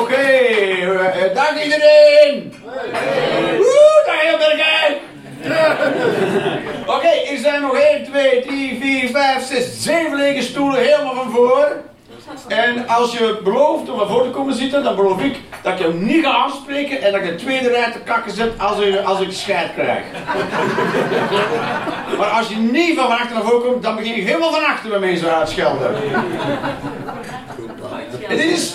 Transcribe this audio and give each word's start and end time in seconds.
Oké, 0.00 0.14
eh, 0.14 1.34
dank 1.34 1.62
iedereen! 1.64 2.54
Woe, 3.58 4.02
dag 4.06 4.20
heel 4.20 4.38
Bergijk! 4.38 4.96
Oké, 6.86 7.08
er 7.08 7.38
zijn 7.38 7.60
nog 7.60 7.74
1, 7.74 8.04
2, 8.04 8.42
3, 8.42 8.78
4, 8.80 9.08
5, 9.10 9.46
6, 9.46 9.82
7 9.82 10.16
lege 10.16 10.42
stoelen 10.42 10.80
helemaal 10.80 11.14
van 11.14 11.30
voor. 11.30 11.68
En 12.48 12.88
als 12.88 13.12
je 13.12 13.40
belooft 13.44 13.90
om 13.90 14.08
voren 14.08 14.24
te 14.24 14.30
komen 14.30 14.54
zitten, 14.54 14.82
dan 14.82 14.96
beloof 14.96 15.22
ik 15.22 15.36
dat 15.62 15.72
ik 15.72 15.86
je 15.86 15.92
niet 15.92 16.24
ga 16.24 16.30
aanspreken 16.30 17.02
en 17.02 17.12
dat 17.12 17.20
ik 17.20 17.28
de 17.28 17.34
tweede 17.34 17.68
rij 17.68 17.92
te 17.92 17.98
kakken 17.98 18.32
zet 18.32 18.58
als 18.58 18.78
ik, 18.78 19.04
als 19.04 19.20
ik 19.20 19.32
scheid 19.32 19.72
krijg. 19.74 20.04
Maar 22.18 22.28
als 22.28 22.48
je 22.48 22.56
niet 22.56 22.98
van 22.98 23.08
achter 23.08 23.34
naar 23.34 23.44
voren 23.44 23.62
komt, 23.62 23.82
dan 23.82 23.96
begin 23.96 24.16
ik 24.16 24.26
helemaal 24.26 24.52
van 24.52 24.64
achter 24.64 24.90
bij 24.90 24.98
mensen 24.98 25.34
uitschelden. 25.34 25.94
En 28.28 28.36
dit 28.36 28.50
is, 28.50 28.74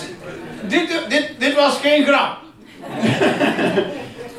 dit, 0.72 0.88
dit, 1.08 1.30
dit 1.38 1.54
was 1.54 1.78
geen 1.82 2.04
grap. 2.04 2.36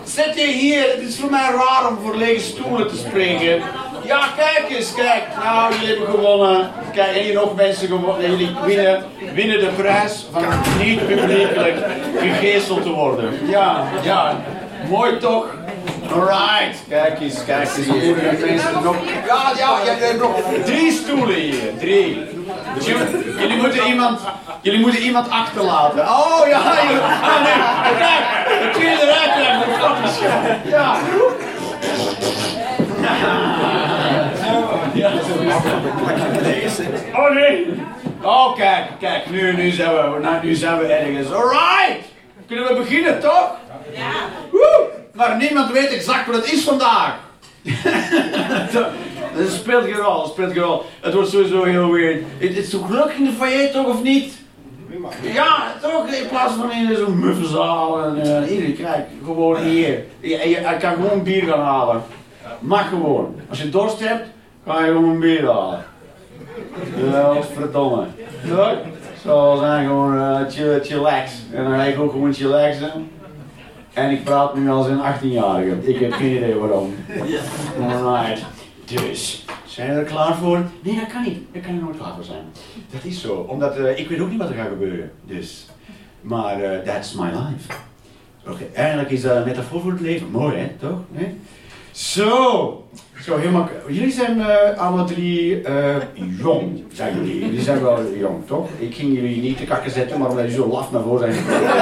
Zet 0.04 0.36
je 0.36 0.48
hier, 0.48 0.82
het 0.82 1.02
is 1.10 1.18
voor 1.20 1.30
mij 1.30 1.50
raar 1.52 1.88
om 1.90 1.98
voor 2.04 2.16
lege 2.18 2.40
stoelen 2.40 2.88
te 2.88 2.98
spreken. 2.98 3.62
Ja, 4.06 4.28
kijk 4.36 4.66
eens, 4.70 4.94
kijk. 4.94 5.24
Nou, 5.44 5.74
jullie 5.74 5.88
hebben 5.88 6.08
gewonnen. 6.08 6.72
Kijk, 6.94 7.16
en 7.16 7.24
hier 7.24 7.34
nog 7.34 7.56
mensen 7.56 7.88
gewonnen. 7.88 8.30
Jullie 8.30 8.50
winnen, 8.66 9.04
winnen 9.34 9.60
de 9.60 9.70
prijs 9.76 10.26
van 10.32 10.44
niet 10.80 11.08
publiekelijk 11.08 11.78
gegezeld 12.18 12.82
te 12.82 12.92
worden. 12.92 13.34
Ja, 13.48 13.84
ja. 14.04 14.42
Mooi 14.90 15.18
toch? 15.18 15.46
Alright. 16.14 16.84
Kijk 16.90 17.20
eens, 17.20 17.46
kijk 17.46 17.70
eens. 17.78 17.88
Hier 17.88 18.16
mensen 18.40 18.84
nog. 18.84 18.96
Ja, 19.28 19.52
ja, 19.58 19.80
je 19.84 19.90
hebt 19.90 20.20
nog 20.20 20.42
drie 20.66 20.92
stoelen 20.92 21.36
hier. 21.36 21.78
Drie. 21.80 22.28
Dus 22.76 22.86
jullie, 22.86 23.40
jullie 23.40 23.58
moeten 23.58 23.88
iemand, 23.88 24.20
jullie 24.62 24.80
moeten 24.80 25.02
iemand 25.02 25.30
achterlaten. 25.30 26.02
Oh 26.02 26.48
ja, 26.48 26.62
jullie, 26.82 27.02
ah, 27.02 27.44
nee. 27.44 28.72
kijk, 28.72 29.02
rij 29.04 29.32
krijgt 29.36 29.68
een 29.68 29.74
grapjes. 29.74 30.20
Ja. 30.70 30.98
Ja. 34.94 35.12
Oh 37.14 37.34
nee. 37.34 37.74
Oh 38.22 38.56
kijk, 38.56 38.86
kijk, 39.00 39.30
nu, 39.30 39.56
nu, 39.56 39.70
zijn 39.70 39.94
we, 39.94 40.20
nou, 40.22 40.46
nu 40.46 40.54
zijn 40.54 40.78
we 40.78 40.86
ergens. 40.86 41.32
Alright. 41.32 42.12
Kunnen 42.48 42.68
we 42.68 42.74
beginnen 42.74 43.20
toch? 43.20 43.52
Ja. 43.94 44.12
Woe. 44.52 45.03
Maar 45.14 45.38
niemand 45.38 45.72
weet 45.72 45.90
exact 45.90 46.26
wat 46.26 46.36
het 46.36 46.52
is 46.52 46.64
vandaag. 46.64 47.20
Dat 49.38 49.50
speelt 49.50 49.84
geen 49.84 49.96
rol, 49.96 50.26
speelt 50.26 50.54
geen 50.54 50.62
rol. 50.62 50.82
Het 51.02 51.14
wordt 51.14 51.30
sowieso 51.30 51.64
heel 51.64 51.92
weird. 51.92 52.24
Het 52.38 52.58
is 52.58 52.70
toch 52.70 52.90
leuk 52.90 53.12
in 53.18 53.24
de 53.24 53.32
foyer 53.32 53.72
toch 53.72 53.88
of 53.88 54.04
niet? 54.04 54.42
Ja, 55.22 55.74
toch? 55.82 56.08
In 56.08 56.28
plaats 56.28 56.54
van 56.54 56.72
in 56.72 56.96
zo'n 56.96 57.20
muffe 57.20 57.48
zaal 57.48 58.04
en 58.04 58.18
uh, 58.18 58.52
iedereen 58.52 58.76
krijgt 58.76 59.08
gewoon 59.24 59.58
hier. 59.58 60.04
Je, 60.20 60.30
je, 60.30 60.50
je 60.50 60.78
kan 60.80 60.94
gewoon 60.94 61.24
bier 61.24 61.44
gaan 61.44 61.60
halen. 61.60 62.04
Mag 62.60 62.90
gewoon. 62.90 63.36
Als 63.50 63.62
je 63.62 63.70
dorst 63.70 64.00
hebt, 64.00 64.28
ga 64.68 64.86
je 64.86 64.92
gewoon 64.92 65.10
een 65.10 65.20
bier 65.20 65.46
halen. 65.46 65.86
Ja, 67.12 67.34
verdomme. 67.54 68.06
Toch? 68.50 68.76
Zo 69.24 69.56
zijn 69.60 69.86
gewoon 69.86 70.16
uh, 70.16 70.40
chill, 70.50 70.80
chillax. 70.84 71.32
En 71.52 71.64
dan 71.64 71.74
ga 71.74 71.84
ik 71.84 72.00
ook 72.00 72.12
gewoon 72.12 72.34
chillaxen. 72.34 73.12
En 73.94 74.12
ik 74.12 74.24
praat 74.24 74.56
nu 74.56 74.70
als 74.70 74.88
een 74.88 75.00
18-jarige. 75.00 75.88
Ik 75.88 76.00
heb 76.00 76.12
geen 76.12 76.36
idee 76.36 76.56
waarom. 76.56 76.94
Alright. 77.82 78.46
Dus, 78.86 79.46
zijn 79.66 79.94
we 79.94 80.00
er 80.00 80.06
klaar 80.06 80.36
voor? 80.36 80.64
Nee, 80.82 80.96
dat 80.96 81.08
kan 81.08 81.24
niet. 81.24 81.40
Daar 81.52 81.62
kan 81.62 81.74
je 81.74 81.82
nooit 81.82 81.98
klaar 81.98 82.16
voor 82.16 82.24
zijn. 82.24 82.44
Dat 82.92 83.04
is 83.04 83.22
zo. 83.22 83.36
Omdat 83.36 83.78
uh, 83.78 84.00
ik 84.00 84.10
weet 84.10 84.20
ook 84.20 84.30
niet 84.30 84.40
wat 84.40 84.50
er 84.50 84.56
gaat 84.56 84.68
gebeuren. 84.68 85.12
Dus. 85.26 85.68
Maar 86.22 86.62
uh, 86.62 86.80
that's 86.80 87.14
my 87.14 87.26
life. 87.26 87.74
Oké, 88.42 88.52
okay. 88.52 88.70
eigenlijk 88.74 89.12
is 89.12 89.22
dat 89.22 89.38
een 89.38 89.44
metafoor 89.44 89.82
voor 89.82 89.92
het 89.92 90.02
leven. 90.02 90.32
Mooi 90.32 90.58
hè, 90.58 90.68
toch? 90.80 91.00
Nee? 91.10 91.38
Zo. 91.92 92.88
Zo, 93.24 93.38
helemaal. 93.38 93.70
Jullie 93.88 94.12
zijn 94.12 94.38
uh, 94.38 94.78
alle 94.78 95.04
drie 95.04 95.62
jong, 96.38 96.84
zijn 96.94 97.16
jullie. 97.16 97.40
Jullie 97.40 97.62
zijn 97.62 97.82
wel 97.82 98.00
jong, 98.18 98.48
toch? 98.48 98.70
Ik 98.80 98.96
ging 98.96 99.14
jullie 99.16 99.42
niet 99.42 99.58
te 99.58 99.64
kakken 99.64 99.92
zetten, 99.92 100.20
maar 100.20 100.30
omdat 100.30 100.44
jullie 100.44 100.60
zo 100.60 100.68
laf 100.68 100.92
naar 100.92 101.02
voren 101.02 101.34
zijn 101.34 101.46
gekomen. 101.46 101.76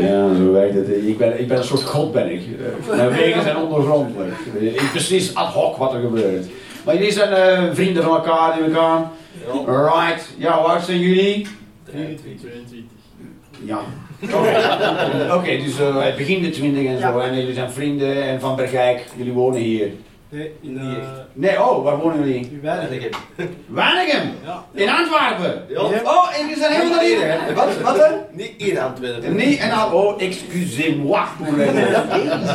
ja, 0.08 0.34
zo 0.34 0.52
werkt 0.52 0.74
het. 0.74 0.88
Ik 0.88 1.18
ben, 1.18 1.40
ik 1.40 1.48
ben 1.48 1.56
een 1.56 1.64
soort 1.64 1.82
god, 1.82 2.12
ben 2.12 2.32
ik. 2.32 2.42
Mijn 2.88 3.10
wegen 3.10 3.42
zijn 3.42 3.56
ondergrondelijk. 3.56 4.34
Ik 4.60 4.88
precies 4.90 5.34
ad 5.34 5.52
hoc 5.52 5.76
wat 5.76 5.94
er 5.94 6.00
gebeurt. 6.00 6.46
Maar 6.84 6.94
jullie 6.94 7.12
zijn 7.12 7.62
uh, 7.62 7.74
vrienden 7.74 8.02
van 8.02 8.14
elkaar, 8.14 8.60
neem 8.60 8.70
ik 8.70 8.76
aan. 8.76 9.10
Right. 9.66 10.34
Ja, 10.36 10.58
hoe 10.58 10.70
oud 10.70 10.82
zijn 10.82 10.98
jullie? 10.98 11.46
22. 11.84 13.01
Ja. 13.64 13.80
Oké, 14.22 15.34
okay, 15.34 15.62
dus 15.62 15.80
uh, 15.80 16.16
begin 16.16 16.42
de 16.42 16.50
20 16.50 16.86
en 16.86 17.00
zo. 17.00 17.18
Ja. 17.18 17.24
En 17.24 17.36
jullie 17.36 17.54
zijn 17.54 17.70
vrienden 17.70 18.22
en 18.22 18.40
van 18.40 18.56
Bergijk. 18.56 19.06
Jullie 19.16 19.32
wonen 19.32 19.60
hier. 19.60 19.88
Nee, 20.32 20.52
in 20.60 20.74
uh, 20.74 20.94
Nee, 21.32 21.62
oh, 21.62 21.84
waar 21.84 21.98
wonen 21.98 22.18
jullie? 22.18 22.34
in 22.34 22.60
Weinigem. 22.62 23.10
Weinigem? 23.66 24.30
Ja. 24.44 24.64
In 24.72 24.88
Antwerpen? 24.88 25.64
Ja. 25.68 25.80
Oh, 25.80 26.34
en 26.34 26.40
jullie 26.40 26.56
zijn 26.56 26.72
helemaal 26.72 26.94
naar 26.94 27.04
hier. 27.04 27.54
Wat, 27.54 27.80
wat 27.80 27.96
dan? 27.96 28.12
Niet 28.30 28.52
in 28.56 28.78
Antwerpen. 28.78 29.36
Nee, 29.36 29.58
en 29.58 29.70
dan, 29.70 29.92
oh, 29.92 30.22
excusez-moi 30.22 31.20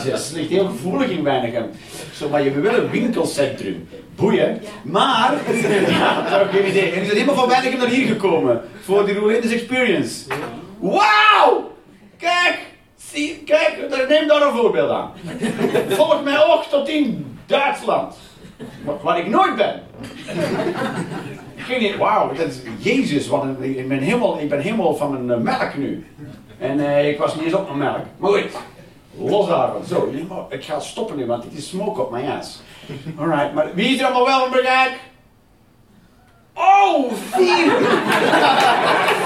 Jezus, 0.03 0.31
ligt 0.31 0.49
heel 0.49 0.65
gevoelig 0.65 1.09
in 1.09 1.23
Weinigem. 1.23 1.65
Zo, 2.13 2.29
maar 2.29 2.43
je 2.43 2.51
wil 2.51 2.73
een 2.73 2.89
winkelcentrum. 2.89 3.87
Boeien. 4.15 4.61
Maar, 4.83 5.33
ja, 5.99 6.21
dat 6.21 6.39
heb 6.39 6.51
ik 6.51 6.59
geen 6.59 6.69
idee. 6.69 6.83
En 6.83 6.89
jullie 6.89 7.05
zijn 7.05 7.17
helemaal 7.17 7.35
van 7.35 7.47
Weinigem 7.47 7.79
naar 7.79 7.89
hier 7.89 8.07
gekomen. 8.07 8.61
Voor 8.81 9.05
die 9.05 9.13
Roulinders 9.13 9.53
Experience. 9.53 10.23
Wauw! 10.79 11.71
Kijk! 12.17 12.59
Zie, 12.95 13.43
kijk, 13.45 14.07
neem 14.09 14.27
daar 14.27 14.41
een 14.41 14.55
voorbeeld 14.55 14.89
aan. 14.89 15.11
Volg 15.89 16.23
mij 16.23 16.45
ook 16.45 16.63
tot 16.63 16.87
in 16.87 17.37
Duitsland. 17.45 18.15
Waar 19.01 19.19
ik 19.19 19.27
nooit 19.27 19.55
ben. 19.55 19.83
Geen 21.55 21.97
wauw, 21.97 22.33
dat 22.33 22.47
is, 22.47 22.59
Jezus, 22.77 23.27
wat 23.27 23.43
een, 23.43 23.63
ik, 23.77 23.87
ben 23.87 23.99
helemaal, 23.99 24.39
ik 24.39 24.49
ben 24.49 24.59
helemaal 24.59 24.95
van 24.95 25.25
mijn 25.25 25.43
melk 25.43 25.77
nu. 25.77 26.05
En 26.59 26.79
uh, 26.79 27.09
ik 27.09 27.17
was 27.17 27.35
niet 27.35 27.43
eens 27.43 27.53
op 27.53 27.65
mijn 27.65 27.77
melk. 27.77 28.05
Maar 28.17 28.31
goed, 28.31 28.57
los 29.17 29.47
daarvan. 29.47 29.83
Zo, 29.85 30.11
ik 30.49 30.63
ga 30.63 30.79
stoppen 30.79 31.17
nu, 31.17 31.25
want 31.25 31.43
dit 31.43 31.53
is 31.53 31.69
smoke 31.69 32.01
op 32.01 32.11
mijn 32.11 32.29
ass. 32.29 32.61
Alright, 33.19 33.53
maar 33.53 33.73
wie 33.73 33.93
is 33.93 33.99
er 33.99 34.05
allemaal 34.05 34.25
wel 34.25 34.39
van 34.39 34.51
Bergijk? 34.51 34.99
Oh, 36.57 37.11
vier! 37.31 37.71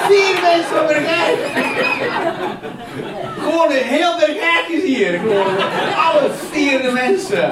vier 0.07 0.41
mensen 0.41 0.75
van 0.75 0.87
Bergijk! 0.87 1.37
Gewoon 3.39 3.71
een 3.71 3.83
heel 3.83 4.17
Bergijk 4.17 4.67
is 4.67 4.83
hier. 4.83 5.19
Gewoon 5.19 5.57
alle 5.95 6.29
vier 6.51 6.81
de 6.81 6.91
mensen. 6.91 7.51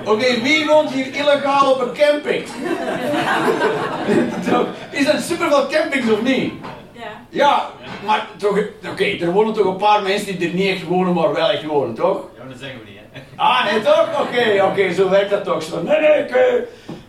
Oké, 0.00 0.10
okay, 0.10 0.42
wie 0.42 0.66
woont 0.66 0.90
hier 0.90 1.14
illegaal 1.14 1.72
op 1.72 1.80
een 1.80 1.92
camping? 1.92 2.44
is 4.90 5.06
dat 5.06 5.22
super 5.22 5.48
veel 5.48 5.66
campings 5.66 6.10
of 6.10 6.22
niet? 6.22 6.52
Ja. 6.92 7.02
Ja, 7.28 7.70
maar 8.06 8.26
toch, 8.36 8.50
oké, 8.50 8.68
okay, 8.90 9.20
er 9.20 9.32
wonen 9.32 9.52
toch 9.52 9.66
een 9.66 9.76
paar 9.76 10.02
mensen 10.02 10.38
die 10.38 10.48
er 10.48 10.54
niet 10.54 10.68
echt 10.68 10.86
wonen, 10.86 11.14
maar 11.14 11.32
wel 11.32 11.50
echt 11.50 11.64
wonen, 11.64 11.94
toch? 11.94 12.24
Ja, 12.38 12.44
dat 12.48 12.58
zeggen 12.58 12.78
we 12.78 12.90
niet? 12.90 12.99
Ah, 13.36 13.64
nee, 13.64 13.82
toch? 13.82 14.08
Oké, 14.12 14.20
okay, 14.20 14.60
oké, 14.60 14.70
okay, 14.70 14.92
zo 14.92 15.08
werkt 15.08 15.30
dat 15.30 15.44
toch. 15.44 15.62
Zo, 15.62 15.82
nee, 15.82 16.00
nee, 16.00 16.18
ik, 16.18 16.30
uh, 16.30 16.40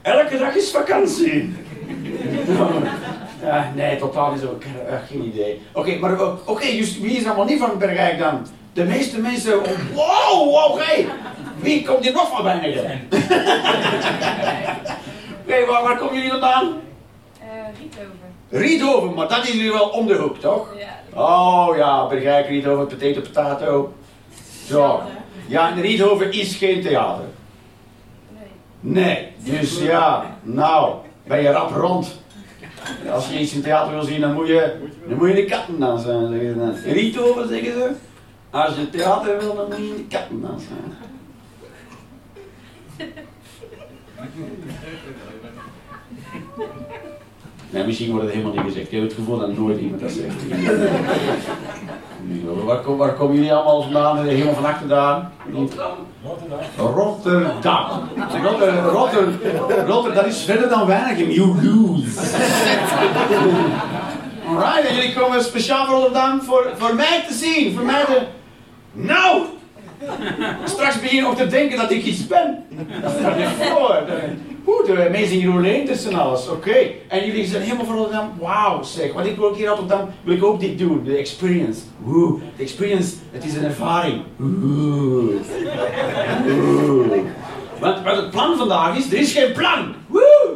elke 0.02 0.38
dag 0.38 0.56
is 0.56 0.72
vakantie. 0.72 1.56
ja, 3.44 3.72
nee, 3.76 3.98
totaal 3.98 4.32
niet 4.32 4.42
zo. 4.42 4.56
Ik 4.60 4.66
heb 4.68 4.90
uh, 4.90 4.96
geen 5.10 5.26
idee. 5.26 5.62
Oké, 5.74 5.80
okay, 5.80 6.00
maar 6.00 6.22
oké, 6.22 6.52
okay, 6.52 6.78
dus 6.78 7.00
wie 7.00 7.18
is 7.18 7.26
allemaal 7.26 7.46
niet 7.46 7.60
van 7.60 7.78
Bergijk 7.78 8.20
dan? 8.20 8.48
De 8.74 8.84
meeste 8.84 9.20
mensen, 9.20 9.60
oh, 9.60 9.68
wow, 9.94 10.50
wow, 10.50 10.80
hey, 10.80 11.08
wie 11.56 11.86
komt 11.86 12.04
hier 12.04 12.14
nog 12.14 12.30
van 12.30 12.44
Bijnigen? 12.44 13.08
Oké, 15.46 15.66
waar, 15.66 15.84
waar 15.84 15.98
komen 15.98 16.16
jullie 16.16 16.30
vandaan? 16.30 16.66
Uh, 17.42 17.48
Riethoven. 17.80 18.20
Riethoven, 18.50 19.14
maar 19.14 19.28
dat 19.28 19.48
is 19.48 19.54
nu 19.54 19.72
wel 19.72 19.88
om 19.90 20.08
de 20.08 20.16
hoek, 20.16 20.38
toch? 20.38 20.68
Ja. 20.78 21.22
Oh 21.22 21.78
ja, 21.78 22.08
Bergijk, 22.08 22.48
Riethoven, 22.48 22.88
potato, 22.88 23.22
potato. 23.22 23.94
Zo. 24.68 25.02
Ja, 25.52 25.72
en 25.72 25.82
Riethoven 25.82 26.32
is 26.32 26.56
geen 26.56 26.82
theater. 26.82 27.26
Nee. 28.30 28.48
Nee, 28.80 29.28
dus 29.60 29.82
ja, 29.82 30.38
nou, 30.42 30.96
ben 31.24 31.42
je 31.42 31.52
rap 31.52 31.72
rond. 31.72 32.20
Als 33.12 33.30
je 33.30 33.40
iets 33.40 33.54
in 33.54 33.62
theater 33.62 33.94
wil 33.94 34.04
zien, 34.04 34.22
dan 34.22 34.34
moet 34.34 34.48
je, 34.48 34.76
dan 35.08 35.18
moet 35.18 35.28
je 35.28 35.34
in 35.34 35.44
de 35.44 35.52
kattendans 35.52 36.04
zijn, 36.04 36.28
zeggen 36.28 36.76
ze. 36.76 36.88
In 36.88 36.94
Riethoven 36.94 37.48
zeggen 37.48 37.74
ze, 37.74 37.92
als 38.50 38.76
je 38.76 38.90
theater 38.90 39.40
wil, 39.40 39.56
dan 39.56 39.66
moet 39.68 39.78
je 39.78 39.88
in 39.88 39.96
de 39.96 40.16
kattendans 40.18 40.64
zijn. 40.64 40.94
Nee, 47.70 47.86
misschien 47.86 48.12
wordt 48.12 48.26
het 48.26 48.34
helemaal 48.34 48.56
niet 48.56 48.64
gezegd. 48.64 48.86
Ik 48.86 48.92
heb 48.92 49.02
het 49.02 49.14
gevoel 49.14 49.40
dat 49.40 49.58
nooit 49.58 49.80
iemand 49.80 50.02
dat 50.02 50.12
zegt. 50.12 50.36
Waar, 52.66 52.98
waar 52.98 53.14
komen 53.14 53.36
jullie 53.36 53.54
allemaal 53.54 53.82
vandaan? 53.82 54.26
Helemaal 54.26 54.54
van 54.54 54.66
achter 54.66 54.88
daar? 54.88 55.32
Rotterdam. 55.54 55.98
Rotterdam. 56.24 56.60
Rotterdam. 56.78 58.10
Rotterdam. 58.86 59.86
Rotterdam. 59.86 60.26
Is 60.26 60.44
verder 60.44 60.70
dan 60.70 60.88
weinig 60.88 61.18
in 61.18 61.38
lose. 61.38 62.20
Alright, 64.48 64.88
en 64.88 64.96
jullie 64.96 65.14
komen 65.14 65.44
speciaal 65.44 65.86
voor 65.86 65.96
Rotterdam 65.96 66.42
voor, 66.42 66.72
voor 66.78 66.96
mij 66.96 67.24
te 67.28 67.34
zien. 67.34 67.76
Voor 67.76 67.86
mij 67.86 68.06
te... 68.06 68.22
Nou! 68.92 69.42
Straks 70.66 71.02
begin 71.02 71.16
je 71.16 71.28
ook 71.28 71.36
te 71.36 71.48
denken 71.48 71.78
dat 71.78 71.92
ik 71.92 72.04
iets 72.04 72.28
ben. 72.28 72.66
Dat 73.02 73.12
stel 73.12 73.76
voor. 73.76 74.04
Oeh, 74.68 74.86
de 74.86 75.08
Amazing 75.08 75.46
Roulette 75.46 75.92
tussen 75.92 76.14
alles. 76.14 76.50
Oké. 76.50 76.76
En 77.08 77.26
jullie 77.26 77.46
zijn 77.46 77.62
helemaal 77.62 77.86
van 77.86 77.96
Rotterdam. 77.96 78.34
Wauw, 78.40 78.84
zeg. 78.84 79.14
Want 79.14 79.26
ik 79.26 79.36
wil 79.36 79.46
ook 79.46 79.56
hier 79.56 79.64
in 79.64 79.70
Rotterdam, 79.70 80.10
wil 80.24 80.36
ik 80.36 80.44
ook 80.44 80.60
dit 80.60 80.78
doen. 80.78 81.04
De 81.04 81.16
experience. 81.16 81.80
Oeh, 82.08 82.42
de 82.58 82.64
experience, 82.64 83.14
het 83.32 83.46
is 83.46 83.54
een 83.56 83.64
ervaring. 83.64 84.24
Oeh. 84.42 85.36
Oeh. 86.48 87.18
Want 87.80 88.06
het 88.06 88.30
plan 88.30 88.58
vandaag 88.58 88.98
is, 88.98 89.12
er 89.12 89.18
is 89.18 89.34
geen 89.34 89.52
plan. 89.52 89.94
Woe! 90.08 90.50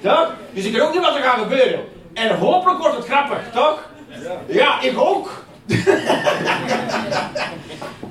Toch? 0.00 0.34
Dus 0.54 0.64
ik 0.64 0.72
weet 0.72 0.82
ook 0.82 0.92
niet 0.92 1.02
wat 1.02 1.14
er 1.14 1.22
gaat 1.22 1.38
gebeuren. 1.38 1.80
En 2.12 2.38
hopelijk 2.38 2.78
wordt 2.78 2.96
het 2.96 3.06
grappig, 3.06 3.50
toch? 3.52 3.88
Ja, 4.46 4.80
ik 4.80 4.98
ook. 5.00 5.44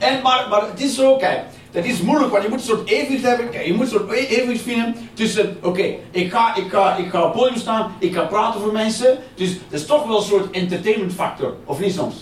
en, 0.08 0.22
maar, 0.22 0.46
maar 0.50 0.62
het 0.62 0.82
is 0.82 0.96
zo, 0.96 1.16
kijk. 1.16 1.40
Dat 1.72 1.86
is 1.86 2.02
moeilijk, 2.02 2.32
want 2.32 2.44
je 2.44 2.50
moet 2.50 2.60
een 2.60 2.66
soort 2.66 2.90
evenwicht 2.90 3.24
hebben. 3.24 3.66
Je 3.66 3.74
moet 3.74 3.82
een 3.82 3.92
soort 3.92 4.12
e- 4.12 4.26
evenwicht 4.26 4.62
vinden 4.62 4.96
tussen, 5.14 5.58
oké, 5.62 5.96
ik, 6.12 6.32
ga, 6.32 6.56
ik, 6.56 6.70
ga, 6.70 6.96
ik 6.96 7.10
ga 7.10 7.24
op 7.24 7.34
podium 7.34 7.58
staan, 7.60 7.92
ik 8.00 8.14
ga 8.16 8.22
praten 8.22 8.62
voor 8.62 8.72
mensen. 8.72 9.18
Dus 9.36 9.50
dat 9.70 9.80
is 9.80 9.86
toch 9.86 10.08
wel 10.08 10.18
een 10.18 10.24
soort 10.24 10.52
entertainment 10.52 11.14
factor, 11.14 11.56
of 11.66 11.80
niet 11.80 11.94
soms? 11.94 12.16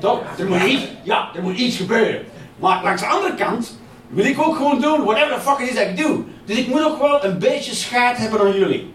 Toch? 0.00 0.20
Er 0.38 0.48
moet 0.48 0.62
iets, 0.62 0.82
ja, 1.02 1.28
er 1.34 1.42
moet 1.42 1.56
iets 1.56 1.76
gebeuren. 1.76 2.22
Maar 2.58 2.82
langs 2.82 3.02
de 3.02 3.08
andere 3.08 3.34
kant 3.34 3.78
wil 4.08 4.24
ik 4.24 4.40
ook 4.40 4.56
gewoon 4.56 4.80
doen 4.80 5.04
whatever 5.04 5.34
the 5.34 5.40
fuck 5.40 5.58
it 5.58 5.68
is 5.68 5.74
dat 5.74 5.88
ik 5.88 5.96
doe. 5.96 6.22
Dus 6.44 6.56
ik 6.56 6.68
moet 6.68 6.84
ook 6.84 6.98
wel 6.98 7.24
een 7.24 7.38
beetje 7.38 7.74
scheid 7.74 8.16
hebben 8.16 8.40
aan 8.40 8.58
jullie. 8.58 8.94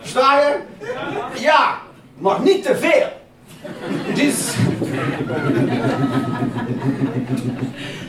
Versta 0.00 0.40
je? 0.40 0.56
Ja, 1.40 1.78
maar 2.18 2.40
niet 2.40 2.62
te 2.62 2.76
veel. 2.76 3.08
Dus... 4.14 4.54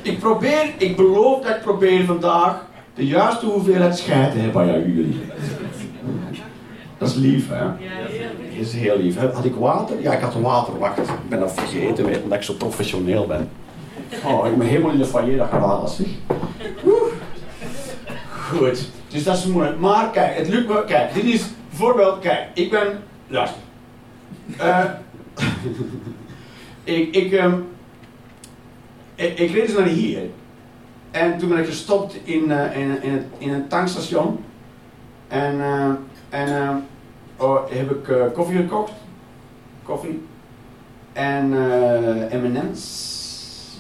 ik 0.07 0.19
probeer, 0.19 0.74
ik 0.77 0.95
beloof 0.95 1.42
dat 1.42 1.56
ik 1.56 1.62
probeer 1.62 2.06
vandaag 2.06 2.65
de 2.95 3.06
juiste 3.06 3.45
hoeveelheid 3.45 3.98
scheid 3.98 4.31
te 4.31 4.38
hebben 4.38 4.62
aan 4.62 4.94
jullie. 4.94 5.19
Dat 6.98 7.09
is 7.09 7.15
lief, 7.15 7.50
hè? 7.50 7.65
Dat 8.57 8.65
is 8.65 8.74
heel 8.74 8.98
lief. 8.98 9.18
Had 9.33 9.45
ik 9.45 9.56
water? 9.56 10.01
Ja, 10.01 10.13
ik 10.13 10.21
had 10.21 10.33
water. 10.33 10.80
Wacht, 10.80 10.98
ik 10.98 11.30
ben 11.30 11.39
dat 11.39 11.54
vergeten, 11.54 12.06
weet 12.06 12.24
omdat 12.24 12.38
ik 12.38 12.44
zo 12.44 12.54
professioneel 12.54 13.27
ben. 13.27 13.50
Oh, 14.25 14.48
ik 14.48 14.57
ben 14.57 14.68
helemaal 14.68 14.92
in 14.92 14.98
de 14.98 15.06
foyer, 15.06 15.42
alles, 15.44 15.95
zeg. 15.95 16.07
Goed, 18.50 18.89
dus 19.07 19.24
dat 19.24 19.38
is 19.38 19.45
moeilijk. 19.45 19.80
Maar 19.80 20.09
kijk, 20.09 20.38
het 20.38 20.48
lukt 20.48 20.68
me. 20.68 20.83
Kijk, 20.86 21.13
dit 21.13 21.24
is 21.24 21.45
bijvoorbeeld, 21.69 22.19
kijk, 22.19 22.48
ik 22.54 22.69
ben. 22.69 22.88
Luister. 23.27 23.59
Eh, 24.57 24.83
ik, 26.83 27.15
ik, 27.15 27.31
ehm, 27.31 27.54
ik, 29.17 29.39
ik 29.39 29.51
reed 29.51 29.65
dus 29.67 29.77
naar 29.77 29.87
hier. 29.87 30.29
En 31.11 31.37
toen 31.37 31.49
ben 31.49 31.57
ik 31.57 31.65
gestopt 31.65 32.19
in, 32.23 32.51
eh, 32.51 32.77
in, 32.77 33.01
in, 33.03 33.11
het, 33.11 33.23
in 33.37 33.53
een 33.53 33.67
tankstation. 33.67 34.43
En, 35.27 35.61
eh, 35.61 35.91
en 36.29 36.61
eh, 36.61 36.75
oh, 37.37 37.69
heb 37.69 37.91
ik 37.91 38.33
koffie 38.33 38.57
gekocht. 38.57 38.91
Koffie. 39.83 40.25
En 41.13 41.49
M&M's. 42.41 43.79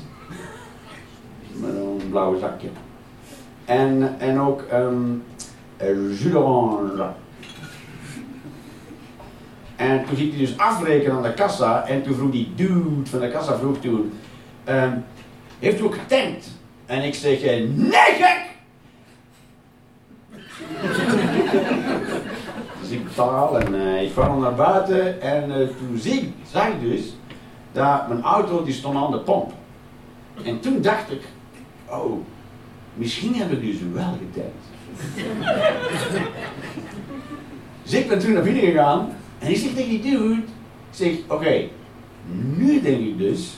Met 1.61 1.69
een 1.69 2.09
blauwe 2.09 2.39
zakje. 2.39 2.69
En, 3.65 4.15
en 4.19 4.39
ook 4.39 4.63
um, 4.73 5.23
jus 6.09 6.31
d'orange. 6.31 7.09
En 9.75 10.05
toen 10.05 10.15
ging 10.15 10.29
hij 10.29 10.39
dus 10.39 10.57
afrekenen 10.57 11.15
aan 11.15 11.23
de 11.23 11.33
kassa. 11.33 11.87
En 11.87 12.03
toen 12.03 12.15
vroeg 12.15 12.31
die 12.31 12.51
dude 12.55 13.09
van 13.09 13.19
de 13.19 13.29
kassa 13.29 13.57
vroeg 13.57 13.77
toen... 13.79 14.13
ehm, 14.63 14.91
heeft 15.59 15.79
u 15.79 15.83
ook 15.83 15.97
getankt? 15.97 16.47
En 16.85 17.03
ik 17.03 17.15
zeg, 17.15 17.41
eh, 17.41 17.63
nee 17.75 17.91
gek! 17.91 18.45
dus 22.81 22.89
ik 22.89 23.03
betaal 23.03 23.59
en 23.59 23.75
eh, 23.75 24.03
ik 24.03 24.15
dan 24.15 24.39
naar 24.39 24.55
buiten. 24.55 25.21
En 25.21 25.51
eh, 25.51 25.67
toen 25.67 25.97
zie 25.97 26.33
zag 26.51 26.67
ik 26.67 26.81
dus 26.81 27.01
dat 27.71 28.07
mijn 28.07 28.21
auto 28.21 28.63
die 28.63 28.73
stond 28.73 28.97
aan 28.97 29.11
de 29.11 29.19
pomp. 29.19 29.51
En 30.43 30.59
toen 30.59 30.81
dacht 30.81 31.11
ik, 31.11 31.21
oh, 31.85 32.25
misschien 32.93 33.35
heb 33.35 33.51
ik 33.51 33.61
dus 33.61 33.77
wel 33.93 34.17
getankt. 34.31 34.65
dus 37.83 37.93
ik 37.93 38.07
ben 38.07 38.19
toen 38.19 38.33
naar 38.33 38.43
binnen 38.43 38.63
gegaan 38.63 39.15
en 39.39 39.49
ik 39.49 39.57
zeg 39.57 39.73
tegen 39.73 39.89
die 39.89 40.01
dude, 40.01 40.35
ik 40.35 40.43
zeg, 40.89 41.11
oké, 41.27 41.67
nu 42.57 42.81
denk 42.81 42.99
ik 42.99 43.17
dus 43.17 43.57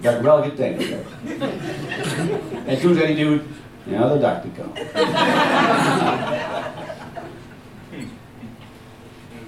dat 0.00 0.14
ik 0.14 0.20
wel 0.20 0.42
getankt 0.42 0.88
heb. 0.88 1.06
en 2.66 2.80
toen 2.80 2.94
zei 2.94 3.14
die 3.14 3.24
dude, 3.24 3.42
ja 3.84 4.08
dat 4.08 4.20
dacht 4.20 4.44
ik 4.44 4.58
al. 4.58 4.72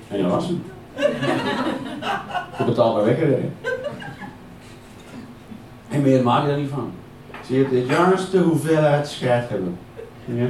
en 0.09 0.23
dat 0.23 0.31
was 0.31 0.47
hem. 0.47 0.63
Je 2.59 2.65
betaalt 2.65 2.95
maar 2.95 3.05
weggereden. 3.05 3.55
En 5.89 6.03
meer 6.03 6.23
maak 6.23 6.45
je 6.45 6.51
er 6.51 6.59
niet 6.59 6.71
van. 6.71 6.93
Zie 7.47 7.59
je, 7.59 7.69
de 7.69 7.85
juiste 7.87 8.39
hoeveelheid 8.39 9.09
scheid 9.09 9.49
hebben. 9.49 9.79
Ja. 10.25 10.47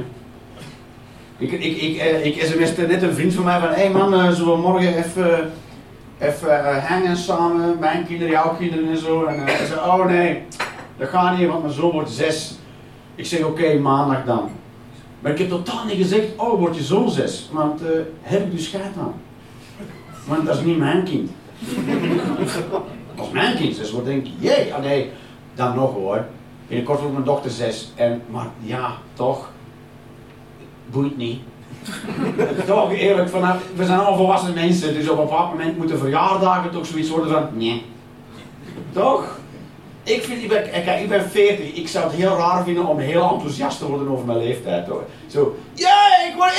Ik, 1.37 1.51
ik, 1.51 1.81
ik, 1.81 1.97
eh, 1.97 2.25
ik 2.25 2.87
net 2.87 3.01
een 3.01 3.13
vriend 3.13 3.33
van 3.33 3.43
mij 3.43 3.59
van, 3.59 3.69
hé 3.69 3.75
hey 3.75 3.89
man, 3.89 4.13
eh, 4.13 4.31
zullen 4.31 4.53
we 4.53 4.61
morgen 4.61 4.97
even, 4.97 5.51
even 6.23 6.65
eh, 6.65 6.85
hangen 6.85 7.17
samen, 7.17 7.79
mijn 7.79 8.05
kinderen, 8.05 8.31
jouw 8.31 8.55
kinderen 8.55 8.89
en 8.89 8.97
zo. 8.97 9.25
En 9.25 9.47
eh, 9.47 9.55
hij 9.55 9.65
zei, 9.65 9.79
oh 9.79 10.05
nee, 10.05 10.43
dat 10.97 11.09
gaat 11.09 11.37
niet, 11.37 11.47
want 11.47 11.61
mijn 11.61 11.73
zoon 11.73 11.91
wordt 11.91 12.09
zes. 12.09 12.57
Ik 13.15 13.25
zeg, 13.25 13.43
oké, 13.43 13.77
maandag 13.79 14.25
dan. 14.25 14.49
Maar 15.19 15.31
ik 15.31 15.37
heb 15.37 15.49
totaal 15.49 15.85
niet 15.85 15.97
gezegd, 15.97 16.27
oh, 16.37 16.59
wordt 16.59 16.75
je 16.75 16.83
zoon 16.83 17.09
zes? 17.11 17.49
Want 17.51 17.81
eh, 17.81 17.89
heb 18.21 18.45
ik 18.45 18.51
dus 18.51 18.65
scheid 18.65 18.97
aan. 18.97 19.13
Want 20.27 20.45
dat 20.45 20.57
is 20.57 20.63
niet 20.63 20.77
mijn 20.77 21.03
kind. 21.03 21.31
Als 23.17 23.29
mijn 23.31 23.55
kind 23.55 23.75
zes 23.75 23.91
wordt, 23.91 24.07
denk 24.07 24.25
ik, 24.25 24.31
jee, 24.39 24.73
ah 24.73 24.81
nee, 24.83 25.09
dan 25.53 25.75
nog 25.75 25.93
hoor. 25.93 26.25
Binnenkort 26.67 26.99
wordt 26.99 27.13
mijn 27.13 27.25
dochter 27.25 27.51
zes. 27.51 27.91
En, 27.95 28.21
maar 28.29 28.47
ja, 28.59 28.91
toch, 29.13 29.49
boeit 30.91 31.17
niet. 31.17 31.39
Toch 32.65 32.93
eerlijk, 32.93 33.29
vanaf, 33.29 33.57
we 33.75 33.85
zijn 33.85 33.97
allemaal 33.97 34.17
volwassen 34.17 34.53
mensen, 34.53 34.93
dus 34.93 35.09
op 35.09 35.17
een 35.17 35.25
bepaald 35.25 35.49
moment 35.49 35.77
moeten 35.77 35.99
verjaardagen 35.99 36.71
toch 36.71 36.85
zoiets 36.85 37.09
worden 37.09 37.29
van, 37.29 37.47
nee. 37.51 37.85
Toch? 38.93 39.37
Ik, 40.03 40.23
vind, 40.23 40.43
ik, 40.43 40.49
ben, 40.49 41.01
ik 41.01 41.09
ben 41.09 41.29
40, 41.29 41.73
ik 41.73 41.87
zou 41.87 42.05
het 42.05 42.13
heel 42.13 42.37
raar 42.37 42.63
vinden 42.63 42.85
om 42.85 42.99
heel 42.99 43.31
enthousiast 43.31 43.79
te 43.79 43.87
worden 43.87 44.07
over 44.07 44.25
mijn 44.25 44.37
leeftijd. 44.37 44.87
Hoor. 44.87 45.03
Zo, 45.27 45.55
jee, 45.73 46.29
ik 46.29 46.35
word 46.35 46.51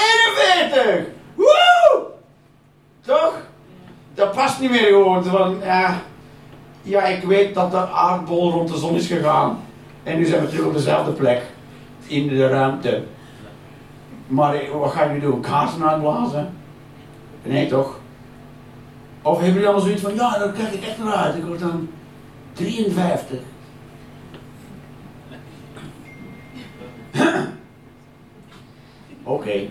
41! 0.71 1.07
Woe! 1.35 2.03
Toch? 3.01 3.35
Dat 4.15 4.33
past 4.33 4.61
niet 4.61 4.71
meer 4.71 4.87
gewoon. 4.87 5.25
Van, 5.25 5.57
ja, 5.63 6.03
ja, 6.83 7.05
ik 7.05 7.23
weet 7.23 7.55
dat 7.55 7.71
de 7.71 7.89
aardbol 7.89 8.51
rond 8.51 8.69
de 8.69 8.77
zon 8.77 8.95
is 8.95 9.07
gegaan. 9.07 9.65
En 10.03 10.17
nu 10.19 10.25
zijn 10.25 10.41
we 10.41 10.49
terug 10.49 10.67
op 10.67 10.73
dezelfde 10.73 11.13
plek. 11.13 11.43
In 12.07 12.29
de 12.29 12.49
ruimte. 12.49 13.03
Maar 14.27 14.71
wat 14.79 14.93
gaan 14.93 15.07
jullie 15.07 15.23
doen? 15.23 15.41
Kaarsen 15.41 15.89
uitblazen? 15.89 16.53
Nee 17.43 17.69
toch? 17.69 17.99
Of 19.23 19.35
hebben 19.35 19.53
jullie 19.53 19.67
allemaal 19.67 19.85
zoiets 19.85 20.03
van, 20.03 20.15
ja, 20.15 20.39
dan 20.39 20.53
kijk 20.53 20.73
ik 20.73 20.83
echt 20.83 20.99
naar 20.99 21.15
uit. 21.15 21.35
Ik 21.37 21.45
word 21.45 21.61
dan 21.61 21.89
53. 22.53 23.39
Oké. 29.23 29.69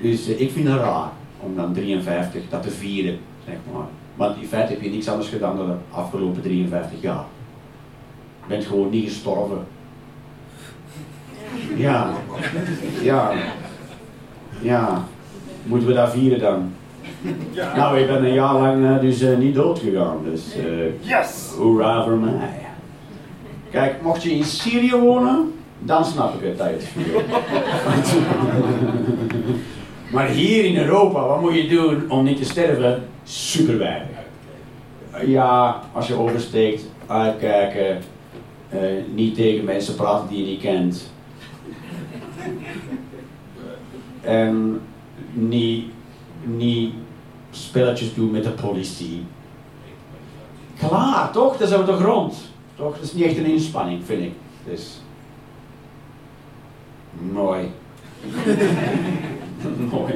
Dus 0.00 0.28
eh, 0.28 0.40
ik 0.40 0.50
vind 0.50 0.68
het 0.68 0.80
raar 0.80 1.10
om 1.40 1.56
dan 1.56 1.72
53 1.72 2.42
dat 2.48 2.62
te 2.62 2.70
vieren, 2.70 3.18
zeg 3.44 3.56
maar. 3.72 3.86
Want 4.14 4.36
in 4.36 4.46
feite 4.46 4.72
heb 4.72 4.82
je 4.82 4.90
niks 4.90 5.08
anders 5.08 5.28
gedaan 5.28 5.56
dan 5.56 5.66
de 5.66 5.76
afgelopen 5.90 6.42
53 6.42 7.00
jaar. 7.00 7.24
Je 8.40 8.48
bent 8.48 8.64
gewoon 8.64 8.90
niet 8.90 9.08
gestorven. 9.08 9.66
Ja. 11.76 12.10
Ja. 13.02 13.32
Ja. 14.60 15.04
Moeten 15.62 15.88
we 15.88 15.94
dat 15.94 16.10
vieren 16.10 16.38
dan? 16.38 16.72
Nou, 17.76 17.98
ik 17.98 18.06
ben 18.06 18.24
een 18.24 18.32
jaar 18.32 18.54
lang 18.54 18.84
eh, 18.84 19.00
dus 19.00 19.20
eh, 19.20 19.36
niet 19.36 19.54
dood 19.54 19.78
gegaan, 19.78 20.16
dus 20.24 20.42
eh 20.56 21.08
Yes! 21.08 21.50
hoera 21.56 22.04
voor 22.04 22.18
mij. 22.18 22.66
Kijk, 23.70 24.02
mocht 24.02 24.22
je 24.22 24.30
in 24.30 24.44
Syrië 24.44 24.94
wonen, 24.94 25.52
dan 25.78 26.04
snap 26.04 26.42
ik 26.42 26.58
het 26.58 26.84
viert. 26.84 27.26
maar 30.12 30.28
hier 30.28 30.64
in 30.64 30.76
Europa, 30.76 31.26
wat 31.26 31.40
moet 31.40 31.54
je 31.54 31.68
doen 31.68 32.10
om 32.10 32.24
niet 32.24 32.36
te 32.36 32.44
sterven? 32.44 33.02
Super 33.24 33.78
weinig. 33.78 34.06
Ja, 35.26 35.80
als 35.92 36.06
je 36.06 36.14
oversteekt, 36.14 36.82
uitkijken, 37.06 37.98
niet 39.14 39.34
tegen 39.34 39.64
mensen 39.64 39.94
praten 39.94 40.28
die 40.28 40.38
je 40.38 40.50
niet 40.50 40.60
kent. 40.60 41.12
En 44.20 44.80
niet, 45.32 45.84
niet 46.44 46.92
spelletjes 47.50 48.14
doen 48.14 48.30
met 48.30 48.44
de 48.44 48.50
politie. 48.50 49.24
Klaar, 50.78 51.32
toch? 51.32 51.56
Dan 51.56 51.68
zijn 51.68 51.80
we 51.80 51.86
toch 51.86 52.02
rond. 52.02 52.34
Toch? 52.76 52.94
Dat 52.94 53.04
is 53.04 53.12
niet 53.12 53.24
echt 53.24 53.36
een 53.36 53.44
inspanning, 53.44 54.04
vind 54.04 54.22
ik. 54.22 54.32
Dus. 54.64 55.00
Mooi. 57.32 57.70
Mooi. 59.92 60.14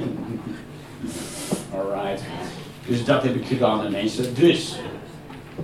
Alright. 1.74 2.22
Dus 2.86 3.04
dat 3.04 3.22
heb 3.22 3.34
ik 3.34 3.46
gedaan 3.46 3.90
mensen. 3.90 4.34
Dus. 4.34 4.76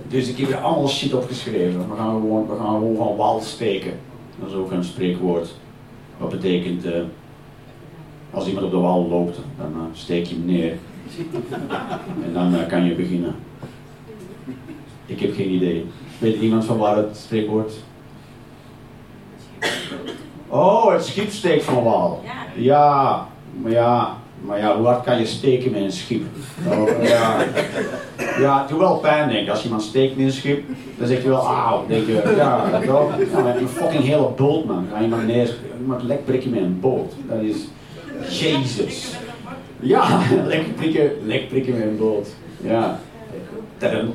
Dus 0.07 0.27
ik 0.27 0.37
heb 0.37 0.47
hier 0.47 0.57
allemaal 0.57 0.87
shit 0.87 1.13
opgeschreven. 1.13 1.89
We 1.89 1.95
gaan 1.95 2.21
gewoon, 2.21 2.47
we 2.47 2.55
gaan 2.57 2.73
gewoon 2.73 2.95
van 2.95 3.15
wal 3.15 3.41
steken. 3.41 3.99
Dat 4.39 4.49
is 4.49 4.55
ook 4.55 4.71
een 4.71 4.83
spreekwoord. 4.83 5.53
Wat 6.19 6.29
betekent, 6.29 6.85
eh, 6.85 7.01
als 8.31 8.47
iemand 8.47 8.65
op 8.65 8.71
de 8.71 8.77
wal 8.77 9.07
loopt, 9.07 9.39
dan 9.57 9.73
eh, 9.73 9.79
steek 9.93 10.25
je 10.25 10.35
hem 10.35 10.45
neer. 10.45 10.73
En 12.25 12.33
dan 12.33 12.55
eh, 12.55 12.67
kan 12.67 12.83
je 12.83 12.93
beginnen. 12.93 13.35
Ik 15.05 15.19
heb 15.19 15.35
geen 15.35 15.49
idee. 15.49 15.85
Weet 16.17 16.41
iemand 16.41 16.65
van 16.65 16.77
waar 16.77 16.97
het 16.97 17.17
spreekwoord? 17.17 17.73
Oh, 20.47 20.91
het 20.93 21.05
schip 21.05 21.29
steekt 21.29 21.63
van 21.63 21.83
wal. 21.83 22.23
Ja. 22.55 23.27
Maar 23.61 23.71
ja, 23.71 24.17
maar 24.41 24.59
ja, 24.59 24.77
hoe 24.77 24.85
hard 24.85 25.03
kan 25.03 25.19
je 25.19 25.25
steken 25.25 25.71
met 25.71 25.81
een 25.81 25.91
schip? 25.91 26.23
Oh, 26.67 27.03
ja. 27.03 27.45
ja, 28.39 28.59
het 28.59 28.69
doet 28.69 28.79
wel 28.79 28.97
pijn, 28.97 29.29
denk 29.29 29.41
ik. 29.41 29.49
Als 29.49 29.63
iemand 29.63 29.81
steekt 29.81 30.17
in 30.17 30.25
een 30.25 30.31
schip, 30.31 30.63
dan 30.97 31.07
zeg 31.07 31.21
je 31.21 31.27
wel, 31.27 31.45
auw. 31.45 31.87
denk 31.87 32.05
je, 32.05 32.33
ja, 32.35 32.79
toch? 32.85 33.11
Ja, 33.31 33.41
maar 33.41 33.57
een 33.57 33.67
fucking 33.67 34.03
hele 34.03 34.29
boot, 34.35 34.65
man. 34.65 34.87
Ga 34.93 34.99
je 34.99 35.07
maar 35.07 35.23
neer, 35.23 35.55
iemand 35.79 36.03
lek 36.03 36.25
prikken 36.25 36.49
met 36.49 36.59
een 36.59 36.79
boot. 36.79 37.13
Dat 37.27 37.41
is, 37.41 37.57
Jezus. 38.39 39.13
Ja, 39.79 40.21
lek 40.45 40.75
prikken, 40.75 41.11
lek 41.25 41.47
prikken 41.47 41.73
met 41.73 41.83
een 41.83 41.97
boot. 41.97 42.27
Ja. 42.61 42.99
Tadam. 43.77 44.11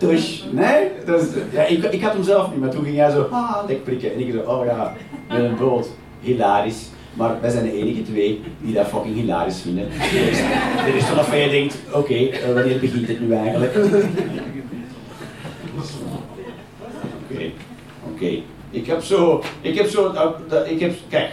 Nee? 0.51 0.89
Dat 1.07 1.29
ja, 1.53 1.63
ik, 1.63 1.85
ik 1.85 2.03
had 2.03 2.13
hem 2.13 2.23
zelf 2.23 2.51
niet, 2.51 2.61
maar 2.61 2.71
toen 2.71 2.85
ging 2.85 2.97
jij 2.97 3.11
zo, 3.11 3.23
ah, 3.31 3.57
lek 3.67 3.85
prikken. 3.85 4.13
En 4.13 4.21
ik 4.21 4.33
zo, 4.33 4.51
oh 4.51 4.65
ja, 4.65 4.95
met 5.29 5.39
een 5.39 5.57
boot. 5.57 5.89
Hilarisch. 6.21 6.89
Maar 7.15 7.41
wij 7.41 7.51
zijn 7.51 7.65
de 7.65 7.73
enige 7.73 8.03
twee 8.03 8.43
die 8.61 8.75
dat 8.75 8.87
fucking 8.87 9.15
hilarisch 9.15 9.61
vinden. 9.61 9.89
Dus, 9.89 10.39
er 10.87 10.95
is 10.95 11.05
vanaf 11.05 11.29
waar 11.29 11.39
je 11.39 11.51
denkt, 11.51 11.77
oké, 11.93 12.15
eh, 12.15 12.55
wanneer 12.55 12.79
begint 12.79 13.09
het 13.09 13.21
nu 13.21 13.35
eigenlijk? 13.35 13.75
Oké, 17.31 17.51
oké. 18.13 18.43
Ik 18.71 18.87
heb 18.87 19.03
zo, 19.03 19.43
ik 19.61 19.75
heb 19.79 19.89
zo, 19.89 20.13
ik 20.67 20.81
heb, 20.81 20.95
kijk, 21.09 21.31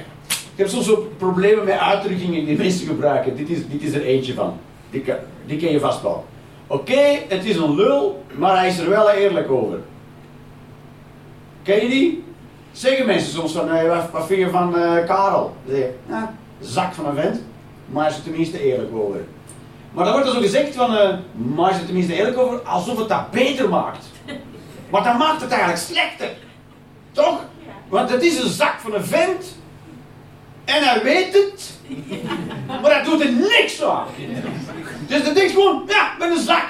ik 0.51 0.57
heb 0.57 0.67
soms 0.67 0.85
zo 0.85 1.11
problemen 1.17 1.65
met 1.65 1.77
uitdrukkingen 1.77 2.45
die 2.45 2.57
mensen 2.57 2.87
gebruiken. 2.87 3.35
Dit 3.35 3.49
is, 3.49 3.67
dit 3.67 3.81
is 3.81 3.93
er 3.93 4.01
eentje 4.01 4.33
van. 4.33 4.57
Die, 4.89 5.03
die 5.45 5.57
ken 5.57 5.71
je 5.71 5.79
vast 5.79 6.01
wel. 6.01 6.25
Oké, 6.67 7.19
het 7.27 7.45
is 7.45 7.55
een 7.55 7.75
lul, 7.75 8.23
maar 8.35 8.57
hij 8.57 8.67
is 8.67 8.79
er 8.79 8.89
wel 8.89 9.09
eerlijk 9.09 9.51
over. 9.51 9.79
Ken 11.63 11.81
je 11.81 11.89
die? 11.89 12.23
Zeggen 12.71 13.05
mensen 13.05 13.33
soms 13.33 13.51
van, 13.51 13.87
wat, 14.11 14.25
vind 14.25 14.39
je 14.39 14.49
van 14.49 14.77
eh, 14.77 15.05
Karel? 15.05 15.55
Dan 15.65 15.75
zeg 15.75 15.77
je, 15.77 15.93
ja, 16.07 16.35
zak 16.59 16.93
van 16.93 17.05
een 17.05 17.15
vent, 17.15 17.41
maar 17.85 18.03
hij 18.03 18.11
is 18.11 18.17
er 18.17 18.23
tenminste 18.23 18.63
eerlijk 18.63 18.95
over. 18.95 19.23
Maar 19.91 20.05
dan 20.05 20.13
wordt 20.13 20.27
er 20.27 20.33
zo 20.33 20.41
gezegd 20.41 20.75
van, 20.75 20.95
eh, 20.95 21.09
maar 21.33 21.65
hij 21.65 21.73
is 21.73 21.79
er 21.79 21.85
tenminste 21.85 22.13
eerlijk 22.13 22.37
over, 22.37 22.59
alsof 22.59 22.97
het 22.97 23.09
dat 23.09 23.31
beter 23.31 23.69
maakt. 23.69 24.05
Maar 24.91 25.03
dan 25.03 25.17
maakt 25.17 25.41
het 25.41 25.51
eigenlijk 25.51 25.81
slechter. 25.81 26.29
Toch? 27.11 27.45
Want 27.87 28.09
het 28.09 28.23
is 28.23 28.43
een 28.43 28.49
zak 28.49 28.79
van 28.79 28.93
een 28.93 29.03
vent. 29.03 29.55
En 30.75 30.83
hij 30.83 31.03
weet 31.03 31.33
het. 31.33 31.69
Maar 32.81 32.91
hij 32.91 33.03
doet 33.03 33.21
er 33.21 33.31
niks 33.31 33.83
aan. 33.83 34.05
Dus 35.07 35.23
dan 35.23 35.33
denkt 35.33 35.51
gewoon, 35.51 35.83
ja, 35.87 36.11
met 36.19 36.29
een 36.29 36.43
zak. 36.43 36.65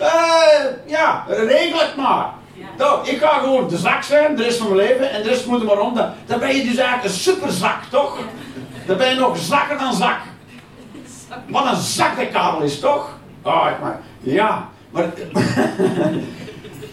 Eh, 0.00 0.64
ja, 0.86 1.24
regel 1.28 1.78
het 1.78 1.96
maar. 1.96 2.30
Nou, 2.78 3.08
ik 3.08 3.18
ga 3.18 3.38
gewoon 3.38 3.68
de 3.68 3.76
zak 3.76 4.02
zijn, 4.02 4.36
de 4.36 4.42
rest 4.42 4.58
van 4.58 4.66
mijn 4.66 4.88
leven, 4.88 5.10
en 5.10 5.22
de 5.22 5.28
rest 5.28 5.46
moet 5.46 5.60
er 5.60 5.66
maar 5.66 5.76
rond. 5.76 5.96
Dan, 6.26 6.38
ben 6.38 6.56
je 6.56 6.64
dus 6.64 6.76
eigenlijk 6.76 7.04
een 7.04 7.10
superzak, 7.20 7.82
toch? 7.90 8.18
Dan 8.86 8.96
ben 8.96 9.08
je 9.08 9.14
nog 9.14 9.38
zakker 9.38 9.78
dan 9.78 9.94
zak. 9.94 10.18
Wat 11.48 11.66
een 11.66 11.76
zak 11.76 12.16
de 12.16 12.26
kabel 12.26 12.60
is, 12.60 12.80
toch? 12.80 13.10
Oh, 13.42 13.80
maar, 13.80 14.00
ja, 14.20 14.68
maar... 14.90 15.04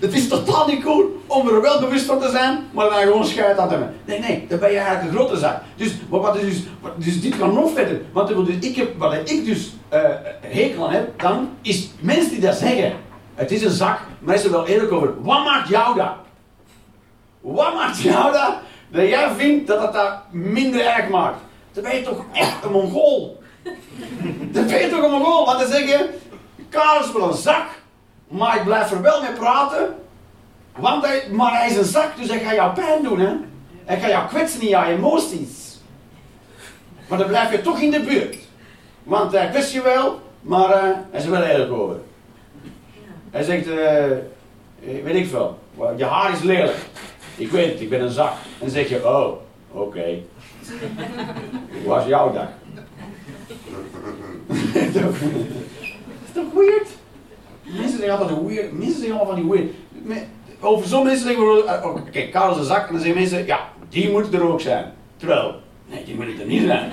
Het 0.02 0.14
is 0.14 0.28
totaal 0.28 0.68
niet 0.68 0.84
cool 0.84 1.22
om 1.28 1.48
er 1.48 1.62
wel 1.62 1.80
bewust 1.80 2.06
van 2.06 2.20
te 2.20 2.30
zijn, 2.30 2.64
maar 2.72 2.90
dan 2.90 2.98
gewoon 3.00 3.26
schuit 3.26 3.58
aan 3.58 3.68
te 3.68 3.74
hebben. 3.74 3.96
Nee, 4.06 4.20
nee, 4.20 4.46
dan 4.50 4.60
ben 4.60 4.72
je 4.72 4.78
eigenlijk 4.78 5.08
een 5.10 5.16
grote 5.18 5.38
zak. 5.38 5.62
Dus, 5.76 5.94
wat 6.10 6.36
is 6.36 6.42
dus, 6.42 6.64
wat- 6.82 6.92
dus 7.04 7.22
dit 7.22 7.38
kan 7.38 7.54
nog 7.54 7.72
verder. 7.74 8.02
Want 8.12 8.28
dus, 8.46 8.56
ik 8.70 8.76
heb, 8.76 8.98
wat 8.98 9.14
ik 9.14 9.46
dus 9.46 9.74
eh, 9.90 10.02
hekel 10.42 10.88
aan 10.88 10.94
heb, 10.94 11.20
dan 11.22 11.50
is 11.62 11.90
mensen 12.00 12.32
die 12.32 12.40
dat 12.40 12.56
zeggen. 12.56 12.94
Het 13.36 13.52
is 13.52 13.64
een 13.64 13.70
zak, 13.72 14.00
maar 14.20 14.36
is 14.36 14.44
er 14.44 14.52
wel 14.52 14.68
eerlijk 14.68 14.92
over. 14.92 15.14
Wat 15.22 15.44
maakt 15.44 15.68
jou 15.70 15.96
dat? 15.98 16.12
Wat 17.42 17.74
maakt 17.74 18.02
jou 18.02 18.32
dat? 18.32 18.54
Dat 18.92 19.08
jij 19.08 19.30
vindt 19.38 19.68
dat 19.68 19.82
het 19.82 19.94
dat 19.94 20.14
minder 20.32 20.86
erg 20.86 21.10
maakt. 21.10 21.40
Dan 21.72 21.84
ben 21.84 21.96
je 21.96 22.02
toch 22.02 22.24
echt 22.34 22.64
een 22.66 22.72
mongool. 22.72 23.42
Dan 24.52 24.68
ben 24.68 24.80
je 24.82 24.90
toch 24.90 25.04
een 25.04 25.12
mongool. 25.12 25.46
Want 25.46 25.60
dan 25.60 25.70
zeg 25.70 25.88
je, 25.88 26.10
een 27.30 27.34
zak, 27.38 27.66
maar 28.32 28.56
ik 28.56 28.64
blijf 28.64 28.92
er 28.92 29.02
wel 29.02 29.22
mee 29.22 29.32
praten. 29.32 29.96
Want 30.76 31.06
hij, 31.06 31.24
maar 31.32 31.58
hij 31.58 31.70
is 31.70 31.78
een 31.78 31.84
zak, 31.84 32.18
dus 32.18 32.30
hij 32.30 32.40
gaat 32.40 32.56
jou 32.56 32.74
pijn 32.74 33.04
doen. 33.04 33.20
Hè? 33.20 33.34
Hij 33.86 34.00
gaat 34.00 34.10
jou 34.10 34.28
kwetsen 34.28 34.62
in 34.62 34.68
jouw 34.68 34.86
emoties. 34.86 35.80
Maar 37.08 37.18
dan 37.18 37.28
blijf 37.28 37.52
je 37.52 37.62
toch 37.62 37.80
in 37.80 37.92
de 37.92 38.00
buurt. 38.00 38.36
Want 39.04 39.32
hij 39.32 39.50
kwetst 39.50 39.74
je 39.74 39.82
wel, 39.82 40.20
maar 40.42 40.70
eh, 40.72 40.82
hij 40.82 41.20
is 41.20 41.24
er 41.26 41.32
wel 41.32 41.44
eerlijk 41.44 41.72
over. 41.72 41.96
Hij 43.32 43.44
zegt, 43.44 43.68
eh, 43.68 44.12
eh, 44.12 44.18
weet 45.04 45.16
ik 45.16 45.28
veel, 45.28 45.60
"Wel, 45.78 45.98
je 45.98 46.06
haar 46.06 46.32
is 46.34 46.42
lelijk. 46.42 46.78
Ik 47.38 47.52
weet 47.52 47.72
het, 47.72 47.82
ik 47.82 47.90
ben 47.90 48.02
een 48.02 48.10
zak. 48.10 48.32
En 48.32 48.60
dan 48.60 48.70
zeg 48.70 48.90
je, 48.90 49.08
oh, 49.08 49.34
oké. 49.72 50.20
Hoe 51.72 51.86
was 51.86 52.06
jouw 52.06 52.34
dag? 52.34 52.48
Is 54.74 54.94
toch 56.34 56.54
weird? 56.54 56.88
Mensen 57.80 58.00
zeggen 58.00 58.20
altijd 58.20 58.40
weird. 58.48 58.72
Mensen 58.72 59.00
zeggen 59.00 59.20
allemaal 59.20 59.36
van 59.36 59.42
die 59.42 59.52
weird. 60.06 60.26
Over 60.60 60.88
zo'n 60.88 61.04
mensen 61.04 61.28
zeggen 61.28 61.44
we, 61.44 61.64
eh, 61.64 61.86
oh, 61.86 61.98
kijk, 62.12 62.32
Karel 62.32 62.52
is 62.52 62.58
een 62.58 62.64
zak. 62.64 62.88
En 62.88 62.94
dan 62.94 63.02
zeggen 63.02 63.22
mensen, 63.22 63.46
ja, 63.46 63.60
die 63.90 64.10
moet 64.10 64.34
er 64.34 64.48
ook 64.48 64.62
zijn. 64.62 64.94
Terwijl, 65.18 65.56
nee, 65.90 66.04
die 66.04 66.16
moet 66.16 66.40
er 66.40 66.46
niet 66.46 66.64
zijn. 66.66 66.92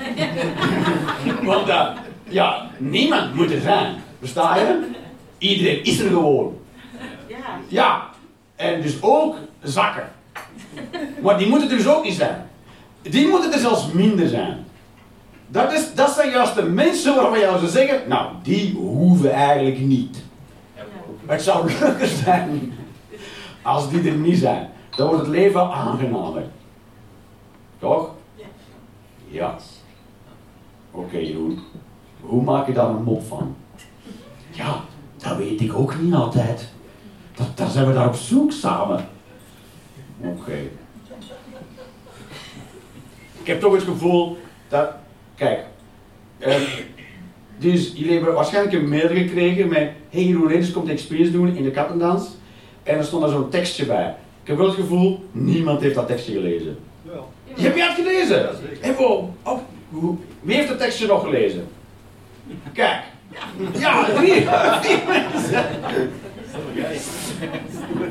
Want 1.42 1.68
eh, 1.68 1.88
ja, 2.28 2.70
niemand 2.78 3.35
moet 3.35 3.50
er 3.50 3.61
zijn. 3.61 3.94
Versta 4.18 4.56
je? 4.56 4.87
Iedereen 5.38 5.85
is 5.85 6.00
er 6.00 6.08
gewoon. 6.08 6.58
Ja. 7.26 7.37
Ja, 7.68 8.02
en 8.56 8.82
dus 8.82 8.97
ook 9.00 9.37
zakken. 9.62 10.08
Maar 11.23 11.38
die 11.38 11.49
moeten 11.49 11.70
er 11.70 11.76
dus 11.76 11.88
ook 11.88 12.04
niet 12.04 12.14
zijn. 12.14 12.47
Die 13.02 13.28
moeten 13.28 13.52
er 13.52 13.58
zelfs 13.58 13.92
minder 13.92 14.28
zijn. 14.28 14.66
Dat, 15.47 15.73
is, 15.73 15.94
dat 15.94 16.11
zijn 16.11 16.30
juist 16.30 16.54
de 16.54 16.62
mensen 16.62 17.14
waarvan 17.14 17.38
je 17.38 17.44
zou 17.44 17.66
zeggen, 17.66 18.08
nou, 18.08 18.30
die 18.42 18.75
hoeven 18.75 19.32
eigenlijk 19.32 19.78
niet. 19.78 20.26
Het 21.28 21.42
zou 21.42 21.73
leuker 21.80 22.06
zijn 22.06 22.73
als 23.62 23.90
die 23.90 24.11
er 24.11 24.16
niet 24.16 24.38
zijn. 24.38 24.70
Dan 24.97 25.06
wordt 25.06 25.23
het 25.23 25.30
leven 25.30 25.61
aangenamer. 25.61 26.42
Toch? 27.78 28.11
Ja. 29.26 29.56
Oké, 30.90 31.18
Jeroen. 31.18 31.58
Hoe 32.20 32.42
maak 32.42 32.66
je 32.66 32.73
daar 32.73 32.88
een 32.88 33.02
mop 33.02 33.23
van? 33.26 33.56
Ja, 34.50 34.80
dat 35.16 35.37
weet 35.37 35.61
ik 35.61 35.75
ook 35.75 35.99
niet 35.99 36.14
altijd. 36.14 36.68
Dat, 37.35 37.56
daar 37.56 37.70
zijn 37.70 37.87
we 37.87 37.92
daar 37.92 38.08
op 38.08 38.14
zoek 38.14 38.52
samen. 38.52 39.08
Oké. 40.20 40.58
Ik 43.40 43.47
heb 43.47 43.61
toch 43.61 43.73
het 43.73 43.82
gevoel 43.82 44.38
dat, 44.68 44.90
kijk, 45.35 45.66
eh, 46.38 46.61
dus 47.59 47.93
jullie 47.95 48.12
hebben 48.12 48.35
waarschijnlijk 48.35 48.75
een 48.75 48.88
mail 48.88 49.09
gekregen 49.09 49.69
met, 49.69 49.91
hey 50.11 50.23
Jeroen 50.23 50.49
Redders 50.49 50.73
komt 50.73 50.88
experience 50.88 51.33
doen 51.33 51.57
in 51.57 51.62
de 51.62 51.71
kattendans. 51.71 52.29
En 52.83 52.99
er 52.99 53.05
stond 53.05 53.23
daar 53.23 53.31
zo'n 53.31 53.49
tekstje 53.49 53.87
bij. 53.87 54.15
Ik 54.43 54.49
heb 54.49 54.57
wel 54.57 54.67
het 54.67 54.75
gevoel, 54.75 55.25
niemand 55.33 55.81
heeft 55.81 55.95
dat 55.95 56.07
tekstje 56.07 56.33
gelezen. 56.33 56.79
Heb 57.55 57.77
je 57.77 57.83
het 57.83 57.95
gelezen? 57.95 58.37
Ja. 58.37 58.50
En 58.81 58.95
wow, 58.95 59.29
oh, 59.43 59.59
wie 60.41 60.57
heeft 60.57 60.69
het 60.69 60.79
tekstje 60.79 61.07
nog 61.07 61.23
gelezen? 61.25 61.69
Kijk. 62.73 63.00
Ja, 63.79 64.05
drie, 64.05 64.45
mensen. 65.09 65.67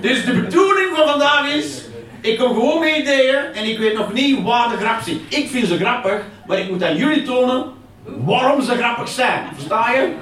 Dus 0.01 0.25
de 0.25 0.42
bedoeling 0.42 0.89
van 0.96 1.08
vandaag 1.08 1.56
is, 1.56 1.82
ik 2.22 2.38
kom 2.38 2.54
gewoon 2.54 2.80
met 2.80 2.96
ideeën 2.96 3.36
en 3.54 3.70
ik 3.70 3.77
weet 3.77 3.94
nog 3.94 4.13
niet 4.13 4.44
waar 4.44 4.70
de 4.70 4.77
grap 4.77 5.01
zit. 5.01 5.20
Ik 5.30 5.50
vind 5.50 5.68
ze 5.68 5.77
grappig, 5.77 6.25
maar 6.48 6.60
ik 6.60 6.70
moet 6.70 6.84
aan 6.84 6.96
jullie 6.96 7.22
tonen 7.22 7.66
waarom 8.26 8.62
ze 8.62 8.76
grappig 8.76 9.08
zijn. 9.08 9.44
Versta 9.56 9.92
je? 9.92 10.14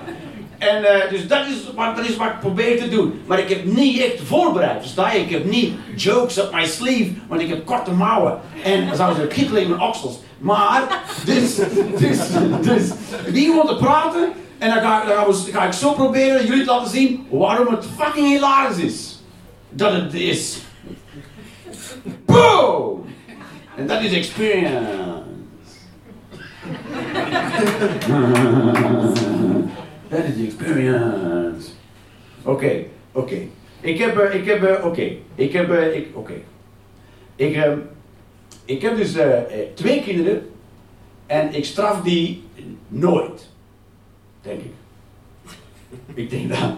En 0.57 0.83
eh, 0.83 1.09
dus 1.09 1.27
dat 1.27 1.47
is, 1.47 1.73
wat, 1.75 1.95
dat 1.95 2.05
is 2.05 2.15
ik 2.15 2.39
probeer 2.39 2.77
te 2.77 2.89
doen. 2.89 3.21
Maar 3.25 3.39
ik 3.39 3.49
heb 3.49 3.65
niet 3.65 4.01
echt 4.01 4.21
voorbereid, 4.21 4.81
versta 4.81 5.11
je? 5.11 5.19
Ik 5.19 5.29
heb 5.29 5.45
niet 5.45 5.73
jokes 5.95 6.37
up 6.37 6.53
my 6.53 6.65
sleeve, 6.65 7.11
want 7.27 7.41
ik 7.41 7.49
heb 7.49 7.65
korte 7.65 7.91
mouwen. 7.91 8.39
En 8.63 8.95
zouden 8.95 9.21
ze 9.21 9.27
kittelen 9.27 9.61
in 9.61 9.69
mijn 9.69 9.81
oksels. 9.81 10.19
Maar, 10.37 11.01
dus, 11.25 11.55
dus, 11.97 12.17
dus, 12.61 12.91
die 13.31 13.61
te 13.65 13.75
praten. 13.79 14.29
En 14.57 14.69
dan 14.69 14.79
ga, 14.79 15.05
dan 15.05 15.33
ga 15.33 15.63
ik 15.63 15.73
zo 15.73 15.91
proberen 15.91 16.45
jullie 16.45 16.63
te 16.65 16.71
laten 16.71 16.91
zien 16.91 17.27
waarom 17.29 17.67
het 17.67 17.85
fucking 17.97 18.27
hilarisch 18.27 18.77
is. 18.77 19.19
Dat 19.69 19.93
het 19.93 20.13
is. 20.13 20.57
Boom! 22.25 23.05
En 23.75 23.87
dat 23.87 24.01
is 24.01 24.13
experience. 24.13 24.79
Dat 30.09 30.23
is 30.23 30.45
experience. 30.45 31.69
Oké, 32.43 32.83
oké. 33.11 33.37
Ik 33.81 33.97
heb, 33.97 34.17
eh, 34.17 34.35
ik 34.35 34.45
heb, 34.45 34.63
eh, 34.63 34.85
oké. 34.85 35.15
Ik 35.35 35.53
heb, 35.53 35.71
eh, 35.71 35.95
ik, 35.95 36.07
oké. 36.13 36.33
Ik, 37.35 37.67
ik 38.65 38.81
heb 38.81 38.95
dus 38.95 39.15
twee 39.73 40.03
kinderen 40.03 40.49
en 41.25 41.53
ik 41.53 41.65
straf 41.65 42.01
die 42.01 42.43
nooit. 42.87 43.49
Denk 44.41 44.61
ik. 44.61 44.73
Ik 46.13 46.29
denk 46.29 46.49
dan, 46.49 46.75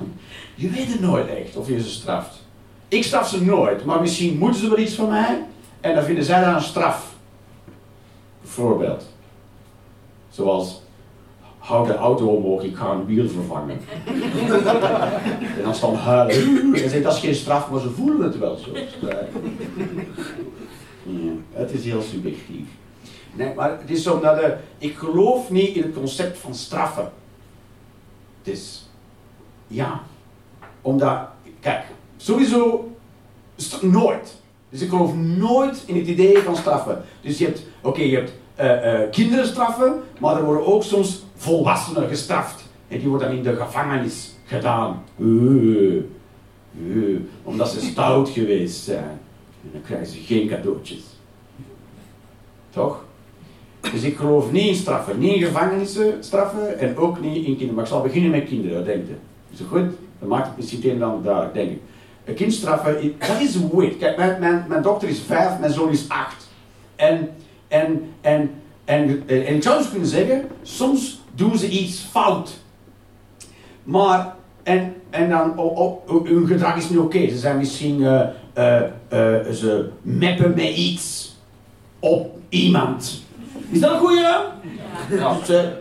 je 0.55 0.69
weet 0.69 0.91
het 0.91 0.99
nooit 0.99 1.27
echt 1.27 1.55
of 1.55 1.67
je 1.67 1.81
ze 1.81 1.89
straft. 1.89 2.45
Ik 2.87 3.03
straf 3.03 3.27
ze 3.27 3.43
nooit, 3.43 3.85
maar 3.85 4.01
misschien 4.01 4.37
moeten 4.37 4.61
ze 4.61 4.69
wel 4.69 4.79
iets 4.79 4.95
van 4.95 5.09
mij 5.09 5.45
en 5.81 5.95
dan 5.95 6.03
vinden 6.03 6.23
zij 6.23 6.41
daar 6.41 6.55
een 6.55 6.61
straf. 6.61 7.15
Bijvoorbeeld. 8.41 9.05
Zoals, 10.37 10.81
hou 11.57 11.87
de 11.87 11.95
auto 11.95 12.27
omhoog, 12.27 12.63
ik 12.63 12.75
ga 12.75 12.91
een 12.91 13.05
wiel 13.05 13.29
vervangen. 13.29 13.79
en 15.57 15.63
dan 15.63 15.75
staan 15.75 15.95
huilen. 15.95 16.73
En 16.73 17.01
dat 17.01 17.13
is 17.13 17.19
geen 17.19 17.35
straf, 17.35 17.69
maar 17.69 17.79
ze 17.79 17.89
voelen 17.89 18.21
het 18.21 18.37
wel 18.37 18.55
zo. 18.55 18.71
Ja, 21.09 21.31
het 21.51 21.71
is 21.71 21.85
heel 21.85 22.01
subjectief. 22.01 22.67
Nee, 23.33 23.53
maar 23.53 23.79
het 23.79 23.89
is 23.89 24.03
zo 24.03 24.19
dat 24.19 24.39
eh, 24.39 24.49
ik 24.77 24.95
geloof 24.95 25.49
niet 25.49 25.75
in 25.75 25.81
het 25.81 25.93
concept 25.93 26.37
van 26.37 26.55
straffen. 26.55 27.11
Het 28.37 28.53
is, 28.53 28.89
ja, 29.67 30.01
omdat, 30.81 31.19
kijk, 31.59 31.85
sowieso 32.17 32.91
nooit. 33.81 34.35
Dus 34.69 34.81
ik 34.81 34.89
geloof 34.89 35.15
nooit 35.15 35.83
in 35.85 35.95
het 35.95 36.07
idee 36.07 36.37
van 36.37 36.55
straffen. 36.55 37.03
Dus 37.21 37.37
je 37.37 37.45
hebt, 37.45 37.63
oké, 37.81 38.01
je 38.01 38.15
hebt 38.15 38.31
kinderen 39.11 39.47
straffen, 39.47 40.01
maar 40.19 40.37
er 40.37 40.43
worden 40.43 40.65
ook 40.65 40.83
soms 40.83 41.23
volwassenen 41.35 42.07
gestraft. 42.07 42.65
En 42.87 42.99
die 42.99 43.07
worden 43.07 43.27
dan 43.27 43.37
in 43.37 43.43
de 43.43 43.55
gevangenis 43.55 44.35
gedaan. 44.45 45.03
Eh, 45.19 45.97
eh, 45.97 47.19
omdat 47.43 47.69
ze 47.69 47.79
stout 47.79 48.29
geweest 48.29 48.83
zijn. 48.83 49.19
En 49.63 49.69
dan 49.71 49.81
krijgen 49.81 50.07
ze 50.07 50.19
geen 50.19 50.47
cadeautjes. 50.47 51.03
Toch? 52.69 53.05
Dus 53.91 54.03
ik 54.03 54.17
geloof 54.17 54.51
niet 54.51 54.67
in 54.67 54.75
straffen, 54.75 55.19
niet 55.19 55.33
in 55.33 55.41
gevangenissen 55.41 56.23
straffen 56.23 56.79
en 56.79 56.97
ook 56.97 57.21
niet 57.21 57.35
in 57.35 57.43
kinderen. 57.43 57.73
Maar 57.73 57.83
ik 57.83 57.89
zal 57.89 58.01
beginnen 58.01 58.31
met 58.31 58.47
kinderen, 58.47 58.85
denk 58.85 59.07
je? 59.07 59.15
Is 59.51 59.57
dat 59.57 59.67
goed? 59.67 59.89
Dan 60.19 60.27
maakt 60.29 60.47
het 60.47 60.57
misschien 60.57 61.03
ander 61.03 61.23
duidelijk, 61.23 61.53
denk 61.53 61.71
ik. 61.71 61.81
Een 62.25 62.33
kind 62.33 62.53
straffen, 62.53 63.13
dat 63.19 63.41
is 63.41 63.57
weird. 63.71 63.97
Kijk, 63.97 64.17
mijn, 64.17 64.39
mijn, 64.39 64.65
mijn 64.67 64.81
dochter 64.81 65.09
is 65.09 65.19
vijf, 65.19 65.59
mijn 65.59 65.71
zoon 65.71 65.89
is 65.89 66.09
acht. 66.09 66.47
En, 66.95 67.29
en, 67.67 68.13
en, 68.21 68.51
en, 68.85 69.23
en, 69.25 69.45
en 69.45 69.55
ik 69.55 69.63
zou 69.63 69.77
dus 69.77 69.89
kunnen 69.89 70.07
zeggen, 70.07 70.47
soms 70.61 71.21
doen 71.35 71.57
ze 71.57 71.69
iets 71.69 71.99
fout. 72.11 72.57
Maar, 73.83 74.35
en, 74.63 74.95
en 75.09 75.29
dan, 75.29 75.57
oh, 75.57 75.77
oh, 75.77 76.27
hun 76.27 76.47
gedrag 76.47 76.75
is 76.75 76.89
niet 76.89 76.99
oké. 76.99 77.29
Ze 77.29 77.37
zijn 77.37 77.57
misschien, 77.57 78.03
eh, 78.03 78.21
eh, 78.53 78.81
eh, 79.09 79.51
ze 79.53 79.89
meppen 80.01 80.53
met 80.55 80.75
iets 80.75 81.35
op 81.99 82.37
iemand. 82.49 83.23
Is 83.69 83.79
dat 83.79 83.91
een 83.91 83.99
goeie? 83.99 84.21
Ja. 85.09 85.37
Ze 85.45 85.73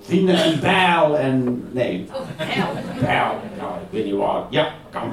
vinden 0.00 0.46
een 0.46 0.60
bijl 0.60 1.18
en, 1.18 1.64
nee, 1.72 2.06
bijl, 2.38 2.68
ja, 3.00 3.32
ik 3.60 3.90
weet 3.90 4.04
niet 4.04 4.14
waar. 4.14 4.42
Ja, 4.50 4.74
kan. 4.90 5.12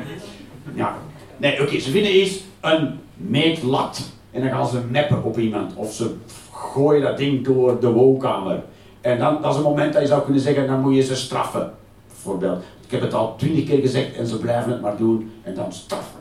Ja. 0.73 0.97
Nee, 1.37 1.61
oké, 1.61 1.79
ze 1.79 1.91
vinden 1.91 2.21
iets 2.21 2.43
een 2.61 2.99
meetlat. 3.13 4.11
En 4.35 4.41
dan 4.41 4.49
gaan 4.49 4.67
ze 4.67 4.81
meppen 4.89 5.23
op 5.23 5.37
iemand. 5.37 5.75
Of 5.75 5.93
ze 5.93 6.15
gooien 6.51 7.01
dat 7.01 7.17
ding 7.17 7.43
door 7.43 7.79
de 7.79 7.91
woonkamer. 7.91 8.63
En 9.01 9.19
dan, 9.19 9.41
dat 9.41 9.51
is 9.51 9.57
een 9.57 9.63
moment 9.63 9.93
dat 9.93 10.01
je 10.01 10.07
zou 10.07 10.23
kunnen 10.23 10.41
zeggen, 10.41 10.67
dan 10.67 10.81
moet 10.81 10.95
je 10.95 11.01
ze 11.01 11.15
straffen. 11.15 11.73
Bijvoorbeeld, 12.07 12.63
ik 12.85 12.91
heb 12.91 13.01
het 13.01 13.13
al 13.13 13.35
twintig 13.35 13.65
keer 13.65 13.79
gezegd 13.79 14.15
en 14.15 14.27
ze 14.27 14.37
blijven 14.37 14.71
het 14.71 14.81
maar 14.81 14.97
doen. 14.97 15.31
En 15.43 15.55
dan 15.55 15.73
straffen. 15.73 16.19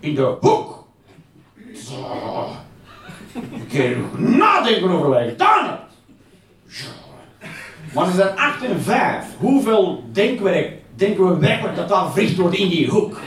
In 0.00 0.14
de 0.14 0.36
hoek. 0.40 0.84
Zo. 1.74 1.94
Een 3.34 3.66
keer 3.68 3.96
nadenken 4.16 4.90
over 4.90 5.08
wat 5.08 5.24
je 5.24 5.28
gedaan 5.30 5.68
hebt. 5.68 5.92
Zo. 6.68 6.88
Maar 7.94 8.06
ze 8.06 8.12
zijn 8.12 8.36
8 8.36 8.64
en 8.64 8.80
5. 8.80 9.24
Hoeveel 9.38 10.04
denkwerk 10.12 10.72
denken 10.94 11.28
we 11.28 11.38
werkelijk 11.38 11.76
dat 11.76 11.88
daar 11.88 12.12
verricht 12.12 12.36
wordt 12.36 12.56
in 12.56 12.68
die 12.68 12.88
hoek? 12.88 13.18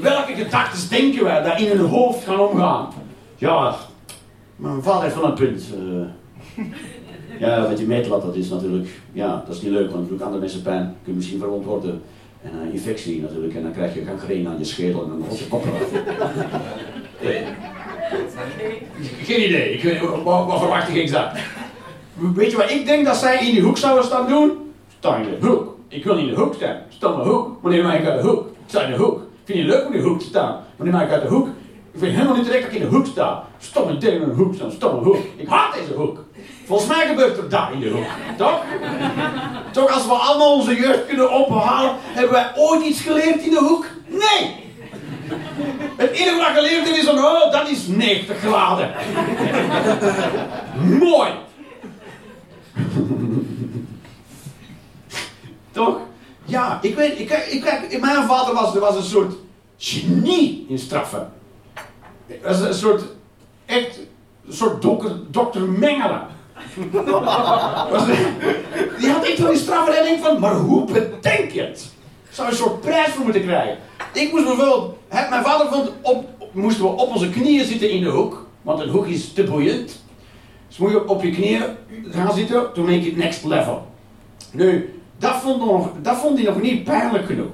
Welke 0.00 0.32
gedachten 0.34 0.88
denken 0.90 1.24
wij 1.24 1.42
dat 1.42 1.60
in 1.60 1.68
hun 1.78 1.86
hoofd 1.86 2.24
gaan 2.24 2.40
omgaan? 2.40 2.88
Ja, 3.36 3.74
mijn 4.56 4.82
vader 4.82 5.02
heeft 5.02 5.14
wel 5.14 5.24
een 5.24 5.34
punt. 5.34 5.64
eh. 5.74 6.64
ja, 7.40 7.66
met 7.68 7.76
die 7.76 7.86
meetlat, 7.86 8.22
dat 8.22 8.34
is 8.34 8.48
natuurlijk, 8.48 8.88
ja, 9.12 9.42
dat 9.46 9.54
is 9.56 9.62
niet 9.62 9.72
leuk, 9.72 9.88
want 9.90 10.00
het 10.00 10.08
doet 10.08 10.22
andere 10.22 10.40
mensen 10.40 10.62
pijn. 10.62 10.82
Je 10.82 11.04
kunt 11.04 11.16
misschien 11.16 11.38
verwond 11.38 11.64
worden. 11.64 12.02
En 12.42 12.50
een 12.62 12.72
infectie 12.72 13.20
natuurlijk, 13.20 13.54
en 13.54 13.62
dan 13.62 13.72
krijg 13.72 13.94
je 13.94 14.04
gangreen 14.04 14.48
aan 14.48 14.58
je 14.58 14.64
schedel 14.64 15.02
en 15.02 15.08
dan 15.08 15.24
rolt 15.28 15.38
je 15.38 15.48
kop. 15.48 15.64
Eh, 17.22 17.46
geen 19.22 19.44
idee, 19.48 19.72
ik 19.72 20.00
wat, 20.24 20.46
wat 20.46 20.58
verwacht 20.58 20.88
ik 20.88 20.96
exact? 20.96 21.40
Weet 22.34 22.50
je 22.50 22.56
wat 22.56 22.70
ik 22.70 22.86
denk 22.86 23.04
dat 23.04 23.16
zij 23.16 23.46
in 23.46 23.52
die 23.52 23.62
hoek 23.62 23.76
zouden 23.76 24.04
staan 24.04 24.28
doen? 24.28 24.50
Sta 24.98 25.16
in 25.16 25.22
de 25.40 25.46
hoek. 25.46 25.76
Ik 25.88 26.04
wil 26.04 26.14
niet 26.14 26.28
in 26.28 26.34
de 26.34 26.40
hoek 26.40 26.54
staan. 26.54 26.76
Sta 26.88 27.10
in 27.12 27.16
de 27.22 27.28
hoek. 27.28 27.56
Wanneer 27.62 27.82
mag 27.82 27.94
ik 27.94 28.06
uit 28.06 28.22
de 28.22 28.28
hoek? 28.28 28.46
Ik 28.46 28.52
sta 28.66 28.82
in 28.82 28.90
de 28.90 28.96
hoek. 28.98 29.20
Vind 29.44 29.58
je 29.58 29.64
leuk 29.64 29.86
om 29.86 29.92
in 29.92 30.00
de 30.00 30.06
hoek 30.08 30.20
te 30.20 30.26
staan? 30.26 30.64
Wanneer 30.76 30.94
mag 30.94 31.04
ik 31.04 31.10
uit 31.12 31.22
de 31.22 31.28
hoek? 31.28 31.46
Ik 31.92 31.98
vind 31.98 32.12
helemaal 32.12 32.36
niet 32.36 32.44
terecht 32.44 32.62
dat 32.62 32.72
ik 32.72 32.80
in 32.80 32.88
de 32.88 32.96
hoek 32.96 33.06
sta. 33.06 33.44
Stop 33.58 33.86
me 33.86 33.96
tegen 33.96 34.22
een 34.22 34.34
hoek 34.34 34.54
staan. 34.54 34.72
Stop 34.72 34.92
een 34.92 35.04
hoek. 35.04 35.16
Ik 35.36 35.48
haat 35.48 35.74
deze 35.74 35.92
hoek. 35.92 36.24
Volgens 36.66 36.88
mij 36.88 37.06
gebeurt 37.06 37.36
er 37.36 37.48
daar 37.48 37.72
in 37.72 37.80
de 37.80 37.88
hoek. 37.88 38.06
Toch? 38.36 38.60
Toch 39.70 39.90
als 39.90 40.06
we 40.06 40.12
allemaal 40.12 40.54
onze 40.54 40.76
jeugd 40.76 41.06
kunnen 41.06 41.30
ophalen, 41.30 41.96
hebben 42.00 42.32
wij 42.32 42.52
ooit 42.56 42.84
iets 42.84 43.00
geleerd 43.00 43.42
in 43.42 43.50
de 43.50 43.58
hoek? 43.58 43.86
Nee! 44.06 44.60
Het 45.96 46.10
enige 46.10 46.36
wat 46.36 46.46
geleerd 46.54 46.88
is 46.88 47.04
van, 47.04 47.18
oh, 47.18 47.52
dat 47.52 47.68
is 47.68 47.86
90 47.86 48.38
graden. 48.38 48.90
Mooi! 50.98 51.30
Toch? 55.72 55.98
Ja, 56.44 56.78
ik 56.82 56.94
weet, 56.94 57.18
ik, 57.18 57.30
ik, 57.30 57.64
ik, 57.88 58.00
mijn 58.00 58.26
vader 58.26 58.54
was, 58.54 58.74
was 58.74 58.96
een 58.96 59.02
soort 59.02 59.34
genie 59.76 60.66
in 60.68 60.78
straffen. 60.78 61.32
Het 62.26 62.42
was 62.42 62.60
een 62.60 62.74
soort, 62.74 63.02
echt, 63.66 63.98
een 64.46 64.52
soort 64.52 64.82
dokter, 64.82 65.10
dokter 65.30 65.62
Mengelen. 65.62 66.26
Die 68.98 69.10
had 69.10 69.24
echt 69.24 69.38
wel 69.38 69.50
die 69.50 69.58
straffen 69.58 69.98
en 69.98 70.04
denk 70.04 70.24
van, 70.24 70.40
maar 70.40 70.54
hoe 70.54 70.84
bedenk 70.84 71.50
je 71.50 71.60
het? 71.60 71.90
Ik 72.30 72.38
een 72.38 72.54
soort 72.54 72.80
prijs 72.80 73.08
voor 73.08 73.24
moeten 73.24 73.42
krijgen. 73.42 73.78
Ik 74.12 74.32
moest 74.32 74.44
bijvoorbeeld, 74.44 74.96
mijn 75.08 75.44
vader 75.44 75.66
vond, 75.68 75.90
op, 76.02 76.28
moesten 76.52 76.84
we 76.84 76.90
op 76.90 77.08
onze 77.08 77.30
knieën 77.30 77.64
zitten 77.64 77.90
in 77.90 78.02
de 78.02 78.08
hoek, 78.08 78.46
want 78.62 78.80
een 78.80 78.88
hoek 78.88 79.06
is 79.06 79.32
te 79.32 79.44
boeiend. 79.44 80.02
Dus 80.68 80.76
moet 80.76 80.90
je 80.90 81.08
op 81.08 81.22
je 81.22 81.30
knieën 81.30 81.62
gaan 82.10 82.34
zitten, 82.34 82.72
to 82.72 82.82
make 82.82 83.06
it 83.06 83.16
next 83.16 83.44
level. 83.44 83.86
Nu, 84.50 85.01
dat 85.22 85.34
vond, 85.42 85.64
nog, 85.64 85.88
dat 86.02 86.16
vond 86.16 86.38
hij 86.38 86.46
nog 86.46 86.60
niet 86.60 86.84
pijnlijk 86.84 87.26
genoeg. 87.26 87.50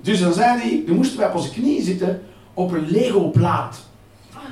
Dus 0.00 0.20
dan 0.20 0.32
zei 0.32 0.60
hij, 0.60 0.82
dan 0.86 0.96
moesten 0.96 1.18
wij 1.18 1.28
op 1.28 1.34
onze 1.34 1.50
knieën 1.50 1.82
zitten 1.82 2.22
op 2.54 2.72
een 2.72 2.90
Lego-plaat. 2.90 3.80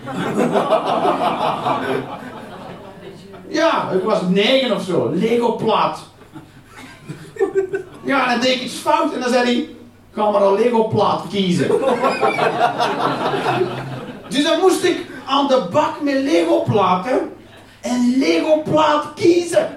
Ja, 3.51 3.91
ik 3.91 4.03
was 4.03 4.21
negen 4.29 4.77
of 4.77 4.83
zo, 4.83 5.11
Lego-plaat. 5.15 6.01
Ja, 8.05 8.25
en 8.25 8.31
dan 8.31 8.41
deed 8.41 8.55
ik 8.55 8.63
iets 8.63 8.75
fout 8.75 9.15
en 9.15 9.21
dan 9.21 9.31
zei 9.31 9.45
hij, 9.45 9.69
ga 10.13 10.31
maar 10.31 10.43
een 10.43 10.55
Lego-plaat 10.55 11.23
kiezen. 11.29 11.69
dus 14.29 14.45
dan 14.45 14.61
moest 14.61 14.85
ik 14.85 15.07
aan 15.27 15.47
de 15.47 15.67
bak 15.73 16.01
met 16.01 16.15
Lego-platen 16.15 17.33
en 17.81 18.15
Lego-plaat 18.19 19.15
kiezen. 19.15 19.69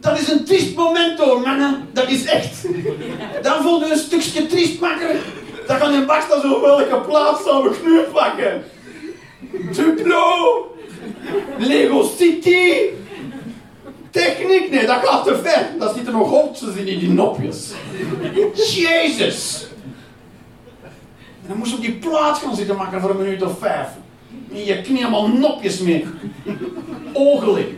Dat 0.00 0.18
is 0.18 0.28
een 0.28 0.44
triest 0.44 0.76
moment 0.76 1.18
hoor, 1.18 1.40
mannen. 1.40 1.88
Dat 1.92 2.10
is 2.10 2.24
echt. 2.24 2.66
Dan 3.42 3.62
voelde 3.62 3.86
je 3.86 3.92
een 3.92 3.98
stukje 3.98 4.46
triest 4.46 4.80
makkelijk. 4.80 5.18
Dan 5.66 5.78
kan 5.78 5.92
je 5.92 6.04
bak 6.04 6.22
staan 6.22 6.40
zo 6.40 6.60
welke 6.60 7.00
plaats 7.00 7.44
zou 7.44 7.68
we 7.68 7.80
knuur 7.80 8.02
pakken. 8.02 8.64
Duplo. 9.72 10.76
Lego 11.58 12.10
City. 12.18 12.98
Techniek, 14.10 14.70
nee, 14.70 14.86
dat 14.86 15.00
gaat 15.04 15.24
te 15.24 15.40
ver. 15.42 15.68
Daar 15.78 15.94
zitten 15.94 16.12
nog 16.12 16.28
holtjes 16.28 16.74
in, 16.74 16.86
in 16.86 16.98
die 16.98 17.10
nopjes. 17.10 17.70
Jezus. 18.74 19.66
En 21.42 21.48
dan 21.48 21.56
moest 21.56 21.70
je 21.70 21.76
op 21.76 21.82
die 21.82 21.92
plaats 21.92 22.40
gaan 22.40 22.56
zitten 22.56 22.76
maken 22.76 23.00
voor 23.00 23.10
een 23.10 23.22
minuut 23.22 23.42
of 23.42 23.58
vijf. 23.58 23.88
En 24.52 24.64
je 24.64 24.80
knie 24.80 25.02
allemaal 25.02 25.28
nopjes 25.28 25.78
mee. 25.78 26.06
Oogelijk. 27.12 27.68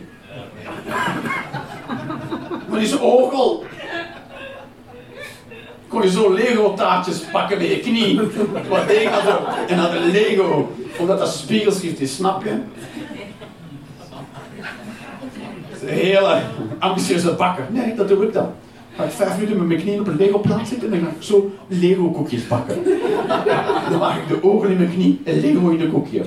Maar 2.73 2.81
die 2.81 2.91
is 2.91 2.99
orgel. 2.99 3.63
Kon 5.87 6.01
je 6.01 6.11
zo 6.11 6.33
Lego 6.33 6.73
taartjes 6.73 7.19
pakken 7.31 7.57
met 7.57 7.67
je 7.67 7.79
knie. 7.79 8.19
Wat 8.69 8.87
deed 8.87 9.09
dan 9.09 9.21
zo? 9.21 9.39
En 9.67 9.77
dan 9.77 9.95
een 9.95 10.11
Lego. 10.11 10.71
Omdat 10.99 11.19
dat 11.19 11.33
spiegelschrift 11.33 11.99
is, 11.99 12.15
snap 12.15 12.43
je? 12.43 12.59
Hele 15.85 16.41
ambitieuze 16.79 17.33
bakker. 17.33 17.65
Nee, 17.69 17.95
dat 17.95 18.07
doe 18.07 18.23
ik 18.23 18.33
dan. 18.33 18.53
Ga 18.95 19.03
ik 19.03 19.11
vijf 19.11 19.33
minuten 19.33 19.57
met 19.57 19.67
mijn 19.67 19.79
knieën 19.79 19.99
op 19.99 20.07
een 20.07 20.17
Lego 20.17 20.39
plaat 20.39 20.67
zitten 20.67 20.93
en 20.93 20.99
dan 20.99 21.09
ga 21.09 21.15
ik 21.15 21.23
zo 21.23 21.51
Lego 21.67 22.11
koekjes 22.11 22.47
bakken. 22.47 22.83
Dan 23.89 23.99
maak 23.99 24.17
ik 24.17 24.27
de 24.27 24.43
ogen 24.43 24.69
in 24.69 24.77
mijn 24.77 24.93
knie 24.93 25.21
en 25.23 25.39
Lego 25.39 25.69
in 25.69 25.77
de 25.77 25.89
koekje. 25.89 26.23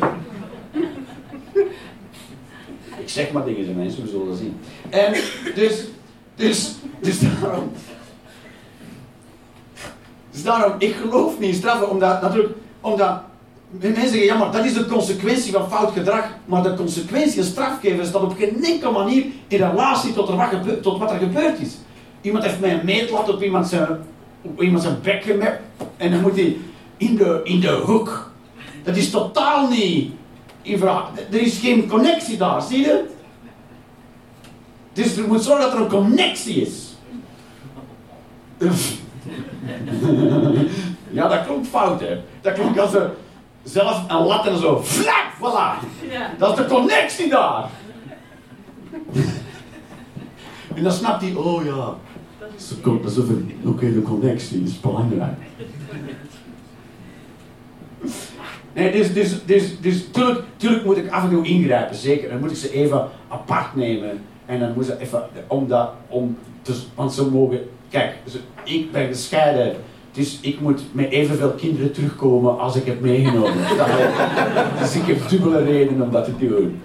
Ik 2.98 3.08
zeg 3.12 3.32
maar 3.32 3.44
dingen, 3.44 3.76
mensen, 3.76 4.02
we 4.02 4.08
zullen 4.08 4.26
dat 4.26 4.36
zien. 4.36 4.56
En 4.90 5.12
dus, 5.54 5.84
dus, 6.36 6.74
dus 7.00 7.18
daarom. 7.18 7.72
Dus 10.30 10.42
daarom, 10.42 10.72
ik 10.78 10.94
geloof 10.94 11.38
niet 11.38 11.48
in 11.48 11.54
straffen, 11.54 11.90
omdat 11.90 12.22
natuurlijk, 12.22 12.54
omdat 12.80 13.22
mensen 13.70 14.08
zeggen, 14.08 14.24
ja 14.24 14.36
maar 14.36 14.52
dat 14.52 14.64
is 14.64 14.74
de 14.74 14.86
consequentie 14.86 15.52
van 15.52 15.68
fout 15.68 15.92
gedrag, 15.92 16.24
maar 16.44 16.62
de 16.62 16.74
consequentie, 16.74 17.38
een 17.38 17.44
straf 17.44 17.80
geven, 17.80 18.06
staat 18.06 18.22
op 18.22 18.36
geen 18.36 18.64
enkele 18.64 18.92
manier 18.92 19.24
in 19.48 19.58
relatie 19.58 20.12
tot, 20.12 20.28
wat, 20.28 20.98
wat 20.98 21.10
er 21.10 21.18
gebeurd 21.18 21.60
is. 21.60 21.76
Iemand 22.20 22.44
heeft 22.44 22.60
mij 22.60 22.72
een 22.72 22.84
meetlat 22.84 23.28
op 23.28 23.42
iemand 23.42 23.68
zijn, 23.68 23.88
op 24.42 24.62
iemand 24.62 24.82
zijn 24.82 24.98
bek 25.02 25.22
gemerkt 25.22 25.62
en 25.96 26.10
dan 26.10 26.20
moet 26.20 26.36
hij 26.36 26.56
in 26.96 27.16
de, 27.16 27.40
in 27.44 27.60
de 27.60 27.82
hoek. 27.84 28.30
Dat 28.84 28.96
is 28.96 29.10
totaal 29.10 29.68
niet. 29.68 30.10
Er 31.30 31.40
is 31.40 31.58
geen 31.58 31.88
connectie 31.88 32.36
daar, 32.36 32.62
zie 32.62 32.80
je? 32.80 33.04
Dus 34.96 35.16
er 35.16 35.28
moet 35.28 35.42
zorgen 35.42 35.64
dat 35.64 35.72
er 35.72 35.80
een 35.80 35.88
connectie 35.88 36.60
is. 36.60 36.94
Ja, 41.10 41.28
dat 41.28 41.44
klonk 41.46 41.66
fout, 41.66 42.00
hè. 42.00 42.20
Dat 42.40 42.52
klonk 42.52 42.78
als 42.78 42.94
er 42.94 43.10
zelf 43.62 44.10
een 44.10 44.26
lat 44.26 44.46
en 44.46 44.58
zo, 44.58 44.80
vlak, 44.82 45.26
voilà. 45.38 45.84
Ja. 46.10 46.34
Dat 46.38 46.50
is 46.50 46.64
de 46.64 46.70
connectie 46.74 47.28
daar. 47.28 47.68
En 50.74 50.82
dan 50.82 50.92
snapt 50.92 51.22
hij, 51.22 51.34
oh 51.34 51.64
ja, 51.64 51.94
ze 52.56 52.80
komt 52.80 53.02
dat 53.02 53.12
is 53.12 53.18
even, 53.18 53.50
oké, 53.64 53.92
de 53.92 54.02
connectie 54.02 54.62
is 54.62 54.80
belangrijk. 54.80 55.38
Nee, 58.72 58.92
dus, 58.92 59.12
dus, 59.12 59.44
dus, 59.44 59.80
dus 59.80 60.06
tuurlijk, 60.10 60.44
tuurlijk 60.56 60.84
moet 60.84 60.96
ik 60.96 61.10
af 61.10 61.22
en 61.22 61.30
toe 61.30 61.46
ingrijpen, 61.46 61.96
zeker. 61.96 62.28
Dan 62.28 62.38
moet 62.40 62.50
ik 62.50 62.56
ze 62.56 62.72
even 62.72 63.08
apart 63.28 63.74
nemen. 63.74 64.20
En 64.46 64.60
dan 64.60 64.72
moet 64.74 64.84
ze 64.86 65.00
even, 65.00 65.22
om 65.46 65.68
dat, 65.68 65.90
om, 66.08 66.36
dus, 66.62 66.86
want 66.94 67.12
ze 67.12 67.30
mogen, 67.30 67.60
kijk, 67.90 68.14
ze- 68.30 68.38
ik 68.64 68.92
ben 68.92 69.06
gescheiden. 69.06 69.72
Dus 70.12 70.38
ik 70.40 70.60
moet 70.60 70.82
met 70.92 71.10
evenveel 71.10 71.50
kinderen 71.50 71.92
terugkomen 71.92 72.58
als 72.58 72.76
ik 72.76 72.86
heb 72.86 73.00
meegenomen. 73.00 73.52
Dus 74.80 74.94
ik 74.96 75.06
heb 75.06 75.28
dubbele 75.28 75.62
reden 75.64 76.02
om 76.02 76.10
dat 76.10 76.24
te 76.24 76.46
doen. 76.46 76.80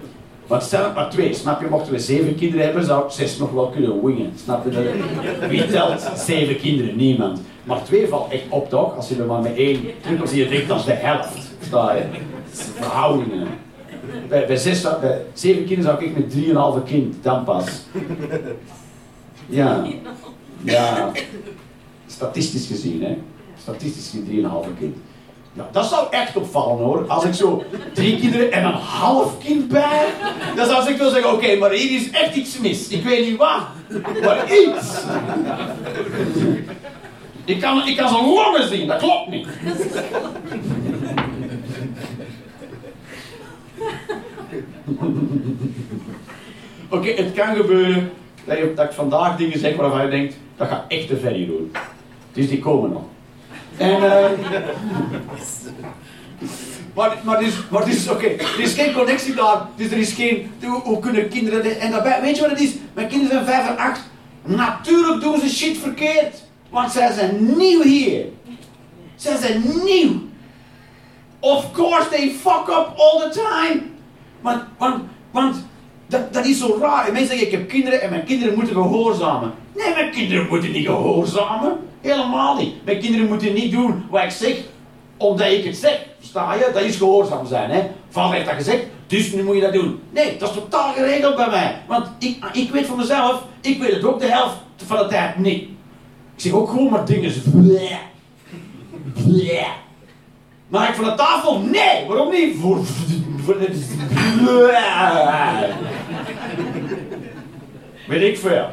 Want 0.46 0.62
stel 0.62 0.84
het 0.84 0.94
maar 0.94 1.10
twee, 1.10 1.34
snap 1.34 1.60
je? 1.60 1.66
Mochten 1.66 1.92
we 1.92 1.98
zeven 1.98 2.34
kinderen 2.34 2.64
hebben, 2.64 2.84
zou 2.84 3.04
ik 3.04 3.10
zes 3.10 3.38
nog 3.38 3.50
wel 3.52 3.68
kunnen 3.68 4.04
wingen. 4.04 4.32
Snap 4.44 4.64
je? 4.64 4.70
Dat- 4.70 5.48
Wie 5.48 5.66
telt 5.66 6.10
zeven 6.16 6.56
kinderen? 6.56 6.96
Niemand. 6.96 7.40
Maar 7.64 7.84
twee 7.84 8.06
valt 8.08 8.32
echt 8.32 8.42
op, 8.48 8.68
toch? 8.68 8.96
Als 8.96 9.08
je 9.08 9.16
er 9.16 9.26
maar 9.26 9.42
met 9.42 9.56
één 9.56 9.80
terugkomt, 10.00 10.28
zie 10.30 10.42
je 10.42 10.48
direct 10.48 10.70
als 10.70 10.84
de 10.84 10.92
helft. 10.92 11.52
Sta 11.66 11.94
je? 11.94 12.02
Verhoudingen. 12.52 13.46
Bij, 14.32 14.46
bij, 14.46 14.56
zes, 14.56 14.82
bij 15.00 15.22
zeven 15.32 15.64
kinderen 15.64 15.84
zou 15.92 16.04
ik 16.04 16.16
met 16.16 16.30
drieënhalve 16.30 16.82
kind, 16.82 17.16
dan 17.22 17.44
pas. 17.44 17.64
Ja. 19.46 19.84
Ja. 20.62 21.10
Statistisch 22.06 22.66
gezien, 22.66 23.02
hè. 23.02 23.18
Statistisch 23.60 24.04
gezien 24.04 24.24
drieënhalve 24.24 24.68
kind. 24.78 24.96
Ja, 25.52 25.68
dat 25.72 25.86
zou 25.86 26.06
echt 26.10 26.36
opvallen 26.36 26.84
hoor. 26.84 27.06
Als 27.06 27.24
ik 27.24 27.34
zo 27.34 27.62
drie 27.94 28.18
kinderen 28.18 28.52
en 28.52 28.64
een 28.64 28.72
half 28.72 29.38
kind 29.38 29.68
bij, 29.68 30.06
dan 30.56 30.66
zou 30.66 30.90
ik 30.90 30.96
wel 30.96 31.10
zeggen, 31.10 31.32
oké, 31.32 31.56
maar 31.56 31.70
hier 31.70 32.00
is 32.00 32.10
echt 32.10 32.34
iets 32.34 32.58
mis. 32.58 32.88
Ik 32.88 33.02
weet 33.02 33.28
niet 33.28 33.36
wat, 33.36 33.62
maar 34.22 34.44
iets. 34.52 35.00
Ik 37.44 37.60
kan, 37.60 37.86
ik 37.86 37.96
kan 37.96 38.08
zijn 38.08 38.24
longen 38.24 38.68
zien, 38.68 38.86
dat 38.86 38.98
klopt 38.98 39.28
niet. 39.30 39.46
Oké, 46.88 47.10
het 47.10 47.32
kan 47.32 47.54
gebeuren 47.56 48.10
dat, 48.44 48.58
je, 48.58 48.72
dat 48.74 48.84
ik 48.84 48.92
vandaag 48.92 49.36
dingen 49.36 49.58
zeg 49.58 49.76
waarvan 49.76 50.04
je 50.04 50.10
denkt, 50.10 50.36
dat 50.56 50.68
gaat 50.68 50.84
echt 50.88 51.06
te 51.08 51.16
ver 51.16 51.30
hier 51.30 51.46
doen. 51.46 51.72
Dus 52.32 52.48
die 52.48 52.58
komen 52.58 52.90
nog. 52.90 53.02
En, 53.76 54.02
eh 54.02 54.30
maar, 56.94 57.18
maar, 57.24 57.38
dus, 57.38 57.54
dus, 57.84 58.08
oké, 58.08 58.26
er 58.26 58.60
is 58.60 58.74
geen 58.74 58.92
connectie 58.92 59.34
daar, 59.34 59.66
dus 59.76 59.90
er 59.90 59.98
is 59.98 60.12
geen, 60.12 60.50
hoe, 60.62 60.80
hoe 60.80 60.98
kunnen 60.98 61.28
kinderen, 61.28 61.80
en 61.80 61.90
daarbij, 61.90 62.20
weet 62.20 62.36
je 62.36 62.42
wat 62.42 62.50
het 62.50 62.60
is? 62.60 62.72
Mijn 62.92 63.08
kinderen 63.08 63.44
zijn 63.44 63.54
vijf 63.54 63.68
en 63.68 63.76
acht, 63.76 64.00
natuurlijk 64.42 65.20
doen 65.20 65.40
ze 65.40 65.48
shit 65.48 65.78
verkeerd, 65.78 66.42
want 66.70 66.92
zij 66.92 67.12
zijn 67.12 67.56
nieuw 67.56 67.82
hier. 67.82 68.24
Zij 69.16 69.36
zijn 69.36 69.62
nieuw. 69.84 70.20
Of 71.40 71.72
course 71.72 72.08
they 72.08 72.30
fuck 72.30 72.68
up 72.68 72.92
all 72.96 73.18
the 73.18 73.30
time. 73.30 73.91
Want, 74.42 74.62
want, 74.78 75.02
want 75.30 75.66
dat, 76.06 76.32
dat 76.32 76.46
is 76.46 76.58
zo 76.58 76.78
raar. 76.80 77.06
En 77.06 77.12
mensen 77.12 77.30
zeggen, 77.30 77.46
ik 77.46 77.52
heb 77.52 77.68
kinderen 77.68 78.02
en 78.02 78.10
mijn 78.10 78.24
kinderen 78.24 78.54
moeten 78.54 78.74
gehoorzamen. 78.74 79.52
Nee, 79.76 79.94
mijn 79.94 80.10
kinderen 80.10 80.46
moeten 80.48 80.72
niet 80.72 80.86
gehoorzamen. 80.86 81.76
Helemaal 82.00 82.56
niet. 82.56 82.84
Mijn 82.84 83.00
kinderen 83.00 83.28
moeten 83.28 83.54
niet 83.54 83.72
doen 83.72 84.04
wat 84.10 84.22
ik 84.22 84.30
zeg, 84.30 84.56
omdat 85.16 85.46
ik 85.46 85.64
het 85.64 85.76
zeg. 85.76 86.06
Versta 86.18 86.54
je? 86.54 86.70
Dat 86.72 86.82
is 86.82 86.96
gehoorzaam 86.96 87.46
zijn. 87.46 87.70
Hè? 87.70 87.80
Heeft 88.30 88.46
dat 88.46 88.54
gezegd, 88.54 88.86
dus 89.06 89.32
nu 89.32 89.42
moet 89.42 89.54
je 89.54 89.60
dat 89.60 89.72
doen. 89.72 90.00
Nee, 90.10 90.36
dat 90.36 90.48
is 90.48 90.54
totaal 90.54 90.92
geregeld 90.92 91.36
bij 91.36 91.50
mij. 91.50 91.82
Want 91.86 92.06
ik, 92.18 92.44
ik 92.52 92.70
weet 92.70 92.86
van 92.86 92.96
mezelf, 92.96 93.42
ik 93.60 93.80
weet 93.82 93.92
het 93.92 94.04
ook 94.04 94.20
de 94.20 94.26
helft 94.26 94.56
van 94.76 94.96
de 94.96 95.06
tijd 95.06 95.38
niet. 95.38 95.62
Ik 96.36 96.42
zeg 96.48 96.52
ook 96.52 96.68
gewoon 96.68 96.90
maar 96.90 97.04
dingen. 97.04 97.32
bleh. 97.52 97.96
Bleh. 99.14 99.68
Maar 100.72 100.88
ik 100.88 100.94
van 100.94 101.04
de 101.04 101.14
tafel? 101.14 101.58
Nee! 101.58 102.06
Waarom 102.06 102.30
niet? 102.30 102.56
Weet 108.08 108.22
ik 108.22 108.38
veel. 108.38 108.68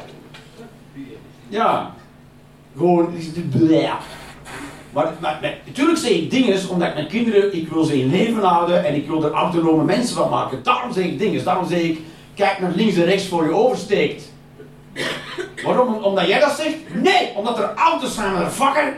Ja. 1.48 1.94
Gewoon... 2.76 3.14
Maar, 4.92 5.12
maar, 5.20 5.58
natuurlijk 5.66 5.98
zeg 5.98 6.10
ik 6.10 6.30
dingen 6.30 6.68
omdat 6.68 6.88
ik 6.88 6.94
mijn 6.94 7.06
kinderen, 7.06 7.54
ik 7.56 7.68
wil 7.68 7.84
ze 7.84 8.00
in 8.00 8.10
leven 8.10 8.42
houden 8.42 8.84
en 8.84 8.94
ik 8.94 9.06
wil 9.06 9.24
er 9.24 9.32
autonome 9.32 9.84
mensen 9.84 10.16
van 10.16 10.30
maken. 10.30 10.62
Daarom 10.62 10.92
zeg 10.92 11.04
ik 11.04 11.18
dingen. 11.18 11.44
Daarom 11.44 11.68
zeg 11.68 11.80
ik, 11.80 12.00
kijk 12.34 12.60
naar 12.60 12.72
links 12.74 12.96
en 12.96 13.04
rechts 13.04 13.26
voor 13.26 13.44
je 13.44 13.54
oversteekt. 13.54 14.32
Waarom? 15.64 15.94
Omdat 15.94 16.26
jij 16.26 16.40
dat 16.40 16.56
zegt? 16.56 16.76
Nee, 16.94 17.32
omdat 17.34 17.58
er 17.58 17.74
auto's 17.74 18.14
zijn 18.14 18.32
met 18.32 18.42
een 18.42 18.50
vakker. 18.50 18.96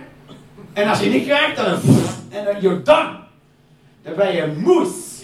En 0.72 0.88
als 0.88 1.00
je 1.00 1.10
niet 1.10 1.26
kijkt, 1.26 1.56
dan... 1.56 1.66
En 2.30 2.44
dan 2.44 2.60
you're 2.60 2.82
done. 2.82 3.10
Dan 4.02 4.14
ben 4.16 4.34
je 4.34 4.52
moes. 4.58 5.22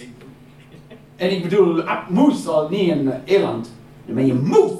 En 1.15 1.31
ik 1.31 1.41
bedoel, 1.43 1.83
moes, 2.09 2.47
al 2.47 2.69
niet 2.69 2.91
een 2.91 3.11
eh, 3.11 3.35
eland. 3.35 3.71
Dan 4.05 4.15
ben 4.15 4.25
je 4.25 4.33
moes. 4.33 4.71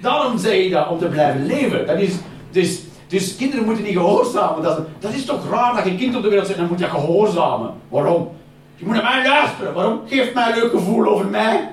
Daarom 0.00 0.38
zeg 0.38 0.62
je 0.62 0.70
dat, 0.70 0.88
om 0.88 0.98
te 0.98 1.06
blijven 1.06 1.46
leven. 1.46 1.86
Dat 1.86 1.98
is, 2.00 2.14
dus, 2.50 2.80
dus 3.06 3.36
kinderen 3.36 3.64
moeten 3.64 3.84
niet 3.84 3.92
gehoorzamen. 3.92 4.62
Dat, 4.62 4.78
is- 4.78 4.84
dat 4.98 5.12
is 5.12 5.24
toch 5.24 5.50
raar 5.50 5.74
dat 5.74 5.84
je 5.84 5.96
kind 5.96 6.16
op 6.16 6.22
de 6.22 6.28
wereld 6.28 6.46
zet 6.46 6.56
en 6.56 6.62
dan 6.62 6.70
moet 6.70 6.80
je 6.80 6.88
gehoorzamen. 6.88 7.74
Waarom? 7.88 8.28
Je 8.76 8.84
moet 8.86 8.94
naar 8.94 9.02
mij 9.04 9.26
luisteren. 9.28 9.74
Waarom? 9.74 10.00
Geeft 10.06 10.34
mij 10.34 10.48
een 10.52 10.58
leuk 10.58 10.70
gevoel 10.70 11.06
over 11.06 11.26
mij. 11.26 11.70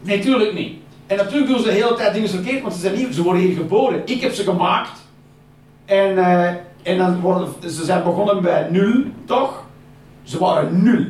Nee, 0.00 0.52
niet. 0.52 0.81
En 1.12 1.18
natuurlijk 1.18 1.50
doen 1.50 1.58
ze 1.58 1.64
de 1.64 1.70
hele 1.70 1.94
tijd 1.94 2.14
dingen 2.14 2.28
verkeerd, 2.28 2.62
want 2.62 2.74
ze 2.74 2.80
zijn 2.80 2.94
niet, 2.94 3.14
ze 3.14 3.22
worden 3.22 3.42
hier 3.42 3.56
geboren. 3.56 4.02
Ik 4.04 4.20
heb 4.20 4.32
ze 4.32 4.42
gemaakt. 4.42 5.00
En, 5.84 6.18
eh, 6.18 6.46
en 6.82 6.98
dan 6.98 7.20
worden, 7.20 7.48
ze 7.70 7.84
zijn 7.84 8.02
begonnen 8.02 8.42
bij 8.42 8.68
nul, 8.70 9.04
toch? 9.24 9.64
Ze 10.22 10.38
waren 10.38 10.82
nul. 10.82 11.04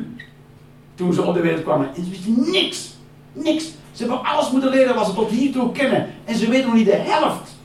Toen 0.95 1.13
ze 1.13 1.21
op 1.21 1.33
de 1.33 1.41
wereld 1.41 1.63
kwamen. 1.63 1.89
En 1.95 2.03
ze 2.03 2.09
wisten 2.09 2.51
niks. 2.51 2.95
Niks. 3.33 3.63
Ze 3.91 4.03
hebben 4.03 4.23
alles 4.23 4.51
moeten 4.51 4.69
leren 4.69 4.95
wat 4.95 5.05
ze 5.05 5.13
tot 5.13 5.29
hiertoe 5.29 5.71
kennen. 5.71 6.13
En 6.25 6.35
ze 6.35 6.49
weten 6.49 6.65
nog 6.65 6.75
niet 6.75 6.85
de 6.85 6.95
helft. 6.95 7.55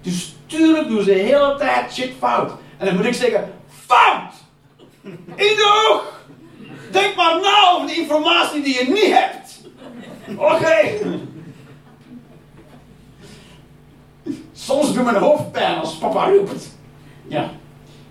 Dus 0.00 0.34
tuurlijk 0.46 0.88
doen 0.88 1.02
ze 1.02 1.04
de 1.04 1.18
hele 1.18 1.54
tijd 1.58 1.92
shit 1.92 2.12
fout. 2.18 2.52
En 2.78 2.86
dan 2.86 2.96
moet 2.96 3.04
ik 3.04 3.14
zeggen, 3.14 3.52
fout! 3.68 4.32
In 5.34 5.56
de! 5.56 6.00
Denk 6.90 7.16
maar 7.16 7.40
na 7.40 7.70
over 7.74 7.86
de 7.86 7.94
informatie 7.94 8.62
die 8.62 8.74
je 8.74 8.90
niet 8.92 9.14
hebt. 9.14 9.60
Oké. 10.36 10.98
Soms 14.64 14.92
doet 14.94 15.04
mijn 15.04 15.16
hoofd 15.16 15.52
pijn 15.52 15.78
als 15.78 15.94
papa 15.94 16.28
roept. 16.28 16.76
Ja, 17.28 17.50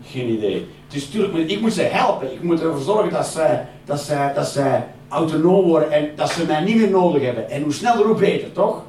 geen 0.06 0.30
idee. 0.30 0.68
Dus 0.88 1.10
tuurlijk, 1.10 1.34
moet- 1.34 1.52
ik 1.52 1.62
moet 1.62 1.74
ze 1.74 1.82
helpen. 1.82 2.34
Ik 2.34 2.44
moet 2.44 2.62
ervoor 2.62 2.82
zorgen 2.82 3.12
dat 3.12 3.26
zij, 3.28 3.68
dat 3.86 4.00
zij, 4.00 4.34
dat 4.34 4.48
zij 4.48 4.88
autonoom 5.10 5.66
worden 5.66 5.92
en 5.92 6.10
dat 6.16 6.32
ze 6.32 6.46
mij 6.46 6.62
niet 6.62 6.76
meer 6.76 6.90
nodig 6.90 7.22
hebben. 7.22 7.50
En 7.50 7.62
hoe 7.64 7.74
sneller, 7.74 8.06
hoe 8.06 8.16
beter, 8.16 8.52
toch? 8.52 8.82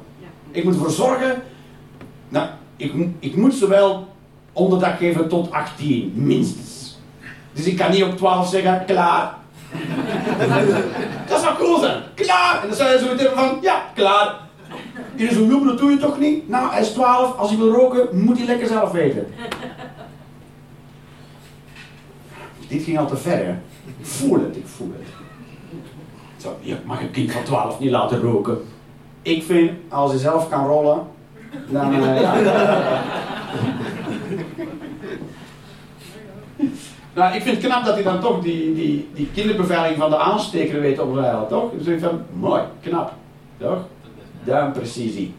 Ik 0.51 0.63
moet 0.63 0.73
ervoor 0.73 0.89
zorgen, 0.91 1.41
nou, 2.29 2.47
ik, 2.77 2.93
ik 3.19 3.35
moet 3.35 3.53
ze 3.53 3.67
wel 3.67 4.07
onderdak 4.53 4.97
geven 4.97 5.27
tot 5.27 5.51
18, 5.51 6.11
minstens. 6.15 6.97
Dus 7.53 7.65
ik 7.65 7.77
kan 7.77 7.91
niet 7.91 8.03
op 8.03 8.17
12 8.17 8.47
zeggen, 8.49 8.83
klaar. 8.85 9.33
dat 11.29 11.41
zou 11.41 11.57
cool 11.57 11.79
zijn, 11.79 12.01
klaar. 12.15 12.59
En 12.61 12.67
dan 12.67 12.77
zou 12.77 12.91
je 12.91 12.99
zo 12.99 13.05
meteen 13.07 13.35
van, 13.35 13.57
ja, 13.61 13.85
klaar. 13.95 14.35
Iedereen 15.15 15.33
zo, 15.33 15.45
joh, 15.45 15.65
dat 15.65 15.77
doe 15.77 15.91
je 15.91 15.97
toch 15.97 16.19
niet? 16.19 16.49
Nou, 16.49 16.71
hij 16.71 16.81
is 16.81 16.89
12, 16.89 17.37
als 17.37 17.49
hij 17.49 17.57
wil 17.57 17.71
roken, 17.71 18.23
moet 18.23 18.37
hij 18.37 18.45
lekker 18.47 18.67
zelf 18.67 18.91
weten. 18.91 19.27
Dit 22.67 22.83
ging 22.83 22.97
al 22.99 23.07
te 23.07 23.17
ver, 23.17 23.45
hè? 23.45 23.51
Ik 23.99 24.05
voel 24.05 24.33
het, 24.33 24.55
ik 24.55 24.67
voel 24.67 24.91
het. 24.97 25.07
Zo, 26.37 26.57
je 26.61 26.77
mag 26.85 27.01
een 27.01 27.11
kind 27.11 27.31
van 27.31 27.43
12 27.43 27.79
niet 27.79 27.91
laten 27.91 28.21
roken. 28.21 28.57
Ik 29.21 29.43
vind, 29.43 29.71
als 29.89 30.11
hij 30.11 30.19
zelf 30.19 30.49
kan 30.49 30.67
rollen, 30.67 31.07
dan... 31.69 31.93
Ja. 31.93 32.33
nou, 37.15 37.35
ik 37.35 37.41
vind 37.41 37.55
het 37.57 37.65
knap 37.65 37.85
dat 37.85 37.93
hij 37.93 38.03
dan 38.03 38.19
toch 38.19 38.41
die, 38.41 38.73
die, 38.73 39.09
die 39.13 39.29
kinderbeveiliging 39.33 39.99
van 39.99 40.09
de 40.09 40.17
aansteker 40.17 40.81
weet 40.81 40.99
opzeilen, 40.99 41.47
toch? 41.47 41.71
Dus 41.77 41.87
ik 41.87 41.99
van, 41.99 42.21
mooi, 42.33 42.61
knap, 42.81 43.13
toch? 43.57 43.79
Duimprecisie. 44.43 45.33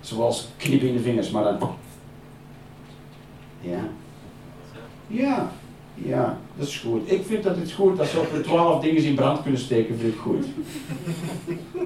Zoals 0.00 0.48
knippen 0.56 0.88
in 0.88 0.94
de 0.94 1.00
vingers, 1.00 1.30
maar 1.30 1.42
dan... 1.42 1.58
Ja. 3.60 3.88
Ja. 5.06 5.50
Ja, 5.94 6.38
dat 6.56 6.66
is 6.66 6.78
goed. 6.78 7.12
Ik 7.12 7.24
vind 7.26 7.42
dat 7.42 7.56
het 7.56 7.72
goed 7.72 7.98
als 7.98 8.10
ze 8.10 8.18
op 8.18 8.32
de 8.32 8.40
twaalf 8.40 8.82
dingen 8.82 9.04
in 9.04 9.14
brand 9.14 9.42
kunnen 9.42 9.60
steken, 9.60 9.98
vind 9.98 10.14
ik 10.14 10.20
goed. 10.20 10.46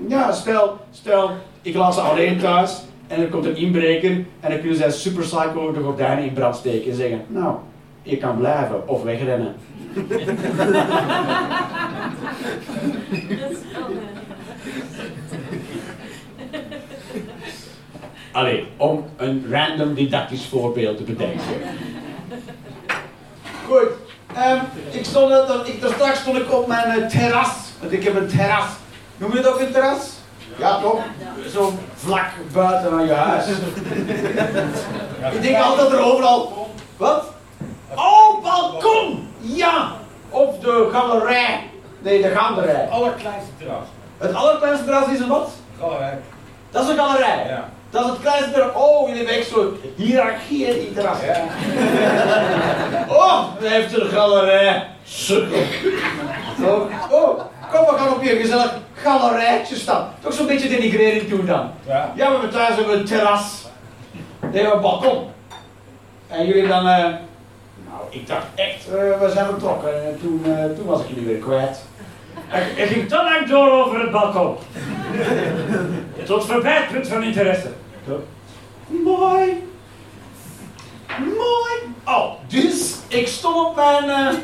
Ja, 0.08 0.32
stel, 0.32 0.76
stel, 0.90 1.30
ik 1.62 1.74
laat 1.74 1.94
ze 1.94 2.00
alleen 2.00 2.38
thuis 2.38 2.82
en 3.06 3.20
er 3.20 3.28
komt 3.28 3.44
een 3.44 3.56
inbreker 3.56 4.10
en 4.10 4.50
dan 4.50 4.58
kunnen 4.58 4.76
zij 4.76 4.90
super 4.90 5.22
psycho 5.22 5.72
de 5.72 5.80
gordijnen 5.80 6.24
in 6.24 6.32
brand 6.32 6.56
steken 6.56 6.90
en 6.90 6.96
zeggen, 6.96 7.24
nou, 7.28 7.56
je 8.02 8.16
kan 8.16 8.36
blijven 8.36 8.88
of 8.88 9.02
wegrennen. 9.02 9.54
Allee, 18.32 18.68
om 18.76 19.04
een 19.16 19.46
random 19.50 19.94
didactisch 19.94 20.46
voorbeeld 20.46 20.96
te 20.96 21.02
bedenken. 21.02 21.42
Goed. 23.66 23.88
Um, 24.36 24.60
ik 24.90 25.04
stond 25.04 25.30
er, 25.30 25.62
ik, 25.64 25.80
daar 25.80 25.92
straks 25.92 26.18
stond 26.18 26.36
ik 26.36 26.52
op 26.52 26.66
mijn 26.66 27.00
uh, 27.00 27.06
terras. 27.06 27.48
Want 27.80 27.92
ik 27.92 28.04
heb 28.04 28.14
een 28.14 28.28
terras. 28.28 28.66
Noem 29.16 29.30
je 29.30 29.36
het 29.36 29.46
ook 29.46 29.60
een 29.60 29.72
terras? 29.72 30.10
Ja, 30.58 30.80
toch? 30.80 31.00
Zo 31.52 31.72
vlak 31.94 32.30
buiten 32.52 32.92
aan 32.92 33.06
je 33.06 33.12
huis. 33.12 33.46
ik 35.36 35.42
denk 35.42 35.56
altijd 35.56 35.92
er 35.92 36.00
overal. 36.00 36.70
Wat? 36.96 37.24
Oh, 37.94 38.42
balkon! 38.42 39.31
Ja! 39.42 39.92
Of 40.30 40.58
de 40.58 40.88
galerij. 40.92 41.60
Nee, 41.98 42.22
de 42.22 42.28
galerij. 42.28 42.74
Het 42.74 42.90
allerkleinste 42.90 43.50
terras. 43.58 43.86
Het 44.18 44.34
allerkleinste 44.34 44.84
terras 44.84 45.08
is 45.08 45.20
een 45.20 45.28
wat? 45.28 45.50
Galerij. 45.80 46.18
Dat 46.70 46.82
is 46.82 46.88
een 46.88 46.96
galerij. 46.96 47.46
Ja. 47.48 47.68
Dat 47.90 48.04
is 48.04 48.10
het 48.10 48.20
kleinste 48.20 48.50
terras. 48.50 48.74
Oh, 48.74 49.08
jullie 49.08 49.24
hebben 49.24 49.40
echt 49.40 49.48
zo'n 49.48 49.80
hiërarchie 49.96 50.66
in 50.66 50.78
die 50.78 50.92
terras. 50.92 51.18
Ja. 51.20 51.44
oh, 53.16 53.44
hij 53.58 53.68
heeft 53.68 54.00
een 54.00 54.08
galerij. 54.08 54.86
Sukkel. 55.04 55.62
Oh, 57.10 57.40
kom, 57.70 57.86
we 57.86 57.94
gaan 57.98 58.12
op 58.12 58.20
hier 58.20 58.36
gezellig 58.36 58.72
galerijtje 58.94 59.76
staan. 59.76 60.08
Toch 60.20 60.32
zo'n 60.32 60.46
beetje 60.46 60.68
denigrering 60.68 61.28
doen 61.28 61.46
dan. 61.46 61.70
Ja. 61.86 62.12
Ja, 62.14 62.26
we 62.26 62.32
hebben 62.32 62.50
thuis 62.50 62.76
hebben 62.76 62.98
een 62.98 63.04
terras. 63.04 63.62
Nee, 64.40 64.50
we 64.50 64.58
hebben 64.58 64.74
een 64.74 64.80
balkon. 64.80 65.30
En 66.28 66.46
jullie 66.46 66.68
dan... 66.68 66.86
Uh, 66.86 67.06
nou, 68.02 68.14
ik 68.14 68.26
dacht 68.26 68.46
echt, 68.54 68.88
uh, 68.88 69.20
we 69.20 69.30
zijn 69.32 69.46
vertrokken. 69.46 70.06
En 70.06 70.18
toen, 70.20 70.42
uh, 70.46 70.64
toen 70.76 70.86
was 70.86 71.00
ik 71.00 71.08
jullie 71.08 71.24
weer 71.24 71.38
kwijt. 71.38 71.80
Er 72.76 72.86
ging 72.86 73.08
te 73.08 73.14
lang 73.14 73.48
door 73.48 73.70
over 73.70 74.00
het 74.00 74.10
balkon. 74.10 74.56
Tot 76.24 76.46
verbeterend 76.46 77.08
van 77.08 77.22
interesse. 77.22 77.68
Mooi. 78.86 79.66
Mooi. 81.18 81.94
Oh, 82.04 82.32
dus 82.46 82.96
ik 83.08 83.28
stond 83.28 83.66
op 83.66 83.76
mijn... 83.76 84.04
Uh... 84.04 84.38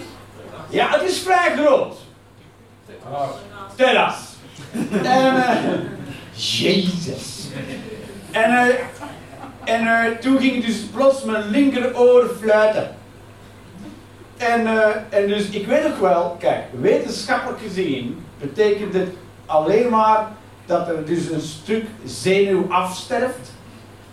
Ja, 0.68 0.90
het 0.90 1.03
is 1.03 1.18
vrij 1.18 1.55
groot. 1.57 1.97
Terras. 3.75 4.16
En... 5.03 5.44
Jezus. 6.33 7.49
En, 8.31 8.77
en 9.64 9.83
uh, 9.83 10.05
toen 10.21 10.38
ging 10.38 10.64
dus 10.64 10.77
plots 10.77 11.25
mijn 11.25 11.49
linkeroor 11.49 12.37
fluiten. 12.40 12.97
En, 14.38 14.61
uh, 14.61 14.87
en 15.09 15.27
dus 15.27 15.48
ik 15.48 15.66
weet 15.66 15.87
ook 15.87 16.01
wel, 16.01 16.37
kijk, 16.38 16.64
wetenschappelijk 16.81 17.61
gezien 17.61 18.24
betekent 18.38 18.94
het 18.94 19.09
alleen 19.46 19.90
maar 19.90 20.29
dat 20.66 20.88
er 20.88 21.05
dus 21.05 21.31
een 21.31 21.40
stuk 21.40 21.85
zenuw 22.05 22.66
afsterft 22.68 23.53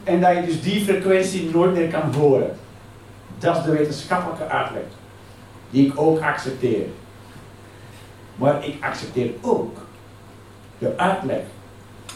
en 0.04 0.22
dat 0.22 0.36
je 0.36 0.46
dus 0.46 0.62
die 0.62 0.82
frequentie 0.82 1.50
nooit 1.54 1.74
meer 1.74 1.88
kan 1.88 2.14
horen. 2.14 2.56
Dat 3.40 3.58
is 3.58 3.64
de 3.64 3.72
wetenschappelijke 3.72 4.48
uitleg, 4.48 4.84
die 5.70 5.88
ik 5.88 6.00
ook 6.00 6.22
accepteer. 6.22 6.86
Maar 8.36 8.66
ik 8.66 8.84
accepteer 8.84 9.32
ook 9.42 9.78
de 10.78 10.94
uitleg 10.98 11.42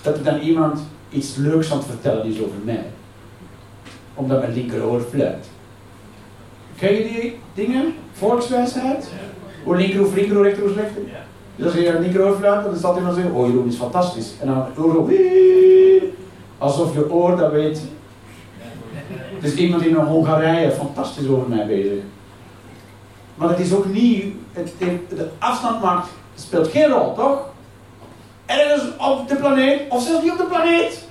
dat 0.01 0.17
er 0.17 0.23
dan 0.23 0.39
iemand 0.39 0.79
iets 1.09 1.35
leuks 1.35 1.71
aan 1.71 1.77
het 1.77 1.87
vertellen 1.87 2.25
is 2.25 2.41
over 2.41 2.57
mij. 2.63 2.85
Omdat 4.13 4.39
mijn 4.39 4.53
linkeroor 4.53 5.01
fluit. 5.01 5.49
Ken 6.79 6.93
je 6.93 7.03
die 7.03 7.37
dingen? 7.53 7.93
Volkswijsheid? 8.11 9.09
Hoe 9.63 9.75
linker 9.75 10.05
of 10.05 10.15
linker, 10.15 10.41
rechter 10.41 10.63
of 10.63 10.75
rechter? 10.75 11.01
Dus 11.55 11.65
als 11.65 11.75
je 11.75 11.87
een 11.87 12.01
linkeroor 12.01 12.35
fluit, 12.35 12.63
dan 12.63 12.75
staat 12.75 12.97
iemand 12.97 13.15
zeggen, 13.15 13.33
oh 13.33 13.47
Jeroen 13.47 13.67
is 13.67 13.75
fantastisch. 13.75 14.33
En 14.41 14.47
dan 14.47 14.65
oor 14.77 15.11
alsof 16.57 16.93
je 16.93 17.11
oor 17.11 17.37
dat 17.37 17.51
weet. 17.51 17.81
Dus 19.41 19.53
iemand 19.55 19.85
in 19.85 19.95
Hongarije 19.95 20.71
fantastisch 20.71 21.27
over 21.27 21.49
mij 21.49 21.65
bezig. 21.65 22.03
Maar 23.35 23.49
het 23.49 23.59
is 23.59 23.73
ook 23.73 23.85
niet, 23.85 24.33
het, 24.51 24.73
de 25.09 25.29
afstand 25.39 25.81
maakt, 25.81 26.09
speelt 26.35 26.67
geen 26.67 26.89
rol, 26.89 27.13
toch? 27.13 27.49
Ergens 28.45 28.83
op 28.97 29.27
de 29.27 29.35
planeet, 29.35 29.81
of 29.89 30.03
zelfs 30.03 30.23
niet 30.23 30.31
op 30.31 30.37
de 30.37 30.43
planeet. 30.43 31.03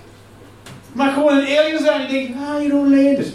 Maar 0.92 1.12
gewoon 1.12 1.36
een 1.36 1.58
alien 1.58 1.78
zijn 1.78 2.08
die 2.08 2.18
denkt, 2.18 2.38
ah 2.48 2.62
Jeroen 2.62 2.88
Leenders. 2.88 3.28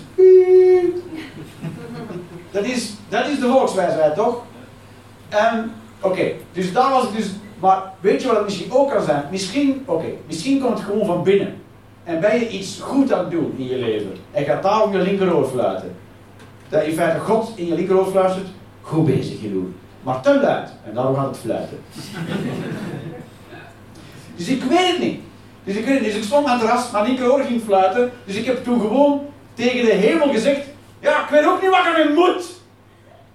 Dat 2.54 2.64
is, 2.64 2.94
dat 3.10 3.28
is 3.28 3.40
de 3.40 3.48
volkswijsheid, 3.48 4.16
toch? 4.16 4.44
Oké, 6.04 6.32
dus 6.52 6.74
daar 6.74 6.92
was 6.92 7.04
ik 7.04 7.16
dus... 7.16 7.30
Maar 7.60 7.84
weet 8.00 8.22
je 8.22 8.28
wat 8.28 8.36
het 8.36 8.46
misschien 8.46 8.72
ook 8.72 8.92
kan 8.92 9.04
zijn? 9.04 9.24
Misschien, 9.32 9.84
oké, 9.86 10.06
misschien 10.28 10.60
komt 10.60 10.74
het 10.74 10.88
gewoon 10.88 11.06
van 11.06 11.24
binnen. 11.24 11.62
En 12.04 12.20
ben 12.20 12.40
je 12.40 12.50
iets 12.50 12.80
goed 12.82 13.14
aan 13.14 13.20
het 13.20 13.32
doen 13.32 13.54
in 13.58 13.68
je 13.68 13.76
leven. 13.76 14.12
En 14.32 14.46
gaat 14.46 14.64
daarom 14.64 14.92
je 14.92 14.98
linkeroor 14.98 15.46
fluiten. 15.46 15.96
Dat 16.70 16.84
in 16.84 16.94
feite 16.94 17.20
God 17.20 17.52
in 17.56 17.68
je 17.68 17.76
linkeroor 17.76 18.06
fluistert. 18.06 18.48
Goed 18.82 19.06
bezig, 19.06 19.42
Jeroen. 19.42 19.76
Maar 20.04 20.22
te 20.22 20.40
luid. 20.42 20.70
En 20.86 20.94
daarom 20.94 21.16
gaat 21.16 21.28
het 21.28 21.38
fluiten. 21.38 21.80
dus 24.38 24.48
ik 24.48 24.64
weet 24.64 24.88
het 24.88 25.00
niet. 25.00 25.20
Dus 25.64 25.76
ik 25.76 25.86
weet 25.86 25.96
het. 25.96 26.04
Dus 26.04 26.16
ik 26.16 26.24
stond 26.24 26.46
aan 26.46 26.52
het 26.52 26.62
terras, 26.62 26.92
mijn 26.92 27.06
linkeroor 27.06 27.40
ging 27.40 27.62
fluiten. 27.62 28.12
Dus 28.26 28.36
ik 28.36 28.46
heb 28.46 28.64
toen 28.64 28.80
gewoon 28.80 29.22
tegen 29.54 29.86
de 29.86 29.92
hemel 29.92 30.32
gezegd. 30.32 30.68
Ja, 31.04 31.24
ik 31.24 31.30
weet 31.30 31.46
ook 31.46 31.62
niet 31.62 31.70
wat 31.70 31.98
ik 31.98 32.16
moet. 32.16 32.62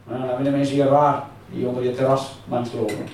Nou, 0.05 0.27
dan 0.27 0.35
vinden 0.35 0.53
mensen 0.53 0.75
hier 0.75 0.87
raar. 0.87 1.23
Die 1.51 1.67
onder 1.67 1.83
je 1.83 1.95
terras 1.95 2.33
langs 2.49 2.73
lopen. 2.73 3.07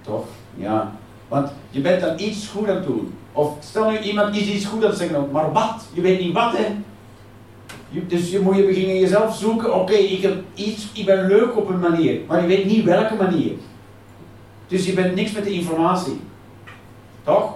Toch? 0.00 0.24
Ja. 0.54 0.92
Want 1.28 1.52
je 1.70 1.80
bent 1.80 2.00
dan 2.00 2.18
iets 2.18 2.48
goed 2.48 2.68
aan 2.68 2.74
het 2.74 2.86
doen. 2.86 3.14
Of 3.32 3.56
stel 3.60 3.90
nu 3.90 3.98
iemand 3.98 4.36
is 4.36 4.46
iets 4.46 4.64
goed 4.64 4.82
aan 4.82 4.88
het 4.90 4.98
zeggen, 4.98 5.30
maar 5.30 5.52
wat? 5.52 5.84
Je 5.92 6.00
weet 6.00 6.20
niet 6.20 6.32
wat, 6.32 6.56
hè? 6.56 6.66
Je, 7.88 8.06
dus 8.06 8.30
je 8.30 8.40
moet 8.40 8.56
je 8.56 8.66
beginnen 8.66 8.98
jezelf 8.98 9.36
zoeken. 9.36 9.74
Oké, 9.74 9.92
ik 9.92 10.22
heb 10.22 10.42
iets, 10.54 10.88
ik 10.92 11.06
ben 11.06 11.26
leuk 11.26 11.56
op 11.56 11.68
een 11.68 11.80
manier, 11.80 12.20
maar 12.26 12.40
je 12.40 12.46
weet 12.46 12.64
niet 12.64 12.84
welke 12.84 13.14
manier. 13.14 13.52
Dus 14.66 14.86
je 14.86 14.92
bent 14.92 15.14
niks 15.14 15.32
met 15.32 15.44
de 15.44 15.52
informatie. 15.52 16.20
Toch? 17.24 17.54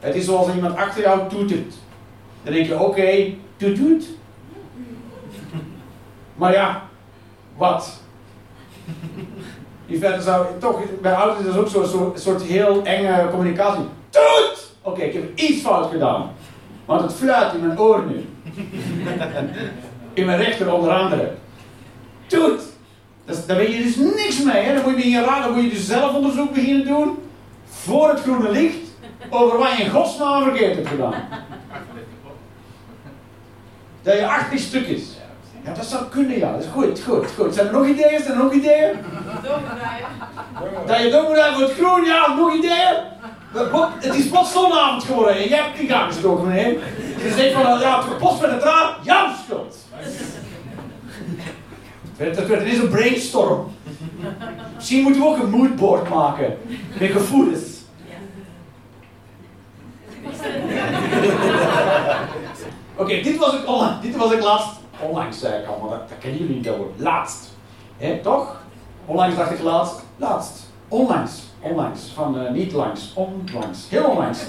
Het 0.00 0.14
is 0.14 0.24
zoals 0.24 0.54
iemand 0.54 0.76
achter 0.76 1.02
jou 1.02 1.28
toetert. 1.28 1.74
Dan 2.42 2.52
denk 2.52 2.66
je, 2.66 2.80
oké, 2.80 3.34
toet 3.56 3.76
toet. 3.76 4.06
Maar 6.34 6.52
ja, 6.52 6.82
wat? 7.56 8.00
In 9.86 9.98
feite 9.98 10.22
zou 10.22 10.46
toch, 10.58 10.80
bij 11.00 11.14
ouders 11.14 11.46
is 11.48 11.56
ook 11.56 11.68
zo'n 11.68 11.86
zo, 11.86 12.12
soort 12.16 12.42
heel 12.42 12.84
enge 12.84 13.28
communicatie. 13.30 13.84
Toet! 14.10 14.74
Oké, 14.82 15.02
ik 15.02 15.12
heb 15.12 15.38
iets 15.38 15.62
fout 15.62 15.90
gedaan. 15.90 16.30
Want 16.84 17.00
het 17.00 17.12
fluit 17.12 17.54
in 17.54 17.66
mijn 17.66 17.80
oor 17.80 18.02
nu. 18.06 18.24
In 20.12 20.26
mijn 20.26 20.38
rechter 20.38 20.72
onder 20.72 20.90
andere. 20.90 21.32
doet. 22.26 22.60
Dat, 23.24 23.44
daar 23.46 23.56
weet 23.56 23.72
je 23.72 23.82
dus 23.82 23.96
niks 23.96 24.42
mee. 24.42 24.62
Hè? 24.62 24.74
Dan 24.74 24.82
moet 24.84 24.96
je 24.96 25.04
in 25.04 25.10
je 25.10 25.24
raad, 25.24 25.42
dan 25.42 25.52
moet 25.52 25.62
je 25.62 25.70
dus 25.70 25.86
zelf 25.86 26.14
onderzoek 26.14 26.54
beginnen 26.54 26.86
doen. 26.86 27.18
Voor 27.66 28.08
het 28.08 28.20
groene 28.20 28.50
licht. 28.50 28.78
Over 29.30 29.58
wat 29.58 29.76
je 29.76 29.82
in 29.82 29.90
godsnaam 29.90 30.42
verkeerd 30.42 30.74
hebt 30.74 30.88
gedaan. 30.88 31.14
Dat 34.06 34.14
je 34.14 34.20
80 34.20 34.60
stuk 34.60 34.86
is. 34.86 35.02
Ja, 35.64 35.72
dat 35.72 35.84
zou 35.84 36.04
kunnen, 36.04 36.38
ja. 36.38 36.52
Dat 36.52 36.60
is 36.60 36.66
goed, 36.72 37.00
goed, 37.00 37.26
goed. 37.36 37.54
Zijn 37.54 37.66
er 37.66 37.72
nog 37.72 37.86
ideeën? 37.86 38.22
Zijn 38.22 38.38
er 38.38 38.44
nog 38.44 38.52
ideeën? 38.52 38.92
Dat 40.86 41.00
je 41.00 41.10
voor 41.56 41.62
het 41.62 41.72
groen, 41.72 42.04
ja, 42.04 42.34
nog 42.34 42.54
ideeën? 42.54 42.96
Het 43.98 44.14
is 44.14 44.28
pas 44.28 44.52
zonavond 44.52 45.04
geworden 45.04 45.36
en 45.36 45.48
jij 45.48 45.58
hebt 45.58 45.78
die 45.78 45.88
gang 45.88 46.12
gestoken, 46.12 46.48
meneer. 46.48 46.78
Je 47.22 47.32
zegt 47.36 47.52
van, 47.52 47.78
ja, 47.78 48.04
het 48.08 48.18
post 48.18 48.40
met 48.40 48.50
de 48.50 48.56
draad, 48.56 48.94
jouw 49.02 49.28
schuld. 49.44 49.76
Het 52.16 52.46
werd 52.46 52.78
een 52.78 52.88
brainstorm. 52.88 53.74
Misschien 54.74 55.02
moeten 55.02 55.22
we 55.22 55.28
ook 55.28 55.38
een 55.38 55.50
moodboard 55.50 56.08
maken. 56.08 56.58
Met 56.98 57.10
gevoelens. 57.10 57.74
Oké, 62.96 63.20
dit 63.20 63.36
was 63.36 63.54
ik 63.54 63.68
online. 63.68 64.00
Dit 64.00 64.16
was 64.16 64.32
ik 64.32 64.42
laatst. 64.42 64.68
Onlangs 65.00 65.38
zei 65.38 65.62
ik 65.62 65.68
allemaal, 65.68 65.90
dat, 65.90 66.08
dat 66.08 66.18
kennen 66.18 66.40
jullie 66.40 66.56
niet 66.56 66.68
over. 66.68 66.86
Laatst. 66.96 67.48
Hé, 67.96 68.18
toch? 68.22 68.60
Onlangs 69.06 69.36
dacht 69.36 69.50
ik 69.50 69.62
laatst. 69.62 70.02
Laatst. 70.16 70.66
Onlangs. 70.88 71.42
Onlangs. 71.60 72.10
Van 72.14 72.42
uh, 72.42 72.50
niet 72.50 72.72
langs. 72.72 73.12
Onlangs. 73.14 73.88
Heel 73.88 74.04
onlangs. 74.04 74.40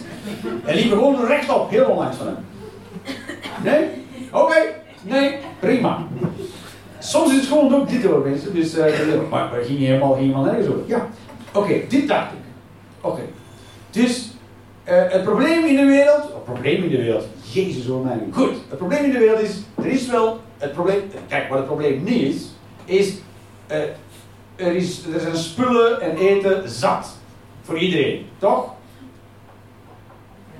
En 0.66 0.76
liever 0.76 0.98
gewoon 0.98 1.26
rechtop. 1.26 1.70
Heel 1.70 1.86
onlangs 1.86 2.18
van 2.18 2.28
hem. 2.28 2.46
Nee? 3.64 3.90
Oké. 4.32 4.56
Nee? 5.02 5.38
Prima. 5.60 6.08
Soms 7.00 7.32
is 7.32 7.38
het 7.38 7.46
gewoon 7.46 7.76
ook 7.76 7.90
dit 7.90 8.04
hoor 8.04 8.28
mensen. 8.28 8.54
Dus, 8.54 8.78
uh, 8.78 8.86
maar 9.30 9.52
we 9.52 9.64
gingen 9.64 9.86
helemaal, 9.88 10.16
helemaal 10.16 10.44
nergens 10.44 10.68
over. 10.68 10.82
Ja. 10.86 11.08
Oké, 11.54 11.74
dit 11.90 12.08
dacht 12.08 12.32
ik. 12.32 12.40
Oké. 13.02 13.22
Dus 13.92 14.32
het 14.96 15.24
probleem 15.24 15.66
in 15.66 15.76
de 15.76 15.86
wereld. 15.86 16.24
Het 16.24 16.44
probleem 16.44 16.84
in 16.84 16.90
de 16.90 16.98
wereld. 16.98 17.26
Jezus 17.42 17.86
hoor 17.86 18.06
mij. 18.06 18.20
Goed. 18.32 18.54
Het 18.70 18.78
probleem 18.78 19.04
in 19.04 19.12
de 19.12 19.18
wereld 19.18 19.40
is. 19.40 19.60
Er 19.76 19.86
is 19.86 20.08
wel. 20.08 20.40
Het 20.58 20.74
probleem. 20.74 21.02
Kijk, 21.28 21.50
wat 21.50 21.58
het 21.58 21.68
probleem 21.68 22.04
niet 22.04 22.36
is. 22.36 22.48
Is. 22.86 23.14
Uh, 23.72 23.78
er, 24.56 24.76
is 24.76 25.06
er 25.14 25.20
zijn 25.20 25.38
spullen 25.38 26.02
en 26.02 26.18
eten 26.18 26.70
zat. 26.70 27.18
Voor 27.62 27.78
iedereen. 27.78 28.26
Toch? 28.38 28.74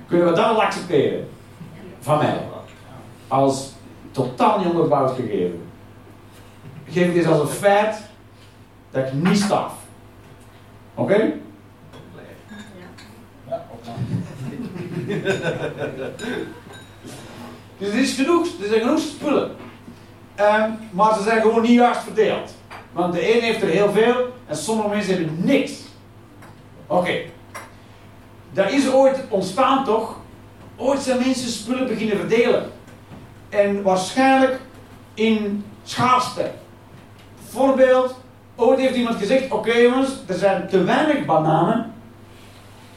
Kunnen 0.06 0.26
we 0.26 0.32
dat 0.32 0.46
wel 0.46 0.62
accepteren? 0.62 1.28
Van 2.00 2.18
mij. 2.18 2.40
Als 3.28 3.72
totaal 4.10 4.58
niet 4.58 4.68
onderbouwd 4.68 5.14
gegeven. 5.14 5.62
Ik 6.84 6.92
geef 6.92 7.12
dit 7.12 7.26
als 7.26 7.40
een 7.40 7.56
feit 7.56 7.96
dat 8.90 9.06
ik 9.06 9.12
niet 9.12 9.38
staf. 9.38 9.72
Oké? 10.94 11.12
Okay? 11.12 11.34
dus 17.78 17.88
er 17.88 17.98
is 17.98 18.14
genoeg, 18.14 18.46
er 18.62 18.68
zijn 18.68 18.80
genoeg 18.80 18.98
spullen. 18.98 19.56
Um, 20.40 20.78
maar 20.90 21.14
ze 21.14 21.22
zijn 21.22 21.40
gewoon 21.40 21.62
niet 21.62 21.70
juist 21.70 22.02
verdeeld. 22.02 22.54
Want 22.92 23.12
de 23.12 23.34
een 23.34 23.42
heeft 23.42 23.62
er 23.62 23.68
heel 23.68 23.92
veel 23.92 24.32
en 24.46 24.56
sommige 24.56 24.88
mensen 24.88 25.14
hebben 25.14 25.44
niks. 25.44 25.72
Oké. 26.86 27.00
Okay. 27.00 27.30
Dat 28.52 28.70
is 28.70 28.90
ooit 28.90 29.24
ontstaan 29.28 29.84
toch? 29.84 30.16
Ooit 30.76 31.00
zijn 31.00 31.18
mensen 31.18 31.48
spullen 31.48 31.86
beginnen 31.86 32.16
verdelen. 32.16 32.70
En 33.48 33.82
waarschijnlijk 33.82 34.60
in 35.14 35.64
schaarste. 35.82 36.50
Voorbeeld, 37.48 38.14
ooit 38.56 38.78
heeft 38.78 38.96
iemand 38.96 39.16
gezegd, 39.16 39.50
oké 39.50 39.72
jongens, 39.72 40.10
er 40.26 40.34
zijn 40.34 40.68
te 40.68 40.84
weinig 40.84 41.24
bananen. 41.24 41.92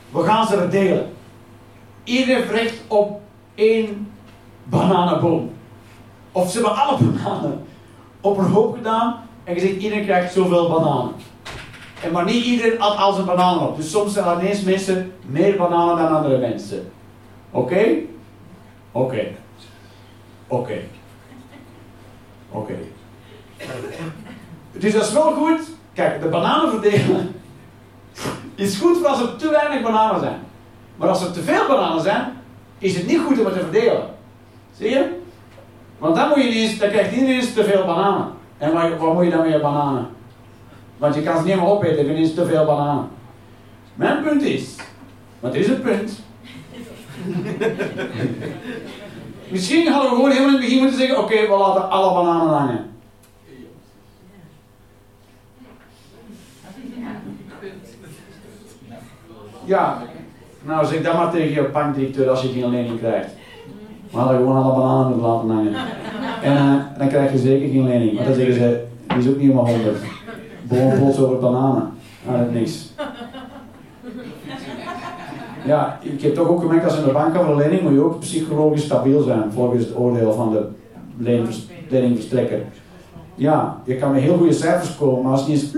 We 0.10 0.24
gaan 0.24 0.48
ze 0.48 0.58
verdelen. 0.58 1.14
Iedereen 2.04 2.36
heeft 2.36 2.52
recht 2.52 2.82
op 2.88 3.22
één 3.56 4.12
bananenboom. 4.64 5.52
Of 6.32 6.52
ze 6.52 6.58
hebben 6.58 6.76
alle 6.76 6.98
bananen 7.04 7.66
op 8.22 8.38
een 8.38 8.46
hoop 8.46 8.76
gedaan 8.76 9.24
en 9.44 9.54
gezegd, 9.54 9.76
iedereen 9.76 10.06
krijgt 10.06 10.34
zoveel 10.34 10.70
bananen. 10.70 11.14
En 12.04 12.12
maar 12.12 12.26
niet 12.26 12.46
iedereen 12.46 12.80
had 12.80 12.98
al 12.98 13.14
zijn 13.14 13.26
bananen 13.26 13.68
op. 13.68 13.76
Dus 13.76 13.92
soms 13.92 14.14
zijn 14.14 14.40
ineens 14.40 14.62
mensen 14.62 15.14
meer 15.26 15.58
bananen 15.58 15.98
dan 15.98 16.16
andere 16.16 16.38
mensen. 16.38 16.92
Oké? 17.52 17.86
Oké. 18.92 19.28
Oké. 20.48 20.80
Oké. 22.52 22.74
Dus 24.72 24.94
dat 24.94 25.04
is 25.04 25.14
wel 25.14 25.32
goed. 25.32 25.60
Kijk, 25.94 26.22
de 26.22 26.28
bananen 26.28 26.70
verdelen 26.70 27.36
is 28.56 28.78
goed 28.78 28.98
voor 28.98 29.08
als 29.08 29.22
er 29.22 29.36
te 29.36 29.50
weinig 29.50 29.82
bananen 29.82 30.20
zijn. 30.20 30.40
Maar 30.96 31.10
als 31.10 31.24
er 31.24 31.32
te 31.32 31.42
veel 31.42 31.68
bananen 31.68 32.04
zijn, 32.04 32.34
is 32.78 32.96
het 32.96 33.08
niet 33.08 33.20
goed 33.20 33.40
om 33.40 33.46
het 33.46 33.54
te 33.54 33.60
verdelen. 33.60 34.10
Zie 34.78 34.90
je? 34.90 35.20
Want 35.98 36.16
dan, 36.16 36.28
moet 36.28 36.38
je 36.38 36.50
ineens, 36.50 36.78
dan 36.78 36.90
krijgt 36.90 37.12
iedereen 37.12 37.54
te 37.54 37.64
veel 37.64 37.86
bananen. 37.86 38.28
En 38.58 38.74
waar, 38.74 39.14
moet 39.14 39.24
je 39.24 39.30
dan 39.30 39.48
meer 39.48 39.62
bananen? 39.62 40.08
Want 40.98 41.16
je 41.16 41.22
kan 41.22 41.38
ze 41.38 41.44
niet 41.44 41.56
meer 41.56 41.66
opeten, 41.66 42.10
er 42.10 42.18
is 42.18 42.34
te 42.34 42.46
veel 42.46 42.66
bananen. 42.66 43.10
Mijn 43.96 44.24
punt 44.24 44.42
is, 44.42 44.76
want 45.40 45.54
dit 45.54 45.64
is 45.64 45.70
het 45.70 45.82
punt. 45.82 46.24
Misschien 49.52 49.88
hadden 49.88 50.10
we 50.10 50.16
gewoon 50.16 50.32
helemaal 50.32 50.50
in 50.50 50.56
het 50.56 50.66
begin 50.66 50.80
moeten 50.80 51.00
zeggen: 51.00 51.18
oké, 51.18 51.42
we 51.42 51.58
laten 51.58 51.90
alle 51.90 52.14
bananen 52.14 52.58
hangen. 52.58 52.90
Ja, 59.66 60.04
nou 60.66 60.86
zeg 60.86 61.02
dat 61.02 61.14
maar 61.14 61.32
tegen 61.32 61.64
je 61.64 61.70
bankdirecteur 61.74 62.30
als 62.30 62.42
je 62.42 62.48
geen 62.48 62.70
lening 62.70 63.00
krijgt. 63.00 63.30
We 64.12 64.18
hadden 64.18 64.38
gewoon 64.38 64.64
alle 64.64 64.76
bananen 64.76 65.08
moeten 65.08 65.28
laten 65.28 65.50
hangen. 65.50 65.74
En 66.44 66.54
uh, 66.54 66.98
dan 66.98 67.08
krijg 67.08 67.32
je 67.32 67.38
zeker 67.38 67.70
geen 67.70 67.88
lening. 67.88 68.14
Want 68.14 68.26
dan 68.26 68.36
zeggen 68.36 68.54
ze, 68.54 68.84
die 69.08 69.18
is 69.18 69.28
ook 69.28 69.38
niet 69.38 69.54
maar 69.54 69.66
100. 69.66 69.98
Boom 70.64 71.00
plots 71.00 71.20
over 71.20 71.40
bananen. 71.40 71.90
Ah, 72.28 72.38
dat 72.38 72.52
niks. 72.52 72.94
Ja, 75.66 76.00
ik 76.02 76.22
heb 76.22 76.36
toch 76.36 76.48
ook 76.48 76.62
gemerkt 76.62 76.86
als 76.86 76.98
in 76.98 77.04
de 77.04 77.12
bank 77.12 77.36
een 77.36 77.56
lening 77.56 77.82
moet 77.82 77.94
je 77.94 78.04
ook 78.04 78.20
psychologisch 78.20 78.84
stabiel 78.84 79.22
zijn 79.22 79.52
volgens 79.52 79.86
het 79.86 79.98
oordeel 79.98 80.34
van 80.34 80.52
de 80.52 80.68
leningverstrekker. 81.90 82.60
Ja, 83.36 83.82
je 83.86 83.96
kan 83.96 84.12
met 84.12 84.22
heel 84.22 84.38
goede 84.38 84.54
cijfers 84.54 84.98
komen, 84.98 85.24
maar 85.24 85.32
als 85.32 85.46
je 85.46 85.52
eens 85.52 85.72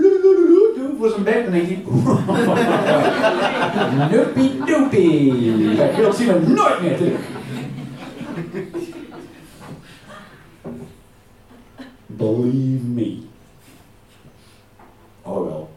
voor 1.04 1.12
zijn 1.12 1.24
bek, 1.24 1.44
dan 1.44 1.52
denk 1.52 1.68
ik... 1.68 1.84
Geld 5.94 6.14
zien 6.16 6.26
we 6.26 6.48
nooit 6.48 6.80
meer 6.80 6.96
terug. 6.96 7.20
Believe 12.06 12.84
me. 12.84 13.18
Oh 15.22 15.46
wel. 15.46 15.70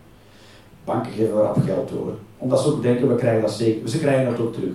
Banken 0.83 1.11
geven 1.11 1.33
rap 1.33 1.63
geld 1.65 1.89
door. 1.89 2.17
Omdat 2.37 2.61
ze 2.61 2.67
ook 2.67 2.81
denken, 2.81 3.07
we 3.07 3.15
krijgen 3.15 3.41
dat 3.41 3.51
zeker. 3.51 3.89
Ze 3.89 3.99
krijgen 3.99 4.31
dat 4.31 4.39
ook 4.39 4.53
terug. 4.53 4.73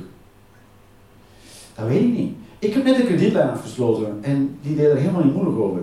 Dat 1.74 1.86
weet 1.86 2.02
ik 2.02 2.12
niet. 2.12 2.34
Ik 2.58 2.74
heb 2.74 2.84
net 2.84 2.98
een 2.98 3.06
kredietlijn 3.06 3.50
afgesloten 3.50 4.18
en 4.22 4.58
die 4.62 4.76
deed 4.76 4.86
er 4.86 4.96
helemaal 4.96 5.24
niet 5.24 5.34
moeilijk 5.34 5.58
over. 5.58 5.82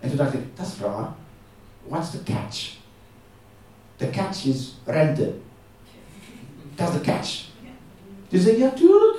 En 0.00 0.08
toen 0.08 0.18
dacht 0.18 0.34
ik, 0.34 0.40
dat 0.54 0.66
is 0.66 0.74
raar. 0.80 1.08
What's 1.88 2.10
the 2.10 2.22
catch? 2.22 2.82
De 3.96 4.10
catch 4.10 4.44
is 4.44 4.76
rente. 4.84 5.32
Dat 6.74 6.88
is 6.88 6.94
de 6.94 7.00
catch. 7.00 7.44
Dus 8.28 8.42
zeg 8.42 8.56
ja 8.56 8.68
tuurlijk. 8.68 9.16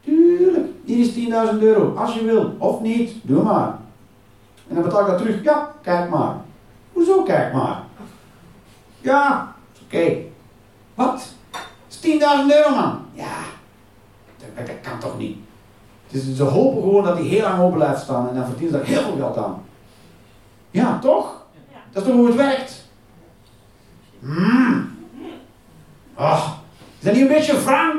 Tuurlijk. 0.00 0.66
Hier 0.84 0.98
is 0.98 1.14
10.000 1.54 1.62
euro. 1.62 1.94
Als 1.94 2.14
je 2.14 2.24
wil. 2.24 2.54
Of 2.58 2.80
niet. 2.80 3.12
Doe 3.22 3.42
maar. 3.42 3.78
En 4.68 4.74
dan 4.74 4.84
betaal 4.84 5.00
ik 5.00 5.06
dat 5.06 5.18
terug. 5.18 5.42
Ja, 5.42 5.74
kijk 5.82 6.10
maar. 6.10 6.36
Hoezo 6.92 7.22
kijk 7.22 7.52
maar? 7.52 7.82
Ja, 9.00 9.54
oké. 9.84 10.16
Wat? 10.94 11.34
Het 11.86 12.04
is 12.04 12.10
10.000 12.10 12.56
euro 12.56 12.70
man. 12.74 13.00
Ja, 13.12 13.36
dat, 14.38 14.66
dat, 14.66 14.80
kan 14.82 14.98
toch 14.98 15.18
niet. 15.18 15.38
Dus 16.08 16.34
ze 16.34 16.42
hopen 16.42 16.82
gewoon 16.82 17.04
dat 17.04 17.14
hij 17.14 17.24
heel 17.24 17.42
lang 17.42 17.60
open 17.60 17.76
blijft 17.76 18.02
staan 18.02 18.28
en 18.28 18.34
dan 18.34 18.46
verdient 18.46 18.70
ze 18.70 18.76
daar 18.76 18.86
heel 18.86 19.02
veel 19.02 19.16
geld 19.16 19.36
aan. 19.36 19.62
Ja, 20.70 20.98
toch? 20.98 21.44
Dat 21.92 22.02
is 22.02 22.08
toch 22.08 22.18
hoe 22.18 22.26
het 22.26 22.36
werkt? 22.36 22.85
Hmm. 24.26 24.90
Ach, 26.14 26.58
is 26.98 27.04
dat 27.04 27.12
niet 27.12 27.22
een 27.22 27.28
beetje 27.28 27.60
wrang? 27.60 27.94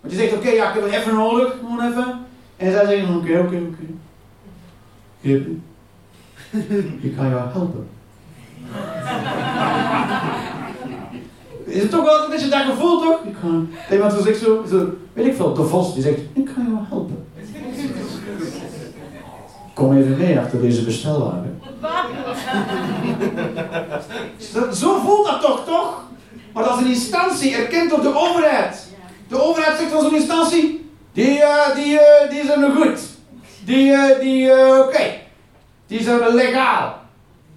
Want 0.00 0.12
je 0.12 0.18
zegt, 0.18 0.32
oké, 0.32 0.48
ja, 0.48 0.68
ik 0.68 0.74
heb 0.74 0.82
het 0.82 0.92
even 0.92 1.14
nodig, 1.14 1.54
gewoon 1.60 1.80
even. 1.90 2.26
En 2.56 2.72
zij 2.72 2.86
zeggen, 2.86 3.16
oké, 3.16 3.38
oké, 3.38 3.56
oké. 3.56 3.86
Ik 7.06 7.16
kan 7.16 7.28
jou 7.28 7.50
helpen. 7.50 7.88
Is 11.64 11.82
het 11.82 11.90
toch 11.90 12.08
altijd 12.08 12.30
dat 12.30 12.40
je 12.40 12.48
dat 12.48 12.62
gevoel 12.62 13.00
toch? 13.00 13.24
Ik 13.24 13.34
kan, 13.40 13.68
iemand 13.92 14.12
zegt 14.12 14.40
zo, 14.40 14.64
zo, 14.68 14.90
weet 15.12 15.26
ik 15.26 15.34
veel, 15.34 15.54
de 15.54 15.62
vos, 15.62 15.94
die 15.94 16.02
zegt, 16.02 16.20
ik 16.32 16.44
kan 16.54 16.64
jou 16.64 16.78
helpen. 16.88 17.19
Kom 19.80 19.96
even 19.96 20.16
mee 20.16 20.38
achter 20.38 20.60
deze 20.60 20.84
bestelwagen. 20.84 21.60
Zo- 24.72 24.98
voelt 24.98 25.26
dat 25.26 25.40
toch, 25.40 25.64
toch? 25.64 26.02
Maar 26.52 26.64
dat 26.64 26.76
is 26.76 26.84
een 26.84 26.90
instantie 26.90 27.54
erkend 27.54 27.90
door 27.90 28.00
de 28.00 28.14
overheid. 28.14 28.86
De 29.28 29.42
overheid 29.42 29.78
zegt 29.78 29.90
van 29.90 30.00
zo'n 30.00 30.14
instantie, 30.14 30.90
die, 31.12 31.42
eh, 31.42 31.74
die, 31.74 32.00
eh, 32.00 32.30
die 32.30 32.44
zijn 32.44 32.72
goed. 32.76 33.00
Die, 33.64 33.92
eh, 33.92 34.20
die, 34.20 34.50
oké. 34.84 35.02
Die 35.86 36.02
zijn 36.02 36.34
legaal. 36.34 36.94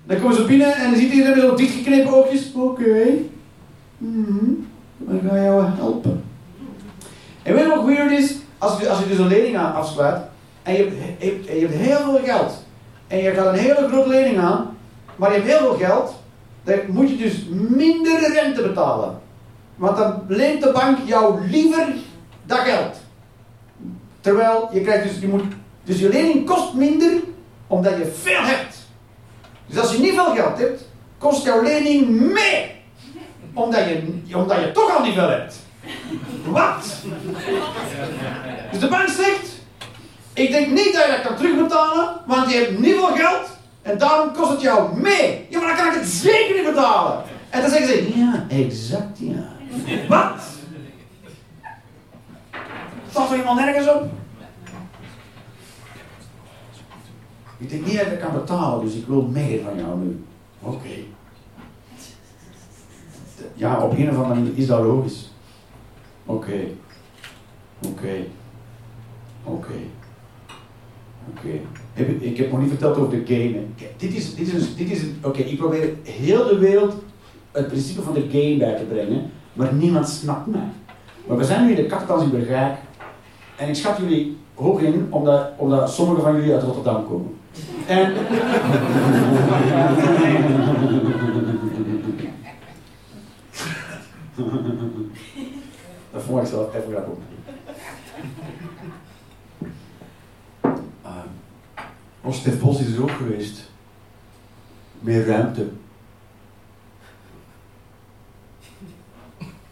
Dan 0.03 0.19
komen 0.19 0.35
ze 0.35 0.45
binnen 0.45 0.75
en 0.75 0.89
dan 0.89 0.99
ziet 0.99 1.11
iedereen 1.13 1.37
met 1.37 1.45
zo'n 1.47 1.55
dichtgeknepen 1.57 2.13
oogjes. 2.13 2.51
Oké. 2.55 3.07
Mhm. 3.97 4.45
Dan 4.97 5.21
ga 5.29 5.35
je 5.35 5.43
jou 5.43 5.65
helpen. 5.75 6.23
En 7.43 7.53
weet 7.53 7.63
je 7.63 7.69
wat 7.69 7.85
weird 7.85 8.11
is? 8.11 8.35
Als 8.57 8.79
je, 8.79 8.89
als 8.89 8.99
je 8.99 9.07
dus 9.07 9.17
een 9.17 9.27
lening 9.27 9.57
afsluit 9.57 10.31
en 10.63 10.73
je, 10.73 11.15
hebt- 11.19 11.73
heel 11.73 11.97
veel 11.97 12.19
geld 12.23 12.65
en 13.07 13.17
je 13.17 13.31
gaat 13.31 13.45
een 13.45 13.59
hele 13.59 13.87
grote 13.87 14.09
lening 14.09 14.39
aan, 14.39 14.77
maar 15.15 15.29
je 15.33 15.35
hebt 15.41 15.49
heel 15.49 15.59
veel 15.59 15.87
geld, 15.87 16.15
dan 16.63 16.79
moet 16.87 17.09
je 17.09 17.15
dus 17.17 17.45
minder 17.51 18.33
rente 18.33 18.61
betalen. 18.61 19.21
Want 19.75 19.97
dan 19.97 20.23
leent 20.27 20.61
de 20.63 20.71
bank 20.71 20.97
jou 21.05 21.47
liever 21.47 21.87
dat 22.45 22.59
geld. 22.59 22.95
Terwijl 24.21 24.69
je 24.73 24.81
krijgt 24.81 25.03
dus, 25.03 25.19
je 25.19 25.27
moet, 25.27 25.43
dus 25.83 25.99
je 25.99 26.09
lening 26.09 26.45
kost 26.45 26.73
minder 26.73 27.11
omdat 27.67 27.97
je 27.97 28.05
veel 28.21 28.41
hebt. 28.41 28.77
Dus 29.65 29.79
als 29.79 29.91
je 29.91 29.99
niet 29.99 30.13
veel 30.13 30.35
geld 30.35 30.57
hebt, 30.57 30.87
kost 31.17 31.43
jouw 31.43 31.61
lening 31.61 32.09
meer. 32.19 32.71
Omdat 33.53 33.79
je, 33.85 34.13
omdat 34.35 34.59
je 34.59 34.71
toch 34.71 34.97
al 34.97 35.03
niet 35.03 35.13
veel 35.13 35.29
hebt. 35.29 35.55
Wat? 36.45 36.85
Dus 38.71 38.79
de 38.79 38.87
bank 38.87 39.07
zegt, 39.07 39.52
ik 40.33 40.51
denk 40.51 40.67
niet 40.67 40.93
dat 40.93 41.05
je 41.05 41.11
dat 41.11 41.21
kan 41.21 41.35
terugbetalen, 41.35 42.15
want 42.25 42.51
je 42.51 42.57
hebt 42.57 42.79
niet 42.79 42.95
veel 42.95 43.15
geld 43.15 43.57
en 43.81 43.97
daarom 43.97 44.33
kost 44.33 44.49
het 44.49 44.61
jou 44.61 44.99
meer. 44.99 45.39
Ja, 45.49 45.59
maar 45.59 45.67
dan 45.67 45.77
kan 45.77 45.87
ik 45.87 45.99
het 45.99 46.09
zeker 46.09 46.55
niet 46.55 46.73
betalen. 46.73 47.23
En 47.49 47.61
dan 47.61 47.69
zeggen 47.69 47.87
ze, 47.87 48.17
ja, 48.19 48.45
exact 48.49 49.19
ja. 49.19 49.51
Wat? 50.07 50.41
Staat 53.09 53.31
er 53.31 53.37
iemand 53.37 53.59
nergens 53.59 53.89
op? 53.89 54.03
Ik 57.57 57.69
denk 57.69 57.85
niet 57.85 57.97
dat 57.97 58.05
ik 58.05 58.09
dat 58.11 58.19
kan 58.19 58.39
betalen, 58.39 58.85
dus 58.85 58.95
ik 58.95 59.07
wil 59.07 59.21
meer 59.21 59.63
van 59.63 59.77
jou 59.77 59.99
nu. 59.99 60.25
Oké. 60.59 60.89
Ja, 63.53 63.79
op 63.79 63.97
een 63.97 64.09
of 64.09 64.15
andere 64.15 64.39
manier 64.39 64.57
is 64.57 64.67
dat 64.67 64.79
logisch. 64.79 65.31
Oké. 66.25 66.67
Oké. 67.87 68.25
Oké. 69.43 69.73
Oké. 71.29 71.59
Ik- 72.19 72.37
heb 72.37 72.51
nog 72.51 72.59
niet 72.59 72.69
verteld 72.69 72.97
over 72.97 73.23
de 73.23 73.35
game. 73.35 73.61
Dit 73.97 74.13
is, 74.15 74.35
dit 74.35 74.53
is, 74.53 74.75
dit 74.75 74.91
is 74.91 75.01
Oké, 75.21 75.41
ik 75.41 75.57
probeer 75.57 75.93
heel 76.03 76.47
de 76.47 76.57
wereld 76.57 76.93
het 77.51 77.67
principe 77.67 78.01
van 78.01 78.13
de 78.13 78.27
game 78.31 78.57
bij 78.57 78.75
te 78.75 78.83
brengen, 78.83 79.31
maar 79.53 79.73
niemand 79.73 80.09
snapt 80.09 80.47
mij. 80.47 80.67
Maar 81.27 81.37
we 81.37 81.43
zijn 81.43 81.65
nu 81.65 81.69
in 81.69 81.75
de 81.75 81.85
Kattans 81.85 82.23
in 82.23 82.29
Bergijk 82.31 82.77
en 83.55 83.69
ik 83.69 83.75
schat 83.75 83.97
jullie 83.97 84.37
hoog 84.53 84.81
in, 84.81 85.07
omdat, 85.09 85.49
omdat 85.57 85.93
sommige 85.93 86.21
van 86.21 86.35
jullie 86.35 86.53
uit 86.53 86.63
Rotterdam 86.63 87.07
komen. 87.07 87.35
En... 87.87 88.13
Dat 96.11 96.23
vond 96.23 96.41
ik 96.41 96.47
zelf 96.47 96.75
even 96.75 96.91
grappig. 96.91 97.13
Oh, 102.23 102.33
Stef 102.33 102.59
Bos 102.59 102.79
is 102.79 102.95
er 102.95 103.01
ook 103.01 103.11
geweest. 103.11 103.71
Meer 104.99 105.25
ruimte. 105.25 105.67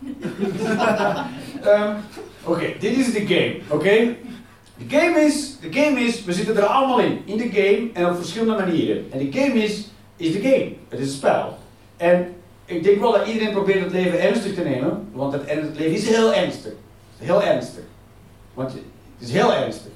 Ehm, 1.61 1.95
Oké, 2.43 2.73
dit 2.79 2.97
is 2.97 3.13
de 3.13 3.25
game, 3.27 3.55
oké? 3.67 4.15
De 4.77 4.97
game 4.97 5.19
is, 5.19 5.57
de 5.59 5.73
game 5.73 5.99
is, 5.99 6.23
we 6.23 6.33
zitten 6.33 6.57
er 6.57 6.63
allemaal 6.63 6.99
in, 6.99 7.21
in 7.25 7.37
de 7.37 7.49
game 7.49 7.89
en 7.93 8.05
op 8.05 8.15
verschillende 8.15 8.63
manieren. 8.65 9.05
En 9.11 9.19
de 9.19 9.39
game 9.39 9.63
is, 9.63 9.87
is 10.17 10.31
de 10.31 10.41
game. 10.41 10.73
Het 10.89 10.99
is 10.99 11.07
een 11.07 11.13
spel. 11.13 11.57
En 11.97 12.33
ik 12.65 12.83
denk 12.83 12.99
wel 12.99 13.11
dat 13.11 13.27
iedereen 13.27 13.53
probeert 13.53 13.83
het 13.83 13.91
leven 13.91 14.21
ernstig 14.21 14.53
te 14.53 14.61
nemen, 14.61 15.07
want 15.11 15.33
het, 15.33 15.49
het 15.49 15.77
leven 15.77 15.95
is 15.95 16.07
heel 16.07 16.33
ernstig. 16.33 16.71
Heel 17.17 17.43
ernstig. 17.43 17.83
Want 18.53 18.71
het 18.71 19.27
is 19.27 19.31
heel 19.31 19.53
ernstig. 19.53 19.91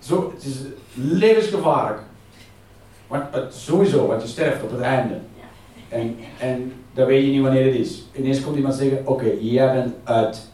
Zo, 0.00 0.32
het 0.34 0.44
is 0.44 0.56
levensgevaarlijk. 0.94 2.00
Want 3.06 3.24
het, 3.30 3.54
sowieso, 3.54 4.06
want 4.06 4.22
je 4.22 4.28
sterft 4.28 4.62
op 4.62 4.70
het 4.70 4.80
einde. 4.80 5.18
En, 5.88 6.16
en 6.38 6.72
dan 6.94 7.06
weet 7.06 7.24
je 7.24 7.30
niet 7.30 7.42
wanneer 7.42 7.64
het 7.64 7.74
is. 7.74 8.02
Ineens 8.12 8.42
komt 8.42 8.56
iemand 8.56 8.74
zeggen, 8.74 9.06
oké, 9.06 9.32
jij 9.40 9.72
bent 9.72 9.94
uit. 10.04 10.48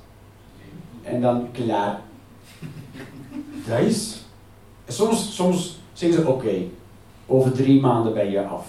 En 1.03 1.21
dan 1.21 1.49
klaar. 1.53 2.01
Dat 3.69 3.79
is. 3.79 4.25
Soms, 4.87 5.35
soms 5.35 5.79
zeggen 5.93 6.23
ze, 6.23 6.29
oké, 6.29 6.55
over 7.27 7.53
drie 7.53 7.81
maanden 7.81 8.15
ben 8.15 8.31
je 8.31 8.45
af. 8.45 8.67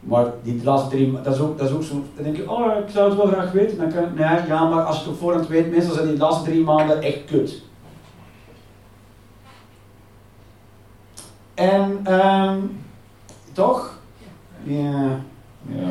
Maar 0.00 0.32
die 0.42 0.64
laatste 0.64 0.88
drie 0.88 1.12
dat 1.22 1.34
is 1.34 1.40
ook, 1.40 1.58
dat 1.58 1.68
is 1.68 1.74
ook 1.74 1.82
zo. 1.82 1.94
Dan 2.14 2.24
denk 2.24 2.36
je, 2.36 2.50
oh, 2.50 2.78
ik 2.78 2.90
zou 2.92 3.08
het 3.08 3.18
wel 3.18 3.26
graag 3.26 3.52
weten. 3.52 3.78
Dan 3.78 3.92
kan, 3.92 4.04
nee, 4.14 4.46
ja, 4.46 4.68
maar 4.68 4.84
als 4.84 4.96
je 4.96 5.02
het 5.02 5.12
op 5.12 5.18
voorhand 5.18 5.48
weet, 5.48 5.70
meestal 5.70 5.94
zijn 5.94 6.06
die 6.06 6.16
laatste 6.16 6.50
drie 6.50 6.64
maanden 6.64 7.02
echt 7.02 7.24
kut. 7.24 7.62
En, 11.56 12.00
ehm, 12.04 12.58
toch? 13.52 13.98
Ja, 14.62 15.20
ja. 15.68 15.90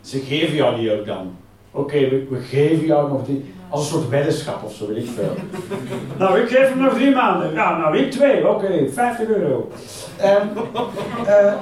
Ze 0.00 0.20
geven 0.20 0.54
jou 0.54 0.76
die 0.76 0.98
ook 0.98 1.06
dan. 1.06 1.36
Oké, 1.70 1.98
we, 2.08 2.26
we 2.30 2.40
geven 2.40 2.86
jou 2.86 3.08
nog 3.08 3.26
die, 3.26 3.54
als 3.68 3.80
een 3.80 3.98
soort 3.98 4.08
weddenschap 4.08 4.62
of 4.62 4.74
zo, 4.74 4.86
weet 4.86 4.96
ik 4.96 5.10
veel. 5.10 5.34
nou, 6.18 6.40
ik 6.40 6.48
geef 6.48 6.68
hem 6.68 6.78
nog 6.78 6.94
drie 6.94 7.14
maanden. 7.14 7.52
Ja, 7.52 7.78
nou, 7.78 7.98
ik 7.98 8.10
twee. 8.10 8.48
Oké, 8.48 8.88
50 8.92 9.28
euro. 9.28 9.70
En, 10.16 10.52
eh, 11.26 11.54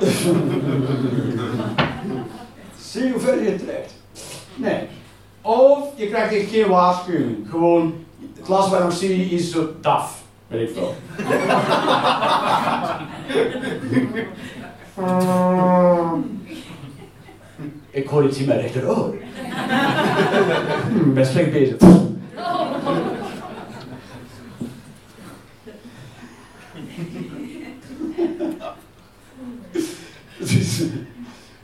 zie 2.90 3.10
hoe 3.10 3.20
ver 3.20 3.42
je 3.42 3.56
trekt. 3.56 3.94
Nee. 4.54 4.88
Of 5.42 5.88
je 5.96 6.08
krijgt 6.08 6.34
echt 6.34 6.50
geen 6.50 6.68
waarschuwing. 6.68 7.50
Gewoon, 7.50 7.94
het 8.36 8.72
ik 8.72 8.78
nog 8.78 8.92
zie 8.92 9.30
is 9.30 9.50
zo 9.50 9.68
daf. 9.80 10.23
Weet 10.54 10.70
ik. 10.70 10.76
Ik 17.90 18.08
hoor 18.08 18.24
iets 18.24 18.38
in 18.38 18.46
mijn 18.46 18.60
rechteroor. 18.60 19.14
Hmm, 20.88 21.14
ben 21.14 21.26
slecht 21.26 21.52
bezig. 21.52 21.76
dus, 30.38 30.78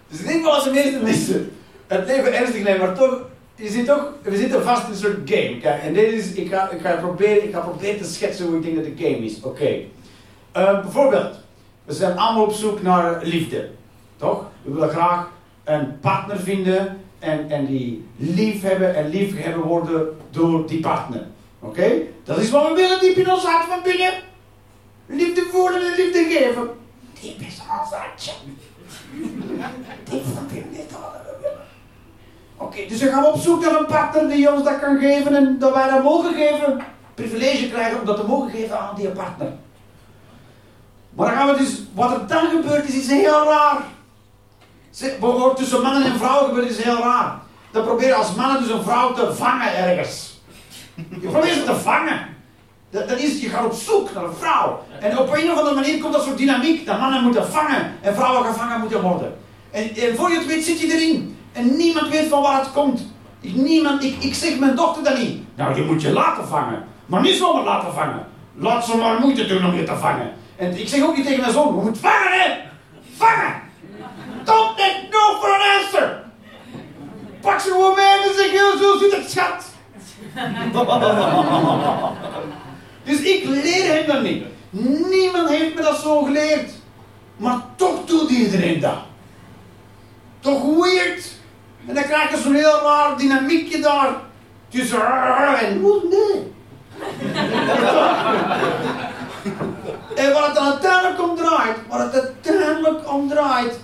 dus 0.09 0.21
ik 0.21 0.27
denk 0.27 0.43
wel 0.43 0.53
als 0.55 0.65
de 0.65 0.71
meeste 0.71 0.99
mensen 1.03 1.53
het 1.87 2.07
leven 2.07 2.35
ernstig 2.35 2.63
nemen, 2.63 2.87
maar 2.87 2.95
toch, 2.95 3.21
je 3.61 3.69
zit 3.69 3.87
toch, 3.87 4.13
we 4.23 4.37
zitten 4.37 4.63
vast 4.63 4.85
in 4.85 4.91
een 4.91 4.97
soort 4.97 5.31
game. 5.31 5.59
Kijk, 5.61 5.83
en 5.83 5.93
dit 5.93 6.13
is, 6.13 6.33
ik 6.33 6.49
ga, 6.49 6.71
ik 6.71 6.81
ga, 6.81 6.97
proberen, 6.97 7.45
ik 7.45 7.53
ga 7.53 7.61
proberen 7.61 8.01
te 8.01 8.05
schetsen 8.05 8.47
hoe 8.47 8.57
ik 8.57 8.63
denk 8.63 8.77
dat 8.77 8.85
de 8.85 9.05
game 9.05 9.25
is. 9.25 9.41
Oké. 9.43 9.79
Eh, 10.53 10.81
bijvoorbeeld, 10.81 11.39
we 11.85 11.93
zijn 11.93 12.19
allemaal 12.19 12.45
op 12.45 12.53
zoek 12.53 12.83
naar 12.83 13.21
liefde. 13.23 13.71
Toch? 14.17 14.45
We 14.63 14.73
willen 14.73 14.89
graag 14.89 15.31
een 15.65 16.01
partner 16.01 16.41
vinden 16.41 17.01
en, 17.19 17.51
en 17.51 17.67
die 17.67 18.07
lief 18.17 18.63
hebben 18.63 18.95
en 18.95 19.09
lief 19.09 19.43
hebben 19.43 19.63
worden 19.63 20.17
door 20.31 20.67
die 20.67 20.81
partner. 20.81 21.27
Oké? 21.61 21.93
Dat 22.25 22.39
is 22.39 22.51
wat 22.51 22.69
we 22.69 22.75
willen 22.75 23.01
diep 23.01 23.17
in 23.17 23.31
ons 23.31 23.45
hart 23.45 23.67
van 23.67 23.83
binnen. 23.83 24.13
Liefde 25.07 25.43
voelen 25.51 25.81
en 25.81 25.95
liefde 25.97 26.25
geven. 26.31 26.71
Diep 27.21 27.41
is 27.41 27.61
ons 27.81 27.91
hartje. 27.91 28.33
Diep 30.11 30.25
van 30.35 30.47
binnen 30.53 30.73
is 30.73 30.89
dat 30.91 31.01
wat 31.01 31.23
we 31.25 31.37
willen. 31.41 31.67
Dus 32.89 32.99
dan 33.01 33.09
gaan 33.09 33.23
we 33.23 33.29
op 33.29 33.41
zoek 33.41 33.65
naar 33.65 33.79
een 33.79 33.87
partner 33.87 34.29
die 34.29 34.53
ons 34.53 34.65
dat 34.65 34.79
kan 34.81 34.99
geven 34.99 35.37
en 35.37 35.59
dat 35.59 35.75
wij 35.75 35.91
dat 35.91 36.03
mogen 36.03 36.35
geven. 36.35 36.81
Privilege 37.15 37.69
krijgen 37.69 38.01
om 38.01 38.07
dat 38.07 38.17
te 38.17 38.27
mogen 38.27 38.51
geven 38.51 38.81
aan 38.81 38.95
die 38.97 39.09
partner. 39.09 39.53
Maar 41.15 41.27
dan 41.27 41.37
gaan 41.37 41.49
we 41.49 41.59
dus, 41.59 41.83
wat 41.95 42.11
er 42.11 42.27
dan 42.27 42.49
gebeurt 42.49 42.89
is, 42.89 42.95
is 42.95 43.07
heel 43.07 43.45
raar. 43.45 43.79
Bijvoorbeeld 44.99 45.57
tussen 45.57 45.83
mannen 45.83 46.05
en 46.05 46.19
vrouwen 46.19 46.49
gebeurt 46.49 46.71
is 46.71 46.83
heel 46.83 46.99
raar. 46.99 47.39
Dan 47.71 47.85
probeer 47.85 48.07
je 48.07 48.15
als 48.15 48.35
mannen 48.35 48.63
dus 48.63 48.71
een 48.71 48.83
vrouw 48.83 49.13
te 49.13 49.35
vangen 49.35 49.77
ergens. 49.77 50.41
Je 50.95 51.29
probeert 51.29 51.55
ze 51.55 51.65
te 51.65 51.77
vangen. 51.77 52.27
Dat, 52.91 53.09
dat 53.09 53.19
is, 53.19 53.41
je 53.41 53.49
gaat 53.49 53.65
op 53.65 53.73
zoek 53.73 54.15
naar 54.15 54.25
een 54.25 54.35
vrouw. 54.35 54.83
En 55.01 55.19
op 55.19 55.35
een 55.35 55.51
of 55.51 55.59
andere 55.59 55.75
manier 55.75 56.01
komt 56.01 56.13
dat 56.13 56.25
soort 56.25 56.39
dynamiek. 56.39 56.87
Dat 56.87 57.01
mannen 57.01 57.23
moeten 57.23 57.51
vangen 57.51 57.93
en 58.01 58.15
vrouwen 58.15 58.45
gevangen 58.45 58.81
moeten 58.81 59.03
worden. 59.03 59.37
En, 59.71 59.95
en 59.95 60.17
voor 60.17 60.31
je 60.31 60.37
het 60.37 60.47
weet 60.47 60.65
zit 60.65 60.81
je 60.81 60.95
erin. 60.95 61.39
En 61.53 61.77
niemand 61.77 62.09
weet 62.09 62.29
van 62.29 62.43
waar 62.43 62.59
het 62.59 62.73
komt. 62.73 63.01
Ik, 63.41 63.55
niemand, 63.55 64.05
ik, 64.05 64.17
ik 64.23 64.35
zeg 64.35 64.59
mijn 64.59 64.77
dochter 64.77 65.05
dat 65.05 65.19
niet. 65.19 65.43
Nou, 65.55 65.75
je 65.75 65.83
moet 65.83 66.03
je 66.03 66.13
laten 66.13 66.49
vangen. 66.49 66.85
Maar 67.07 67.21
niet 67.21 67.37
zomaar 67.37 67.65
laten 67.65 67.95
vangen. 67.95 68.27
Laat 68.55 68.85
ze 68.85 68.97
maar 68.97 69.21
moeite 69.21 69.47
doen 69.47 69.65
om 69.65 69.75
je 69.75 69.85
te 69.85 69.97
vangen. 69.97 70.33
En 70.57 70.81
ik 70.81 70.89
zeg 70.89 71.03
ook 71.03 71.17
niet 71.17 71.27
tegen 71.27 71.41
mijn 71.41 71.53
zoon, 71.53 71.75
we 71.77 71.83
moeten 71.83 72.03
vangen 72.03 72.41
hè. 72.41 72.57
Vangen! 73.17 73.55
Don't 74.45 74.77
net 74.77 75.09
no 75.11 75.39
for 75.41 75.49
an 75.49 75.81
answer! 75.81 76.23
Pak 77.41 77.61
ze 77.61 77.71
gewoon 77.71 77.95
mee 77.95 78.29
en 78.29 78.35
zeg 78.35 78.51
je, 78.51 78.77
zo 78.81 78.99
zit 78.99 79.17
het 79.17 79.31
schat. 79.31 79.65
dus 83.05 83.21
ik 83.21 83.45
leer 83.45 83.93
hem 83.93 84.07
dat 84.07 84.23
niet. 84.23 84.45
Niemand 85.11 85.49
heeft 85.49 85.75
me 85.75 85.83
dat 85.83 86.01
zo 86.01 86.23
geleerd. 86.23 86.71
Maar 87.37 87.61
toch 87.77 88.05
doet 88.05 88.31
iedereen 88.31 88.81
dat. 88.81 88.99
Toch 90.41 90.63
weird. 90.63 91.39
En 91.87 91.95
dan 91.95 92.05
krijg 92.05 92.31
je 92.31 92.37
zo'n 92.37 92.55
heel 92.55 92.81
raar 92.83 93.17
dynamiekje 93.17 93.81
daar. 93.81 94.13
Tussen 94.69 94.99
en 95.61 95.81
nee. 96.11 96.53
en 100.15 100.33
wat 100.33 100.47
het 100.47 100.59
uiteindelijk 100.59 101.23
om 101.23 101.37
draait, 101.37 101.77
wat 101.89 102.01
het 102.01 102.13
uiteindelijk 102.13 103.13
om 103.13 103.29
draait, 103.29 103.79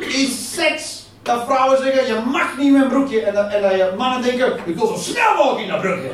is 0.00 0.54
seks. 0.54 1.02
Dat 1.22 1.44
vrouwen 1.44 1.78
zeggen, 1.78 2.06
je 2.06 2.20
mag 2.30 2.56
niet 2.56 2.72
met 2.72 2.82
een 2.82 2.88
broekje. 2.88 3.20
En 3.20 3.34
dat, 3.34 3.52
en 3.52 3.62
dat 3.62 3.70
je 3.70 3.92
mannen 3.96 4.22
denken, 4.22 4.58
ik 4.64 4.76
wil 4.76 4.86
zo 4.86 4.96
snel 4.96 5.34
mogelijk 5.36 5.60
in 5.60 5.68
dat 5.68 5.80
broekje. 5.80 6.10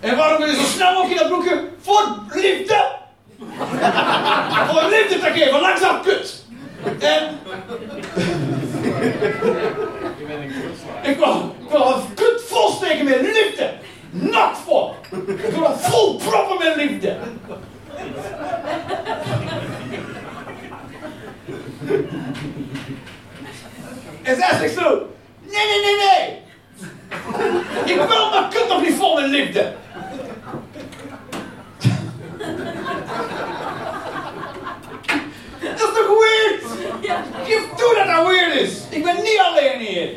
en 0.00 0.16
waarom 0.16 0.38
wil 0.38 0.46
je 0.46 0.54
zo 0.54 0.62
snel 0.64 0.92
mogelijk 0.92 1.20
in 1.20 1.28
dat 1.28 1.28
broekje? 1.28 1.68
Voor 1.80 2.18
liefde! 2.28 2.84
Voor 4.68 4.82
liefde 4.90 5.18
te 5.18 5.30
geven, 5.34 5.60
langzaam 5.60 6.02
kut! 6.02 6.45
En... 6.86 7.38
ik 11.02 11.16
wil, 11.16 11.54
ik 11.60 11.70
wil 11.70 11.86
een 11.86 12.14
kut 12.14 12.42
volsteken 12.46 13.04
met 13.04 13.20
liefde! 13.20 13.72
Nat 14.10 14.58
vol! 14.64 14.94
Ik 15.26 15.40
het 15.52 15.80
vol 15.80 16.16
proppen 16.16 16.58
met 16.58 16.76
liefde! 16.76 17.16
En 24.22 24.36
zij 24.36 24.58
zegt 24.58 24.74
zo: 24.74 25.06
Nee, 25.42 25.66
nee, 25.66 25.80
nee, 25.82 25.96
nee! 25.96 26.42
Ik 27.84 28.08
wil 28.08 28.30
mijn 28.30 28.48
kut 28.48 28.68
nog 28.68 28.82
niet 28.82 28.94
vol 28.94 29.14
met 29.20 29.30
liefde! 29.30 29.72
Dat 35.78 35.88
is 35.88 35.94
toch 35.94 36.08
weird? 36.08 36.62
Geef 37.44 37.62
toe 37.76 37.94
dat 37.96 38.06
dat 38.06 38.26
weird 38.26 38.54
is! 38.54 38.72
Ik 38.90 39.04
ben 39.04 39.16
niet 39.16 39.40
alleen 39.44 39.78
hier! 39.78 40.08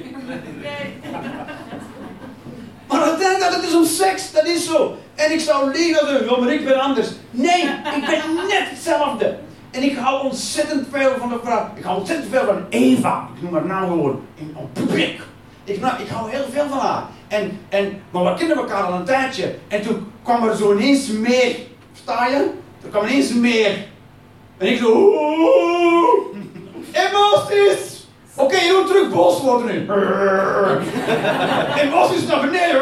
Maar 2.87 3.01
uiteindelijk 3.01 3.51
dat 3.51 3.61
het 3.61 3.69
is 3.69 3.75
om 3.75 3.85
seks, 3.85 4.31
dat 4.31 4.45
is 4.45 4.65
zo. 4.65 4.97
En 5.15 5.31
ik 5.31 5.39
zou 5.39 5.71
liegen 5.71 6.25
ja, 6.25 6.37
maar 6.39 6.53
ik 6.53 6.65
ben 6.65 6.79
anders. 6.79 7.07
Nee, 7.31 7.61
ik 7.95 8.05
ben 8.05 8.35
net 8.47 8.69
hetzelfde. 8.69 9.37
En 9.71 9.83
ik 9.83 9.97
hou 9.97 10.23
ontzettend 10.23 10.87
veel 10.91 11.11
van 11.17 11.29
de 11.29 11.39
vrouw. 11.43 11.69
Ik 11.75 11.83
hou 11.83 11.97
ontzettend 11.97 12.29
veel 12.31 12.45
van 12.45 12.65
Eva. 12.69 13.27
Ik 13.35 13.41
noem 13.41 13.53
haar 13.53 13.65
naam 13.65 13.87
gewoon 13.87 14.21
in 14.35 14.55
publiek. 14.73 15.21
Ik, 15.63 15.81
nou, 15.81 16.01
ik 16.01 16.07
hou 16.09 16.29
heel 16.29 16.45
veel 16.51 16.67
van 16.69 16.77
haar. 16.77 17.03
En, 17.27 17.59
en, 17.69 18.01
maar 18.11 18.23
we 18.23 18.33
kennen 18.33 18.57
elkaar 18.57 18.83
al 18.83 18.93
een 18.93 19.05
tijdje. 19.05 19.55
En 19.67 19.81
toen 19.81 20.11
kwam 20.23 20.47
er 20.47 20.55
zo 20.55 20.73
ineens 20.73 21.07
meer. 21.07 21.55
Versta 21.91 22.27
je? 22.27 22.49
Er 22.83 22.89
kwam 22.89 23.05
ineens 23.05 23.33
meer. 23.33 23.87
En 24.59 24.67
ik 24.67 24.77
zo... 24.77 24.91
"Oeh! 24.91 25.39
Oké, 28.35 28.55
je 28.55 28.77
moet 28.77 28.87
terug 28.87 29.09
boos 29.09 29.41
worden 29.41 29.67
nu. 29.67 29.79
Emoties 31.81 32.25
naar 32.25 32.41
beneden. 32.41 32.81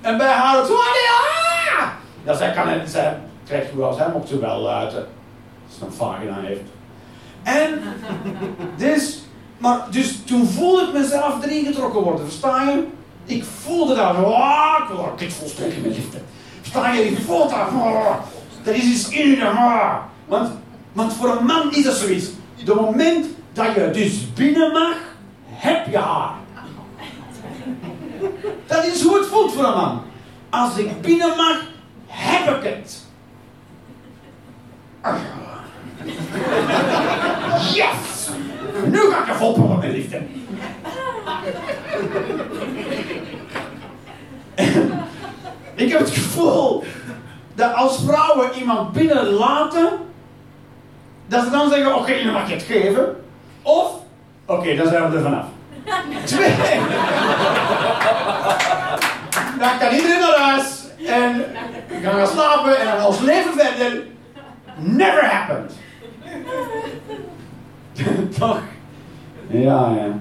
en 0.00 0.18
bij 0.18 0.32
haar 0.32 0.56
het 0.56 0.66
zo... 0.66 0.72
"Ah!" 0.72 1.88
Ja, 2.24 2.34
zij 2.34 2.52
kan 2.52 2.68
het... 2.68 2.90
Zij 2.90 3.18
krijgt 3.46 3.80
als 3.80 3.98
hij 3.98 4.08
mocht 4.12 4.28
ze 4.28 4.38
wel 4.38 4.58
luiten. 4.60 5.06
Als 5.66 5.78
ze 5.78 5.84
een 5.84 5.92
vagina 5.92 6.40
heeft. 6.40 6.70
En... 7.42 7.82
Dus... 8.76 9.20
Maar 9.58 9.86
dus 9.90 10.24
toen 10.24 10.46
voelde 10.46 10.82
ik 10.82 10.92
mezelf 10.92 11.44
erin 11.44 11.64
getrokken 11.64 12.00
worden, 12.00 12.24
versta 12.24 12.62
je? 12.62 12.86
Ik 13.24 13.44
voelde 13.62 13.94
dat, 13.94 14.16
ah, 14.16 14.78
ik 14.82 14.88
wil 14.88 15.12
dit 15.16 15.32
volstrekken 15.32 15.82
met 15.82 15.96
liefde. 15.96 16.18
Versta 16.60 16.92
je, 16.92 17.10
ik 17.10 17.18
voelde 17.26 17.48
dat, 17.48 17.68
er 18.66 18.74
is 18.74 18.84
iets 18.84 19.08
in 19.08 19.28
je, 19.28 19.48
ah. 19.48 19.94
Want, 20.26 20.50
want 20.92 21.12
voor 21.12 21.36
een 21.36 21.44
man 21.44 21.72
is 21.72 21.84
dat 21.84 21.94
zoiets. 21.94 22.26
De 22.64 22.74
moment 22.74 23.26
dat 23.52 23.74
je 23.74 23.90
dus 23.92 24.32
binnen 24.32 24.72
mag, 24.72 24.96
heb 25.48 25.86
je 25.90 25.98
haar. 25.98 26.34
Dat 28.66 28.84
is 28.84 29.02
hoe 29.02 29.18
het 29.18 29.26
voelt 29.26 29.52
voor 29.52 29.64
een 29.64 29.74
man. 29.74 30.02
Als 30.50 30.76
ik 30.76 31.00
binnen 31.00 31.36
mag, 31.36 31.60
heb 32.06 32.56
ik 32.56 32.62
het. 32.62 33.04
Yes! 37.74 38.28
Nu 38.86 38.98
ga 38.98 39.22
ik 39.22 39.28
er 39.28 39.34
vol 39.34 39.52
proppen 39.52 39.78
met 39.78 39.90
liefde. 39.90 40.22
ik 45.74 45.90
heb 45.90 45.98
het 45.98 46.10
gevoel 46.10 46.84
dat 47.56 47.74
als 47.74 48.00
vrouwen 48.06 48.54
iemand 48.58 48.92
binnenlaten, 48.92 49.88
dat 51.26 51.44
ze 51.44 51.50
dan 51.50 51.70
zeggen, 51.70 51.94
oké, 51.94 52.12
nu 52.12 52.30
mag 52.30 52.48
je 52.48 52.54
het 52.54 52.62
geven. 52.62 53.16
Of, 53.62 53.92
oké, 54.46 54.76
dan 54.76 54.86
zijn 54.86 55.10
we 55.10 55.16
er 55.16 55.22
vanaf. 55.22 55.44
Twee. 56.24 56.54
dan 59.58 59.78
kan 59.78 59.94
iedereen 59.94 60.20
naar 60.20 60.38
huis 60.38 60.84
en 61.06 61.44
gaan 62.02 62.14
gaan 62.14 62.26
slapen 62.26 62.80
en 62.80 62.86
dan 62.86 63.06
ons 63.06 63.20
leven 63.20 63.52
verder. 63.52 64.02
Never 64.76 65.24
happened. 65.30 65.72
Toch? 68.38 68.60
Ja, 69.46 69.90
ja. 69.96 70.18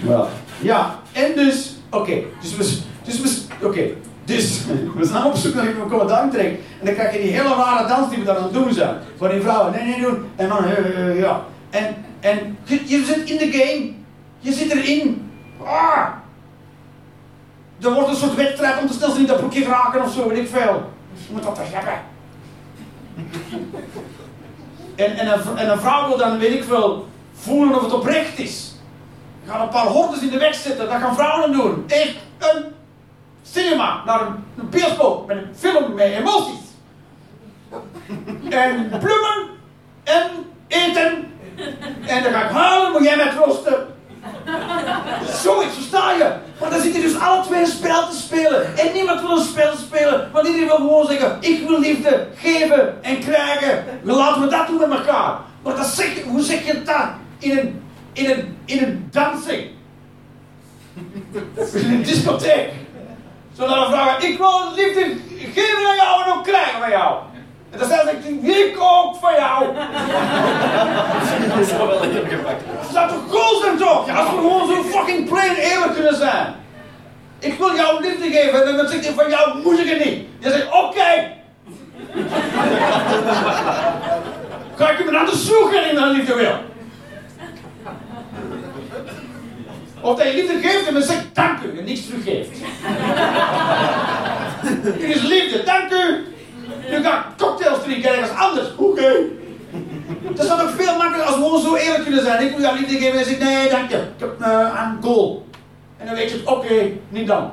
Wel. 0.00 0.28
Ja, 0.58 0.98
en 1.12 1.34
dus, 1.34 1.76
oké, 1.90 2.22
dus 2.40 2.56
we, 2.56 2.78
dus 3.04 3.20
we, 3.20 3.66
oké, 3.66 3.88
dus 4.26 4.60
we 4.96 5.04
zijn 5.04 5.24
op 5.24 5.34
zoek 5.34 5.54
naar 5.54 5.68
iemand 5.68 5.90
komen 5.90 6.30
trekken. 6.30 6.58
En 6.80 6.86
dan 6.86 6.94
krijg 6.94 7.12
je 7.12 7.22
die 7.22 7.30
hele 7.30 7.54
rare 7.54 7.88
dans 7.88 8.08
die 8.08 8.18
we 8.18 8.24
daar 8.24 8.36
aan 8.36 8.42
het 8.42 8.52
doen 8.52 8.72
zijn. 8.72 8.96
Voor 9.16 9.28
die 9.28 9.40
vrouwen, 9.40 9.72
nee, 9.72 9.84
nee, 9.84 10.00
doen. 10.00 10.30
En 10.36 10.48
dan, 10.48 10.64
uh, 10.64 11.20
ja. 11.20 11.42
En, 11.70 11.96
en 12.20 12.58
je, 12.64 13.04
zit 13.04 13.30
in 13.30 13.36
de 13.36 13.58
game. 13.58 13.92
Je 14.38 14.52
zit 14.52 14.72
erin. 14.72 15.30
Ah! 15.64 16.08
Er 17.80 17.92
wordt 17.92 18.08
een 18.08 18.16
soort 18.16 18.34
wedstrijd 18.34 18.80
om 18.80 18.86
te 18.86 18.92
snel 18.92 19.16
in 19.16 19.26
dat 19.26 19.36
broekje 19.36 19.64
geraken 19.64 20.02
of 20.02 20.12
zo, 20.12 20.28
weet 20.28 20.38
ik 20.38 20.48
veel. 20.48 20.90
Je 21.26 21.32
moet 21.32 21.42
dat 21.42 21.58
hebben. 21.60 22.00
En, 24.94 25.16
en, 25.16 25.32
een, 25.32 25.56
en 25.56 25.70
een 25.70 25.78
vrouw 25.78 26.08
wil 26.08 26.16
dan, 26.16 26.38
weet 26.38 26.54
ik 26.54 26.64
veel, 26.64 27.08
voelen 27.32 27.76
of 27.76 27.82
het 27.82 27.92
oprecht 27.92 28.38
is. 28.38 28.74
Je 29.44 29.52
een 29.52 29.68
paar 29.68 29.86
hordes 29.86 30.20
in 30.20 30.30
de 30.30 30.38
weg 30.38 30.54
zetten, 30.54 30.88
dat 30.88 31.00
gaan 31.00 31.14
vrouwen 31.14 31.52
doen. 31.52 31.84
Echt 31.86 32.16
een 32.38 32.64
cinema, 33.52 34.02
naar 34.04 34.20
een, 34.20 34.68
bioscoop 34.70 35.26
met 35.26 35.36
een 35.36 35.54
film 35.56 35.94
met 35.94 36.06
emoties. 36.06 36.64
En 38.48 38.88
bloemen 38.88 39.48
en 40.04 40.30
eten. 40.68 41.24
En 42.06 42.22
dan 42.22 42.32
ga 42.32 42.44
ik 42.44 42.50
halen, 42.50 42.92
moet 42.92 43.04
jij 43.04 43.16
mij 43.16 43.30
troosten. 43.30 43.86
Zoiets, 45.42 45.74
versta 45.74 46.12
je? 46.12 46.32
Maar 46.60 46.70
dan 46.70 46.80
zitten 46.80 47.00
dus 47.00 47.18
alle 47.18 47.44
twee 47.44 47.60
een 47.60 47.66
spel 47.66 48.08
te 48.08 48.16
spelen. 48.16 48.76
En 48.76 48.92
niemand 48.92 49.20
wil 49.20 49.30
een 49.30 49.44
spel 49.44 49.76
spelen. 49.76 50.30
Want 50.32 50.46
iedereen 50.46 50.66
wil 50.66 50.76
gewoon 50.76 51.06
zeggen, 51.06 51.36
ik 51.40 51.68
wil 51.68 51.80
liefde 51.80 52.26
geven 52.34 53.02
en 53.02 53.18
krijgen. 53.18 53.84
Laten 54.02 54.42
we 54.42 54.48
dat 54.48 54.66
doen 54.66 54.78
met 54.78 54.98
elkaar. 54.98 55.38
Maar 55.62 55.74
hoe 56.26 56.42
zeg 56.42 56.66
je 56.66 56.82
dat 56.82 57.08
in 57.38 57.58
een, 57.58 57.82
in 58.12 58.30
een, 58.30 58.56
in 58.64 58.82
een 58.82 59.08
dansing? 59.10 59.70
In 61.72 61.92
een 61.92 62.02
discotheek. 62.02 62.70
Zodat 63.56 63.76
een 63.76 63.92
vrouw 63.92 64.18
ik 64.18 64.38
wil 64.38 64.72
liefde 64.74 65.16
geven 65.54 65.88
aan 65.88 65.96
jou 65.96 66.24
en 66.24 66.32
ook 66.32 66.44
krijgen 66.44 66.80
van 66.80 66.90
jou. 66.90 67.16
En 67.70 67.78
dan 67.78 67.88
zegt 67.88 68.12
ik, 68.12 68.42
ik 68.42 68.76
ook 68.80 69.16
van 69.20 69.34
jou. 69.34 69.64
Dat 71.56 71.68
zou 71.68 71.88
wel 71.88 72.00
heel 72.00 72.24
gemakkelijk. 72.28 72.82
Dat 72.82 72.92
zou 72.92 73.08
toch 73.08 73.28
cool 73.30 73.60
zijn 73.60 73.76
toch? 73.76 74.06
Ja, 74.06 74.14
als 74.14 74.30
we 74.30 74.36
gewoon 74.36 74.66
zo 74.66 74.82
fucking 74.82 75.28
plain 75.28 75.54
eerlijk 75.54 75.94
kunnen 75.94 76.16
zijn. 76.16 76.54
Ik 77.38 77.58
wil 77.58 77.74
jou 77.74 78.02
liefde 78.02 78.30
geven 78.30 78.66
en 78.66 78.76
dan 78.76 78.88
zegt 78.88 79.04
hij 79.04 79.14
van 79.14 79.28
jou 79.28 79.62
moet 79.62 79.78
ik 79.78 79.88
het 79.88 80.04
niet. 80.04 80.26
Je 80.38 80.50
zegt 80.50 80.66
oké. 80.72 81.34
Ga 84.76 84.90
ik 84.90 84.98
hem 84.98 85.16
aan 85.16 85.26
de 85.26 85.36
zoeken 85.36 85.88
in 85.88 85.94
mijn 85.94 86.10
liefde 86.10 86.34
wil. 86.34 86.54
Of 90.00 90.16
dat 90.16 90.26
je 90.26 90.34
liefde 90.34 90.68
geeft 90.68 90.86
en 90.86 90.94
dan 90.94 91.02
zegt 91.02 91.24
dank 91.32 91.62
u 91.62 91.78
en 91.78 91.84
niks 91.84 92.06
teruggeeft. 92.06 92.50
Dit 94.98 95.16
is 95.16 95.22
liefde, 95.22 95.62
dank 95.64 95.92
u. 95.92 96.24
Nu 96.90 97.02
ga 97.02 97.18
ik 97.18 97.24
cocktails 97.36 97.82
drinken 97.82 98.10
ergens 98.10 98.38
anders. 98.38 98.76
Oké. 98.76 99.12
Dat 100.20 100.44
is 100.44 100.48
dan 100.48 100.60
ook 100.60 100.70
veel 100.70 100.96
makkelijker 100.96 101.22
als 101.22 101.36
we 101.36 101.42
gewoon 101.42 101.60
zo 101.60 101.74
eerlijk 101.74 102.02
kunnen 102.02 102.22
zijn. 102.22 102.44
Ik 102.44 102.50
moet 102.50 102.60
jou 102.60 102.78
liefde 102.78 102.98
geven 102.98 103.18
en 103.18 103.24
zeg 103.24 103.38
nee, 103.38 103.68
dank 103.68 103.90
je. 103.90 103.96
Ik 103.96 104.20
heb 104.20 104.40
uh, 104.40 104.76
aan 104.76 104.98
goal. 105.02 105.46
En 105.96 106.06
dan 106.06 106.14
weet 106.14 106.30
je 106.30 106.36
het, 106.36 106.46
oké, 106.46 106.90
niet 107.08 107.26
dan. 107.26 107.52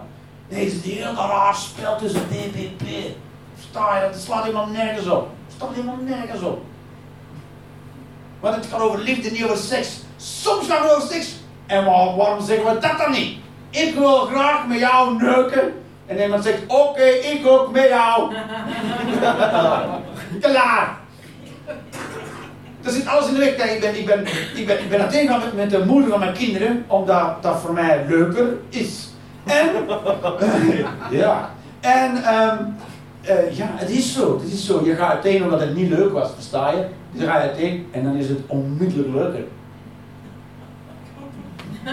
Nee, 0.50 0.66
het 0.66 0.74
is 0.74 0.92
een 0.92 0.98
heel 0.98 1.14
raar 1.14 1.56
spel 1.56 1.98
tussen 1.98 2.28
BBP. 2.28 2.84
Sta 3.70 3.96
je, 3.96 4.10
dat 4.12 4.22
slaat 4.22 4.44
helemaal 4.44 4.68
nergens 4.68 5.08
op. 5.08 5.30
Het 5.46 5.56
staat 5.56 5.70
helemaal 5.74 6.00
nergens 6.02 6.42
op. 6.42 6.62
Want 8.40 8.56
het 8.56 8.66
gaat 8.66 8.82
over 8.82 9.00
liefde, 9.00 9.32
niet 9.32 9.44
over 9.44 9.58
seks. 9.58 10.00
Soms 10.18 10.68
gaat 10.68 10.84
het 10.84 10.96
over 10.96 11.08
seks. 11.14 11.36
En 11.74 11.86
waar- 11.86 12.16
waarom 12.16 12.42
zeggen 12.46 12.66
we 12.66 12.80
dat 12.80 12.98
dan 12.98 13.12
niet? 13.12 13.38
Ik 13.70 13.96
wil 13.96 14.16
graag 14.20 14.68
met 14.68 14.80
jou 14.80 15.18
neuken. 15.24 15.74
En 16.06 16.20
iemand 16.22 16.44
zegt, 16.44 16.62
oké, 16.68 17.04
ik 17.04 17.48
ook 17.48 17.72
met 17.72 17.88
jou. 17.90 18.34
Klaar. 20.42 20.98
Er 22.84 22.92
zit 22.92 23.08
alles 23.08 23.28
in 23.28 23.34
de 23.34 23.40
weg. 23.40 23.50
Ik 23.50 23.80
ben, 23.82 23.98
ik 24.00 24.06
ben, 24.06 24.26
ik 24.56 24.66
ben, 24.68 24.80
ik 24.80 24.90
ben 24.90 25.00
aan 25.00 25.06
het 25.06 25.16
ingaan 25.16 25.40
met, 25.40 25.54
met 25.56 25.70
de 25.70 25.86
moeder 25.86 26.10
van 26.10 26.20
mijn 26.20 26.34
kinderen, 26.34 26.86
omdat 26.88 27.44
dat 27.44 27.60
voor 27.60 27.74
mij 27.74 28.06
leuker 28.08 28.48
is. 28.70 29.10
En, 29.44 29.70
ja, 31.22 31.50
en, 31.82 32.24
ehm, 32.24 32.58
eh, 33.22 33.58
ja, 33.58 33.70
het 33.74 33.90
is 33.90 34.14
zo, 34.14 34.40
het 34.44 34.52
is 34.54 34.66
zo. 34.66 34.82
Je 34.86 34.96
gaat 34.96 35.12
uiteen 35.12 35.44
omdat 35.44 35.60
het 35.60 35.76
niet 35.76 35.90
leuk 35.90 36.12
was, 36.12 36.30
versta 36.36 36.70
je? 36.72 36.86
Dan 37.12 37.28
ga 37.28 37.36
je 37.36 37.50
uiteen 37.50 37.88
en 37.92 38.04
dan 38.04 38.16
is 38.16 38.30
het 38.30 38.40
onmiddellijk 38.48 39.14
leuker. 39.14 39.44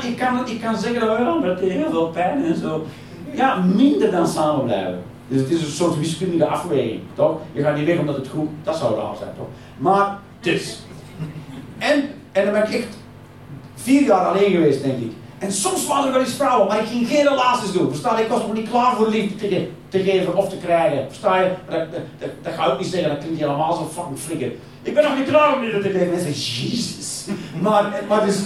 Ik 0.03 0.16
kan, 0.16 0.49
ik 0.49 0.61
kan 0.61 0.76
zeggen, 0.76 1.11
oh 1.11 1.18
ja, 1.18 1.34
met 1.34 1.61
heel 1.61 1.91
veel 1.91 2.09
pijn 2.09 2.45
en 2.45 2.57
zo. 2.57 2.86
Ja, 3.32 3.57
minder 3.57 4.11
dan 4.11 4.26
samen 4.26 4.64
blijven. 4.64 5.03
Dus 5.28 5.41
het 5.41 5.51
is 5.51 5.62
een 5.62 5.70
soort 5.70 5.99
wiskundige 5.99 6.47
afweging, 6.47 7.01
toch? 7.14 7.38
Je 7.53 7.62
gaat 7.62 7.76
niet 7.76 7.86
weg 7.86 7.99
omdat 7.99 8.16
het 8.16 8.28
goed, 8.28 8.49
dat 8.62 8.76
zou 8.76 8.97
raar 8.97 9.16
zijn, 9.18 9.30
toch? 9.36 9.49
Maar, 9.78 10.18
dus. 10.41 10.82
En, 11.78 12.09
en 12.32 12.45
dan 12.45 12.53
ben 12.53 12.62
ik 12.62 12.74
echt 12.74 12.97
vier 13.74 14.03
jaar 14.03 14.26
alleen 14.26 14.51
geweest, 14.51 14.82
denk 14.82 14.99
ik. 14.99 15.12
En 15.38 15.53
soms 15.53 15.86
waren 15.86 16.07
er 16.07 16.12
wel 16.12 16.20
eens 16.20 16.34
vrouwen, 16.34 16.68
maar 16.68 16.80
ik 16.80 16.86
ging 16.86 17.09
geen 17.09 17.28
relaties 17.28 17.72
doen. 17.72 17.88
Versta 17.88 18.18
je? 18.18 18.24
Ik 18.24 18.30
was 18.30 18.41
nog 18.41 18.53
niet 18.53 18.70
klaar 18.70 18.97
voor 18.97 19.09
liefde 19.09 19.49
te, 19.49 19.68
te 19.88 20.03
geven 20.03 20.36
of 20.36 20.49
te 20.49 20.57
krijgen. 20.57 21.05
Versta 21.09 21.41
je? 21.41 21.51
Dat, 21.68 21.93
dat, 21.93 22.01
dat, 22.18 22.30
dat 22.43 22.53
ga 22.53 22.72
ik 22.72 22.78
niet 22.78 22.88
zeggen, 22.88 23.11
dat 23.11 23.18
klinkt 23.18 23.41
helemaal 23.41 23.72
zo 23.72 23.91
fucking 23.93 24.18
flikker. 24.18 24.53
Ik 24.82 24.95
ben 24.95 25.05
nog 25.05 25.16
niet 25.16 25.28
klaar 25.28 25.55
om 25.55 25.61
liefde 25.61 25.80
te 25.80 25.91
geven. 25.91 26.11
Mensen 26.11 26.34
zeggen, 26.34 26.68
jezus. 26.68 27.26
Maar, 27.61 28.03
maar 28.09 28.24
dus... 28.24 28.43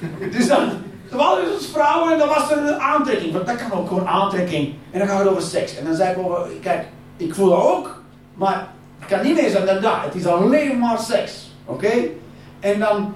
Dus 0.36 0.48
dan... 0.48 0.70
Er 1.10 1.16
waren 1.16 1.44
dus 1.44 1.66
vrouwen 1.66 2.12
en 2.12 2.18
dan 2.18 2.28
was 2.28 2.50
er 2.50 2.58
een 2.58 2.80
aantrekking. 2.80 3.32
Want 3.32 3.46
dat 3.46 3.56
kan 3.56 3.78
ook 3.78 3.88
gewoon 3.88 4.06
aantrekking. 4.06 4.74
En 4.90 4.98
dan 4.98 5.08
gaan 5.08 5.16
we 5.16 5.22
het 5.22 5.32
over 5.32 5.42
seks. 5.42 5.76
En 5.76 5.84
dan 5.84 5.94
zei 5.94 6.10
ik 6.10 6.18
over, 6.18 6.46
kijk, 6.60 6.86
ik 7.16 7.34
voel 7.34 7.48
dat 7.48 7.62
ook. 7.62 8.02
Maar 8.34 8.68
het 8.98 9.08
kan 9.08 9.22
niet 9.22 9.34
meer 9.34 9.50
zijn 9.50 9.66
dan 9.66 9.80
dat. 9.80 9.96
Het 10.00 10.14
is 10.14 10.26
alleen 10.26 10.78
maar 10.78 10.98
seks. 10.98 11.50
Oké? 11.64 11.92
En 12.60 12.78
dan... 12.78 13.14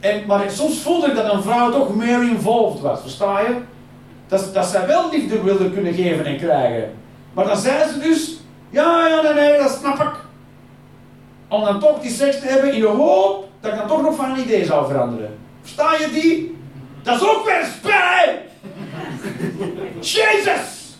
En, 0.00 0.26
maar 0.26 0.50
soms 0.50 0.78
voelde 0.78 1.06
ik 1.06 1.14
dat 1.14 1.32
een 1.32 1.42
vrouw 1.42 1.70
toch 1.70 1.94
meer 1.94 2.22
involved 2.22 2.80
was, 2.80 3.00
versta 3.00 3.40
je? 3.40 3.56
Dat, 4.26 4.50
dat 4.54 4.66
zij 4.66 4.86
wel 4.86 5.10
liefde 5.10 5.42
wilde 5.42 5.70
kunnen 5.70 5.94
geven 5.94 6.24
en 6.24 6.36
krijgen. 6.36 6.92
Maar 7.32 7.46
dan 7.46 7.56
zei 7.56 7.92
ze 7.92 7.98
dus, 7.98 8.36
ja, 8.70 9.06
ja, 9.06 9.22
nee, 9.22 9.34
nee, 9.34 9.58
dat 9.58 9.70
snap 9.70 10.00
ik. 10.00 10.14
Om 11.48 11.64
dan 11.64 11.80
toch 11.80 12.00
die 12.00 12.10
seks 12.10 12.40
te 12.40 12.46
hebben 12.46 12.72
in 12.72 12.80
de 12.80 12.86
hoop 12.86 13.48
dat 13.60 13.72
ik 13.72 13.78
dan 13.78 13.88
toch 13.88 14.02
nog 14.02 14.16
van 14.16 14.30
een 14.30 14.40
idee 14.40 14.64
zou 14.64 14.86
veranderen. 14.86 15.38
Versta 15.66 15.96
je 15.96 16.10
die? 16.12 16.56
Dat 17.02 17.20
is 17.20 17.28
ook 17.28 17.44
weer 17.44 17.60
een 17.60 17.70
spel, 17.78 17.92
hè? 17.92 18.32
Jezus! 20.00 20.96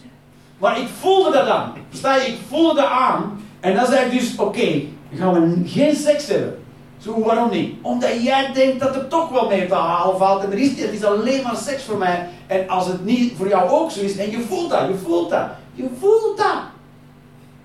Maar 0.58 0.80
ik 0.80 0.88
voelde 1.00 1.30
dat 1.30 1.46
dan. 1.46 1.72
Versta 1.88 2.16
je? 2.16 2.26
Ik 2.26 2.38
voelde 2.48 2.80
dat 2.80 2.90
aan. 2.90 3.40
En 3.60 3.74
dan 3.74 3.86
zei 3.86 4.04
ik 4.04 4.20
dus, 4.20 4.36
oké, 4.36 4.82
dan 5.10 5.18
gaan 5.18 5.32
we 5.32 5.68
geen 5.68 5.96
seks 5.96 6.26
hebben. 6.26 6.64
Zo, 6.98 7.20
waarom 7.20 7.50
niet? 7.50 7.74
Omdat 7.82 8.22
jij 8.22 8.52
denkt 8.52 8.80
dat 8.80 8.94
er 8.94 9.08
toch 9.08 9.28
wel 9.28 9.48
mee 9.48 9.66
te 9.66 9.74
halen 9.74 10.18
valt. 10.18 10.44
En 10.44 10.52
er 10.52 10.58
is, 10.58 10.74
is 10.74 11.04
alleen 11.04 11.42
maar 11.42 11.56
seks 11.56 11.82
voor 11.82 11.98
mij. 11.98 12.28
En 12.46 12.68
als 12.68 12.86
het 12.86 13.04
niet 13.04 13.36
voor 13.36 13.48
jou 13.48 13.70
ook 13.70 13.90
zo 13.90 14.00
is, 14.00 14.16
en 14.16 14.30
je 14.30 14.40
voelt 14.40 14.70
dat, 14.70 14.88
je 14.88 14.94
voelt 14.94 15.30
dat. 15.30 15.46
Je 15.74 15.88
voelt 16.00 16.36
dat. 16.36 16.56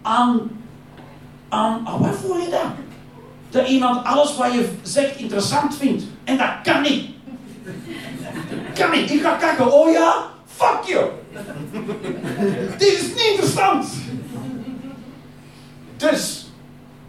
Aan, 0.02 0.49
aan, 1.49 1.88
aan 1.88 1.99
wat 1.99 2.16
voel 2.16 2.38
je 2.38 2.49
dat? 2.49 2.91
Dat 3.52 3.68
iemand 3.68 4.06
alles 4.06 4.38
wat 4.38 4.54
je 4.54 4.70
zegt 4.82 5.16
interessant 5.16 5.76
vindt. 5.76 6.04
En 6.24 6.38
dat 6.38 6.49
kan 6.64 6.82
niet. 6.82 7.10
Kan 8.74 8.91
niet. 8.91 9.12
Ik 9.12 9.22
ga 9.22 9.36
kakken. 9.36 9.72
Oh 9.74 9.91
ja? 9.91 10.14
Fuck 10.45 10.80
you. 10.86 11.10
Dit 12.78 12.91
is 12.91 13.02
niet 13.02 13.28
interessant. 13.32 13.88
Dus, 15.97 16.49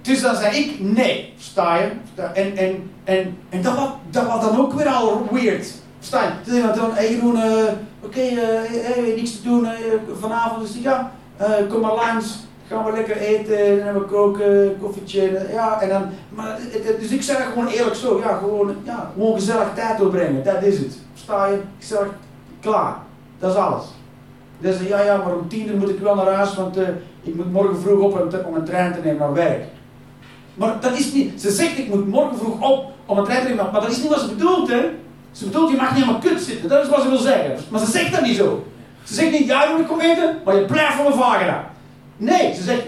dus 0.02 0.20
dan 0.20 0.36
zei 0.36 0.56
ik 0.56 0.80
nee, 0.80 1.34
sta 1.38 1.76
je? 1.76 1.90
En, 2.34 2.56
en, 2.56 2.90
en, 3.04 3.38
en 3.48 3.62
dat, 3.62 3.76
was, 3.76 3.88
dat 4.10 4.26
was 4.26 4.44
dan 4.44 4.58
ook 4.58 4.72
weer 4.72 4.88
al 4.88 5.28
weird. 5.32 5.72
Sta 6.00 6.22
je? 6.22 6.30
Toen 6.44 6.60
zei 6.60 6.74
dan, 6.74 6.94
hey 6.94 7.10
Jeroen, 7.10 7.36
eh, 7.42 7.72
oké, 8.00 8.20
eh, 8.20 8.36
hey, 8.70 9.12
niks 9.16 9.30
te 9.30 9.42
doen 9.42 9.66
eh, 9.66 9.74
vanavond. 10.20 10.66
Dus 10.66 10.82
ja, 10.82 11.12
eh, 11.36 11.50
kom 11.68 11.80
maar 11.80 11.94
langs. 11.94 12.26
Gaan 12.72 12.84
we 12.84 12.92
lekker 12.92 13.16
eten, 13.16 13.84
hebben 13.84 14.02
we 14.02 14.08
koken, 14.08 14.76
koffietje. 14.80 15.46
Ja, 15.52 15.80
en 15.80 15.88
dan, 15.88 16.02
maar, 16.28 16.58
dus 17.00 17.10
ik 17.10 17.22
zei 17.22 17.38
gewoon 17.52 17.66
eerlijk 17.66 17.96
zo, 17.96 18.20
ja, 18.24 18.36
gewoon, 18.36 18.74
ja, 18.82 19.10
gewoon 19.14 19.34
gezellig 19.34 19.68
tijd 19.74 19.98
doorbrengen. 19.98 20.44
Dat 20.44 20.62
is 20.62 20.78
het. 20.78 20.98
Sta 21.14 21.46
je? 21.46 21.54
Ik 21.54 21.84
zeg, 21.86 22.06
klaar. 22.60 22.96
Dat 23.38 23.50
is 23.50 23.56
alles. 23.56 23.84
Dus 24.58 24.76
ja, 24.88 25.00
ja, 25.00 25.16
maar 25.16 25.34
om 25.34 25.48
tien 25.48 25.68
uur 25.68 25.76
moet 25.76 25.88
ik 25.88 25.98
wel 25.98 26.14
naar 26.14 26.26
huis, 26.26 26.54
want 26.54 26.76
eh, 26.76 26.88
ik 27.22 27.34
moet 27.34 27.52
morgen 27.52 27.80
vroeg 27.80 28.00
op 28.00 28.46
om, 28.46 28.54
een 28.54 28.64
trein 28.64 28.92
te 28.92 29.00
nemen 29.04 29.18
naar 29.18 29.32
werk. 29.32 29.64
Maar 30.54 30.80
dat 30.80 30.98
is 30.98 31.12
niet, 31.12 31.40
ze 31.40 31.50
zegt 31.50 31.78
ik 31.78 31.88
moet 31.88 32.08
morgen 32.08 32.38
vroeg 32.38 32.70
op 32.70 32.90
om 33.06 33.18
een 33.18 33.24
trein 33.24 33.42
te 33.42 33.48
nemen, 33.48 33.68
maar 33.72 33.80
dat 33.80 33.90
is 33.90 33.98
niet 34.02 34.08
wat 34.08 34.20
ze 34.20 34.34
bedoelt, 34.34 34.68
hè. 34.68 34.90
Ze 35.32 35.44
bedoelt, 35.44 35.70
je 35.70 35.76
mag 35.76 35.90
niet 35.90 36.04
helemaal 36.04 36.20
kut 36.20 36.40
zitten, 36.40 36.68
dat 36.68 36.82
is 36.82 36.88
wat 36.88 37.02
ze 37.02 37.08
wil 37.08 37.18
zeggen. 37.18 37.56
Maar 37.70 37.80
ze 37.80 37.90
zegt 37.90 38.12
dat 38.12 38.22
niet 38.22 38.36
zo. 38.36 38.64
Ze 39.02 39.14
zegt 39.14 39.30
niet, 39.30 39.46
ja, 39.46 39.76
moet 39.76 39.86
komen 39.86 40.10
eten, 40.10 40.36
maar 40.44 40.56
je 40.56 40.64
blijft 40.64 40.94
van 40.94 41.04
mijn 41.04 41.16
vagina. 41.16 41.71
Nee, 42.22 42.54
ze 42.54 42.62
zegt, 42.62 42.82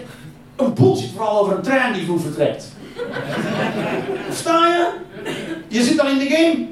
een 0.55 0.73
bullshit 0.73 1.11
vooral 1.15 1.39
over 1.39 1.55
een 1.55 1.61
trein 1.61 1.93
die 1.93 2.03
vroeg 2.03 2.21
vertrekt. 2.21 2.67
Versta 4.27 4.67
je? 4.67 4.91
Je 5.67 5.83
zit 5.83 5.99
al 5.99 6.07
in 6.07 6.17
de 6.17 6.27
game. 6.29 6.67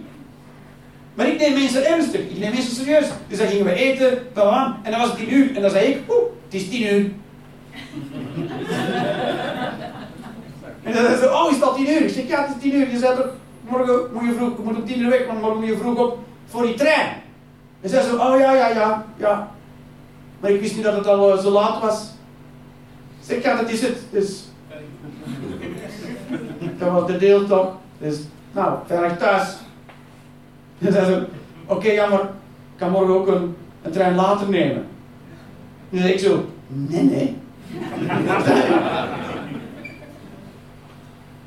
Maar 1.14 1.28
ik 1.28 1.40
neem 1.40 1.54
mensen 1.54 1.88
ernstig, 1.88 2.22
ik 2.22 2.40
neem 2.40 2.54
mensen 2.54 2.76
serieus. 2.76 3.06
Dus 3.28 3.38
dan 3.38 3.48
gingen 3.48 3.66
we 3.66 3.74
eten, 3.74 4.18
bam, 4.34 4.76
en 4.84 4.92
dan 4.92 5.00
was 5.00 5.10
het 5.10 5.18
tien 5.18 5.34
uur. 5.34 5.56
En 5.56 5.62
dan 5.62 5.72
zei 5.72 5.86
ik, 5.86 6.12
oeh, 6.12 6.24
het 6.46 6.54
is 6.54 6.70
tien 6.70 6.94
uur. 6.94 7.12
en 10.84 10.94
dan 10.94 11.04
zei 11.06 11.16
ze, 11.16 11.32
oh, 11.32 11.52
is 11.52 11.60
dat 11.60 11.76
tien 11.76 11.90
uur? 11.90 12.02
Ik 12.02 12.10
zeg, 12.10 12.28
ja, 12.28 12.42
het 12.42 12.56
is 12.56 12.62
tien 12.62 12.76
uur. 12.76 12.92
Je 12.92 12.98
zei 12.98 13.16
toch, 13.16 13.30
morgen 13.70 14.14
moet 14.14 14.26
je 14.26 14.34
vroeg, 14.34 14.58
moet 14.64 14.76
om 14.76 14.86
tien 14.86 15.02
uur 15.02 15.10
weg, 15.10 15.28
want 15.28 15.42
morgen 15.42 15.60
moet 15.60 15.70
je 15.70 15.78
vroeg 15.78 15.98
op 15.98 16.20
voor 16.46 16.66
die 16.66 16.76
trein. 16.76 17.22
En 17.82 17.90
zei 17.90 18.04
ze, 18.04 18.14
oh 18.14 18.40
ja, 18.40 18.54
ja, 18.54 18.68
ja, 18.68 19.06
ja. 19.18 19.52
Maar 20.40 20.52
ik 20.52 20.62
wist 20.62 20.76
niet 20.76 20.84
dat 20.84 20.96
het 20.96 21.08
al 21.08 21.32
eh, 21.32 21.44
zo 21.44 21.50
laat 21.50 21.82
was. 21.82 22.12
Zeg, 23.26 23.44
ja, 23.44 23.56
dat 23.56 23.70
is 23.70 23.82
het. 23.82 23.98
Dus, 24.12 24.44
dat 26.78 26.92
was 26.92 27.08
de 27.08 27.18
deel 27.18 27.46
toch. 27.46 27.76
Dus, 27.98 28.20
nou, 28.52 28.78
veilig 28.86 29.18
thuis. 29.18 29.56
En 30.80 30.92
zei 30.92 31.06
ze, 31.06 31.26
oké, 31.66 31.92
ja, 31.92 32.08
maar 32.08 32.22
ik 32.22 32.28
kan 32.76 32.92
morgen 32.92 33.14
ook 33.14 33.28
een, 33.28 33.56
trein 33.92 34.16
later 34.16 34.50
nemen. 34.50 34.86
En 35.90 36.00
zei 36.00 36.14
ik 36.14 36.20
zo, 36.20 36.46
nee, 36.68 37.04
nee. 37.04 37.38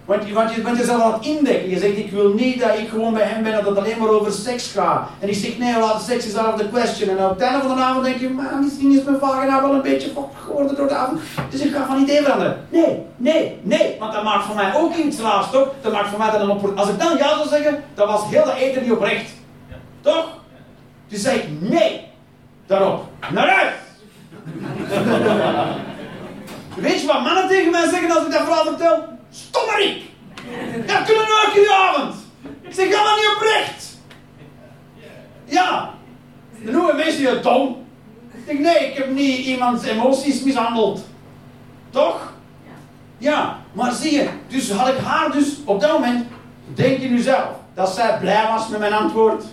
Want 0.07 0.27
je, 0.27 0.33
want, 0.33 0.55
je, 0.55 0.61
bent 0.61 0.89
al 0.89 1.03
aan 1.03 1.13
het 1.13 1.25
indekken. 1.25 1.71
Je 1.71 1.79
zegt, 1.79 1.97
ik 1.97 2.11
wil 2.11 2.33
niet 2.33 2.61
dat 2.61 2.79
ik 2.79 2.89
gewoon 2.89 3.15
bij 3.15 3.23
hem 3.23 3.43
ben, 3.43 3.53
dat 3.53 3.67
het 3.67 3.77
alleen 3.77 3.99
maar 3.99 4.09
over 4.09 4.33
seks 4.33 4.73
gaat. 4.73 5.09
En 5.19 5.29
ik 5.29 5.35
zeg, 5.35 5.59
nee, 5.59 5.79
laat 5.79 6.03
seks 6.03 6.27
is 6.27 6.37
out 6.37 6.55
of 6.55 6.61
the 6.61 6.69
question. 6.69 7.09
En 7.09 7.25
op 7.25 7.31
het 7.31 7.41
einde 7.41 7.67
van 7.67 7.77
de 7.77 7.83
avond 7.83 8.05
denk 8.05 8.19
je, 8.19 8.29
maar 8.29 8.59
misschien 8.63 8.93
is 8.93 9.03
mijn 9.05 9.19
vagina 9.19 9.63
wel 9.63 9.75
een 9.75 9.83
beetje 9.83 10.09
fucked 10.09 10.37
geworden 10.45 10.77
door 10.77 10.89
de 10.89 10.95
avond. 10.95 11.21
Dus 11.51 11.61
ik 11.61 11.75
ga 11.75 11.87
van 11.87 12.03
idee 12.03 12.23
veranderen. 12.23 12.67
Nee, 12.69 13.03
nee, 13.17 13.59
nee. 13.63 13.97
Want 13.99 14.13
dat 14.13 14.25
maakt 14.25 14.45
voor 14.45 14.55
mij 14.55 14.75
ook 14.75 14.95
iets 14.95 15.21
raars, 15.21 15.51
toch? 15.51 15.69
Dat 15.81 15.93
maakt 15.93 16.09
voor 16.09 16.19
mij 16.19 16.31
dan 16.31 16.51
een. 16.51 16.77
Als 16.77 16.89
ik 16.89 16.99
dan 16.99 17.17
ja 17.17 17.35
zou 17.37 17.49
zeggen, 17.49 17.83
dan 17.95 18.07
was 18.07 18.23
heel 18.31 18.45
dat 18.45 18.57
eten 18.57 18.83
niet 18.83 18.93
oprecht. 18.93 19.31
Toch? 20.01 20.29
Dus 21.09 21.23
zeg 21.23 21.43
nee. 21.61 22.05
Daarop. 22.67 23.05
Naar 23.33 23.49
huis. 23.49 23.73
Weet 26.87 27.01
je 27.01 27.07
wat 27.07 27.23
mannen 27.23 27.49
tegen 27.49 27.71
mij 27.71 27.89
zeggen 27.89 28.11
als 28.11 28.25
ik 28.25 28.33
dat 28.33 28.43
verhaal 28.43 28.65
vertel? 28.65 29.16
Stommerik! 29.37 30.03
Ja, 30.87 31.03
kunnen 31.03 31.25
we 31.25 31.45
ook 31.47 31.55
die 31.55 31.71
avond? 31.71 32.15
Ik 32.63 32.75
zeg, 32.75 32.91
maar 32.91 33.17
niet 33.17 33.35
oprecht! 33.37 33.99
Ja! 35.45 35.95
Dan 36.63 36.75
noemen 36.75 36.97
mensen 36.97 37.23
je 37.23 37.41
dom. 37.41 37.85
Ik 38.33 38.41
zeg, 38.47 38.59
nee, 38.59 38.91
ik 38.91 38.97
heb 38.97 39.11
niet 39.11 39.39
iemands 39.39 39.85
emoties 39.85 40.43
mishandeld. 40.43 41.07
Toch? 41.91 42.33
Ja, 43.19 43.59
maar 43.73 43.93
zie 43.93 44.13
je, 44.13 44.29
dus 44.49 44.71
had 44.71 44.89
ik 44.89 44.99
haar 44.99 45.33
dus 45.33 45.57
op 45.65 45.81
dat 45.81 45.93
moment, 45.93 46.27
denk 46.75 47.01
je 47.01 47.09
nu 47.09 47.19
zelf, 47.19 47.49
dat 47.75 47.95
zij 47.95 48.19
blij 48.21 48.47
was 48.49 48.69
met 48.69 48.81
mijn 48.81 48.93
antwoord? 48.93 49.45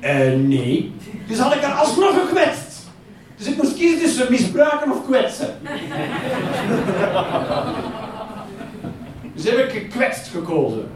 Eh, 0.00 0.32
nee. 0.36 0.94
Dus 1.26 1.38
had 1.38 1.54
ik 1.54 1.62
haar 1.62 1.78
alsnog 1.78 2.14
gekwetst. 2.14 2.86
Dus 3.36 3.46
ik 3.46 3.56
moest 3.56 3.74
kiezen 3.74 3.98
tussen 3.98 4.26
misbruiken 4.30 4.92
of 4.92 5.06
kwetsen. 5.06 5.58
Dus 9.38 9.50
heb 9.50 9.58
ik 9.58 9.70
gekwetst 9.70 10.28
gekozen. 10.28 10.88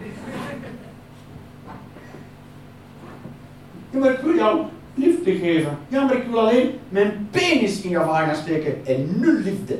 Ja, 3.90 3.98
maar 3.98 4.12
ik 4.12 4.18
wil 4.18 4.34
jou 4.34 4.66
liefde 4.94 5.36
geven. 5.36 5.78
Ja, 5.88 6.04
maar 6.04 6.16
ik 6.16 6.26
wil 6.26 6.40
alleen 6.40 6.70
mijn 6.88 7.28
penis 7.30 7.80
in 7.80 7.90
je 7.90 7.96
vagina 7.96 8.34
steken 8.34 8.86
en 8.86 9.20
nul 9.20 9.32
liefde. 9.32 9.78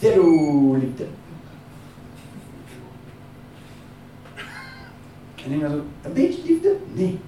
zero 0.00 0.74
liefde. 0.74 1.06
En 5.44 5.52
ik 5.52 5.60
dacht, 5.60 5.74
een 6.02 6.12
beetje 6.12 6.42
liefde? 6.44 6.76
Nee. 6.92 7.18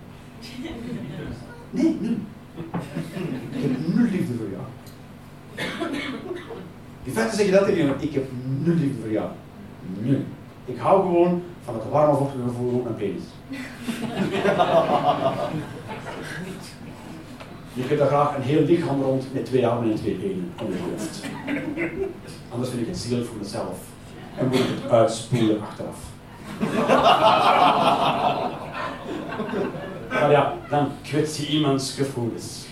Nee, 1.70 1.96
nul. 2.00 2.16
Ik 3.50 3.62
heb 3.62 3.94
nul 3.94 4.10
liefde 4.10 4.34
voor 4.34 4.48
jou. 4.50 4.64
In 7.02 7.12
feite 7.12 7.36
zeg 7.36 7.46
je 7.46 7.52
dat 7.52 7.64
tegen 7.64 7.80
iemand, 7.80 8.02
ik 8.02 8.12
heb 8.12 8.24
nul 8.64 8.74
liefde 8.74 9.00
voor 9.00 9.12
jou. 9.12 9.30
Nul. 9.96 10.20
Ik 10.64 10.78
hou 10.78 11.02
gewoon 11.02 11.42
van 11.64 11.74
het 11.74 11.90
warme 11.90 12.28
gevoel 12.46 12.72
op 12.72 12.84
mijn 12.84 12.96
penis. 12.96 13.22
Je 17.72 17.86
kunt 17.86 17.98
daar 17.98 18.08
graag 18.08 18.36
een 18.36 18.42
heel 18.42 18.64
lichaam 18.64 19.02
rond 19.02 19.32
met 19.32 19.44
twee 19.44 19.66
armen 19.66 19.90
en 19.90 19.96
twee 19.96 20.14
benen 20.14 20.52
om 20.62 20.66
je 20.72 20.78
hoofd. 20.90 21.26
Anders 22.50 22.70
vind 22.70 22.82
ik 22.82 22.88
het 22.88 22.98
zielig 22.98 23.26
voor 23.26 23.36
mezelf. 23.36 23.78
En 24.36 24.48
moet 24.48 24.58
ik 24.58 24.64
het 24.82 24.90
uitspoelen 24.90 25.60
achteraf. 25.60 25.98
Maar 30.08 30.30
ja, 30.30 30.54
dan 30.70 30.88
kwets 31.02 31.36
je 31.36 31.46
iemands 31.46 31.92
gevoelens. 31.92 32.66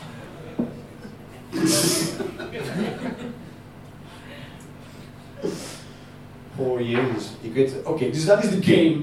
Oh 6.56 6.80
jezus, 6.80 7.30
ik 7.40 7.54
weet 7.54 7.74
Oké, 7.84 8.10
dus 8.10 8.24
dat 8.24 8.44
is 8.44 8.50
de 8.50 8.62
game. 8.62 8.96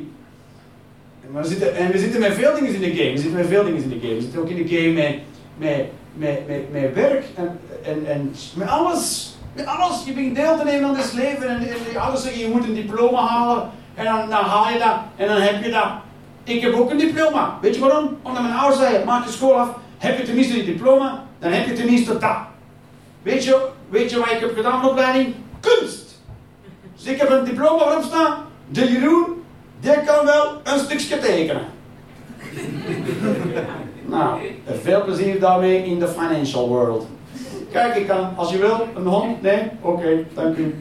Maar 1.31 1.41
we 1.41 1.47
zitten, 1.47 1.75
en 1.75 1.91
we 1.91 1.97
zitten 1.97 2.19
met 2.19 2.33
veel 2.33 2.53
dingen 2.53 2.73
in 2.73 2.81
de 2.81 2.95
game. 2.95 3.11
We 3.11 3.17
zitten 3.17 3.39
met 3.39 3.47
veel 3.47 3.63
dingen 3.63 3.83
in 3.83 3.89
de 3.89 3.99
game. 3.99 4.15
We 4.15 4.21
zitten 4.21 4.39
ook 4.39 4.49
in 4.49 4.65
de 4.65 4.75
game 4.75 4.91
met, 4.91 5.19
met, 5.57 5.85
met, 6.13 6.47
met, 6.47 6.71
met 6.71 6.93
werk 6.93 7.23
en, 7.35 7.59
en, 7.83 8.05
en 8.05 8.35
met 8.53 8.67
alles. 8.67 9.35
Met 9.53 9.65
alles. 9.65 10.03
Je 10.05 10.13
begint 10.13 10.35
deel 10.35 10.57
te 10.57 10.63
nemen 10.63 10.89
aan 10.89 10.95
het 10.95 11.13
leven 11.13 11.49
en, 11.49 11.67
en 11.67 12.01
alles 12.01 12.23
zeggen, 12.23 12.41
je 12.41 12.47
moet 12.47 12.63
een 12.63 12.73
diploma 12.73 13.27
halen. 13.27 13.69
En 13.95 14.05
dan, 14.05 14.29
dan 14.29 14.43
haal 14.43 14.69
je 14.69 14.79
dat 14.79 14.97
en 15.15 15.27
dan 15.27 15.41
heb 15.41 15.63
je 15.63 15.71
dat. 15.71 15.87
Ik 16.43 16.61
heb 16.61 16.73
ook 16.73 16.91
een 16.91 16.97
diploma. 16.97 17.57
Weet 17.61 17.75
je 17.75 17.81
waarom? 17.81 18.17
Omdat 18.21 18.41
mijn 18.41 18.55
ouders 18.55 18.81
zeiden, 18.81 19.05
maak 19.05 19.25
je 19.25 19.31
school 19.31 19.53
af, 19.53 19.69
heb 19.97 20.17
je 20.17 20.23
tenminste 20.23 20.53
die 20.53 20.65
diploma, 20.65 21.23
dan 21.39 21.51
heb 21.51 21.65
je 21.65 21.73
tenminste 21.73 22.17
dat. 22.17 22.37
Weet 23.21 23.43
je, 23.43 23.67
weet 23.89 24.09
je 24.09 24.17
wat 24.17 24.31
ik 24.31 24.39
heb 24.39 24.55
gedaan 24.55 24.81
van 24.81 24.89
opleiding? 24.89 25.33
Kunst! 25.59 26.02
Dus 27.03 27.11
ik 27.11 27.19
heb 27.19 27.29
een 27.29 27.45
diploma 27.45 27.85
waarop 27.85 28.03
staan, 28.03 28.35
de 28.67 28.91
Jeroen, 28.91 29.43
die 29.79 30.01
kan 30.05 30.25
wel 30.25 30.61
een 30.63 30.79
stukje 30.79 31.19
tekenen. 31.19 31.65
nou, 34.13 34.41
veel 34.81 35.03
plezier 35.03 35.39
daarmee 35.39 35.85
in 35.85 35.99
de 35.99 36.07
financial 36.07 36.67
world. 36.67 37.07
Kijk, 37.71 37.95
ik 37.95 38.07
kan, 38.07 38.33
als 38.35 38.51
je 38.51 38.57
wil, 38.57 38.87
een 38.95 39.05
hond. 39.05 39.41
Nee? 39.41 39.69
Oké, 39.81 40.25
dank 40.33 40.57
u. 40.57 40.75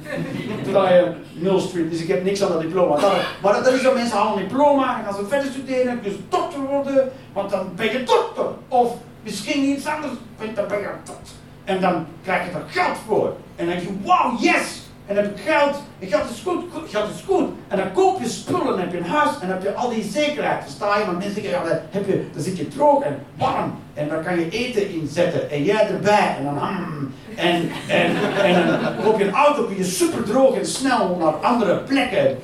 Terwijl 0.62 0.94
je 0.94 1.12
nul 1.32 1.58
street, 1.60 1.90
dus 1.90 2.00
ik 2.02 2.08
heb 2.08 2.24
niks 2.24 2.42
aan 2.42 2.52
dat 2.52 2.60
diploma. 2.60 2.96
Dat, 2.96 3.12
maar 3.42 3.52
dat 3.52 3.66
is 3.66 3.82
zo, 3.82 3.94
mensen 3.94 4.16
halen 4.16 4.42
een 4.42 4.48
diploma 4.48 5.00
en 5.00 5.06
als 5.06 5.16
ze 5.16 5.26
verder 5.26 5.50
studeren, 5.50 6.00
kun 6.00 6.10
je 6.10 6.18
dokter 6.28 6.60
worden, 6.60 7.12
want 7.32 7.50
dan 7.50 7.68
ben 7.76 7.92
je 7.92 8.02
dokter. 8.02 8.46
Of 8.68 8.94
misschien 9.22 9.62
iets 9.62 9.86
anders, 9.86 10.12
want 10.38 10.56
dan 10.56 10.68
ben 10.68 10.78
je 10.78 10.88
dokter. 11.04 11.34
En 11.64 11.80
dan 11.80 12.06
krijg 12.22 12.44
je 12.44 12.50
er 12.50 12.64
geld 12.66 12.96
voor. 13.06 13.26
En 13.56 13.66
dan 13.66 13.74
denk 13.74 13.80
je, 13.80 13.94
wow, 14.04 14.42
yes! 14.42 14.81
En 15.12 15.18
heb 15.18 15.36
je 15.36 15.42
geld, 15.42 15.76
en 15.98 16.08
geld 16.08 16.30
is 16.30 16.40
goed, 16.44 16.64
geld 16.90 17.10
is 17.14 17.22
goed. 17.26 17.48
En 17.68 17.76
dan 17.76 17.92
koop 17.92 18.20
je 18.20 18.28
spullen, 18.28 18.66
dan 18.66 18.78
heb 18.78 18.92
je 18.92 18.98
een 18.98 19.04
huis, 19.04 19.30
en 19.40 19.48
heb 19.48 19.62
je 19.62 19.74
al 19.74 19.90
die 19.90 20.02
zekerheid. 20.02 20.60
Dan 20.60 20.70
sta 20.70 20.98
je, 20.98 21.04
want 21.04 21.18
mensen 21.18 21.42
zeggen, 21.42 21.68
dan, 21.68 21.78
heb 21.90 22.06
je, 22.06 22.26
dan 22.32 22.42
zit 22.42 22.56
je 22.56 22.68
droog 22.68 23.02
en 23.02 23.18
warm. 23.38 23.74
En 23.94 24.08
dan 24.08 24.22
kan 24.22 24.38
je 24.38 24.48
eten 24.48 24.90
inzetten, 24.90 25.50
en 25.50 25.64
jij 25.64 25.88
erbij, 25.88 26.36
en 26.38 26.44
dan 26.44 26.58
hmm, 26.58 27.14
En, 27.34 27.70
en, 27.88 28.16
en 28.42 28.66
dan 28.66 29.04
koop 29.04 29.18
je 29.18 29.24
een 29.24 29.34
auto, 29.34 29.64
kun 29.64 29.76
je 29.76 29.84
super 29.84 30.22
droog 30.22 30.56
en 30.56 30.66
snel 30.66 31.16
naar 31.16 31.32
andere 31.32 31.76
plekken 31.76 32.38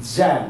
zijn. 0.00 0.42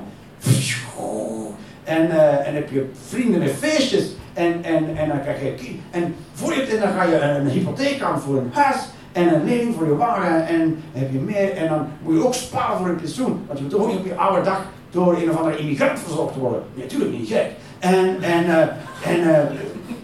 En, 1.84 2.06
uh, 2.06 2.46
en 2.46 2.54
heb 2.54 2.70
je 2.70 2.90
vrienden 3.08 3.40
met 3.40 3.50
feestjes. 3.58 4.04
En, 4.34 4.64
en, 4.64 4.96
en 4.96 5.08
dan 5.08 5.20
krijg 5.20 5.40
je. 5.40 5.76
En, 5.90 6.14
voor 6.32 6.54
je, 6.54 6.62
en 6.62 6.80
dan 6.80 6.92
ga 6.92 7.02
je 7.02 7.20
een 7.20 7.48
hypotheek 7.48 8.02
aan 8.02 8.20
voor 8.20 8.36
een 8.36 8.50
huis. 8.52 8.76
En 9.12 9.34
een 9.34 9.44
lening 9.44 9.74
voor 9.74 9.86
je 9.86 9.96
wagen. 9.96 10.46
En 10.46 10.78
heb 10.92 11.12
je 11.12 11.18
meer. 11.18 11.52
En 11.52 11.68
dan 11.68 11.86
moet 12.02 12.14
je 12.14 12.26
ook 12.26 12.34
sparen 12.34 12.78
voor 12.78 12.88
een 12.88 12.96
pensioen. 12.96 13.40
Want 13.46 13.58
je 13.58 13.64
moet 13.64 13.74
ook 13.74 13.86
niet 13.86 13.98
op 13.98 14.06
je 14.06 14.14
oude 14.14 14.42
dag 14.42 14.64
door 14.90 15.16
een 15.16 15.30
of 15.30 15.36
andere 15.36 15.58
immigrant 15.58 15.98
verzorgd 15.98 16.36
worden. 16.36 16.62
Natuurlijk 16.74 17.12
niet 17.12 17.28
gek. 17.28 17.50
En, 17.78 18.22
en, 18.22 18.44
uh, 18.44 18.60
en, 19.04 19.20
uh, 19.20 19.38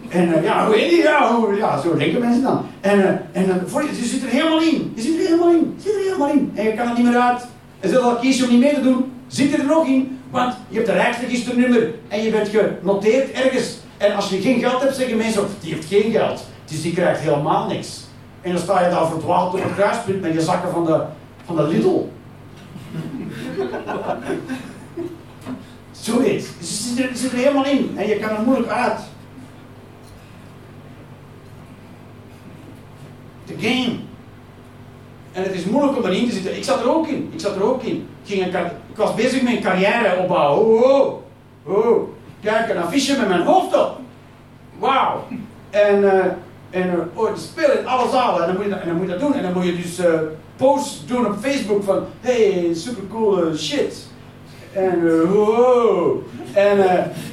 en 0.09 0.29
uh, 0.29 0.43
ja, 0.43 0.65
hoe 0.65 0.75
je 0.75 0.95
ja, 0.95 1.35
hoe, 1.35 1.55
ja, 1.55 1.81
zo 1.81 1.95
denken 1.95 2.19
mensen 2.19 2.43
dan. 2.43 2.65
En, 2.81 3.21
en 3.31 3.47
dan, 3.47 3.59
voor 3.65 3.81
je, 3.83 3.87
je 3.87 4.05
zit 4.05 4.23
er 4.23 4.29
helemaal 4.29 4.61
in. 4.61 4.91
Je 4.95 5.01
zit 5.01 5.19
er 5.19 5.25
helemaal 5.25 5.51
in. 5.51 5.73
Je 5.75 5.81
zit 5.81 5.95
er 5.95 6.01
helemaal 6.01 6.29
in. 6.29 6.51
En 6.55 6.63
je 6.63 6.73
kan 6.73 6.87
er 6.87 6.93
niet 6.97 7.05
meer 7.05 7.19
uit. 7.19 7.47
En 7.79 7.89
zelfs 7.89 8.05
al 8.05 8.15
kies 8.15 8.37
je 8.37 8.43
om 8.43 8.49
niet 8.49 8.59
mee 8.59 8.73
te 8.73 8.81
doen, 8.81 9.11
zit 9.27 9.53
er 9.53 9.59
er 9.59 9.65
nog 9.65 9.87
in. 9.87 10.19
Want 10.31 10.55
je 10.69 10.75
hebt 10.75 10.89
een 10.89 10.95
rijksregisternummer 10.95 11.93
en 12.07 12.23
je 12.23 12.31
bent 12.31 12.49
genoteerd 12.49 13.31
ergens. 13.31 13.77
En 13.97 14.15
als 14.15 14.29
je 14.29 14.41
geen 14.41 14.59
geld 14.59 14.81
hebt, 14.81 14.95
zeggen 14.95 15.17
mensen, 15.17 15.43
die 15.61 15.73
heeft 15.73 15.87
geen 15.87 16.11
geld. 16.11 16.45
Dus 16.65 16.81
die 16.81 16.93
krijgt 16.93 17.21
helemaal 17.21 17.67
niks. 17.67 18.04
En 18.45 18.51
dan 18.51 18.59
sta 18.59 18.83
je 18.83 18.89
daar 18.89 19.07
verdwaald 19.07 19.53
op 19.53 19.63
het 19.63 19.73
kruispunt 19.73 20.21
met 20.21 20.33
je 20.33 20.41
zakken 20.41 20.71
van 20.71 20.85
de, 20.85 21.03
van 21.45 21.55
de 21.55 21.67
Lidl. 21.67 22.09
Zoiets. 25.91 26.47
Je 26.59 26.65
zit, 26.65 26.99
er, 26.99 27.15
zit 27.15 27.31
er 27.31 27.37
helemaal 27.37 27.65
in 27.65 27.93
en 27.97 28.07
je 28.07 28.19
kan 28.19 28.29
er 28.29 28.41
moeilijk 28.41 28.69
uit. 28.69 28.99
De 33.45 33.55
game. 33.57 33.95
En 35.31 35.43
het 35.43 35.53
is 35.53 35.65
moeilijk 35.65 35.97
om 35.97 36.05
erin 36.05 36.27
te 36.27 36.33
zitten. 36.33 36.57
Ik 36.57 36.63
zat 36.63 36.79
er 36.79 36.95
ook 36.95 37.07
in. 37.07 37.29
Ik 37.33 37.39
zat 37.39 37.55
er 37.55 37.63
ook 37.63 37.83
in. 37.83 38.07
Ik, 38.23 38.33
ging 38.33 38.55
een, 38.55 38.65
ik 38.65 38.95
was 38.95 39.15
bezig 39.15 39.41
met 39.41 39.55
een 39.55 39.61
carrière 39.61 40.17
opbouwen. 40.17 40.83
Oh, 40.83 41.21
oh. 41.63 42.09
Kijk, 42.41 42.69
een 42.69 42.77
affiche 42.77 43.17
met 43.17 43.27
mijn 43.27 43.41
hoofd 43.41 43.75
op. 43.75 43.99
Wauw. 44.79 45.27
En, 45.69 46.01
uh, 46.01 46.25
en 46.75 46.87
uh, 46.87 47.19
oh, 47.19 47.35
spelen 47.35 47.79
in 47.79 47.87
alle. 47.87 48.41
En 48.41 48.47
dan, 48.47 48.55
moet 48.55 48.65
je, 48.65 48.75
en 48.75 48.87
dan 48.87 48.95
moet 48.95 49.05
je 49.05 49.11
dat 49.11 49.19
doen. 49.19 49.33
En 49.33 49.43
dan 49.43 49.53
moet 49.53 49.65
je 49.65 49.75
dus 49.75 49.99
uh, 49.99 50.05
posts 50.55 51.05
doen 51.05 51.25
op 51.25 51.35
Facebook 51.41 51.83
van... 51.83 52.05
Hey, 52.21 52.69
super 52.73 53.03
cool 53.11 53.55
shit. 53.55 54.07
En 54.73 54.99
uh, 55.03 55.31
wow. 55.31 56.21
En, 56.53 56.77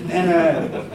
en 0.08 0.26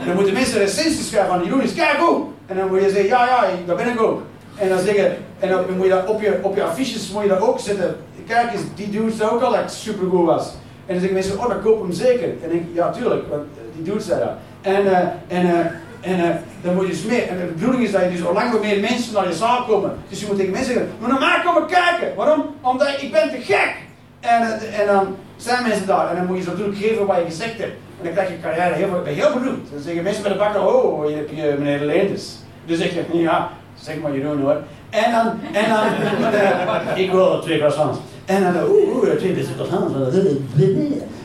dan 0.05 0.15
moeten 0.15 0.33
mensen 0.33 0.59
recensies 0.59 1.07
schrijven 1.07 1.29
van... 1.29 1.43
Jeroen 1.43 1.61
is 1.61 1.73
kijk 1.73 1.97
hoe. 1.97 2.25
En 2.45 2.57
dan 2.57 2.67
moet 2.67 2.81
je 2.81 2.89
zeggen, 2.89 3.07
ja, 3.07 3.25
ja, 3.25 3.45
daar 3.65 3.75
ben 3.75 3.87
ik 3.87 4.01
ook. 4.01 4.21
En 4.57 4.69
dan 4.69 4.79
zeggen, 4.79 5.17
en 5.39 5.49
dan 5.49 5.63
moet 5.75 5.85
je 5.85 5.91
dat 5.91 6.07
op 6.07 6.21
je, 6.21 6.39
op 6.41 6.55
je 6.55 6.63
affiches 6.63 7.11
moet 7.11 7.23
je 7.23 7.29
dat 7.29 7.41
ook 7.41 7.59
zetten. 7.59 7.95
Kijk 8.27 8.53
eens, 8.53 8.61
die 8.75 8.89
dude 8.89 9.11
zei 9.11 9.29
ook 9.29 9.41
al 9.41 9.51
dat 9.51 9.59
ik 9.59 9.69
super 9.69 10.09
goed 10.09 10.25
was. 10.25 10.47
En 10.85 10.93
dan 10.93 10.99
zeggen 10.99 11.13
mensen, 11.13 11.39
oh, 11.39 11.49
dan 11.49 11.61
koop 11.61 11.81
hem 11.81 11.91
zeker. 11.91 12.29
En 12.29 12.37
dan 12.41 12.49
denk 12.49 12.61
ik, 12.61 12.73
ja, 12.73 12.91
tuurlijk, 12.91 13.29
want 13.29 13.43
die 13.75 13.83
dude 13.83 13.99
zei 13.99 14.19
dat. 14.19 14.31
En, 14.61 14.85
en, 15.27 15.71
en 16.07 16.19
uh, 16.19 16.35
dan 16.61 16.75
moet 16.75 16.85
je 16.85 16.91
dus 16.91 17.03
meer. 17.03 17.27
En 17.27 17.37
de 17.37 17.45
bedoeling 17.45 17.83
is 17.83 17.91
dat 17.91 18.01
je 18.01 18.11
dus 18.11 18.25
al 18.25 18.33
lang 18.33 18.61
meer 18.61 18.79
mensen 18.79 19.13
naar 19.13 19.27
je 19.27 19.33
zaal 19.33 19.63
komen. 19.63 19.97
Dus 20.09 20.19
je 20.19 20.25
moet 20.27 20.37
tegen 20.37 20.51
mensen 20.51 20.73
zeggen, 20.73 20.91
maar 20.99 21.09
normaal 21.09 21.41
komen 21.43 21.65
kijken. 21.67 22.15
Waarom? 22.15 22.45
Omdat 22.61 23.01
ik 23.01 23.11
ben 23.11 23.29
te 23.29 23.41
gek. 23.41 23.75
En, 24.19 24.41
en 24.79 24.85
dan 24.85 25.15
zijn 25.35 25.67
mensen 25.67 25.87
daar. 25.87 26.09
En 26.09 26.15
dan 26.15 26.25
moet 26.25 26.37
je 26.37 26.43
zo 26.43 26.49
natuurlijk 26.49 26.77
geven 26.77 27.05
wat 27.05 27.17
je 27.17 27.25
gezegd 27.25 27.57
hebt. 27.57 27.75
En 27.97 28.03
dan 28.03 28.13
krijg 28.13 28.29
je 28.29 28.39
carrière 28.41 28.75
heel, 28.75 29.01
ben 29.03 29.13
heel 29.13 29.33
beroemd. 29.33 29.71
Dan 29.71 29.81
zeggen 29.81 30.03
mensen 30.03 30.23
bij 30.23 30.31
de 30.31 30.37
bakker, 30.37 30.67
oh, 30.67 31.09
je 31.09 31.15
hebt 31.15 31.29
je 31.29 31.55
meneer 31.59 31.85
Leenders. 31.85 32.35
Dus 32.65 32.77
zeg 32.77 32.93
je, 32.93 33.03
ja, 33.11 33.49
zeg 33.81 33.99
maar 33.99 34.13
Jeroen 34.13 34.41
hoor. 34.41 34.61
En 34.89 35.11
dan, 35.11 35.39
en 35.51 35.69
dan, 35.69 35.85
uh, 36.33 36.97
ik 37.03 37.11
wil 37.11 37.39
twee 37.41 37.57
croissants. 37.57 37.97
En 38.25 38.43
dan, 38.43 38.63
oeh, 38.69 38.95
oeh, 38.95 39.09
twee 39.09 39.33
beste 39.33 39.53
croissants. 39.53 39.93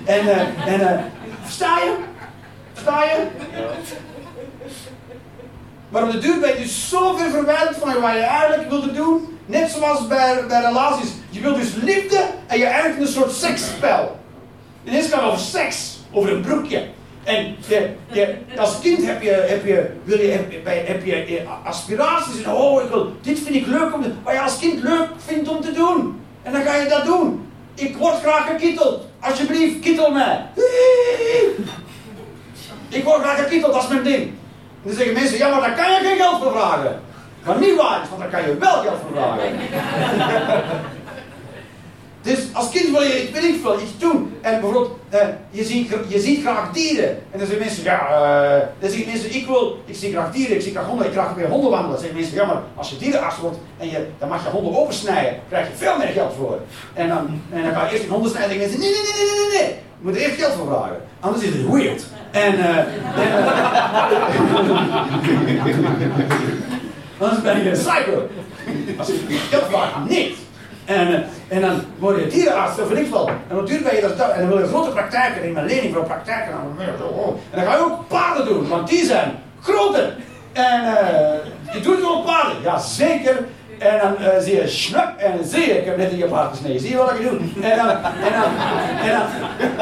En, 0.05 0.25
uh, 0.25 0.73
en, 0.73 0.81
uh, 0.81 0.91
versta 1.43 1.79
je? 1.79 1.95
Versta 2.73 3.03
je? 3.05 3.27
Maar 5.89 6.03
op 6.03 6.11
de 6.11 6.19
duur 6.19 6.39
ben 6.41 6.49
je 6.49 6.63
dus 6.63 6.89
zo 6.89 7.17
ver 7.17 7.31
van 7.31 8.01
wat 8.01 8.13
je 8.13 8.21
eigenlijk 8.21 8.69
wilde 8.69 8.93
doen. 8.93 9.39
Net 9.47 9.71
zoals 9.71 10.07
bij, 10.07 10.45
bij 10.49 10.61
relaties. 10.61 11.11
Je 11.31 11.41
wilt 11.41 11.57
dus 11.57 11.75
liefde 11.75 12.25
en 12.47 12.59
je 12.59 12.65
eindigt 12.65 12.97
in 12.97 13.03
een 13.03 13.09
soort 13.09 13.33
seksspel. 13.33 14.21
Ineens 14.85 15.09
gaat 15.09 15.21
het 15.21 15.31
over 15.31 15.45
seks, 15.45 15.99
over 16.11 16.33
een 16.33 16.41
broekje. 16.41 16.85
En 17.25 17.57
je, 17.67 17.91
je, 18.07 18.37
als 18.57 18.81
kind 18.81 19.07
heb 19.07 19.23
je, 19.23 19.31
heb 19.31 19.67
je, 19.67 19.91
wil 20.05 20.19
je, 20.19 20.31
heb, 20.31 20.87
heb 20.87 21.05
je 21.05 21.43
aspiraties. 21.65 22.43
En, 22.43 22.53
oh, 22.53 22.83
ik 22.83 22.89
wil, 22.89 23.13
dit 23.21 23.39
vind 23.39 23.55
ik 23.55 23.67
leuk 23.67 23.95
om 23.95 24.03
te 24.03 24.13
Wat 24.23 24.33
je 24.33 24.41
als 24.41 24.59
kind 24.59 24.83
leuk 24.83 25.09
vindt 25.17 25.49
om 25.49 25.61
te 25.61 25.73
doen. 25.73 26.21
En 26.43 26.53
dan 26.53 26.63
ga 26.63 26.75
je 26.75 26.89
dat 26.89 27.05
doen. 27.05 27.51
Ik 27.75 27.97
word 27.97 28.21
graag 28.21 28.47
gekitteld. 28.47 29.07
Alsjeblieft, 29.21 29.81
kittel 29.81 30.11
mij. 30.11 30.47
Ik 32.89 33.05
word 33.05 33.21
graag 33.23 33.43
gekitteld, 33.43 33.73
dat 33.73 33.83
is 33.83 33.89
mijn 33.89 34.03
ding. 34.03 34.33
En 34.83 34.89
dan 34.89 34.97
zeggen 34.97 35.15
mensen, 35.15 35.39
ja, 35.39 35.49
maar 35.49 35.61
daar 35.61 35.77
kan 35.77 35.93
je 35.93 36.09
geen 36.09 36.17
geld 36.17 36.43
voor 36.43 36.53
vragen. 36.53 37.01
Maar 37.45 37.59
niet 37.59 37.77
waar 37.77 38.03
is, 38.03 38.09
want 38.09 38.21
daar 38.21 38.31
kan 38.31 38.43
je 38.43 38.59
wel 38.59 38.83
geld 38.83 38.99
voor 39.03 39.17
vragen. 39.17 39.51
Dus 42.23 42.39
als 42.53 42.71
kind 42.71 42.91
wil 42.91 43.03
je, 43.03 43.23
ik 43.23 43.35
weet 43.35 43.43
niet 43.43 43.61
veel, 43.63 43.81
iets 43.81 43.99
doen. 43.99 44.37
En 44.41 44.53
bijvoorbeeld, 44.61 44.91
eh, 45.09 45.27
je, 45.51 45.65
ziet, 45.65 45.95
je 46.09 46.21
ziet 46.21 46.43
graag 46.43 46.73
dieren. 46.73 47.09
En 47.09 47.39
dan 47.39 47.47
zeggen 47.47 47.59
mensen, 47.59 47.85
ja, 47.85 47.99
eh, 48.09 48.67
dan 48.79 48.91
zeggen 48.91 49.09
mensen, 49.09 49.35
ik 49.35 49.47
wil, 49.47 49.79
ik 49.87 49.95
zie 49.95 50.13
graag 50.13 50.33
dieren, 50.33 50.57
ik 50.57 50.63
zie 50.63 50.73
graag 50.73 50.87
honden, 50.87 51.07
ik 51.07 51.13
graag 51.13 51.35
weer 51.35 51.49
honden 51.49 51.71
wandelen. 51.71 51.91
Dan 51.91 52.01
zeggen 52.01 52.19
mensen, 52.19 52.37
ja, 52.37 52.45
maar 52.45 52.63
als 52.75 52.91
je 52.91 52.97
dierenarts 52.97 53.39
wordt 53.39 53.57
en 53.79 53.91
je, 53.91 54.07
dan 54.19 54.29
mag 54.29 54.45
je 54.45 54.51
honden 54.51 54.77
opensnijden, 54.77 55.41
krijg 55.49 55.69
je 55.69 55.75
veel 55.75 55.99
meer 55.99 56.07
geld 56.09 56.33
voor. 56.39 56.59
En 56.95 57.09
dan, 57.09 57.41
en 57.53 57.63
dan 57.63 57.73
ga 57.73 57.85
je 57.85 57.91
eerst 57.91 58.03
die 58.03 58.13
honden 58.13 58.31
snijden 58.31 58.61
en 58.61 58.61
zeggen 58.61 58.81
mensen, 58.81 59.03
nee, 59.03 59.15
nee, 59.15 59.27
nee, 59.27 59.37
nee, 59.37 59.49
nee, 59.51 59.69
nee. 59.69 59.79
Je 60.03 60.09
moet 60.09 60.17
er 60.17 60.23
eerst 60.23 60.41
geld 60.41 60.53
voor 60.53 60.67
vragen. 60.67 60.97
Anders 61.21 61.43
is 61.43 61.55
het 61.55 61.71
weird. 61.71 62.05
En, 62.31 62.59
eh, 62.59 62.79
eh, 62.79 62.87
anders 67.19 67.43
ben 67.43 67.63
je 67.63 67.71
een 67.71 67.73
psycho. 67.73 68.29
Geld 69.51 69.65
vraagt, 69.69 70.09
niet. 70.09 70.37
En, 70.85 71.09
eh, 71.09 71.21
en 71.49 71.61
dan 71.61 71.83
word 71.99 72.21
je 72.21 72.27
dierenarts 72.27 72.81
of 72.81 72.91
ik 72.91 73.07
veel. 73.07 73.29
En 73.49 73.57
natuurlijk 73.57 73.85
ben 73.85 73.95
je 73.95 74.01
dat, 74.01 74.31
en 74.31 74.41
dan 74.41 74.49
wil 74.49 74.59
je 74.59 74.67
grote 74.67 74.91
praktijken 74.91 75.43
in 75.43 75.53
mijn 75.53 75.67
lening 75.67 75.95
voor 75.95 76.05
praktijken. 76.05 76.53
En 76.53 76.95
dan 77.51 77.65
ga 77.65 77.73
je 77.73 77.85
ook 77.85 78.09
paarden 78.09 78.45
doen, 78.45 78.69
want 78.69 78.89
die 78.89 79.05
zijn 79.05 79.33
groter. 79.61 80.17
En 80.53 80.85
uh, 80.85 81.75
je 81.75 81.81
doet 81.81 81.97
gewoon 81.97 82.25
paarden, 82.25 82.63
ja 82.63 82.79
zeker. 82.79 83.45
En 83.79 83.99
dan 83.99 84.15
uh, 84.21 84.29
zie 84.41 84.55
je 84.55 84.69
schnup 84.69 85.17
en 85.17 85.37
dan 85.37 85.47
zie 85.47 85.67
je, 85.67 85.79
ik 85.79 85.85
heb 85.85 85.97
net 85.97 86.11
in 86.11 86.17
je 86.17 86.25
paard 86.25 86.51
gesneden, 86.51 86.81
zie 86.81 86.91
je 86.91 86.97
wat 86.97 87.11
ik 87.11 87.23
doe? 87.23 87.39
En 87.63 87.77
dan, 87.77 87.89
en 87.89 88.33
dan, 88.33 88.51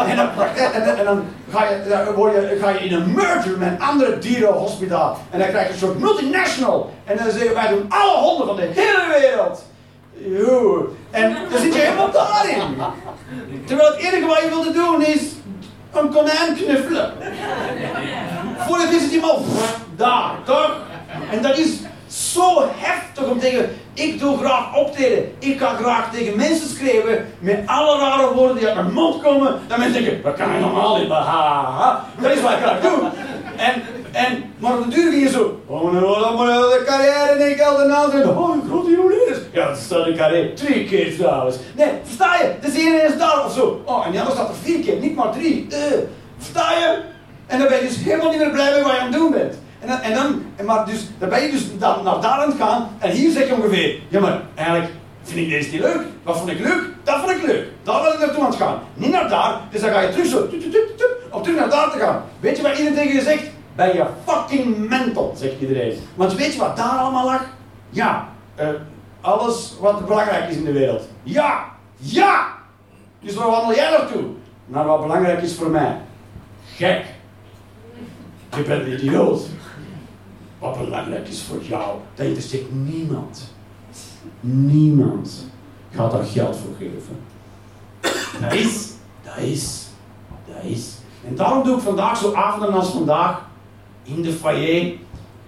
en 0.07 0.17
dan, 0.17 0.97
en 0.97 1.05
dan, 1.05 1.25
ga, 1.51 1.65
je, 1.65 2.13
word 2.15 2.35
je, 2.35 2.59
ga 2.61 2.69
je 2.69 2.79
in 2.79 2.95
een 2.95 3.15
merger 3.15 3.59
met 3.59 3.69
een 3.69 3.81
andere 3.81 4.19
dierenhospitaal. 4.19 5.19
En 5.31 5.39
dan 5.39 5.49
krijg 5.49 5.67
je 5.67 5.73
een 5.73 5.79
soort 5.79 5.99
multinational. 5.99 6.93
En 7.05 7.17
dan 7.17 7.31
zeggen 7.31 7.55
wij 7.55 7.69
doen 7.69 7.85
alle 7.89 8.19
honden 8.19 8.47
van 8.47 8.57
de 8.57 8.69
hele 8.75 9.21
wereld. 9.21 9.65
Yo. 10.13 10.95
En 11.11 11.37
dan 11.51 11.61
zit 11.61 11.75
je 11.75 11.81
helemaal 11.81 12.11
daarin. 12.11 12.77
Terwijl 13.67 13.91
het 13.91 14.01
enige 14.01 14.27
wat 14.27 14.43
je 14.43 14.49
wilde 14.49 14.73
doen 14.73 15.05
is 15.05 15.23
een 15.93 16.11
konijn 16.11 16.55
knuffelen. 16.55 17.13
Voordat 18.59 18.93
is 18.93 19.03
het 19.03 19.13
iemand 19.13 19.47
daar, 19.97 20.33
toch? 20.45 20.77
En 21.31 21.43
dat 21.43 21.59
is 21.59 21.71
zo 22.33 22.69
heftig 22.77 23.25
om 23.25 23.39
tegen, 23.39 23.71
ik 23.95 24.19
doe 24.19 24.39
graag 24.39 24.77
optreden. 24.77 25.33
Ik 25.39 25.59
kan 25.59 25.77
graag 25.77 26.13
tegen 26.13 26.37
mensen 26.37 26.69
schrijven 26.69 27.27
met 27.39 27.63
alle 27.67 27.99
rare 27.99 28.35
woorden 28.35 28.57
die 28.57 28.67
uit 28.67 28.75
mijn 28.75 28.93
mond 28.93 29.23
komen. 29.23 29.61
Dan 29.69 29.79
mensen 29.79 30.03
denken, 30.03 30.23
wat 30.23 30.35
kan 30.35 30.55
je 30.55 30.61
normaal 30.61 30.99
niet, 30.99 31.09
ha. 31.09 32.05
Dat 32.21 32.33
is 32.33 32.41
wat 32.41 32.51
ik 32.51 32.59
graag 32.59 32.81
doe. 32.81 33.09
En, 33.57 33.83
en, 34.13 34.53
maar 34.59 34.79
op 34.79 34.85
de 34.85 34.91
duur 34.91 35.15
je 35.15 35.29
zo, 35.29 35.61
oh, 35.67 35.93
de 35.93 36.83
carrière 36.87 37.43
en 37.43 37.51
ik 37.51 37.61
altijd 37.63 37.89
na 37.89 38.07
doen. 38.07 38.39
Oh, 38.39 38.55
een 38.55 38.69
grote 38.69 38.91
jongen 38.91 39.15
Ja, 39.53 39.69
dat 39.69 39.79
staat 39.79 40.07
een 40.07 40.17
carrière, 40.17 40.53
twee 40.53 40.85
keer 40.85 41.17
trouwens. 41.17 41.57
Nee, 41.77 41.89
versta 42.03 42.37
je? 42.37 42.55
De 42.61 42.81
ene 42.81 43.03
is 43.03 43.19
daar 43.19 43.45
of 43.45 43.53
zo. 43.53 43.83
Oh, 43.85 44.07
en 44.07 44.11
die 44.11 44.21
andere 44.21 44.39
staat 44.39 44.49
er 44.49 44.63
vier 44.63 44.81
keer, 44.85 44.97
niet 44.97 45.15
maar 45.15 45.33
drie. 45.33 45.67
Uh, 45.71 45.77
versta 46.39 46.71
je? 46.73 46.99
En 47.47 47.59
dan 47.59 47.69
ben 47.69 47.77
je 47.77 47.87
dus 47.87 47.97
helemaal 47.97 48.31
niet 48.31 48.39
meer 48.39 48.51
blij 48.51 48.73
met 48.73 48.83
wat 48.83 48.93
je 48.93 48.99
aan 48.99 49.07
het 49.07 49.17
doen 49.17 49.31
bent. 49.31 49.55
En 49.81 49.89
dan, 49.89 50.01
en 50.01 50.15
dan 50.15 50.67
maar 50.67 50.87
dus, 50.87 51.07
dan 51.19 51.29
ben 51.29 51.43
je 51.43 51.51
dus 51.51 51.79
dan 51.79 52.05
naar 52.05 52.21
daar 52.21 52.41
aan 52.41 52.51
het 52.51 52.59
gaan. 52.59 52.89
En 52.99 53.11
hier 53.11 53.31
zeg 53.31 53.49
je 53.49 53.55
ongeveer, 53.55 54.01
ja 54.09 54.21
maar 54.21 54.43
eigenlijk 54.55 54.91
vind 55.23 55.41
ik 55.41 55.49
deze 55.49 55.71
niet 55.71 55.81
leuk. 55.81 56.03
Wat 56.23 56.37
vond 56.37 56.51
ik 56.51 56.59
leuk? 56.59 56.83
Dat 57.05 57.19
vond 57.21 57.31
ik 57.31 57.43
leuk. 57.43 57.67
Daar 57.83 58.03
wil 58.03 58.13
ik 58.13 58.19
naartoe 58.19 58.45
aan 58.45 58.51
het 58.51 58.59
gaan. 58.59 58.79
Niet 58.95 59.11
naar 59.11 59.29
daar. 59.29 59.61
Dus 59.71 59.81
dan 59.81 59.91
ga 59.91 60.01
je 60.01 60.11
terug 60.11 60.27
zo, 60.27 60.49
tup, 60.49 60.61
terug 61.43 61.57
naar 61.57 61.71
daar 61.71 61.91
te 61.91 61.99
gaan. 61.99 62.23
Weet 62.41 62.57
je 62.57 62.63
wat 62.63 62.79
iedereen 62.79 62.95
tegen 62.95 63.15
je 63.15 63.23
zegt? 63.23 63.51
Ben 63.75 63.95
je 63.95 64.05
fucking 64.27 64.89
mental, 64.89 65.35
zegt 65.37 65.61
iedereen. 65.61 65.99
Want 66.15 66.35
weet 66.35 66.53
je 66.53 66.59
wat 66.59 66.77
daar 66.77 66.99
allemaal 66.99 67.25
lag? 67.25 67.45
Ja, 67.91 68.29
uh, 68.61 68.69
alles 69.21 69.75
wat 69.81 70.07
belangrijk 70.07 70.49
is 70.49 70.57
in 70.57 70.65
de 70.65 70.73
wereld. 70.73 71.09
Ja, 71.23 71.65
ja! 71.97 72.47
Dus 73.21 73.35
waar 73.35 73.51
wandel 73.51 73.75
jij 73.75 73.91
naartoe? 73.91 74.25
Naar 74.67 74.87
wat 74.87 75.01
belangrijk 75.01 75.43
is 75.43 75.55
voor 75.55 75.71
mij. 75.71 75.97
Gek. 76.75 77.05
Je 78.57 78.63
bent 78.63 78.87
een 78.87 78.93
idioot. 78.93 79.41
Wat 80.61 80.79
belangrijk 80.79 81.29
is 81.29 81.43
voor 81.43 81.63
jou, 81.63 81.99
dat 82.15 82.27
interesseert 82.27 82.73
niemand. 82.73 83.55
Niemand 84.41 85.47
gaat 85.95 86.11
daar 86.11 86.25
geld 86.25 86.57
voor 86.57 86.75
geven. 86.79 87.19
Dat 88.41 88.53
is, 88.53 88.89
dat 89.23 89.37
is, 89.37 89.87
dat 90.47 90.71
is. 90.71 90.95
En 91.29 91.35
daarom 91.35 91.65
doe 91.65 91.77
ik 91.77 91.83
vandaag 91.83 92.17
zo 92.17 92.35
avonden 92.35 92.73
als 92.73 92.91
vandaag 92.91 93.47
in 94.03 94.23
de 94.23 94.33
foyer. 94.33 94.93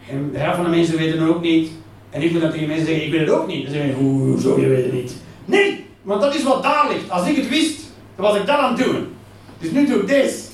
En 0.08 0.30
de 0.32 0.38
helft 0.38 0.56
van 0.56 0.64
de 0.64 0.70
mensen 0.70 0.96
weten 0.96 1.20
het 1.20 1.28
ook 1.28 1.42
niet. 1.42 1.70
En 2.10 2.22
ik 2.22 2.32
moet 2.32 2.40
tegen 2.40 2.68
mensen 2.68 2.86
zeggen, 2.86 3.04
ik 3.04 3.12
weet 3.12 3.20
het 3.20 3.30
ook 3.30 3.46
niet. 3.46 3.64
Dan 3.64 3.72
zeggen 3.72 3.92
ze, 3.92 3.98
hoezo, 3.98 4.60
je 4.60 4.68
weet 4.68 4.84
het 4.84 4.92
niet. 4.92 5.16
Nee, 5.44 5.86
want 6.02 6.20
dat 6.20 6.34
is 6.34 6.42
wat 6.42 6.62
daar 6.62 6.88
ligt. 6.88 7.10
Als 7.10 7.28
ik 7.28 7.36
het 7.36 7.48
wist, 7.48 7.80
dan 8.16 8.24
was 8.24 8.36
ik 8.36 8.46
dat 8.46 8.58
aan 8.58 8.74
het 8.74 8.84
doen. 8.84 9.14
Dus 9.58 9.70
nu 9.70 9.86
doe 9.86 10.00
ik 10.00 10.06
dit. 10.06 10.50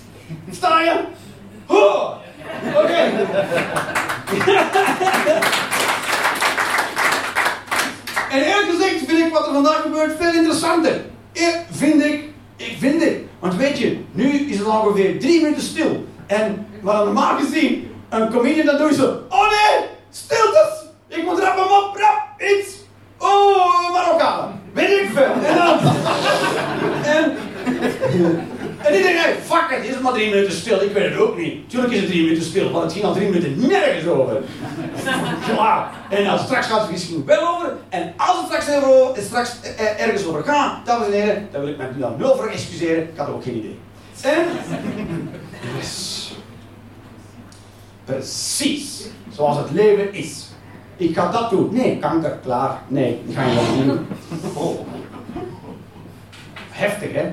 Sta 0.51 0.81
je? 0.81 1.05
Ho! 1.67 2.15
Oké. 2.83 3.27
en 8.31 8.43
eerlijk 8.43 8.71
gezegd 8.71 9.05
vind 9.07 9.19
ik 9.27 9.33
wat 9.33 9.47
er 9.47 9.53
vandaag 9.53 9.83
gebeurt 9.83 10.17
veel 10.19 10.33
interessanter. 10.33 11.05
Ik 11.33 11.65
vind 11.71 12.05
ik, 12.05 12.25
ik 12.57 12.77
vind 12.79 13.03
ik. 13.03 13.25
Want 13.39 13.57
weet 13.57 13.79
je, 13.79 14.01
nu 14.13 14.31
is 14.31 14.59
het 14.59 14.67
ongeveer 14.67 15.21
drie 15.21 15.43
minuten 15.43 15.63
stil. 15.63 16.05
En 16.27 16.67
wat 16.81 17.05
normaal 17.05 17.39
gezien, 17.39 17.91
een 18.09 18.31
comedian 18.31 18.67
dan 18.67 18.77
doe 18.77 18.89
je 18.89 18.95
zo, 18.95 19.21
oh 19.29 19.49
nee, 19.49 19.89
stiltes. 20.11 20.87
Ik 21.09 21.25
moet 21.25 21.39
rap 21.39 21.57
hem 21.57 21.65
op, 21.65 21.97
rap, 21.97 22.41
iets. 22.41 22.77
Oh, 23.19 23.93
Marokkaan. 23.93 24.61
Weet 24.73 24.89
ik 24.89 25.11
veel. 25.15 25.33
En 25.45 25.57
dan... 25.57 25.79
en... 27.05 27.37
En 28.79 28.93
die 28.93 29.03
denkt, 29.03 29.23
hey, 29.23 29.37
fuck 29.45 29.79
it, 29.79 29.85
is 29.85 29.95
het 29.95 30.03
maar 30.03 30.13
drie 30.13 30.31
minuten 30.31 30.53
stil? 30.53 30.83
Ik 30.83 30.93
weet 30.93 31.11
het 31.11 31.21
ook 31.21 31.37
niet. 31.37 31.71
Tuurlijk 31.71 31.93
is 31.93 32.01
het 32.01 32.09
drie 32.09 32.23
minuten 32.23 32.45
stil, 32.45 32.71
want 32.71 32.85
het 32.85 32.93
ging 32.93 33.05
al 33.05 33.13
drie 33.13 33.29
minuten 33.29 33.69
nergens 33.69 34.07
over. 34.07 34.43
Klaar. 35.55 35.91
En 36.11 36.25
dan 36.25 36.39
straks 36.39 36.67
gaat 36.67 36.81
het 36.81 36.91
misschien 36.91 37.25
wel 37.25 37.57
over. 37.57 37.77
En 37.89 38.13
als 38.17 38.37
het 38.37 38.47
straks, 38.47 38.85
over, 38.85 39.23
straks 39.23 39.57
ergens 39.99 40.27
over 40.27 40.43
gaat, 40.43 40.87
dames 40.87 41.07
en 41.07 41.13
heren, 41.13 41.49
dan 41.53 41.61
wil 41.61 41.71
ik 41.71 41.77
me 41.77 41.99
dan 41.99 42.15
nul 42.19 42.37
voor 42.37 42.49
excuseren. 42.49 43.03
Ik 43.03 43.17
had 43.17 43.29
ook 43.29 43.43
geen 43.43 43.57
idee. 43.57 43.79
En... 44.21 44.47
Yes. 45.77 46.33
Precies. 48.05 49.07
Zoals 49.31 49.57
het 49.57 49.71
leven 49.71 50.15
is. 50.15 50.47
Ik 50.97 51.15
ga 51.15 51.31
dat 51.31 51.51
doen. 51.51 51.69
Nee, 51.73 51.99
kanker, 51.99 52.39
klaar. 52.43 52.83
Nee, 52.89 53.21
ik 53.27 53.35
ga 53.35 53.45
je 53.45 53.77
niet 53.77 53.85
doen. 53.85 54.07
Oh 54.55 54.87
heftig, 56.79 57.13
hè? 57.13 57.31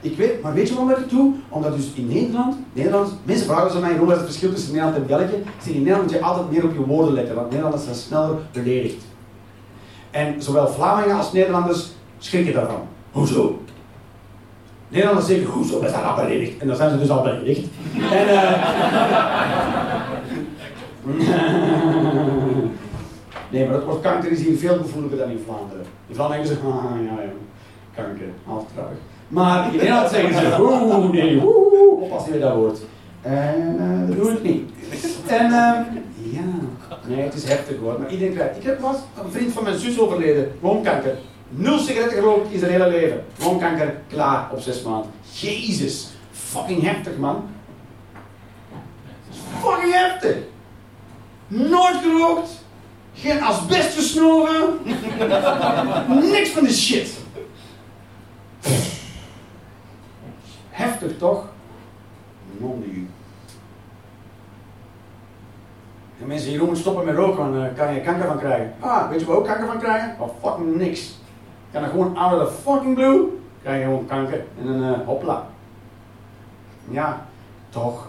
Ik 0.00 0.16
weet, 0.16 0.42
maar 0.42 0.54
weet 0.54 0.68
je 0.68 0.74
waarom 0.74 0.90
ik 0.90 0.96
het 0.96 1.10
doe? 1.10 1.34
Omdat 1.48 1.76
dus 1.76 1.92
in 1.94 2.06
Nederland, 2.06 2.56
Nederland 2.72 3.12
mensen 3.24 3.46
vragen 3.46 3.70
ze 3.70 3.78
mij, 3.78 3.96
hoe 3.96 4.10
is 4.10 4.16
het 4.16 4.24
verschil 4.24 4.52
tussen 4.52 4.72
Nederland 4.72 4.96
en 4.96 5.06
België? 5.06 5.34
Ik 5.34 5.62
zeg, 5.62 5.74
in 5.74 5.78
Nederland 5.78 6.02
moet 6.02 6.12
je 6.12 6.20
altijd 6.20 6.50
meer 6.50 6.64
op 6.64 6.72
je 6.72 6.86
woorden 6.86 7.14
letten, 7.14 7.34
want 7.34 7.46
Nederlanders 7.46 7.84
zijn 7.84 7.96
sneller 7.96 8.36
beledigd. 8.52 9.02
En 10.10 10.42
zowel 10.42 10.68
Vlamingen 10.68 11.16
als 11.16 11.32
Nederlanders 11.32 11.92
schrikken 12.18 12.54
daarvan. 12.54 12.86
Hoezo? 13.10 13.62
Nederlanders 14.88 15.26
zeggen, 15.28 15.46
hoezo, 15.46 15.80
we 15.80 15.88
zijn 15.88 16.04
al 16.04 16.14
beledigd. 16.14 16.58
En 16.58 16.66
dan 16.66 16.76
zijn 16.76 16.90
ze 16.90 16.98
dus 16.98 17.10
al 17.10 17.22
beledigd. 17.22 17.68
en, 18.10 18.28
uh... 18.28 18.52
nee, 23.50 23.66
maar 23.66 23.74
het 23.74 23.84
woord 23.84 24.00
kanker 24.00 24.30
is 24.30 24.40
hier 24.40 24.58
veel 24.58 24.76
gevoeliger 24.76 25.18
dan 25.18 25.30
in 25.30 25.42
Vlaanderen. 25.44 25.84
In 26.06 26.14
Vlaanderen 26.14 26.46
zeggen 26.46 26.66
ze, 26.70 26.72
ah, 26.72 26.84
ja, 27.04 27.22
ja 27.22 27.30
kanker, 27.94 28.28
halftrappig. 28.44 28.98
Maar 29.28 29.66
in 29.66 29.76
Nederland 29.76 30.10
zeggen 30.10 30.34
ze, 30.34 30.56
oeh, 30.60 31.10
nee, 31.10 31.42
oeh, 31.44 32.02
oppassen 32.02 32.32
je 32.32 32.38
dat 32.38 32.54
woord. 32.54 32.78
En 33.22 33.76
uh, 33.80 34.08
dat 34.08 34.16
doe 34.16 34.32
ik 34.32 34.42
niet. 34.42 34.70
En 35.26 35.46
uh, 35.46 35.78
ja, 36.32 36.42
nee, 37.06 37.20
het 37.20 37.34
is 37.34 37.44
heftig 37.44 37.78
hoor, 37.78 37.98
maar 37.98 38.10
iedereen 38.10 38.34
krijgt. 38.34 38.56
Ik 38.56 38.62
heb 38.62 38.80
was 38.80 38.96
een 39.24 39.30
vriend 39.30 39.52
van 39.52 39.62
mijn 39.62 39.78
zus 39.78 39.98
overleden, 39.98 40.52
woonkanker. 40.60 41.16
Nul 41.48 41.78
sigaretten 41.78 42.18
gerookt 42.18 42.52
in 42.52 42.58
zijn 42.58 42.70
hele 42.70 42.88
leven. 42.88 43.24
Woonkanker, 43.38 43.94
klaar 44.08 44.48
op 44.52 44.60
zes 44.60 44.82
maanden. 44.82 45.10
Jezus, 45.32 46.08
fucking 46.30 46.82
heftig 46.82 47.16
man. 47.16 47.44
Fucking 49.62 49.92
heftig. 49.92 50.36
Nooit 51.46 51.96
gerookt. 52.02 52.62
Geen 53.14 53.42
asbest 53.42 53.94
gesnoven. 53.94 54.78
Niks 56.32 56.48
van 56.48 56.64
de 56.64 56.72
shit. 56.72 57.08
Heftig 60.70 61.18
toch? 61.18 61.44
Non 62.58 62.84
u. 62.86 63.08
En 66.20 66.26
mensen 66.26 66.50
hier 66.50 66.64
moet 66.64 66.78
stoppen 66.78 67.04
met 67.04 67.14
roken, 67.14 67.52
dan 67.52 67.64
eh, 67.64 67.74
kan 67.74 67.94
je 67.94 68.00
kanker 68.00 68.26
van 68.26 68.38
krijgen. 68.38 68.74
Ah, 68.80 69.08
weet 69.10 69.20
je 69.20 69.26
waar 69.26 69.36
ook 69.36 69.46
kanker 69.46 69.66
van 69.66 69.78
krijgen? 69.78 70.16
Oh, 70.18 70.28
fucking 70.42 70.76
niks. 70.76 71.06
Je 71.06 71.72
kan 71.72 71.82
er 71.82 71.88
gewoon 71.88 72.16
out 72.16 72.42
of 72.42 72.48
the 72.48 72.62
fucking 72.62 72.94
blue, 72.94 73.26
krijg 73.62 73.78
je 73.78 73.84
gewoon 73.84 74.06
kanker. 74.06 74.44
En 74.60 74.66
dan 74.66 74.82
uh, 74.82 75.06
hopla. 75.06 75.46
Ja, 76.90 77.26
toch. 77.68 78.08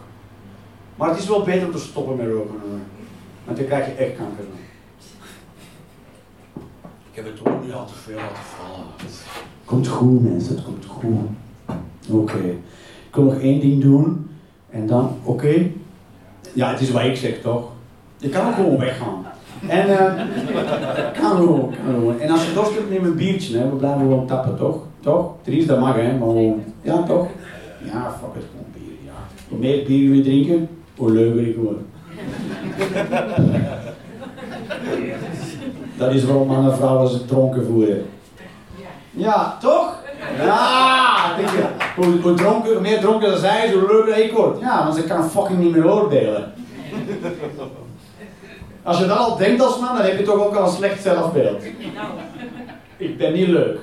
Maar 0.95 1.09
het 1.09 1.17
is 1.17 1.27
wel 1.27 1.43
beter 1.43 1.65
om 1.65 1.71
te 1.71 1.79
stoppen 1.79 2.15
met 2.15 2.27
roken 2.27 2.59
hoor. 2.59 2.79
Want 3.45 3.57
dan 3.57 3.65
krijg 3.65 3.85
je 3.85 3.93
echt 3.93 4.15
kanker. 4.15 4.43
Ik 7.11 7.23
heb 7.23 7.25
het 7.25 7.47
ook 7.47 7.63
niet 7.63 7.73
al 7.73 7.85
te 7.85 7.93
veel 7.93 8.15
laten 8.15 8.43
vallen. 8.43 8.85
Komt 9.65 9.87
goed, 9.87 10.23
mensen, 10.23 10.55
het 10.55 10.63
komt 10.63 10.85
goed. 10.85 11.19
Oké. 12.09 12.37
Ik 13.07 13.15
wil 13.15 13.23
nog 13.23 13.39
één 13.39 13.59
ding 13.59 13.81
doen. 13.81 14.29
En 14.69 14.87
dan, 14.87 15.09
oké. 15.23 15.71
Ja, 16.53 16.71
het 16.71 16.81
is 16.81 16.91
wat 16.91 17.03
ik 17.03 17.15
zeg, 17.15 17.41
toch? 17.41 17.63
Je 18.17 18.29
kan 18.29 18.47
ook 18.47 18.53
gewoon 18.53 18.77
weggaan. 18.77 19.25
En, 19.67 19.87
eh 19.87 20.13
kan 21.21 21.37
ook, 21.37 21.73
kan 21.85 21.95
ook. 22.03 22.19
En 22.19 22.29
als 22.29 22.45
je 22.45 22.53
dorst 22.53 22.73
hebt, 22.73 22.89
neem 22.89 23.05
een 23.05 23.15
biertje, 23.15 23.57
hè. 23.57 23.69
We 23.69 23.75
blijven 23.75 23.99
gewoon 23.99 24.27
tappen, 24.27 24.57
toch? 24.57 24.77
Toch? 24.99 25.31
Dries, 25.41 25.65
dat 25.65 25.79
mag, 25.79 25.95
hè. 25.95 26.17
Maar 26.17 26.27
gewoon, 26.27 26.63
ja, 26.81 27.03
toch? 27.03 27.27
Ja, 27.83 28.17
fuck 28.19 28.33
het, 28.33 28.43
gewoon 28.51 28.65
bier, 28.73 28.97
ja. 29.05 29.11
Hoe 29.49 29.59
meer 29.59 29.85
bier 29.85 30.11
we 30.11 30.21
drinken, 30.21 30.69
hoe 30.95 31.11
leuker 31.11 31.47
ik 31.47 31.55
word. 31.55 31.77
Dat 35.97 36.13
is 36.13 36.25
waarom 36.25 36.47
mannen 36.47 36.71
en 36.71 36.77
vrouwen 36.77 37.09
ze 37.09 37.25
dronken 37.25 37.65
voeren. 37.65 38.05
Ja, 39.15 39.57
toch? 39.59 40.03
Ja, 40.37 41.35
denk 41.35 41.49
je, 41.49 41.67
hoe, 41.95 42.21
hoe, 42.21 42.33
dronken, 42.33 42.81
meer 42.81 42.99
dronken 42.99 43.31
ze 43.31 43.37
zijn, 43.37 43.71
hoe 43.71 43.87
leuker 43.87 44.17
ik 44.17 44.31
word. 44.31 44.59
Ja, 44.59 44.83
want 44.83 44.95
ze 44.95 45.03
kan 45.03 45.29
fucking 45.29 45.59
niet 45.59 45.71
meer 45.71 45.91
oordelen. 45.91 46.53
Als 48.83 48.97
je 48.97 49.05
dat 49.05 49.17
al 49.17 49.37
denkt 49.37 49.61
als 49.61 49.79
man, 49.79 49.95
dan 49.95 50.05
heb 50.05 50.17
je 50.17 50.23
toch 50.23 50.45
ook 50.45 50.55
al 50.55 50.63
een 50.63 50.73
slecht 50.73 51.01
zelfbeeld. 51.01 51.63
Ik 52.97 53.17
ben 53.17 53.33
niet 53.33 53.47
leuk. 53.47 53.79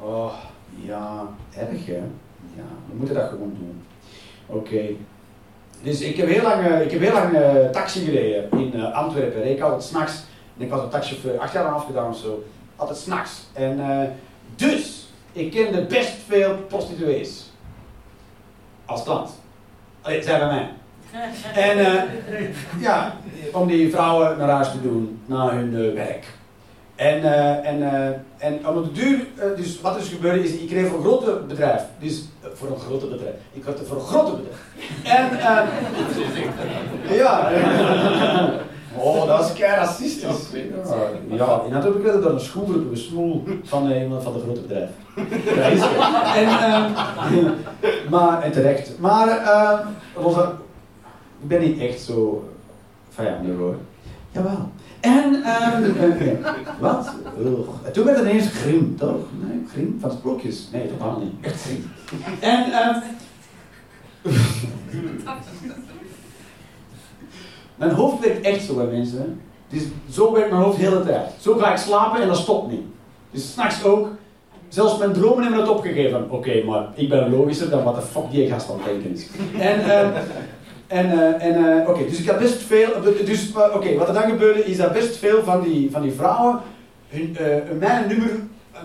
Oh, 0.00 0.32
ja, 0.82 1.26
erg 1.56 1.86
hè? 1.86 2.02
Ja, 2.54 2.68
we 2.90 2.96
moeten 2.96 3.14
dat 3.14 3.28
gewoon 3.28 3.56
doen. 3.58 3.82
Oké. 4.46 4.82
Dus 5.82 6.00
ik 6.00 6.16
heb 6.16 6.28
heel 6.28 6.42
lang, 6.42 6.66
eh, 6.66 6.80
ik 6.80 6.90
heb 6.90 7.00
heel 7.00 7.12
lang 7.12 7.34
eh, 7.34 7.70
taxi 7.70 8.04
gereden 8.04 8.48
in 8.50 8.74
eh, 8.74 8.94
Antwerpen. 8.94 9.50
Ik 9.50 9.60
altijd 9.60 9.82
s'nachts, 9.82 10.22
en 10.56 10.64
ik 10.64 10.70
was 10.70 10.82
een 10.82 10.88
taxichauffeur, 10.88 11.38
acht 11.38 11.52
jaar 11.52 11.64
aan 11.64 11.74
afgedaan 11.74 12.08
of 12.08 12.16
zo. 12.16 12.44
Altijd 12.80 12.98
s'nachts. 12.98 13.46
En 13.52 13.80
eh, 13.80 14.08
dus, 14.56 15.08
ik 15.32 15.50
kende 15.50 15.82
best 15.82 16.12
veel 16.28 16.56
prostituees. 16.68 17.50
Als 18.84 19.02
klant. 19.02 19.30
Allee, 20.02 20.22
zij 20.22 20.38
bij 20.38 20.46
mij. 20.48 20.68
En 21.70 21.78
eh, 21.78 22.02
ja, 22.80 23.16
om 23.52 23.66
die 23.66 23.90
vrouwen 23.90 24.38
naar 24.38 24.48
huis 24.48 24.70
te 24.70 24.82
doen, 24.82 25.22
na 25.26 25.50
hun 25.50 25.74
eh, 25.74 25.94
werk. 25.94 26.26
En, 27.00 27.22
eh, 27.22 27.68
en, 27.70 27.82
eh, 27.92 28.08
en 28.38 28.68
om 28.68 28.82
de 28.82 28.92
duur, 28.92 29.26
eh, 29.36 29.56
dus 29.56 29.80
wat 29.80 29.94
er 29.94 30.00
dus 30.00 30.08
gebeurde 30.08 30.44
is, 30.44 30.52
ik 30.52 30.68
kreeg 30.68 30.88
voor 30.88 30.96
een 30.98 31.04
grote 31.04 31.42
bedrijf. 31.48 31.82
Dus 31.98 32.24
eh, 32.42 32.48
voor 32.54 32.68
een 32.68 32.78
grote 32.80 33.06
bedrijf. 33.06 33.34
Ik 33.52 33.64
had 33.64 33.78
het 33.78 33.88
voor 33.88 33.96
een 33.96 34.02
grote 34.02 34.32
bedrijf. 34.36 34.60
En, 35.04 35.38
eh, 35.38 37.16
ja. 37.22 37.50
Oh, 38.96 39.26
dat 39.26 39.44
is 39.46 39.52
kei 39.52 39.74
racistisch. 39.76 40.46
Ja, 40.52 41.36
ja, 41.36 41.60
en 41.66 41.70
natuurlijk 41.72 42.02
werd 42.02 42.14
er 42.16 42.22
dan 42.22 42.32
een 42.32 42.40
schoengroep, 42.40 42.90
een 42.90 42.96
smoel 42.96 43.44
van 43.62 43.90
eh, 43.90 44.02
iemand 44.02 44.22
van 44.22 44.32
de 44.32 44.38
grote 44.40 44.60
bedrijf. 44.60 44.88
Ja, 45.56 45.62
is 45.64 45.80
het. 45.82 45.90
en, 46.36 46.48
eh, 46.48 48.10
maar, 48.10 48.42
en 48.42 48.52
terecht. 48.52 48.98
Maar, 48.98 49.28
eh, 49.28 49.78
was 50.14 50.36
er- 50.36 50.52
ik 51.42 51.48
ben 51.48 51.60
niet 51.60 51.78
echt 51.80 52.00
zo 52.00 52.48
vijandig 53.08 53.56
hoor. 53.56 53.76
Jawel. 54.30 54.70
En, 55.00 55.42
ehm 55.44 55.84
eh, 55.84 56.26
ja. 56.42 56.54
wat? 56.80 57.10
En 57.84 57.92
toen 57.92 58.04
werd 58.04 58.18
het 58.18 58.26
ineens 58.28 58.48
Grim, 58.52 58.96
toch? 58.98 59.16
Nee, 59.42 59.64
Grim 59.72 59.98
van 60.00 60.10
sprookjes. 60.10 60.68
Nee, 60.72 60.88
totaal 60.88 61.18
niet. 61.18 61.32
Echt 61.40 61.62
Grim. 61.62 61.90
En, 62.40 62.72
ehm 62.72 62.98
mijn 67.80 67.92
hoofd 67.92 68.20
werkt 68.20 68.40
echt 68.40 68.64
zo 68.64 68.74
bij 68.74 68.84
mensen. 68.84 69.40
Dus 69.68 69.82
zo 70.10 70.32
werkt 70.32 70.50
mijn 70.50 70.62
hoofd 70.62 70.78
de 70.78 70.84
hele 70.84 71.04
tijd. 71.04 71.30
Zo 71.38 71.54
ga 71.54 71.72
ik 71.72 71.78
slapen 71.78 72.22
en 72.22 72.28
dat 72.28 72.36
stopt 72.36 72.70
niet. 72.70 72.82
Dus 73.30 73.52
s'nachts 73.52 73.84
ook. 73.84 74.08
Zelfs 74.68 74.98
mijn 74.98 75.12
dromen 75.12 75.42
hebben 75.42 75.60
het 75.60 75.68
opgegeven. 75.68 76.30
Oké, 76.30 76.62
maar 76.64 76.86
ik 76.94 77.08
ben 77.08 77.30
logischer 77.30 77.70
dan 77.70 77.84
wat 77.84 77.94
de 77.94 78.00
fuck 78.00 78.30
die 78.30 78.48
gast 78.48 78.70
aan 78.70 78.76
het 78.76 78.84
denken 78.84 79.12
is. 79.12 79.28
En, 79.58 79.90
ehm, 79.90 80.10
en, 80.86 81.10
eh, 81.10 81.46
en 81.46 81.82
eh, 81.82 81.88
oké, 81.88 82.04
dus 82.04 82.20
ik 82.20 82.28
had 82.28 82.38
best 82.38 82.62
veel. 82.62 82.90
Dus 83.24 83.52
eh, 83.52 83.74
oké, 83.74 83.94
wat 83.94 84.08
er 84.08 84.14
dan 84.14 84.30
gebeurde 84.30 84.64
is 84.64 84.76
dat 84.76 84.92
best 84.92 85.16
veel 85.16 85.42
van 85.42 85.62
die, 85.62 85.90
van 85.90 86.02
die 86.02 86.12
vrouwen 86.12 86.60
hun, 87.08 87.36
eh, 87.36 87.78
mijn, 87.78 88.08
nummer, 88.08 88.30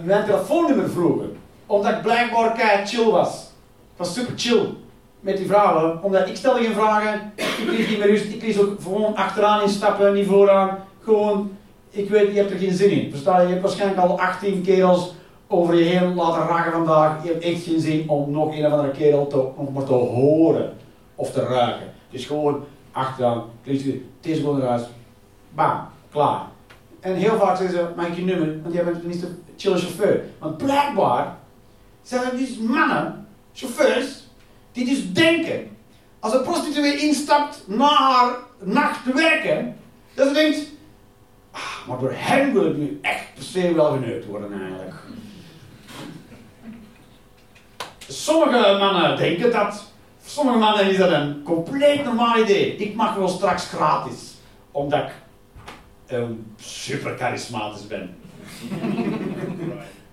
mijn 0.03 0.25
telefoonnummer 0.25 0.89
vroegen. 0.89 1.37
Omdat 1.65 1.91
ik 1.91 2.01
blijkbaar 2.01 2.51
kei 2.51 2.85
chill 2.85 3.09
was. 3.11 3.51
Ik 3.91 3.97
was 3.97 4.13
super 4.13 4.33
chill 4.35 4.67
met 5.25 5.37
die 5.37 5.47
vrouwen, 5.47 6.03
omdat 6.03 6.27
ik 6.27 6.35
stelde 6.35 6.59
geen 6.63 6.73
vragen, 6.73 7.31
ik 7.35 7.69
liet 7.69 7.89
niet 7.89 7.97
meer 7.97 8.07
rust, 8.07 8.33
ik 8.33 8.41
liet 8.41 8.59
ook 8.59 8.81
gewoon 8.81 9.15
achteraan 9.15 9.61
instappen, 9.61 10.13
niet 10.13 10.27
vooraan. 10.27 10.77
Gewoon, 10.99 11.51
ik 11.89 12.09
weet, 12.09 12.31
je 12.31 12.37
hebt 12.37 12.51
er 12.51 12.57
geen 12.57 12.73
zin 12.73 12.89
in. 12.89 13.11
Versta 13.11 13.37
je? 13.39 13.43
Je 13.43 13.49
hebt 13.49 13.61
waarschijnlijk 13.61 14.01
al 14.01 14.19
18 14.19 14.61
kerels 14.61 15.13
over 15.47 15.75
je 15.75 15.83
heen 15.83 16.15
laten 16.15 16.47
raken 16.47 16.71
vandaag. 16.71 17.23
Je 17.23 17.29
hebt 17.29 17.43
echt 17.43 17.63
geen 17.63 17.79
zin 17.79 18.09
om 18.09 18.31
nog 18.31 18.55
een 18.55 18.65
of 18.65 18.71
andere 18.71 18.91
kerel 18.91 19.27
te, 19.27 19.55
om 19.55 19.73
maar 19.73 19.83
te 19.83 19.93
horen 19.93 20.73
of 21.15 21.31
te 21.31 21.43
ruiken. 21.43 21.87
Dus 22.09 22.25
gewoon 22.25 22.63
achteraan, 22.91 23.43
klikt 23.63 23.83
je, 23.83 24.05
het 24.21 24.31
is 24.31 24.37
gewoon 24.37 24.61
huis. 24.61 24.81
Bam, 25.49 25.79
klaar. 26.11 26.41
En 26.99 27.15
heel 27.15 27.37
vaak 27.37 27.57
zeggen 27.57 27.77
ze, 27.77 27.87
mag 27.95 28.07
ik 28.07 28.15
je 28.15 28.23
nummer? 28.23 28.61
Want 28.61 28.73
jij 28.73 28.83
bent 28.83 29.07
niet 29.07 29.23
een 29.23 29.43
chille 29.57 29.77
chauffeur. 29.77 30.23
Want 30.39 30.57
blijkbaar 30.57 31.35
zijn 32.01 32.23
er 32.23 32.37
dus 32.37 32.57
mannen, 32.57 33.27
chauffeurs, 33.53 34.24
die 34.75 34.85
dus 34.85 35.13
denken, 35.13 35.77
als 36.19 36.33
een 36.33 36.41
prostituee 36.41 36.97
instapt 36.97 37.63
na 37.67 37.87
haar 37.87 38.35
nacht 38.59 39.03
te 39.03 39.13
werken, 39.13 39.77
dat 40.13 40.27
ze 40.27 40.33
denkt, 40.33 40.59
ah, 41.51 41.87
maar 41.87 41.99
door 41.99 42.13
hem 42.15 42.53
wil 42.53 42.65
ik 42.65 42.77
nu 42.77 42.99
echt 43.01 43.33
per 43.33 43.43
se 43.43 43.73
wel 43.73 43.91
geneukt 43.91 44.25
worden 44.25 44.61
eigenlijk. 44.61 44.93
Sommige 48.07 48.77
mannen 48.79 49.17
denken 49.17 49.51
dat, 49.51 49.91
sommige 50.25 50.57
mannen 50.57 50.89
is 50.89 50.97
dat 50.97 51.11
een 51.11 51.43
compleet 51.43 52.03
normaal 52.03 52.39
idee. 52.39 52.75
Ik 52.75 52.95
mag 52.95 53.15
wel 53.15 53.27
straks 53.27 53.67
gratis, 53.67 54.33
omdat 54.71 55.03
ik 55.03 55.11
um, 56.15 56.53
super 56.59 57.17
charismatisch 57.17 57.87
ben. 57.87 58.15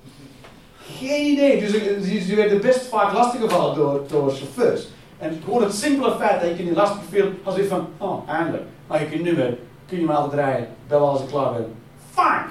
Geen 0.99 1.33
idee. 1.33 1.61
Dus 1.61 1.75
eh, 1.75 2.01
ze, 2.03 2.21
ze 2.21 2.35
werden 2.35 2.61
best 2.61 2.87
vaak 2.87 3.13
lastiggevallen 3.13 3.75
door, 3.75 4.03
door 4.09 4.31
chauffeurs. 4.31 4.87
En 5.23 5.41
gewoon 5.45 5.63
het 5.63 5.75
simpele 5.75 6.17
feit 6.19 6.41
dat 6.41 6.57
je 6.57 6.65
niet 6.65 6.75
lastig 6.75 7.01
viel, 7.11 7.31
als 7.43 7.57
je 7.57 7.67
van, 7.67 7.89
oh, 7.99 8.29
eindelijk, 8.29 8.63
ik 9.01 9.13
je 9.13 9.23
nummer, 9.23 9.57
kun 9.87 9.99
je 9.99 10.05
me 10.05 10.13
altijd 10.13 10.35
rijden, 10.35 10.69
bel 10.89 11.09
als 11.09 11.21
ik 11.21 11.29
klaar 11.29 11.53
ben. 11.53 11.75
Fijn! 12.11 12.45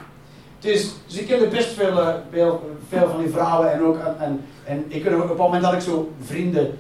Dus, 0.59 0.93
ik 1.07 1.27
kende 1.27 1.47
best 1.47 1.73
veel, 1.73 2.01
eh, 2.01 2.15
veel, 2.31 2.77
veel 2.89 3.09
van 3.09 3.19
die 3.19 3.29
vrouwen 3.29 3.71
en 3.71 3.83
ook, 3.83 3.97
en, 4.19 4.45
en, 4.63 4.85
ik 4.87 5.05
op 5.05 5.29
het 5.29 5.37
moment 5.37 5.63
dat 5.63 5.73
ik 5.73 5.81
zo 5.81 6.11
vrienden, 6.21 6.79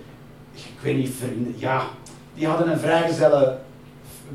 ik 0.53 0.79
weet 0.81 0.97
niet 0.97 1.13
vrienden, 1.19 1.55
ja, 1.57 1.81
die 2.33 2.47
hadden 2.47 2.71
een 2.71 2.79
vrijgezelle 2.79 3.57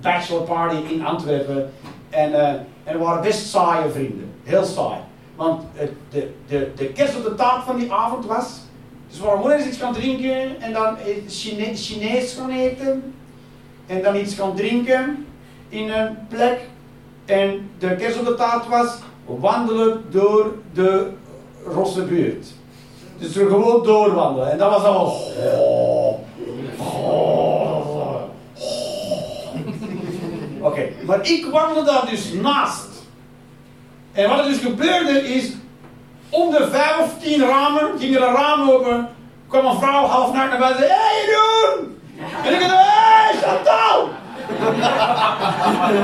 bachelor 0.00 0.42
party 0.42 0.76
in 0.92 1.06
Antwerpen 1.06 1.72
en, 2.10 2.32
eh, 2.32 2.54
en 2.84 2.98
waren 2.98 3.22
best 3.22 3.46
saaie 3.46 3.90
vrienden, 3.90 4.32
heel 4.42 4.64
saai. 4.64 4.98
Want 5.36 5.62
de, 6.10 6.32
de, 6.46 6.72
de 6.76 6.86
kerst 6.86 7.16
op 7.16 7.24
de 7.24 7.34
taart 7.34 7.64
van 7.64 7.76
die 7.76 7.92
avond 7.92 8.26
was, 8.26 8.60
dus 9.08 9.18
waren 9.18 9.36
gewoon 9.36 9.52
eens 9.52 9.66
iets 9.66 9.78
gaan 9.78 9.92
drinken 9.92 10.60
en 10.60 10.72
dan 10.72 10.96
Chine 11.28 11.76
Chinees 11.76 12.34
gaan 12.34 12.50
eten 12.50 13.14
en 13.86 14.02
dan 14.02 14.16
iets 14.16 14.34
gaan 14.34 14.54
drinken 14.54 15.26
in 15.68 15.90
een 15.90 16.16
plek 16.28 16.60
en 17.24 17.70
de 17.78 17.96
kerst 17.96 18.18
op 18.18 18.24
de 18.24 18.34
taart 18.34 18.68
was 18.68 18.98
wandelen 19.24 20.04
door 20.10 20.54
de 20.72 21.10
Rosse 21.66 22.02
buurt. 22.02 22.46
Dus 23.18 23.34
we 23.34 23.46
gewoon 23.46 23.84
doorwandelen 23.84 24.50
en 24.50 24.58
dat 24.58 24.70
was 24.70 24.82
allemaal 24.82 25.14
Oké, 30.60 30.88
maar 31.06 31.28
ik 31.30 31.46
wandelde 31.50 31.84
daar 31.84 32.06
dus 32.10 32.32
naast. 32.32 32.95
En 34.16 34.28
wat 34.28 34.38
er 34.38 34.44
dus 34.44 34.58
gebeurde 34.58 35.34
is, 35.34 35.52
om 36.30 36.50
de 36.50 36.68
vijf 36.70 36.98
of 36.98 37.10
tien 37.22 37.40
ramen 37.40 37.98
ging 37.98 38.16
er 38.16 38.22
een 38.22 38.70
open, 38.70 39.08
kwam 39.48 39.66
een 39.66 39.78
vrouw 39.78 40.04
half 40.04 40.32
naakt 40.32 40.50
naar 40.50 40.58
buiten 40.58 40.82
en 40.82 40.88
zei, 40.88 41.00
hey 41.00 41.24
Jeroen! 41.26 42.00
En 42.44 42.54
ik 42.54 42.60
dacht, 42.60 42.72
hey 42.74 43.34
Chantal! 43.42 44.08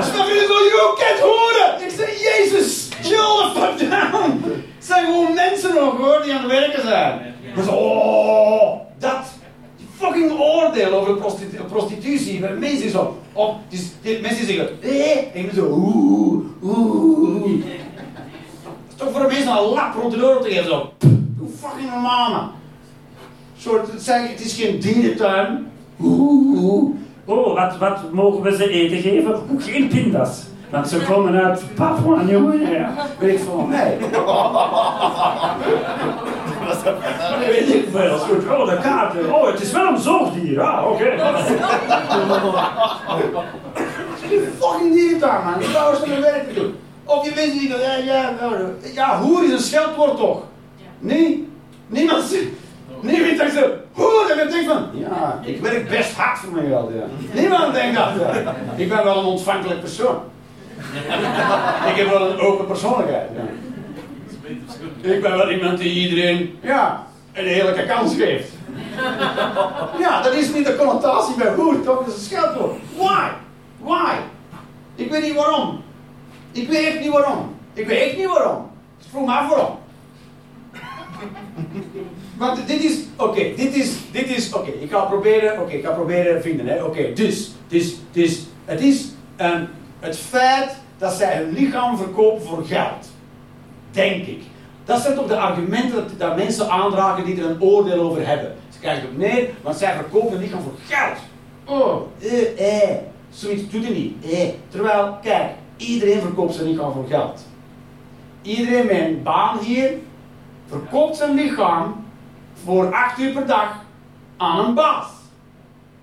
Snap 0.12 0.26
je 0.26 0.46
zo, 0.48 0.54
Jeroen, 0.64 0.94
kent 0.96 1.20
horen! 1.20 1.86
Ik 1.86 1.90
zei, 1.96 2.10
jezus, 2.18 2.88
chill 3.02 3.18
the 3.18 3.50
fuck 3.54 3.90
down! 3.90 4.44
Het 4.76 4.86
zijn 4.86 5.04
gewoon 5.04 5.34
mensen 5.34 5.74
nog 5.74 5.96
hoor, 5.96 6.22
die 6.22 6.32
aan 6.34 6.42
het 6.42 6.50
werken 6.50 6.82
zijn. 6.82 7.34
Dus, 7.54 7.66
oh, 7.66 8.80
dat 8.98 9.32
fucking 9.98 10.40
oordeel 10.40 10.92
over 10.92 11.14
prostitu 11.14 11.62
prostitutie. 11.62 12.40
Bij 12.40 12.54
mensen 12.54 12.90
zo, 12.90 13.20
oh, 13.32 13.54
dus, 13.68 13.90
mensen 14.20 14.46
zeggen, 14.46 14.82
eh, 14.82 15.16
en 15.16 15.44
ik 15.44 15.50
zo, 15.54 15.64
oeh, 15.64 16.44
oeh. 16.62 17.62
Toch 19.02 19.12
voor 19.12 19.20
de 19.20 19.34
mensen 19.34 19.52
een 19.52 19.62
lap 19.62 19.94
rond 20.00 20.12
de 20.14 20.24
oren 20.24 20.42
te 20.42 20.48
geven, 20.48 20.64
zo. 20.64 20.92
Doe 20.98 21.48
fucking 21.60 21.90
normaal, 21.90 22.30
man. 22.30 22.50
Soort, 23.58 23.92
het, 23.92 24.02
zijn, 24.02 24.28
het 24.28 24.44
is 24.44 24.54
geen 24.54 24.80
dierentuin. 24.80 25.70
Oh, 27.24 27.54
wat, 27.54 27.76
wat 27.78 28.12
mogen 28.12 28.42
we 28.42 28.56
ze 28.56 28.68
eten 28.68 28.98
geven? 28.98 29.40
Geen 29.58 29.88
pindas. 29.88 30.42
Want 30.70 30.88
ze 30.88 30.98
komen 30.98 31.44
uit 31.44 31.62
Papua 31.74 32.22
Nieuw-Guinea. 32.22 32.94
Weet 33.18 33.34
ik 33.34 33.44
van 33.44 33.68
mij. 33.68 33.98
Weet 37.38 37.74
ik 37.74 37.88
veel. 37.90 38.18
Goed, 38.28 38.48
oh, 38.48 38.68
de 38.68 38.78
kaart. 38.82 39.14
Oh, 39.30 39.46
het 39.46 39.60
is 39.60 39.72
wel 39.72 39.86
een 39.86 39.98
zoogdier. 39.98 40.60
Ah, 40.60 40.90
oké. 40.90 41.04
Fucking 44.60 44.92
dier 44.92 45.18
daar, 45.18 45.42
man. 45.44 45.58
Die 45.58 45.68
vrouw 45.68 45.92
is 45.92 45.98
hun 45.98 46.20
werk 46.20 46.54
doen. 46.54 46.74
Of 47.04 47.24
je 47.24 47.34
wist 47.34 47.52
niet 47.52 47.70
dat, 47.70 47.80
ja, 47.80 47.94
ja, 47.96 48.34
nou, 48.40 48.54
ja, 48.94 49.20
hoer 49.20 49.44
is 49.44 49.50
een 49.50 49.58
scheldwoord 49.58 50.16
toch? 50.16 50.42
Nee? 50.98 51.48
Niemand 51.86 52.24
zegt, 52.24 52.44
niemand 53.00 53.36
zegt 53.36 53.54
zo, 53.54 53.70
hoer, 53.92 54.30
en 54.30 54.36
dan 54.36 54.50
denk 54.50 54.68
van, 54.68 54.86
ja, 54.92 55.40
ik 55.44 55.60
werk 55.60 55.88
best 55.88 56.16
hard 56.16 56.38
voor 56.38 56.52
mijn 56.52 56.66
geld, 56.66 56.90
ja. 56.94 57.04
Niemand 57.40 57.74
denkt 57.74 57.96
dat, 57.96 58.08
ja. 58.20 58.54
Ik 58.76 58.88
ben 58.88 59.04
wel 59.04 59.18
een 59.18 59.24
ontvankelijk 59.24 59.80
persoon. 59.80 60.16
ik 61.90 61.96
heb 61.96 62.08
wel 62.08 62.30
een 62.30 62.40
open 62.40 62.66
persoonlijkheid, 62.66 63.28
ja. 63.36 63.42
Ik 65.10 65.22
ben 65.22 65.36
wel 65.36 65.50
iemand 65.50 65.78
die 65.78 65.92
iedereen, 65.92 66.58
ja, 66.62 67.06
een 67.32 67.44
eerlijke 67.44 67.86
kans 67.86 68.14
geeft. 68.14 68.48
Ja, 69.98 70.22
dat 70.22 70.32
is 70.32 70.52
niet 70.52 70.66
de 70.66 70.76
connotatie 70.76 71.34
bij 71.34 71.54
hoer, 71.54 71.82
toch? 71.82 71.98
Dat 71.98 72.06
is 72.06 72.14
een 72.14 72.20
scheldwoord. 72.20 72.76
Why? 72.96 73.28
Why? 73.78 74.14
Ik 74.94 75.10
weet 75.10 75.22
niet 75.22 75.34
waarom. 75.34 75.82
Ik 76.52 76.68
weet 76.68 76.86
echt 76.86 77.00
niet 77.00 77.10
waarom. 77.10 77.54
Ik 77.72 77.86
weet 77.86 78.08
echt 78.08 78.16
niet 78.16 78.26
waarom. 78.26 78.70
Dus 78.98 79.06
vroeg 79.10 79.26
me 79.26 79.32
af 79.32 79.48
waarom. 79.48 79.78
Want 82.38 82.66
dit 82.66 82.84
is, 82.84 82.98
oké, 83.16 83.54
dit 83.56 83.74
is, 83.74 83.92
dit 84.10 84.28
is, 84.28 84.52
oké, 84.52 84.70
ik 84.70 84.90
ga 84.90 85.00
proberen, 85.00 85.60
oké, 85.60 85.72
ik 85.72 85.84
ga 85.84 85.90
proberen 85.90 86.42
vinden, 86.42 86.86
oké, 86.86 87.12
dus, 87.12 87.52
dus, 87.68 87.96
dus, 88.10 88.42
het 88.64 88.80
is 88.80 89.12
het 90.00 90.18
feit 90.18 90.76
dat 90.98 91.12
zij 91.12 91.36
hun 91.36 91.52
lichaam 91.52 91.96
verkopen 91.96 92.42
voor 92.42 92.64
geld. 92.64 93.10
Denk 93.90 94.26
ik. 94.26 94.42
Dat 94.84 95.00
zijn 95.00 95.14
toch 95.14 95.26
de 95.26 95.36
argumenten 95.36 96.06
dat, 96.18 96.36
mensen 96.36 96.70
aandragen 96.70 97.24
die 97.24 97.40
er 97.40 97.50
een 97.50 97.62
oordeel 97.62 98.00
over 98.00 98.26
hebben. 98.26 98.54
Ze 98.68 98.78
krijgen 98.78 99.08
op 99.08 99.16
neer, 99.16 99.48
want 99.62 99.76
zij 99.76 99.94
verkopen 99.94 100.30
hun 100.30 100.40
lichaam 100.40 100.62
voor 100.62 100.72
geld. 100.86 101.18
Oh, 101.64 102.02
eh, 102.20 102.90
eh, 102.90 102.96
zoiets 103.30 103.70
doet 103.70 103.84
hij 103.84 103.92
niet. 103.92 104.32
Eh. 104.32 104.48
Terwijl, 104.68 105.18
kijk, 105.22 105.50
iedereen 105.86 106.20
verkoopt 106.20 106.54
zijn 106.54 106.68
lichaam 106.68 106.92
voor 106.92 107.06
geld. 107.08 107.46
Iedereen 108.42 108.86
met 108.86 108.96
een 108.96 109.22
baan 109.22 109.58
hier 109.58 109.90
verkoopt 110.68 111.16
zijn 111.16 111.34
lichaam 111.34 112.04
voor 112.64 112.94
8 112.94 113.18
uur 113.18 113.32
per 113.32 113.46
dag 113.46 113.68
aan 114.36 114.64
een 114.64 114.74
baas. 114.74 115.06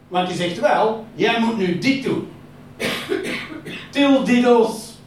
Want 0.08 0.28
die 0.28 0.38
zegt 0.38 0.60
wel, 0.60 1.06
jij 1.16 1.40
moet 1.40 1.58
nu 1.58 1.78
dit 1.78 2.04
doen. 2.04 2.28
Til 3.92 4.24
diddels. 4.24 4.98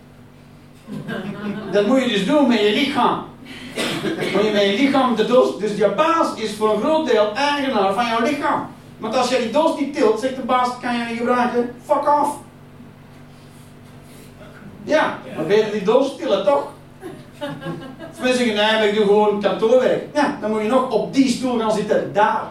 Dat 1.73 1.87
moet 1.87 2.03
je 2.03 2.09
dus 2.09 2.27
doen 2.27 2.49
met 2.49 2.61
je 2.61 2.73
lichaam. 2.73 3.25
Moet 4.33 4.45
je 4.45 4.51
met 4.53 4.63
je 4.63 4.77
lichaam 4.79 5.17
de 5.17 5.25
dos. 5.25 5.59
Dus 5.59 5.77
je 5.77 5.93
baas 5.97 6.35
is 6.35 6.55
voor 6.55 6.75
een 6.75 6.81
groot 6.81 7.07
deel 7.07 7.35
eigenaar 7.35 7.95
van 7.95 8.07
jouw 8.07 8.23
lichaam. 8.23 8.67
Want 8.99 9.17
als 9.17 9.29
jij 9.29 9.41
die 9.41 9.51
doos 9.51 9.81
niet 9.81 9.95
tilt, 9.95 10.21
zegt 10.21 10.37
de 10.37 10.43
baas, 10.43 10.69
kan 10.81 10.99
je 10.99 11.05
niet 11.05 11.19
gebruiken. 11.19 11.75
Fuck 11.85 12.09
off. 12.21 12.37
Ja, 14.85 15.19
dan 15.37 15.47
beter 15.47 15.73
die 15.73 15.83
doos 15.83 16.17
tillen, 16.17 16.45
toch? 16.45 16.71
Mensen 18.21 18.37
zeggen, 18.37 18.55
nee, 18.55 18.73
maar 18.73 18.87
ik 18.87 18.95
doe 18.95 19.07
gewoon 19.07 19.41
kantoorwerk. 19.41 20.05
Ja, 20.15 20.39
dan 20.41 20.51
moet 20.51 20.63
je 20.63 20.69
nog 20.69 20.91
op 20.91 21.15
die 21.15 21.29
stoel 21.29 21.59
gaan 21.59 21.73
zitten, 21.73 22.13
daar. 22.13 22.43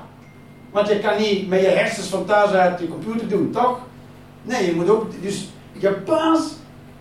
Want 0.71 0.88
je 0.88 0.99
kan 0.99 1.17
niet 1.17 1.47
met 1.47 1.61
je 1.61 1.67
hersens 1.67 2.07
van 2.07 2.25
thuis 2.25 2.51
uit 2.51 2.79
je 2.79 2.88
computer 2.88 3.27
doen, 3.27 3.51
toch? 3.51 3.79
Nee, 4.41 4.65
je 4.65 4.75
moet 4.75 4.89
ook, 4.89 5.21
dus 5.21 5.47
je 5.71 5.97
baas 6.05 6.39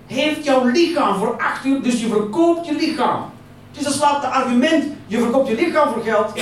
heeft 0.07 0.45
jouw 0.45 0.65
lichaam 0.65 1.15
voor 1.15 1.37
acht 1.39 1.65
uur, 1.65 1.83
dus 1.83 2.01
je 2.01 2.09
verkoopt 2.09 2.67
je 2.67 2.73
lichaam. 2.73 3.25
Dus 3.73 3.85
dat 3.85 3.93
slaat 3.93 4.23
de 4.23 4.29
argument, 4.29 4.85
je 5.07 5.19
verkoopt 5.19 5.49
je 5.49 5.55
lichaam 5.55 5.93
voor 5.93 6.03
geld. 6.03 6.33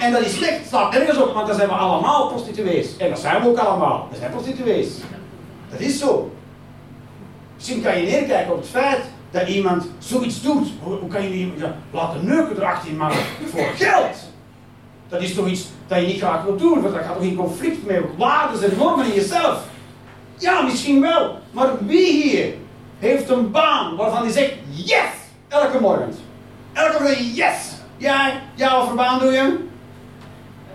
En 0.00 0.12
dat 0.12 0.20
is 0.20 0.34
slecht, 0.34 0.68
slaat 0.68 0.94
ergens 0.94 1.18
op, 1.18 1.34
want 1.34 1.46
dan 1.46 1.56
zijn 1.56 1.68
we 1.68 1.74
allemaal 1.74 2.28
prostituees. 2.28 2.96
En 2.96 3.10
dat 3.10 3.18
zijn 3.18 3.42
we 3.42 3.48
ook 3.48 3.58
allemaal, 3.58 4.08
we 4.10 4.16
zijn 4.16 4.30
prostituees. 4.30 4.88
Dat 5.70 5.80
is 5.80 5.98
zo. 5.98 6.32
Misschien 7.62 7.82
kan 7.82 7.98
je 7.98 8.10
neerkijken 8.10 8.52
op 8.52 8.60
het 8.60 8.68
feit 8.68 9.00
dat 9.30 9.48
iemand 9.48 9.86
zoiets 9.98 10.42
doet. 10.42 10.68
Hoe, 10.82 10.94
hoe 10.94 11.08
kan 11.08 11.22
je 11.22 11.34
iemand 11.34 11.60
ja, 11.60 11.76
laten 11.90 12.26
neuken 12.26 12.62
18 12.66 12.96
maanden 12.96 13.18
voor 13.50 13.70
geld? 13.76 14.16
Dat 15.08 15.22
is 15.22 15.34
toch 15.34 15.46
iets 15.46 15.66
dat 15.86 16.00
je 16.00 16.06
niet 16.06 16.20
graag 16.20 16.44
wilt 16.44 16.58
doen, 16.58 16.82
want 16.82 16.94
dat 16.94 17.04
gaat 17.04 17.14
toch 17.14 17.24
in 17.24 17.36
conflict 17.36 17.86
met 17.86 18.02
waarden 18.16 18.70
en 18.70 18.76
normen 18.76 19.06
in 19.06 19.12
jezelf. 19.14 19.62
Ja, 20.38 20.62
misschien 20.62 21.00
wel. 21.00 21.38
Maar 21.50 21.86
wie 21.86 22.22
hier 22.22 22.54
heeft 22.98 23.28
een 23.28 23.50
baan 23.50 23.96
waarvan 23.96 24.22
hij 24.22 24.32
zegt 24.32 24.52
yes 24.70 25.12
elke 25.48 25.80
morgen? 25.80 26.14
Elke 26.72 27.02
morgen 27.02 27.32
yes. 27.32 27.72
Jij, 27.96 28.40
ja, 28.54 28.76
wat 28.76 28.86
voor 28.86 28.96
baan 28.96 29.18
doe 29.18 29.32
je? 29.32 29.40
Een 29.40 29.68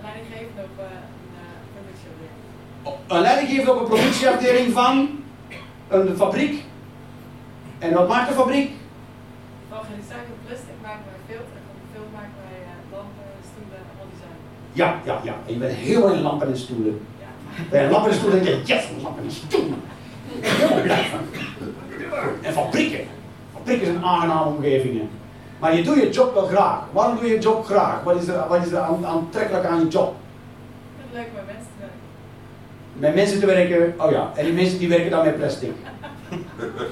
leidinggevende 0.02 0.62
op 0.62 0.78
eh, 0.78 0.84
een 1.26 1.34
uh, 1.34 1.74
productieafdeling. 1.74 3.08
Een 3.08 3.20
leidinggever 3.20 3.74
op 3.74 3.80
een 3.80 3.88
productieafdeling 3.88 4.72
van 4.72 5.08
een 5.88 6.16
fabriek. 6.16 6.66
En 7.78 7.92
wat 7.94 8.08
maakt 8.08 8.28
de 8.28 8.34
fabriek? 8.34 8.70
Van 9.68 9.78
gerecycled 9.88 10.38
plastic 10.46 10.74
maken 10.82 11.04
wij 11.10 11.20
filter 11.28 11.54
en 11.58 11.64
van 11.68 11.76
filter 11.92 12.12
maken 12.18 12.38
wij 12.48 12.58
eh, 12.70 12.92
lampen, 12.96 13.26
stoelen 13.50 13.78
en 13.90 13.94
al 14.00 14.06
die 14.10 14.18
zaken. 14.24 14.42
Ja, 14.80 14.88
ja, 15.08 15.16
ja. 15.28 15.34
En 15.46 15.52
je 15.52 15.58
bent 15.58 15.72
heel 15.88 16.12
in 16.12 16.20
lampen 16.20 16.48
en 16.48 16.56
stoelen. 16.58 17.00
Ja. 17.22 17.30
Bij 17.70 17.84
een 17.84 17.90
lampen 17.90 18.10
en 18.10 18.16
stoelen 18.16 18.44
denk 18.44 18.56
je, 18.66 18.72
yes, 18.74 18.84
lampen 19.02 19.24
en 19.24 19.30
stoelen. 19.30 19.80
Helemaal 20.40 20.82
blij 20.82 21.04
van. 21.12 21.20
En 22.42 22.52
fabrieken. 22.52 23.04
Fabrieken 23.54 23.86
zijn 23.86 24.04
aangename 24.04 24.44
omgevingen. 24.50 25.08
Maar 25.58 25.76
je 25.76 25.82
doet 25.82 25.96
je 26.02 26.08
job 26.10 26.34
wel 26.34 26.46
graag. 26.46 26.80
Waarom 26.92 27.16
doe 27.16 27.26
je 27.26 27.32
je 27.34 27.38
job 27.40 27.64
graag? 27.64 28.02
Wat 28.02 28.22
is 28.22 28.28
er, 28.28 28.48
wat 28.48 28.66
is 28.66 28.72
er 28.72 28.78
aan- 28.78 29.06
aantrekkelijk 29.06 29.64
aan 29.64 29.78
je 29.80 29.88
job? 29.88 30.14
Het 30.96 31.06
leuk 31.12 31.28
met 31.34 31.46
mensen 31.46 31.66
te 31.76 31.80
werken. 31.80 31.98
Met 32.92 33.14
mensen 33.14 33.40
te 33.40 33.46
werken, 33.46 33.94
oh 34.06 34.10
ja, 34.10 34.30
en 34.34 34.44
die 34.44 34.54
mensen 34.54 34.78
die 34.78 34.88
werken 34.88 35.10
dan 35.10 35.24
met 35.24 35.36
plastic. 35.36 35.70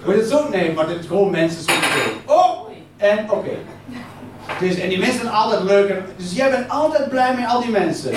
Je 0.06 0.12
het 0.12 0.28
zo? 0.28 0.48
Nee, 0.48 0.72
maar 0.72 0.88
het 0.88 1.06
gewoon 1.06 1.30
mensen 1.30 1.62
sowieso. 1.62 2.10
Oh! 2.26 2.68
En 2.96 3.30
oké. 3.30 3.50
Dus, 4.60 4.78
en 4.78 4.88
die 4.88 4.98
mensen 4.98 5.20
zijn 5.20 5.32
altijd 5.32 5.62
leuker. 5.62 6.04
Dus 6.16 6.32
jij 6.32 6.50
bent 6.50 6.68
altijd 6.68 7.08
blij 7.08 7.34
met 7.34 7.48
al 7.48 7.60
die 7.60 7.70
mensen. 7.70 8.12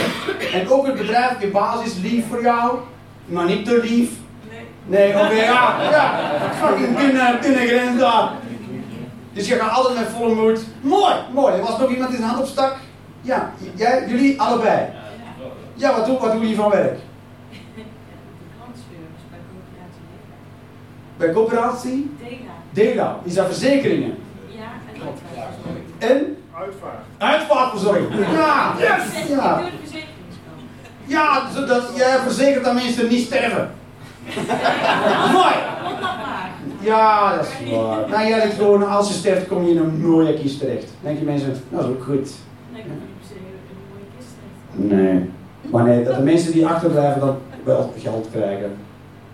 En 0.53 0.69
ook 0.69 0.85
het 0.85 0.95
bedrijf, 0.95 1.41
je 1.41 1.47
baas 1.47 1.85
is 1.85 1.95
lief 1.95 2.27
voor 2.27 2.41
jou, 2.41 2.77
maar 3.25 3.45
niet 3.45 3.65
te 3.65 3.79
lief. 3.81 4.09
Nee. 4.49 4.65
Nee, 4.85 5.13
oké, 5.13 5.33
ja, 5.33 5.75
ja. 5.91 6.19
Fucking 6.53 6.97
dunne, 6.97 7.37
dunne 7.41 7.67
grens. 7.67 8.01
Dus 9.33 9.47
je 9.47 9.55
gaat 9.55 9.71
altijd 9.71 9.99
met 9.99 10.07
volle 10.17 10.35
moed. 10.35 10.59
Mooi, 10.81 11.13
mooi. 11.33 11.53
Er 11.53 11.61
was 11.61 11.79
nog 11.79 11.89
iemand 11.89 12.09
die 12.09 12.19
zijn 12.19 12.29
hand 12.29 12.41
opstak. 12.41 12.75
Ja, 13.21 13.53
jij, 13.75 14.05
jullie 14.07 14.41
allebei. 14.41 14.87
Ja, 15.73 15.95
wat 15.95 16.05
doen, 16.05 16.17
wat 16.17 16.31
doen 16.31 16.41
jullie 16.41 16.55
van 16.55 16.69
werk? 16.69 16.99
Brandservice 18.57 19.25
bij 19.29 19.39
coöperatie 19.49 20.03
Bij 21.19 21.31
coöperatie? 21.31 22.11
Dela. 22.19 22.53
Dela, 22.71 23.19
is 23.23 23.33
dat 23.33 23.45
verzekeringen? 23.45 24.17
Ja, 24.47 24.71
en 24.93 24.99
dat 24.99 26.09
En? 26.09 26.37
Uitvaart. 26.53 27.03
Uitvaartverzorging. 27.17 28.09
Ja, 28.31 28.73
yes, 28.79 29.27
ja. 29.27 29.55
Door 29.55 29.65
de 29.65 29.77
verzekeringskant. 29.79 30.61
Ja, 31.05 31.49
zodat 31.53 31.91
jij 31.95 32.19
verzekert 32.19 32.63
dat 32.63 32.73
mensen 32.73 33.09
niet 33.09 33.25
sterven. 33.25 33.71
Mooi. 35.33 35.55
Ja, 36.79 37.35
dat 37.35 37.45
is 37.45 37.71
waar. 37.71 38.09
Nou, 38.09 38.27
jij 38.27 38.39
denkt 38.39 38.55
gewoon, 38.55 38.87
als 38.89 39.07
je 39.07 39.13
sterft, 39.13 39.47
kom 39.47 39.63
je 39.63 39.71
in 39.71 39.77
een 39.77 40.01
mooie 40.01 40.33
kist 40.33 40.59
terecht. 40.59 40.91
Denk 41.01 41.19
je 41.19 41.25
mensen, 41.25 41.47
nou, 41.69 41.81
dat 41.83 41.91
is 41.91 41.97
ook 41.97 42.03
goed. 42.03 42.29
Nee, 42.71 42.81
ik 42.81 42.87
niet 42.87 43.17
per 43.17 43.27
se 43.27 43.33
een 43.33 43.89
mooie 43.91 44.05
kist 44.17 44.29
terecht. 44.79 45.03
Nee. 45.03 45.29
Maar 45.71 45.83
nee, 45.83 46.03
dat 46.03 46.15
de 46.15 46.23
mensen 46.23 46.51
die 46.51 46.67
achterblijven 46.67 47.21
dan 47.21 47.37
wel 47.63 47.93
geld 47.97 48.27
krijgen. 48.31 48.77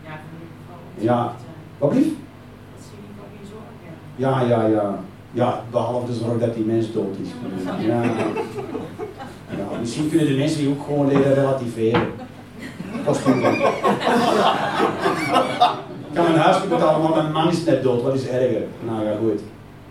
Ja, 0.04 0.10
voor 0.10 0.40
ieder 0.40 0.56
geval. 0.66 1.16
Ja. 1.16 1.36
Wat 1.78 1.94
lief? 1.94 2.06
Dat 2.06 2.84
ze 2.84 2.90
hebben. 2.96 3.96
Ja, 4.16 4.42
ja, 4.42 4.66
ja. 4.66 5.00
Ja, 5.32 5.64
behalve 5.72 6.06
de 6.08 6.14
zorg 6.14 6.40
dat 6.40 6.56
die 6.56 6.66
mens 6.66 6.92
dood 6.94 7.16
is. 7.22 7.30
Ja. 7.88 8.04
ja. 8.04 9.78
Misschien 9.80 10.10
kunnen 10.10 10.28
de 10.28 10.34
mensen 10.34 10.60
die 10.60 10.70
ook 10.70 10.84
gewoon 10.84 11.08
leren 11.08 11.34
relativeren. 11.34 12.08
Dat 13.06 13.16
is 13.16 13.22
goed. 13.22 13.34
Ik 16.10 16.22
kan 16.22 16.32
mijn 16.32 16.38
huis 16.38 16.68
betalen, 16.68 17.02
maar 17.02 17.24
mijn 17.24 17.32
man 17.32 17.50
is 17.50 17.64
net 17.64 17.84
dood. 17.84 18.02
Wat 18.02 18.14
is 18.14 18.28
erger? 18.28 18.64
Nou 18.86 19.06
ja, 19.06 19.16
goed. 19.20 19.42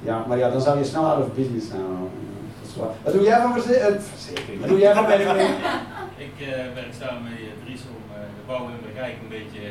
Ja, 0.03 0.25
maar 0.29 0.39
ja, 0.39 0.51
dan 0.51 0.61
zou 0.61 0.79
je 0.79 0.85
snel 0.85 1.07
out 1.07 1.25
of 1.25 1.35
business 1.35 1.69
zijn. 1.69 1.81
Ja, 1.81 1.87
dat 2.61 2.69
is 2.71 2.77
waar. 2.77 2.95
Wat 3.03 3.13
doe 3.13 3.23
jij 3.23 3.41
van 3.41 3.51
eh, 3.57 3.61
verzekering? 4.13 4.61
Wat 4.61 4.69
doe 4.69 4.79
jij 4.79 4.95
van 4.95 5.07
werk? 5.07 5.21
Ik 6.27 6.37
eh, 6.41 6.75
werk 6.75 6.95
samen 7.01 7.23
met 7.23 7.33
Dries 7.65 7.83
om 7.95 8.03
eh, 8.15 8.21
de 8.37 8.43
bouw 8.47 8.65
in 8.69 8.81
Bergijk 8.87 9.15
een 9.23 9.35
beetje 9.39 9.63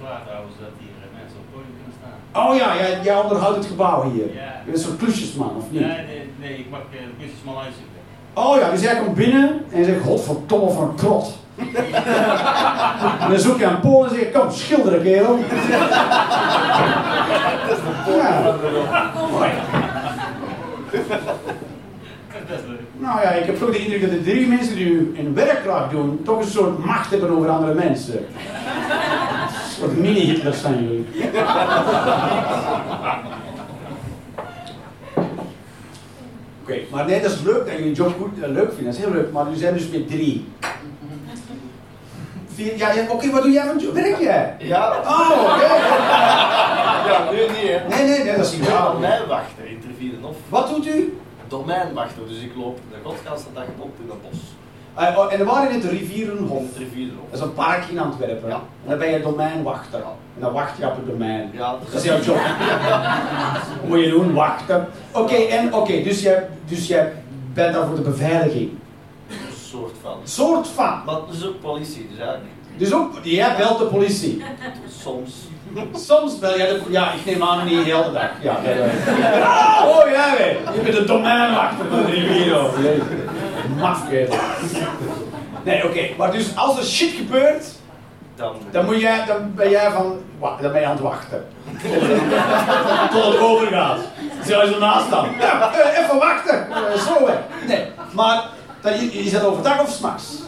klaar 0.00 0.22
te 0.24 0.30
houden, 0.34 0.52
zodat 0.56 0.74
hier 0.82 0.96
eh, 1.04 1.08
mensen 1.18 1.36
op 1.40 1.44
het 1.46 1.52
podium 1.54 1.74
kunnen 1.78 1.96
staan. 2.00 2.20
Oh 2.36 2.56
ja, 2.56 2.76
jij, 2.76 2.98
jij 3.02 3.20
onderhoudt 3.20 3.56
het 3.56 3.66
gebouw 3.66 4.10
hier. 4.10 4.34
Ja. 4.34 4.60
Je 4.64 4.70
bent 4.70 4.82
zo'n 4.82 4.96
klusjesman, 4.96 5.56
of 5.56 5.70
niet? 5.70 5.80
Nee, 5.80 5.90
nee, 5.90 6.30
nee, 6.40 6.58
ik 6.58 6.70
mag 6.70 6.80
uh, 6.80 7.00
de 7.00 7.16
klusjesman 7.18 7.56
uitzoeken. 7.56 7.92
Oh 8.34 8.56
ja, 8.58 8.70
dus 8.70 8.80
jij 8.80 8.96
komt 8.96 9.14
binnen 9.14 9.64
en 9.70 9.78
je 9.78 9.84
zegt, 9.84 10.04
godverdomme 10.04 10.70
van 10.70 10.88
een 10.88 10.94
krot. 10.94 11.36
en 13.18 13.28
dan 13.30 13.38
zoek 13.38 13.58
je 13.58 13.64
een 13.64 13.80
pool 13.80 14.04
en 14.04 14.10
zeg 14.10 14.18
je, 14.18 14.30
kom, 14.30 14.50
schilderen 14.50 15.02
kerel. 15.02 15.38
Ja. 18.06 18.54
Mooi. 19.32 19.50
Dat 22.54 22.62
is 22.62 22.68
leuk. 22.70 22.80
Nou 22.98 23.20
ja, 23.20 23.30
ik 23.30 23.46
heb 23.46 23.58
toch 23.58 23.70
de 23.70 23.78
indruk 23.78 24.00
dat 24.00 24.10
de 24.10 24.22
drie 24.22 24.46
mensen 24.46 24.76
die 24.76 24.84
nu 24.86 25.14
een 25.18 25.34
werkkracht 25.34 25.90
doen, 25.90 26.20
toch 26.24 26.38
een 26.38 26.44
soort 26.50 26.84
macht 26.84 27.10
hebben 27.10 27.30
over 27.30 27.48
andere 27.48 27.74
mensen. 27.74 28.18
Een 29.74 29.80
soort 29.80 29.98
mini-Hitlers 29.98 30.60
zijn 30.60 30.82
jullie. 30.82 31.06
Oké, 36.62 36.76
maar 36.90 37.06
nee, 37.06 37.20
dat 37.20 37.30
is 37.30 37.40
leuk 37.40 37.56
dat 37.66 37.68
jullie 37.70 37.86
een 37.86 37.92
job 37.92 38.14
goed, 38.20 38.42
eh, 38.42 38.48
leuk 38.50 38.66
vinden, 38.72 38.84
dat 38.84 38.94
is 38.94 39.00
heel 39.00 39.12
leuk, 39.12 39.32
maar 39.32 39.44
jullie 39.44 39.58
zijn 39.58 39.74
dus 39.74 39.88
met 39.88 40.08
drie. 40.08 40.48
Vier, 42.54 42.76
ja, 42.76 42.92
ja 42.92 43.04
oké, 43.08 43.30
wat 43.30 43.42
doe 43.42 43.52
jij 43.52 43.66
van 43.66 43.78
job? 43.78 43.94
Werk 43.94 44.18
jij? 44.20 44.54
Ja, 44.58 45.00
Oh, 45.04 45.30
oké. 45.30 45.64
ja, 47.10 47.30
nu 47.30 47.36
niet 47.38 47.70
hè. 47.70 47.88
Nee, 47.88 48.08
nee, 48.08 48.24
nee, 48.24 48.36
dat 48.36 48.46
is 48.46 48.52
niet 48.52 48.70
waar. 48.70 48.92
domeinwachter 48.92 49.64
in 49.66 49.80
Tervierenhof. 49.86 50.36
Wat 50.48 50.68
doet 50.68 50.86
u? 50.86 51.18
Domeinwachter, 51.48 52.22
dus 52.28 52.38
ik 52.40 52.52
loop 52.56 52.78
de 52.90 52.96
godganse 53.08 53.46
dag 53.54 53.64
op 53.78 53.90
in 54.02 54.08
het 54.10 54.22
bos. 54.22 54.38
Eh, 54.94 55.18
oh, 55.18 55.32
en 55.32 55.38
er 55.38 55.44
waren 55.44 55.70
in 55.70 55.80
het 55.80 55.90
Rivierenhof. 55.90 56.60
In 56.60 56.72
Tervierenhof. 56.76 57.24
Dat 57.30 57.38
is 57.40 57.44
een 57.46 57.54
park 57.54 57.84
in 57.90 57.98
Antwerpen. 57.98 58.48
Ja. 58.48 58.54
En 58.54 58.88
dan 58.90 58.98
ben 58.98 59.10
je 59.10 59.20
domeinwachter. 59.22 59.98
En 60.34 60.40
dan 60.40 60.52
wacht 60.52 60.78
je 60.78 60.86
op 60.86 60.96
het 60.96 61.06
domein. 61.06 61.50
Ja, 61.52 61.76
Dat 61.90 61.94
is 62.00 62.04
jouw 62.04 62.20
job. 62.20 62.36
Wat 62.36 63.88
moet 63.88 64.00
je 64.00 64.10
doen? 64.10 64.32
Wachten. 64.34 64.88
Oké, 65.12 65.34
en 65.34 65.74
oké, 65.74 66.02
dus, 66.02 66.22
jij, 66.22 66.48
dus 66.64 66.86
jij 66.86 67.12
bent 67.52 67.74
daar 67.74 67.86
voor 67.86 67.96
de 67.96 68.02
beveiliging. 68.02 68.70
een 69.28 69.36
soort 69.70 69.94
van. 70.02 70.16
Soort 70.24 70.68
van. 70.68 71.02
Maar 71.06 71.14
het 71.14 71.36
is 71.36 71.46
ook 71.46 71.60
politie, 71.60 72.08
dus 72.08 72.18
eigenlijk 72.18 72.48
Dus 72.76 72.92
ook, 72.94 73.12
jij 73.22 73.56
belt 73.56 73.78
de 73.78 73.84
politie. 73.84 74.42
soms. 75.02 75.32
Soms 75.94 76.38
bel 76.38 76.56
jij 76.56 76.66
de. 76.66 76.80
Ja, 76.88 77.12
ik 77.12 77.24
neem 77.24 77.42
aan 77.42 77.66
niet 77.66 77.84
de 77.84 77.90
hele 77.92 78.12
dag. 78.12 78.30
Ja, 78.40 78.56
ja, 78.64 78.70
ja. 78.70 79.88
Oh, 79.88 80.04
weet. 80.04 80.74
Je 80.74 80.80
bent 80.82 80.96
de 80.96 81.04
domeinwachter 81.04 81.86
van 81.90 82.04
de 82.04 82.10
Riviero. 82.10 82.70
Mafketel. 83.78 84.38
Nee, 85.62 85.84
oké. 85.84 86.00
Maar 86.16 86.32
dus 86.32 86.56
als 86.56 86.78
er 86.78 86.84
shit 86.84 87.10
gebeurt, 87.10 87.64
Dan, 88.36 88.54
Dan, 88.70 88.84
moet 88.84 89.00
jij, 89.00 89.24
dan 89.26 89.52
ben 89.54 89.70
jij 89.70 89.90
van, 89.90 90.18
dan 90.60 90.72
ben 90.72 90.80
je 90.80 90.86
aan 90.86 90.92
het 90.92 91.00
wachten. 91.00 91.44
Tot 93.12 93.24
het 93.24 93.38
overgaat. 93.38 93.98
Zou 94.44 94.66
je 94.66 94.72
zo 94.72 94.78
naast 94.78 95.06
staan. 95.06 95.28
Ja, 95.40 95.72
eh, 95.72 95.98
even 95.98 96.18
wachten. 96.18 96.66
Eh, 96.70 97.00
zo 97.00 97.26
hè. 97.26 97.66
Nee, 97.66 97.86
maar 98.12 98.44
dan, 98.80 98.92
is 98.92 99.30
dat 99.32 99.44
overdag 99.44 99.80
of 99.80 99.88
s'nachts? 99.88 100.42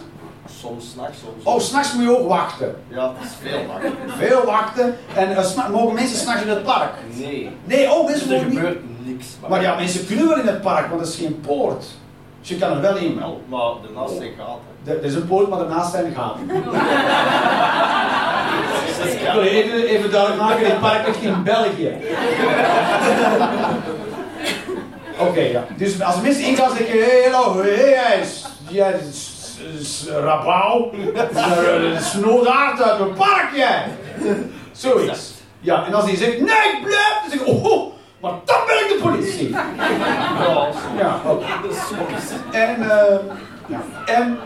Soms 0.61 0.91
s'nachts, 0.93 1.19
soms. 1.19 1.45
Oh, 1.45 1.61
s'nachts 1.61 1.93
moet 1.93 2.03
je 2.05 2.19
ook 2.19 2.29
wachten. 2.29 2.75
Ja, 2.89 3.13
het 3.19 3.29
is 3.31 3.51
veel 3.51 3.67
wachten. 3.67 3.93
Veel 4.19 4.45
wachten. 4.45 4.97
En 5.15 5.37
eh, 5.37 5.45
s'na- 5.45 5.69
mogen 5.69 5.95
mensen 5.95 6.19
s'nachts 6.19 6.43
in 6.43 6.49
het 6.49 6.63
park? 6.63 6.93
Nee. 7.13 7.51
Nee, 7.65 7.91
oh, 7.93 8.07
mensen 8.07 8.29
Dus 8.29 8.37
er 8.39 8.43
mogen 8.45 8.49
niet. 8.51 8.59
gebeurt 8.59 9.07
niks. 9.07 9.27
Maar 9.49 9.63
ja, 9.63 9.75
mensen 9.75 10.07
kunnen 10.07 10.29
wel 10.29 10.39
in 10.39 10.47
het 10.47 10.61
park, 10.61 10.87
want 10.89 11.01
dat 11.01 11.09
is 11.09 11.17
geen 11.17 11.41
poort. 11.47 11.85
Dus 12.41 12.49
je 12.49 12.57
kan 12.57 12.71
er 12.73 12.81
wel 12.81 12.97
in. 12.97 13.19
Wel, 13.19 13.41
maar 13.49 13.61
daarnaast 13.83 14.17
zijn 14.17 14.33
gaten. 14.39 14.95
Er 14.97 15.05
is 15.05 15.15
een 15.15 15.27
poort, 15.27 15.49
maar 15.49 15.59
daarnaast 15.59 15.91
zijn 15.91 16.15
gaten. 16.17 16.47
Dus 19.03 19.13
Ik 19.15 19.31
wil 19.33 19.43
even, 19.43 19.87
even 19.87 20.11
duidelijk 20.11 20.41
maken, 20.43 20.65
dit 20.65 20.81
park 20.81 21.07
ligt 21.07 21.23
in 21.23 21.43
België. 21.43 21.93
Oké, 25.19 25.41
ja. 25.41 25.65
Dus 25.77 26.03
als 26.03 26.21
mensen 26.21 26.45
ingaan 26.45 26.77
zeggen, 26.77 26.99
hé, 26.99 27.31
hallo, 27.31 27.63
hé, 27.63 27.95
hij 27.95 28.23
is, 29.59 29.81
is 29.81 30.09
rabauw, 30.09 30.91
snoodaard 32.01 32.83
uit 32.83 32.99
mijn 32.99 33.15
park, 33.15 33.51
jij. 33.55 33.85
Zoiets. 34.73 35.35
Ja, 35.61 35.87
en 35.87 35.95
als 35.95 36.05
hij 36.05 36.17
zegt, 36.17 36.39
nee, 36.39 36.81
blijf, 36.83 37.21
dan 37.21 37.31
zeg 37.31 37.41
ik, 37.41 37.47
oh, 37.47 37.93
maar 38.21 38.33
dan 38.45 38.61
ben 38.67 38.77
ik 38.77 38.89
de 38.89 38.99
politie. 39.03 39.51
Ja, 40.99 41.21
soms. 41.71 42.41
En, 42.53 42.91
eh, 42.91 43.17
ja. 43.67 43.81
en, 44.07 44.39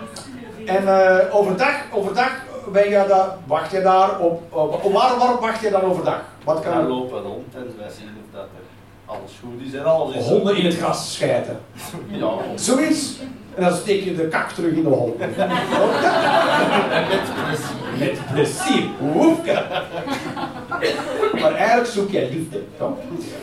en 0.67 0.89
eh, 0.89 1.35
overdag, 1.35 1.75
overdag 1.93 2.31
ben 2.73 2.89
je 2.89 3.05
daar, 3.09 3.37
wacht 3.47 3.71
je 3.71 3.83
daar 3.83 4.19
op, 4.19 4.43
op, 4.51 4.93
waar, 4.93 5.19
waarop 5.19 5.41
wacht 5.41 5.61
je 5.61 5.71
dan 5.71 5.83
overdag? 5.83 6.21
Wat 6.45 6.59
We 6.59 6.71
kan 6.71 6.87
lopen 6.87 7.23
rond 7.23 7.55
en 7.55 7.75
wij 7.79 7.91
zien 7.91 8.09
of 8.09 8.35
dat 8.35 8.43
er 8.43 8.71
alles 9.07 9.31
goed 9.41 9.67
is 9.67 9.75
en 9.75 9.85
alles 9.85 10.15
is. 10.15 10.27
Honden 10.27 10.57
in 10.57 10.65
het 10.65 10.75
gras 10.75 11.15
schijten. 11.15 11.61
Ja, 12.07 12.31
Zoiets. 12.55 13.19
En 13.61 13.67
dan 13.67 13.75
steek 13.79 14.05
je 14.05 14.15
de 14.17 14.29
kak 14.29 14.51
terug 14.51 14.73
in 14.73 14.83
de 14.83 14.89
hol. 14.89 15.17
met 15.19 15.35
plezier. 17.45 17.77
Met 17.99 18.19
plezier. 18.33 18.85
Woefke. 18.99 19.63
Maar 21.41 21.53
eigenlijk 21.55 21.89
zoek 21.91 22.11
jij 22.11 22.29
liefde. 22.31 22.63
Toch? 22.79 22.97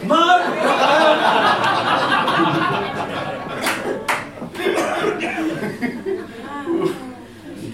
Maar... 0.07 0.41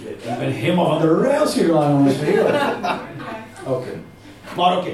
Ik 0.05 0.37
ben 0.39 0.51
helemaal 0.51 0.85
van 0.85 1.01
de 1.01 1.21
rails 1.21 1.53
gegaan, 1.53 1.91
jongens. 1.91 2.15
Oké. 3.67 3.89
Maar 4.55 4.77
oké. 4.77 4.91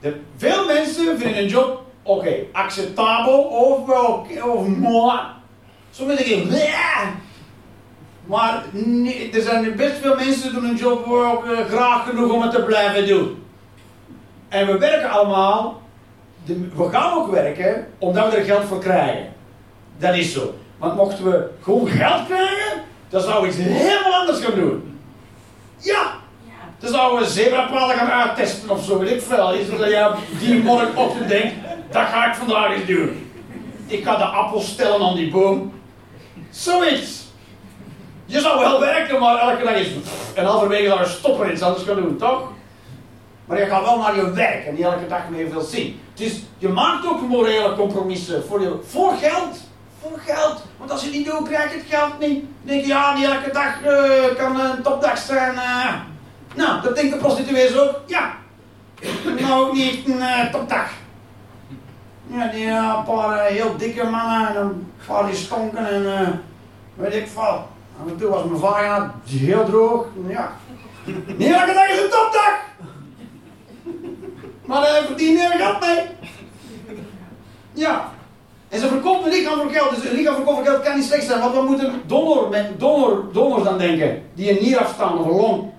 De- 0.00 0.20
Veel 0.36 0.66
mensen 0.66 1.18
vinden 1.18 1.38
een 1.38 1.46
job, 1.48 1.82
oké, 2.02 2.34
acceptabel 2.52 3.38
of 3.42 3.86
wel, 3.86 4.26
of 4.44 4.66
mooi. 4.66 5.18
Sommigen 5.96 6.26
zeggen, 6.26 6.46
"Bleh." 6.48 7.02
Maar 8.26 8.62
nee, 8.72 9.30
er 9.32 9.42
zijn 9.42 9.76
best 9.76 9.96
veel 10.02 10.14
mensen 10.14 10.42
die 10.42 10.52
doen 10.60 10.64
een 10.70 10.76
job 10.76 11.06
ook, 11.12 11.44
eh, 11.46 11.64
graag 11.66 12.08
genoeg 12.08 12.32
om 12.32 12.42
het 12.42 12.50
te 12.50 12.62
blijven 12.62 13.06
doen. 13.06 13.42
En 14.48 14.66
we 14.66 14.78
werken 14.78 15.10
allemaal, 15.10 15.82
de- 16.44 16.68
we 16.74 16.88
gaan 16.90 17.12
ook 17.12 17.30
werken 17.30 17.86
omdat 17.98 18.30
we 18.30 18.36
er 18.36 18.44
geld 18.44 18.64
voor 18.64 18.78
krijgen. 18.78 19.32
Dat 19.98 20.14
is 20.16 20.32
zo. 20.32 20.54
Want 20.78 20.96
mochten 20.96 21.24
we 21.30 21.48
gewoon 21.62 21.88
geld 21.88 22.26
krijgen, 22.26 22.82
dan 23.08 23.20
zouden 23.20 23.42
we 23.42 23.48
iets 23.48 23.66
helemaal 23.70 24.20
anders 24.20 24.40
gaan 24.44 24.54
doen. 24.54 24.98
Ja, 25.78 26.12
dan 26.78 26.90
zouden 26.90 27.18
we 27.24 27.30
zebrapaden 27.32 27.96
gaan 27.96 28.10
uittesten 28.10 28.70
of 28.70 28.84
zo, 28.84 28.98
weet 28.98 29.10
ik 29.10 29.22
veel. 29.22 29.58
Iets 29.58 29.70
dat 29.70 29.78
je 29.90 30.08
op 30.12 30.38
die 30.40 30.62
morgenochtend 30.62 31.28
denkt, 31.28 31.54
dat 31.90 32.02
ga 32.06 32.26
ik 32.28 32.34
vandaag 32.34 32.74
eens 32.74 32.86
doen. 32.86 33.30
Ik 33.86 34.04
ga 34.04 34.16
de 34.16 34.24
appels 34.24 34.68
stellen 34.68 35.06
aan 35.08 35.16
die 35.16 35.30
boom. 35.30 35.72
Zoiets. 36.54 37.22
Je 38.26 38.40
zou 38.40 38.58
wel 38.58 38.80
werken, 38.80 39.20
maar 39.20 39.38
elke 39.38 39.64
dag 39.64 39.74
is 39.74 39.88
en 40.34 40.44
halverwege 40.44 40.98
je 40.98 41.04
stoppen 41.06 41.46
en 41.46 41.52
iets 41.52 41.62
anders 41.62 41.84
gaan 41.84 41.96
doen, 41.96 42.16
toch? 42.16 42.48
Maar 43.44 43.58
je 43.58 43.66
gaat 43.66 43.84
wel 43.84 43.98
naar 43.98 44.16
je 44.16 44.30
werk 44.30 44.66
en 44.66 44.74
niet 44.74 44.84
elke 44.84 45.06
dag 45.06 45.28
meer 45.30 45.48
veel 45.50 45.60
zien. 45.60 46.00
Dus 46.14 46.42
je 46.58 46.68
maakt 46.68 47.06
ook 47.06 47.20
morele 47.20 47.74
compromissen 47.74 48.44
voor, 48.46 48.60
je, 48.60 48.80
voor 48.86 49.12
geld. 49.20 49.60
Voor 50.00 50.18
geld. 50.26 50.62
Want 50.78 50.90
als 50.90 51.04
je 51.04 51.10
niet 51.10 51.26
doet, 51.26 51.48
krijg 51.48 51.70
je 51.72 51.78
het 51.78 51.86
geld 51.88 52.18
niet. 52.18 52.40
Dan 52.40 52.46
denk 52.62 52.80
je, 52.80 52.86
ja, 52.86 53.14
niet 53.14 53.24
elke 53.24 53.50
dag 53.52 53.82
eh, 53.82 54.36
kan 54.36 54.60
een 54.60 54.82
topdag 54.82 55.18
zijn. 55.18 55.54
eh. 55.54 55.94
Nou, 56.54 56.82
dat 56.82 56.96
denken 56.96 57.18
prostituees 57.18 57.78
ook. 57.78 58.00
Ja. 58.06 58.34
Nou, 59.40 59.66
ook 59.66 59.72
niet 59.72 60.08
een 60.08 60.20
eh, 60.20 60.52
topdag. 60.52 60.90
Ja, 62.26 62.46
die 62.46 62.66
eh, 62.66 62.94
een 62.96 63.04
paar 63.14 63.38
eh, 63.38 63.54
heel 63.54 63.76
dikke 63.76 64.04
mannen 64.04 64.48
en 64.48 64.56
een 64.56 64.92
paar 65.06 65.26
die 65.26 65.34
stonken 65.34 65.86
en 65.88 66.20
eh, 66.20 66.28
weet 66.94 67.14
ik. 67.14 67.28
Af 67.36 68.08
en 68.08 68.16
toe 68.16 68.30
was 68.30 68.44
mijn 68.44 68.60
vagina 68.60 69.14
heel 69.28 69.64
droog. 69.64 70.06
Ja. 70.28 70.52
Niet 71.36 71.52
elke 71.52 71.72
dag 71.72 71.88
is 71.88 72.02
een 72.02 72.10
topdag. 72.10 72.58
Maar 74.64 74.80
daar 74.80 75.02
verdienen 75.02 75.52
er 75.52 75.58
geld 75.58 75.80
mee. 75.80 76.00
Ja. 77.72 78.12
En 78.68 78.80
ze 78.80 78.88
verkoopt 78.88 79.24
een 79.24 79.32
lichaam 79.32 79.60
voor 79.60 79.70
geld. 79.70 79.94
Dus 79.94 80.04
een 80.04 80.16
lichaam 80.16 80.34
verkopen 80.34 80.64
voor 80.64 80.72
geld 80.72 80.84
kan 80.84 80.96
niet 80.96 81.04
slecht 81.04 81.26
zijn. 81.26 81.40
Want 81.40 81.54
we 81.54 81.62
moeten 81.62 82.02
donor, 82.06 82.48
met 82.48 82.80
donor, 83.32 83.62
dan 83.64 83.78
denken. 83.78 84.22
Die 84.34 84.50
een 84.50 84.64
nier 84.64 84.78
afstaan 84.78 85.18
of 85.18 85.26
een 85.26 85.36
long. 85.36 85.70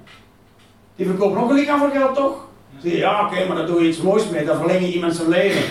Die 0.96 1.06
verkopen 1.06 1.42
ook 1.42 1.50
een 1.50 1.56
lichaam 1.56 1.80
voor 1.80 1.90
geld, 1.90 2.16
toch? 2.16 2.46
Ja, 2.80 3.26
oké, 3.26 3.48
maar 3.48 3.58
daar 3.58 3.66
doe 3.66 3.82
je 3.82 3.88
iets 3.88 4.02
moois 4.02 4.30
mee. 4.30 4.46
Dan 4.46 4.58
verleng 4.58 4.80
je 4.80 4.94
iemand 4.94 5.16
zijn 5.16 5.30
leven. 5.30 5.64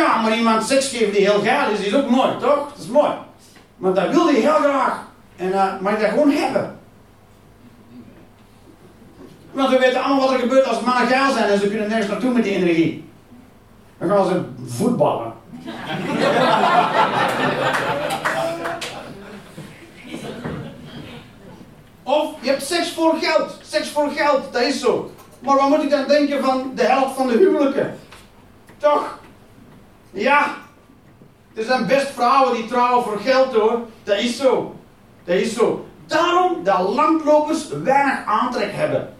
Ja, 0.00 0.20
maar 0.20 0.36
iemand 0.36 0.66
seks 0.66 0.88
geven 0.88 1.12
die 1.12 1.20
heel 1.20 1.40
geil 1.40 1.70
is, 1.70 1.80
is 1.80 1.94
ook 1.94 2.10
mooi, 2.10 2.30
toch? 2.40 2.68
Dat 2.68 2.78
is 2.78 2.86
mooi. 2.86 3.12
Want 3.76 3.96
dat 3.96 4.10
wil 4.10 4.28
je 4.28 4.40
heel 4.40 4.54
graag. 4.54 5.02
En 5.36 5.48
uh, 5.48 5.80
maar 5.80 5.92
je 5.92 5.98
dat 5.98 6.08
gewoon 6.10 6.30
hebben. 6.30 6.78
Want 9.50 9.70
we 9.70 9.78
weten 9.78 10.02
allemaal 10.02 10.26
wat 10.26 10.32
er 10.32 10.38
gebeurt 10.38 10.66
als 10.66 10.80
mannen 10.80 11.06
geil 11.06 11.32
zijn 11.32 11.50
en 11.50 11.58
ze 11.58 11.68
kunnen 11.68 11.88
nergens 11.88 12.08
naartoe 12.08 12.32
met 12.32 12.44
die 12.44 12.54
energie. 12.54 13.08
Dan 13.98 14.08
gaan 14.08 14.26
ze 14.26 14.42
voetballen. 14.66 15.32
Of 22.02 22.34
je 22.40 22.48
hebt 22.48 22.66
seks 22.66 22.92
voor 22.92 23.14
geld. 23.20 23.58
Seks 23.62 23.88
voor 23.88 24.10
geld, 24.10 24.52
dat 24.52 24.62
is 24.62 24.80
zo. 24.80 25.10
Maar 25.40 25.56
wat 25.56 25.68
moet 25.68 25.82
ik 25.82 25.90
dan 25.90 26.06
denken 26.06 26.44
van 26.44 26.72
de 26.74 26.84
helft 26.84 27.14
van 27.14 27.26
de 27.26 27.36
huwelijken? 27.36 27.98
Toch? 28.78 29.19
Ja. 30.12 30.56
Er 31.54 31.64
zijn 31.64 31.86
best 31.86 32.06
vrouwen 32.06 32.54
die 32.54 32.66
trouwen 32.66 33.04
voor 33.04 33.18
geld 33.18 33.54
hoor. 33.54 33.80
Dat 34.04 34.18
is 34.18 34.36
zo. 34.36 34.74
Dat 35.24 35.36
is 35.36 35.54
zo. 35.54 35.86
Daarom 36.06 36.64
dat 36.64 36.94
landlopers 36.94 37.68
weinig 37.68 38.24
aantrek 38.24 38.72
hebben. 38.72 39.14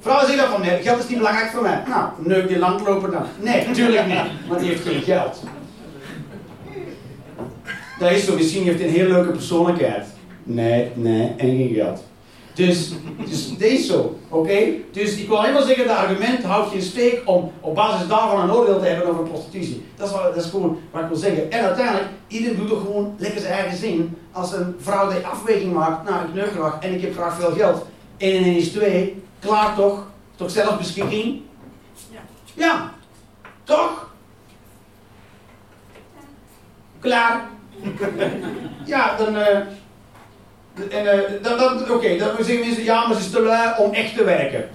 Vrouwen 0.00 0.26
zeggen 0.26 0.44
dan 0.44 0.52
van, 0.58 0.66
nee, 0.66 0.82
geld 0.82 0.98
is 0.98 1.08
niet 1.08 1.18
belangrijk 1.18 1.50
voor 1.50 1.62
mij. 1.62 1.82
Nou, 1.86 2.08
neuk 2.18 2.48
die 2.48 2.58
landloper 2.58 3.10
dan. 3.10 3.24
Nee, 3.40 3.66
natuurlijk 3.66 4.06
niet, 4.06 4.48
want 4.48 4.60
die 4.60 4.68
heeft 4.68 4.86
geen 4.86 5.02
geld. 5.02 5.42
Dat 7.98 8.10
is 8.10 8.24
zo, 8.24 8.34
misschien 8.34 8.62
heeft 8.62 8.78
hij 8.78 8.88
een 8.88 8.94
heel 8.94 9.08
leuke 9.08 9.30
persoonlijkheid. 9.30 10.06
Nee, 10.42 10.90
nee, 10.94 11.34
en 11.36 11.46
geen 11.46 11.72
geld. 11.74 12.04
Dus, 12.54 12.92
dus 13.28 13.56
is 13.58 13.86
zo, 13.86 14.18
oké? 14.28 14.58
Dus 14.92 15.16
ik 15.16 15.28
wil 15.28 15.38
alleen 15.38 15.52
maar 15.52 15.62
zeggen, 15.62 15.86
dat 15.86 15.96
argument 15.96 16.42
houdt 16.42 16.72
je 16.72 16.80
steek 16.80 17.22
om 17.24 17.52
op 17.60 17.74
basis 17.74 18.08
daarvan 18.08 18.40
een 18.40 18.52
oordeel 18.52 18.80
te 18.80 18.86
hebben 18.86 19.08
over 19.08 19.24
prostitutie. 19.24 19.84
Dat 19.96 20.06
is, 20.08 20.14
wat, 20.14 20.22
dat 20.22 20.44
is 20.44 20.50
gewoon 20.50 20.78
wat 20.90 21.02
ik 21.02 21.08
wil 21.08 21.16
zeggen. 21.16 21.50
En 21.50 21.64
uiteindelijk, 21.64 22.08
iedereen 22.26 22.56
doet 22.56 22.70
er 22.70 22.76
gewoon 22.76 23.14
lekker 23.18 23.40
zijn 23.40 23.52
eigen 23.52 23.78
zin. 23.78 24.16
Als 24.32 24.52
een 24.52 24.76
vrouw 24.78 25.10
die 25.10 25.26
afweging 25.26 25.72
maakt, 25.72 26.10
nou 26.10 26.24
ik 26.24 26.34
neuk 26.34 26.50
graag 26.50 26.78
en 26.80 26.94
ik 26.94 27.00
heb 27.00 27.14
graag 27.14 27.40
veel 27.40 27.52
geld. 27.52 27.86
1 28.16 28.36
en 28.36 28.44
1 28.44 28.56
is 28.56 28.68
2, 28.68 29.22
klaar 29.38 29.74
toch? 29.74 30.06
Toch 30.36 30.50
zelfbeschikking? 30.50 31.40
Ja. 32.10 32.20
Ja, 32.54 32.92
toch? 33.64 34.08
Klaar. 36.98 37.48
Ja, 38.84 39.16
dan... 39.16 39.36
eh 39.36 39.58
en, 40.88 41.06
eh, 41.06 41.42
dan, 41.42 41.58
dan, 41.58 41.90
Oké, 41.90 42.16
dan 42.16 42.28
zeggen 42.38 42.66
mensen, 42.66 42.84
ja, 42.84 43.06
maar 43.06 43.16
ze 43.16 43.22
is 43.22 43.30
te 43.30 43.42
lui 43.42 43.74
om 43.78 43.92
echt 43.92 44.16
te 44.16 44.24
werken. 44.24 44.68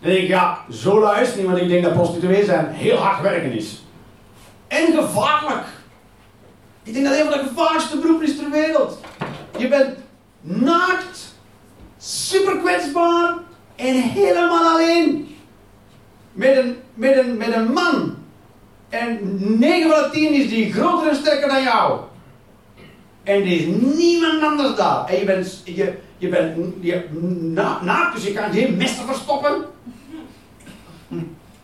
Dan 0.00 0.10
denk 0.10 0.22
ik, 0.22 0.28
ja, 0.28 0.58
zo 0.70 1.00
lui 1.00 1.22
is 1.22 1.28
het 1.28 1.36
niet, 1.36 1.46
want 1.46 1.58
ik 1.58 1.68
denk 1.68 1.84
dat 1.84 1.92
prostituee 1.92 2.44
zijn 2.44 2.66
heel 2.70 2.96
hard 2.96 3.20
werken 3.22 3.52
is. 3.52 3.82
En 4.68 4.92
gevaarlijk. 4.92 5.66
Ik 6.82 6.92
denk 6.92 7.04
dat 7.04 7.14
een 7.14 7.30
van 7.30 7.38
de 7.38 7.48
gevaarlijkste 7.48 7.98
beroepen 7.98 8.26
is 8.26 8.36
ter 8.36 8.50
wereld. 8.50 9.00
Je 9.58 9.68
bent 9.68 9.96
naakt, 10.40 11.34
super 11.98 12.56
kwetsbaar 12.56 13.34
en 13.76 13.94
helemaal 13.94 14.72
alleen. 14.72 15.36
Met 16.32 16.56
een, 16.56 16.76
met 16.94 17.16
een, 17.16 17.36
met 17.36 17.54
een 17.54 17.72
man. 17.72 18.16
En 18.88 19.18
9 19.58 19.90
van 19.90 20.02
de 20.02 20.08
10 20.12 20.32
is 20.32 20.48
die 20.48 20.72
groter 20.72 21.08
en 21.08 21.16
sterker 21.16 21.48
dan 21.48 21.62
jou. 21.62 22.00
En 23.22 23.34
er 23.34 23.46
is 23.46 23.64
niemand 23.96 24.42
anders 24.42 24.76
daar. 24.76 25.08
En 25.08 25.18
je 25.18 25.24
bent, 25.24 25.62
je, 25.64 25.92
je 26.18 26.28
bent 26.28 26.56
je, 26.80 27.04
na, 27.40 27.78
naakt, 27.82 28.14
dus 28.14 28.24
je 28.24 28.32
kan 28.32 28.52
geen 28.52 28.76
messen 28.76 29.06
verstoppen. 29.06 29.64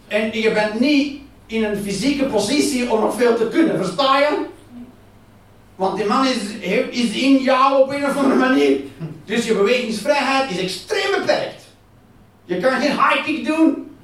En 0.09 0.40
je 0.40 0.52
bent 0.52 0.80
niet 0.80 1.20
in 1.47 1.64
een 1.64 1.76
fysieke 1.76 2.24
positie 2.24 2.90
om 2.90 3.01
nog 3.01 3.16
veel 3.16 3.36
te 3.36 3.48
kunnen, 3.48 3.76
versta 3.76 4.18
je? 4.18 4.47
Want 5.76 5.97
die 5.97 6.06
man 6.06 6.26
is, 6.26 6.36
is 6.90 7.10
in 7.10 7.36
jou 7.36 7.82
op 7.82 7.90
een 7.93 8.05
of 8.05 8.16
andere 8.16 8.35
manier. 8.35 8.76
Dus 9.24 9.47
je 9.47 9.55
bewegingsvrijheid 9.55 10.51
is 10.51 10.59
extreem 10.59 11.10
beperkt. 11.18 11.66
Je 12.44 12.59
kan 12.59 12.80
geen 12.80 12.90
high 12.90 13.24
kick 13.24 13.47
doen. 13.47 13.97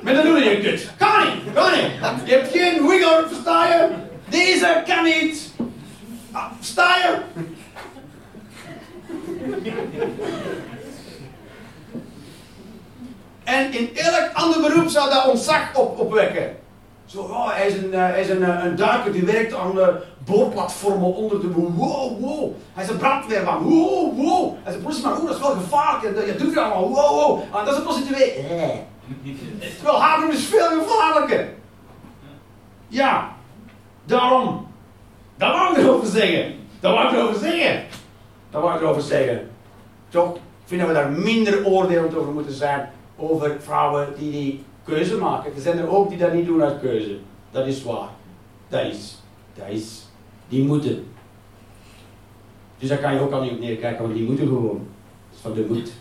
Met 0.00 0.16
een 0.16 0.24
doe 0.24 0.38
je 0.38 0.60
kut. 0.60 0.90
Kan 0.96 1.08
niet, 1.24 1.54
kan 1.54 1.70
niet. 1.70 2.28
Je 2.28 2.32
hebt 2.32 2.50
geen 2.50 2.86
wiggle, 2.86 3.24
versta 3.28 3.66
je? 3.66 3.88
Deze 4.28 4.82
kan 4.86 5.04
niet. 5.04 5.52
Ah, 6.32 6.50
Sta 6.60 6.96
je? 6.96 7.20
En 13.44 13.72
in 13.72 13.96
elk 13.96 14.30
ander 14.32 14.60
beroep 14.60 14.88
zou 14.88 15.10
dat 15.10 15.26
ontzag 15.26 15.74
op, 15.74 15.98
opwekken. 15.98 16.56
Zo, 17.04 17.20
oh, 17.20 17.54
hij 17.54 17.66
is, 17.66 17.76
een, 17.76 17.92
eh, 17.92 18.00
hij 18.00 18.20
is 18.20 18.28
een, 18.28 18.44
eh, 18.44 18.64
een 18.64 18.76
duiker 18.76 19.12
die 19.12 19.24
werkt 19.24 19.54
aan 19.54 19.74
de 19.74 20.02
boorplatformen 20.24 21.14
onder 21.14 21.40
de 21.40 21.46
boel. 21.46 21.72
Wow, 21.72 22.20
wow. 22.20 22.54
Hij 22.74 22.84
is 22.84 22.90
een 22.90 22.96
brandweerman. 22.96 23.62
Wow, 23.62 24.16
wow. 24.16 24.54
Hij 24.62 24.72
is 24.72 24.78
een 24.78 24.84
politieman. 24.84 25.16
Oeh, 25.18 25.26
dat 25.26 25.34
is 25.34 25.40
wel 25.40 25.50
gevaarlijk. 25.50 26.04
En, 26.04 26.22
eh, 26.22 26.26
Je 26.26 26.36
doet 26.36 26.48
het 26.48 26.58
allemaal. 26.58 26.88
Wow, 26.88 27.10
wow. 27.10 27.40
En 27.40 27.64
dat 27.64 27.68
is 27.68 27.76
een 27.76 27.82
prostituee. 27.82 28.32
Eh. 28.32 28.68
Terwijl 29.76 30.00
Haarlem 30.00 30.30
is 30.30 30.44
veel 30.44 30.68
gevaarlijker. 30.68 31.48
Ja, 32.88 33.32
daarom. 34.04 34.67
Daar 35.38 35.52
wou 35.52 35.72
ik 35.72 35.76
erover 35.76 36.06
zeggen. 36.06 36.54
Daar 36.80 36.92
wou 36.92 37.08
ik 37.08 37.12
erover 37.12 37.40
zeggen. 37.40 37.84
Daar 38.50 38.62
wou 38.62 38.74
ik 38.74 38.80
erover 38.80 39.02
zeggen. 39.02 39.48
Toch 40.08 40.36
vind 40.64 40.80
dat 40.80 40.88
we 40.88 40.94
daar 40.94 41.10
minder 41.10 41.66
oordelend 41.66 42.16
over 42.16 42.32
moeten 42.32 42.52
zijn. 42.52 42.90
Over 43.16 43.56
vrouwen 43.60 44.08
die 44.18 44.30
die 44.30 44.64
keuze 44.84 45.16
maken. 45.16 45.54
Er 45.54 45.60
zijn 45.60 45.78
er 45.78 45.88
ook 45.88 46.08
die 46.08 46.18
dat 46.18 46.32
niet 46.32 46.46
doen 46.46 46.62
uit 46.62 46.80
keuze. 46.80 47.18
Dat 47.50 47.66
is 47.66 47.82
waar. 47.82 48.08
Dat 48.68 48.84
is. 48.84 49.22
Dat 49.54 49.66
is. 49.68 50.06
Die 50.48 50.64
moeten. 50.64 51.06
Dus 52.78 52.88
daar 52.88 52.98
kan 52.98 53.14
je 53.14 53.20
ook 53.20 53.32
al 53.32 53.42
niet 53.42 53.52
op 53.52 53.60
neerkijken, 53.60 54.02
want 54.02 54.14
die 54.14 54.26
moeten 54.26 54.46
gewoon. 54.46 54.86
Dat 55.28 55.36
is 55.36 55.40
van 55.40 55.52
de 55.52 55.66
moed. 55.68 55.92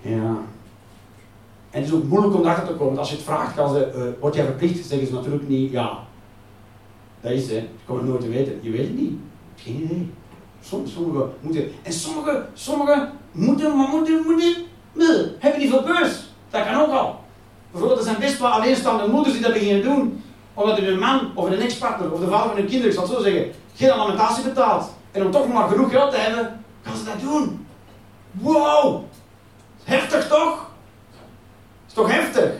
Ja. 0.00 0.36
En 1.70 1.80
het 1.80 1.84
is 1.84 1.92
ook 1.92 2.04
moeilijk 2.04 2.34
om 2.34 2.42
daarachter 2.42 2.72
te 2.72 2.78
komen. 2.78 2.98
Als 2.98 3.10
je 3.10 3.14
het 3.16 3.24
vraagt, 3.24 3.54
kan 3.54 3.74
ze, 3.74 3.92
uh, 3.96 4.20
word 4.20 4.34
jij 4.34 4.44
verplicht? 4.44 4.86
Zeggen 4.86 5.06
ze 5.06 5.12
natuurlijk 5.12 5.48
niet 5.48 5.70
ja. 5.70 5.98
Dat 7.24 7.32
is 7.32 7.50
het 7.50 7.64
nooit 7.86 8.20
te 8.20 8.28
weten. 8.28 8.58
Je 8.62 8.70
weet 8.70 8.86
het 8.86 8.96
niet. 8.96 9.12
Geen 9.56 9.82
idee. 9.82 10.12
Sommigen 10.60 11.32
moeten. 11.40 11.72
En 11.82 11.92
sommigen, 11.92 12.48
sommigen 12.54 13.12
moeten, 13.32 13.76
maar 13.76 13.88
moeten, 13.88 14.22
moeten. 14.24 14.54
Nee, 14.92 15.26
hebben 15.38 15.60
niet 15.60 15.70
veel 15.70 15.82
beurs. 15.82 16.24
Dat 16.50 16.64
kan 16.64 16.74
ook 16.74 16.90
al. 16.90 17.20
Bijvoorbeeld, 17.70 18.00
er 18.00 18.06
zijn 18.06 18.20
best 18.20 18.38
wel 18.38 18.48
alleenstaande 18.48 19.08
moeders 19.08 19.34
die 19.34 19.42
dat 19.42 19.52
beginnen 19.52 19.82
doen. 19.82 20.22
Omdat 20.54 20.78
hun 20.78 20.98
man 20.98 21.30
of 21.34 21.50
een 21.50 21.60
ex-partner 21.60 22.12
of 22.12 22.20
de 22.20 22.26
vader 22.26 22.46
van 22.46 22.56
hun 22.56 22.66
kinderen, 22.66 22.88
ik 22.88 22.98
zal 22.98 23.08
het 23.08 23.16
zo 23.16 23.22
zeggen, 23.22 23.52
geen 23.74 23.90
alimentatie 23.90 24.44
betaalt. 24.44 24.90
En 25.12 25.24
om 25.24 25.30
toch 25.30 25.52
maar 25.52 25.68
genoeg 25.68 25.90
geld 25.90 26.10
te 26.10 26.16
hebben, 26.16 26.64
gaan 26.82 26.96
ze 26.96 27.04
dat 27.04 27.20
doen. 27.20 27.66
Wow! 28.30 29.04
Heftig 29.84 30.28
toch? 30.28 30.70
Is 31.86 31.92
toch 31.92 32.12
heftig? 32.12 32.50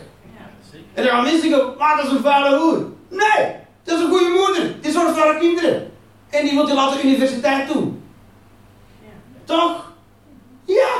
En 0.93 1.03
dan 1.03 1.13
gaan 1.13 1.23
mensen 1.23 1.49
zeggen, 1.49 1.77
maar 1.77 1.95
dat 1.95 2.05
is 2.05 2.11
een 2.11 2.21
vuile 2.21 2.57
hoer. 2.57 2.85
Nee! 3.09 3.63
Dat 3.85 3.97
is 3.97 4.03
een 4.03 4.09
goede 4.09 4.29
moeder. 4.29 4.75
Die 4.81 4.91
zorgt 4.91 5.17
voor 5.17 5.25
haar 5.25 5.37
kinderen. 5.37 5.91
En 6.29 6.45
die 6.45 6.53
wil 6.53 6.65
die 6.65 6.75
later 6.75 7.03
universiteit 7.03 7.67
doen. 7.73 8.03
Ja. 9.01 9.09
Toch? 9.45 9.91
Ja. 10.65 10.93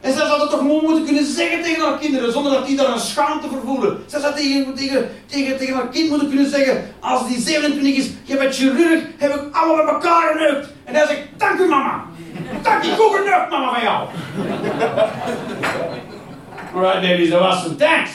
En 0.00 0.12
zij 0.12 0.26
zou 0.26 0.38
dat 0.38 0.50
toch 0.50 0.58
gewoon 0.58 0.84
moeten 0.84 1.04
kunnen 1.04 1.24
zeggen 1.24 1.62
tegen 1.62 1.82
haar 1.82 1.98
kinderen, 1.98 2.32
zonder 2.32 2.52
dat 2.52 2.66
die 2.66 2.76
daar 2.76 2.92
een 2.92 2.98
schaamte 2.98 3.48
voor 3.48 3.60
voelen. 3.64 4.04
Zij 4.06 4.20
zou 4.20 4.34
tegen, 4.34 4.74
tegen, 4.74 5.10
tegen, 5.26 5.58
tegen 5.58 5.74
haar 5.74 5.88
kind 5.88 6.08
moeten 6.08 6.28
kunnen 6.28 6.50
zeggen, 6.50 6.94
als 7.00 7.28
die 7.28 7.40
27 7.40 8.04
is, 8.04 8.10
je 8.24 8.36
bent 8.36 8.54
chirurg, 8.54 9.02
heb 9.18 9.34
ik 9.34 9.56
allemaal 9.56 9.84
met 9.84 9.94
elkaar 9.94 10.32
geneukt. 10.32 10.68
En 10.84 10.94
dan 10.94 11.06
zeg 11.06 11.16
ik, 11.16 11.28
dank 11.36 11.58
u 11.58 11.68
mama. 11.68 12.04
Dank 12.62 12.82
die 12.82 12.96
koe 12.96 13.16
geneukt 13.16 13.50
mama 13.50 13.72
van 13.72 13.82
jou. 13.82 14.08
Alright 16.74 17.00
babies, 17.00 17.30
dat 17.30 17.40
was 17.40 17.62
hem. 17.62 17.76
Thanks. 17.76 18.10